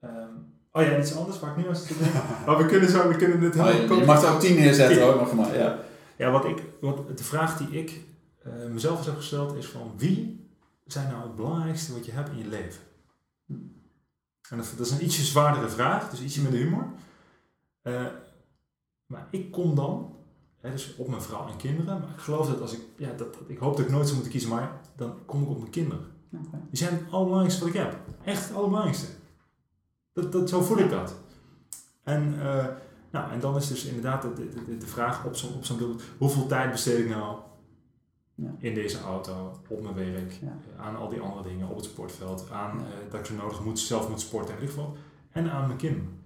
um, 0.00 0.50
Oh 0.74 0.82
ja, 0.82 0.98
iets 0.98 1.16
anders 1.16 1.40
waar 1.40 1.50
ik 1.50 1.56
nu 1.56 1.68
aan 1.68 1.76
zit 1.76 1.86
te 1.86 2.02
denken. 2.02 2.20
maar 2.46 2.58
we 2.58 2.66
kunnen 2.66 2.88
zo, 2.88 3.08
we 3.08 3.16
kunnen 3.16 3.40
dit 3.40 3.54
helemaal... 3.54 3.90
Oh, 3.90 3.98
je 3.98 4.04
mag 4.04 4.22
er 4.22 4.32
ook 4.32 4.40
tien 4.40 4.56
neerzetten 4.56 5.02
hoor, 5.02 5.36
maar. 5.36 5.56
Ja. 5.56 5.78
Ja, 6.16 6.30
wat 6.30 6.44
ik, 6.44 6.62
wat, 6.80 7.18
de 7.18 7.24
vraag 7.24 7.56
die 7.56 7.78
ik 7.78 8.00
uh, 8.46 8.66
mezelf 8.70 8.96
eens 8.96 9.06
heb 9.06 9.16
gesteld 9.16 9.54
is 9.54 9.66
van 9.66 9.92
wie 9.96 10.50
zijn 10.86 11.10
nou 11.10 11.22
het 11.22 11.36
belangrijkste 11.36 11.92
wat 11.92 12.06
je 12.06 12.12
hebt 12.12 12.30
in 12.30 12.38
je 12.38 12.46
leven? 12.48 12.82
En 14.50 14.56
dat, 14.56 14.74
dat 14.76 14.86
is 14.86 14.92
een 14.92 15.04
ietsje 15.04 15.22
zwaardere 15.22 15.68
vraag, 15.68 16.10
dus 16.10 16.20
ietsje 16.20 16.42
met 16.42 16.52
humor. 16.52 16.86
Uh, 17.82 18.06
maar 19.06 19.28
ik 19.30 19.50
kom 19.50 19.74
dan, 19.74 20.16
hè, 20.60 20.70
dus 20.70 20.96
op 20.96 21.08
mijn 21.08 21.22
vrouw 21.22 21.48
en 21.48 21.56
kinderen, 21.56 22.00
maar 22.00 22.08
ik 22.08 22.20
geloof 22.20 22.46
dat 22.46 22.60
als 22.60 22.72
ik, 22.72 22.80
ja, 22.96 23.12
dat, 23.12 23.36
ik 23.46 23.58
hoop 23.58 23.76
dat 23.76 23.84
ik 23.84 23.90
nooit 23.90 24.04
zou 24.04 24.14
moeten 24.14 24.32
kiezen, 24.32 24.50
maar 24.50 24.80
dan 24.96 25.24
kom 25.26 25.42
ik 25.42 25.48
op 25.48 25.58
mijn 25.58 25.70
kinderen. 25.70 26.04
Okay. 26.32 26.60
Die 26.68 26.78
zijn 26.78 26.94
het 26.94 27.02
allerbelangrijkste 27.10 27.64
wat 27.64 27.74
ik 27.74 27.80
heb. 27.80 27.96
Echt 28.24 28.48
het 28.48 28.56
allerbelangrijkste. 28.56 29.06
Dat, 30.12 30.32
dat, 30.32 30.48
zo 30.48 30.60
voel 30.60 30.78
ik 30.78 30.90
dat. 30.90 31.14
En 32.02 32.34
uh, 32.34 32.66
nou, 33.12 33.32
en 33.32 33.40
dan 33.40 33.56
is 33.56 33.68
dus 33.68 33.84
inderdaad 33.84 34.22
de, 34.22 34.48
de, 34.66 34.76
de 34.78 34.86
vraag 34.86 35.24
op 35.24 35.36
zo'n 35.36 35.54
op 35.54 35.64
zo'n 35.64 36.00
hoeveel 36.18 36.46
tijd 36.46 36.70
besteed 36.70 36.98
ik 36.98 37.08
nou 37.08 37.38
ja. 38.34 38.54
in 38.58 38.74
deze 38.74 39.00
auto, 39.00 39.60
op 39.68 39.82
mijn 39.82 39.94
werk, 39.94 40.32
ja. 40.32 40.56
aan 40.78 40.96
al 40.96 41.08
die 41.08 41.20
andere 41.20 41.48
dingen, 41.48 41.68
op 41.68 41.76
het 41.76 41.84
sportveld, 41.84 42.50
aan 42.50 42.78
ja. 42.78 42.84
uh, 42.84 43.10
dat 43.10 43.20
ik 43.20 43.26
zo 43.26 43.34
nodig 43.34 43.64
moet, 43.64 43.78
zelf 43.78 44.08
moet 44.08 44.20
sporten 44.20 44.54
en 44.54 44.60
weet 44.60 44.76
en 45.30 45.50
aan 45.50 45.66
mijn 45.66 45.78
kinderen. 45.78 46.20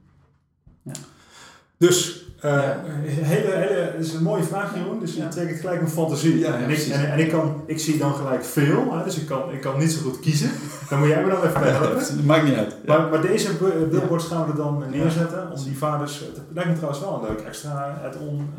Dus 1.77 2.26
uh, 2.45 2.71
hele, 3.05 3.51
hele, 3.51 3.75
het 3.75 4.07
is 4.07 4.15
een 4.15 4.23
mooie 4.23 4.43
vraag, 4.43 4.75
Jeroen. 4.75 5.01
Dus 5.01 5.15
je 5.15 5.21
ja. 5.21 5.29
trekt 5.29 5.61
gelijk 5.61 5.81
mijn 5.81 5.93
fantasie. 5.93 6.39
Ja, 6.39 6.59
en, 6.59 6.71
ik, 6.71 6.79
en, 6.79 7.13
en, 7.13 7.19
ik, 7.19 7.31
kan, 7.31 7.63
ik 7.67 7.79
zie 7.79 7.99
dan 7.99 8.15
gelijk 8.15 8.45
veel, 8.45 8.97
hè, 8.99 9.05
dus 9.05 9.19
ik 9.19 9.27
kan, 9.27 9.53
ik 9.53 9.61
kan 9.61 9.79
niet 9.79 9.91
zo 9.91 10.01
goed 10.01 10.21
kiezen. 10.21 10.51
Dan 10.89 10.99
moet 10.99 11.09
jij 11.09 11.23
me 11.23 11.31
dan 11.31 11.45
even 11.45 11.61
bij 11.61 11.71
helpen. 11.71 11.99
Dat 11.99 12.25
maakt 12.25 12.45
niet 12.45 12.55
uit. 12.55 12.87
Maar, 12.87 13.09
maar 13.09 13.21
deze 13.21 13.57
billboards 13.91 14.27
gaan 14.27 14.45
we 14.45 14.51
er 14.51 14.57
dan 14.57 14.85
neerzetten. 14.91 15.51
Om 15.53 15.65
die 15.65 15.79
vaders. 15.79 16.19
Het 16.19 16.41
lijkt 16.53 16.71
me 16.71 16.75
trouwens 16.75 17.01
wel 17.01 17.15
een 17.15 17.29
leuk 17.29 17.47
extra 17.47 17.99
het 18.03 18.19
on 18.19 18.51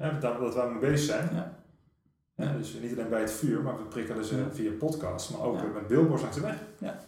uh, 0.00 0.20
dat, 0.20 0.40
dat 0.40 0.54
we 0.54 0.68
mee 0.70 0.90
bezig 0.90 1.14
zijn. 1.14 1.28
Ja. 2.36 2.52
dus 2.56 2.76
niet 2.82 2.92
alleen 2.92 3.08
bij 3.08 3.20
het 3.20 3.32
vuur, 3.32 3.62
maar 3.62 3.76
we 3.76 3.82
prikkelen 3.82 4.24
ze 4.24 4.44
via 4.52 4.70
podcast, 4.78 5.30
maar 5.30 5.40
ook 5.40 5.74
met 5.74 5.86
billboards 5.86 6.22
langs 6.22 6.36
de 6.36 6.42
weg. 6.42 6.56
Ja. 6.78 6.98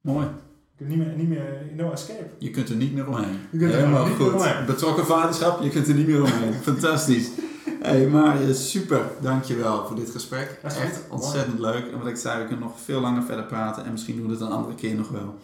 Mooi. 0.00 0.26
Je 0.78 0.84
kunt 0.84 0.98
niet 0.98 1.06
meer, 1.06 1.16
niet 1.16 1.28
meer, 1.28 1.70
no 1.76 1.92
escape. 1.92 2.28
Je 2.38 2.50
kunt 2.50 2.68
er 2.68 2.76
niet 2.76 2.94
meer 2.94 3.08
omheen. 3.08 3.38
Helemaal 3.50 4.06
goed. 4.06 4.32
Omheen. 4.32 4.66
Betrokken 4.66 5.06
vaderschap, 5.06 5.62
je 5.62 5.70
kunt 5.70 5.88
er 5.88 5.94
niet 5.94 6.06
meer 6.06 6.22
omheen. 6.22 6.52
Fantastisch. 6.72 7.30
Hey 7.80 8.06
Marje, 8.06 8.54
super. 8.54 9.00
Dankjewel 9.20 9.86
voor 9.86 9.96
dit 9.96 10.10
gesprek. 10.10 10.60
Echt 10.62 11.00
ontzettend 11.10 11.58
leuk. 11.58 11.92
En 11.92 11.98
wat 11.98 12.06
ik 12.06 12.16
zei, 12.16 12.40
we 12.40 12.46
kunnen 12.46 12.64
nog 12.64 12.80
veel 12.80 13.00
langer 13.00 13.22
verder 13.22 13.44
praten. 13.44 13.84
En 13.84 13.92
misschien 13.92 14.16
doen 14.16 14.26
we 14.26 14.32
het 14.32 14.40
een 14.40 14.48
andere 14.48 14.74
keer 14.74 14.94
nog 14.94 15.08
wel. 15.08 15.34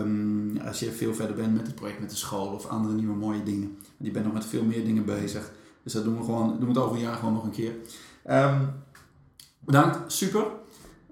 Um, 0.00 0.58
als 0.66 0.80
je 0.80 0.92
veel 0.92 1.14
verder 1.14 1.36
bent 1.36 1.56
met 1.56 1.66
het 1.66 1.74
project 1.74 2.00
met 2.00 2.10
de 2.10 2.16
school 2.16 2.46
of 2.46 2.66
andere 2.66 2.94
nieuwe 2.94 3.16
mooie 3.16 3.42
dingen. 3.42 3.78
Je 3.96 4.10
bent 4.10 4.24
nog 4.24 4.34
met 4.34 4.44
veel 4.44 4.64
meer 4.64 4.84
dingen 4.84 5.04
bezig. 5.04 5.50
Dus 5.82 5.92
dat 5.92 6.04
doen 6.04 6.18
we 6.18 6.24
gewoon, 6.24 6.48
doen 6.48 6.68
we 6.68 6.74
het 6.74 6.78
over 6.78 6.96
een 6.96 7.02
jaar 7.02 7.16
gewoon 7.16 7.34
nog 7.34 7.44
een 7.44 7.50
keer. 7.50 7.72
Um, 8.30 8.70
bedankt, 9.58 10.12
super. 10.12 10.44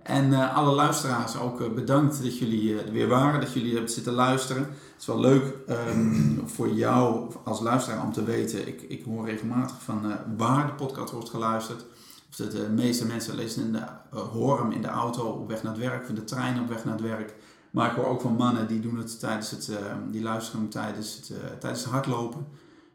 En 0.02 0.52
alle 0.54 0.74
luisteraars 0.74 1.36
ook 1.38 1.74
bedankt 1.74 2.22
dat 2.22 2.38
jullie 2.38 2.82
er 2.82 2.92
weer 2.92 3.08
waren, 3.08 3.40
dat 3.40 3.52
jullie 3.52 3.72
hebben 3.72 3.90
zitten 3.90 4.12
luisteren. 4.12 4.62
Het 4.62 5.00
is 5.00 5.06
wel 5.06 5.20
leuk 5.20 5.54
um, 5.68 6.42
voor 6.46 6.68
jou 6.68 7.32
als 7.44 7.60
luisteraar 7.60 8.04
om 8.04 8.12
te 8.12 8.24
weten. 8.24 8.66
Ik, 8.66 8.82
ik 8.82 9.04
hoor 9.04 9.26
regelmatig 9.26 9.82
van 9.82 10.16
waar 10.36 10.66
de 10.66 10.72
podcast 10.72 11.12
wordt 11.12 11.30
geluisterd. 11.30 11.84
Of 12.30 12.36
de 12.36 12.68
meeste 12.74 13.06
mensen 13.06 13.34
lezen 13.34 13.64
in 13.64 13.72
de, 13.72 13.82
horen 14.18 14.62
hem 14.62 14.72
in 14.72 14.82
de 14.82 14.88
auto 14.88 15.22
op 15.22 15.48
weg 15.48 15.62
naar 15.62 15.72
het 15.72 15.82
werk, 15.82 16.02
of 16.02 16.14
de 16.14 16.24
trein 16.24 16.60
op 16.60 16.68
weg 16.68 16.84
naar 16.84 16.94
het 16.94 17.02
werk. 17.02 17.34
Maar 17.70 17.90
ik 17.90 17.96
hoor 17.96 18.06
ook 18.06 18.20
van 18.20 18.34
mannen 18.34 18.68
die 18.68 18.80
doen 18.80 18.98
het 18.98 19.20
tijdens 19.20 19.50
het, 19.50 19.70
die 20.10 20.22
luisteren 20.22 20.68
tijdens 20.68 21.14
het, 21.14 21.60
tijdens 21.60 21.82
het 21.82 21.92
hardlopen. 21.92 22.46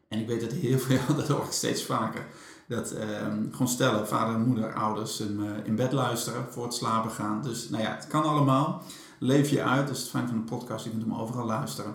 En 0.08 0.18
ik 0.18 0.26
weet 0.26 0.40
dat 0.40 0.52
heel 0.52 0.78
veel, 0.78 1.00
dat 1.16 1.28
hoor 1.28 1.44
ik 1.44 1.52
steeds 1.52 1.84
vaker, 1.84 2.26
dat 2.68 2.90
ehm, 2.90 3.50
gewoon 3.50 3.68
stellen, 3.68 4.06
vader 4.06 4.38
moeder, 4.38 4.74
ouders 4.74 5.20
uh, 5.20 5.26
in 5.64 5.76
bed 5.76 5.92
luisteren 5.92 6.46
voor 6.50 6.64
het 6.64 6.74
slapen 6.74 7.10
gaan. 7.10 7.42
Dus 7.42 7.68
nou 7.68 7.82
ja, 7.82 7.94
het 7.94 8.06
kan 8.06 8.22
allemaal. 8.22 8.82
Leef 9.18 9.50
je 9.50 9.62
uit, 9.62 9.88
dus 9.88 10.00
het 10.00 10.08
fijn 10.08 10.28
van 10.28 10.36
de 10.36 10.42
podcast, 10.42 10.84
je 10.84 10.90
kunt 10.90 11.02
hem 11.02 11.14
overal 11.14 11.46
luisteren. 11.46 11.94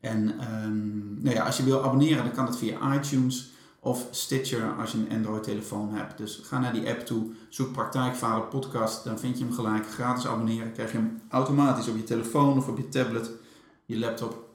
En 0.00 0.34
um, 0.64 1.18
nou 1.22 1.34
ja, 1.34 1.44
als 1.44 1.56
je 1.56 1.64
wil 1.64 1.84
abonneren, 1.84 2.24
dan 2.24 2.32
kan 2.32 2.46
dat 2.46 2.58
via 2.58 2.94
iTunes 2.94 3.50
of 3.80 4.06
Stitcher 4.10 4.74
als 4.78 4.92
je 4.92 4.98
een 4.98 5.16
Android-telefoon 5.16 5.94
hebt. 5.94 6.18
Dus 6.18 6.40
ga 6.44 6.58
naar 6.58 6.72
die 6.72 6.88
app 6.88 7.00
toe, 7.00 7.30
zoek 7.48 7.72
Praktijkvader 7.72 8.42
Podcast, 8.42 9.04
dan 9.04 9.18
vind 9.18 9.38
je 9.38 9.44
hem 9.44 9.52
gelijk. 9.52 9.90
Gratis 9.90 10.26
abonneren, 10.26 10.72
krijg 10.72 10.92
je 10.92 10.96
hem 10.96 11.20
automatisch 11.28 11.88
op 11.88 11.96
je 11.96 12.04
telefoon 12.04 12.56
of 12.56 12.68
op 12.68 12.76
je 12.76 12.88
tablet, 12.88 13.30
je 13.84 13.98
laptop. 13.98 14.46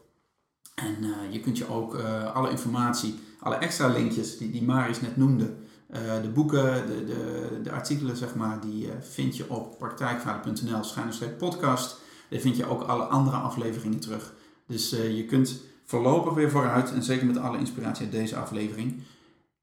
En 0.75 0.97
uh, 1.03 1.31
je 1.31 1.39
kunt 1.39 1.57
je 1.57 1.69
ook 1.69 1.95
uh, 1.95 2.35
alle 2.35 2.49
informatie, 2.49 3.19
alle 3.43 3.55
extra 3.55 3.87
linkjes 3.87 4.37
die, 4.37 4.51
die 4.51 4.63
Maris 4.63 5.01
net 5.01 5.17
noemde, 5.17 5.53
uh, 5.91 6.21
de 6.21 6.29
boeken, 6.29 6.87
de, 6.87 7.05
de, 7.05 7.59
de 7.63 7.71
artikelen 7.71 8.17
zeg 8.17 8.35
maar, 8.35 8.59
die 8.61 8.89
vind 9.01 9.37
je 9.37 9.49
op 9.49 9.77
praktijkvader.nl 9.77 10.83
schuine 10.83 11.29
podcast. 11.37 12.01
Daar 12.29 12.39
vind 12.39 12.57
je 12.57 12.65
ook 12.65 12.81
alle 12.81 13.03
andere 13.03 13.37
afleveringen 13.37 13.99
terug. 13.99 14.33
Dus 14.67 14.89
je 14.89 15.25
kunt 15.25 15.61
voorlopig 15.85 16.33
weer 16.33 16.49
vooruit 16.49 16.91
en 16.91 17.03
zeker 17.03 17.25
met 17.25 17.37
alle 17.37 17.57
inspiratie 17.57 18.03
uit 18.03 18.11
deze 18.11 18.35
aflevering. 18.35 19.03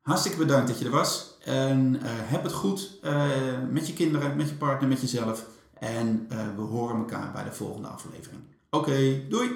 Hartstikke 0.01 0.39
bedankt 0.39 0.69
dat 0.69 0.79
je 0.79 0.85
er 0.85 0.91
was. 0.91 1.39
En 1.45 1.97
heb 2.03 2.43
het 2.43 2.53
goed 2.53 3.01
met 3.71 3.87
je 3.87 3.93
kinderen, 3.93 4.37
met 4.37 4.49
je 4.49 4.55
partner, 4.55 4.89
met 4.89 5.01
jezelf. 5.01 5.47
En 5.79 6.27
we 6.57 6.63
horen 6.63 6.97
elkaar 6.97 7.33
bij 7.33 7.45
de 7.45 7.53
volgende 7.53 7.89
aflevering. 7.89 8.43
Oké, 8.71 9.23
doei! 9.29 9.51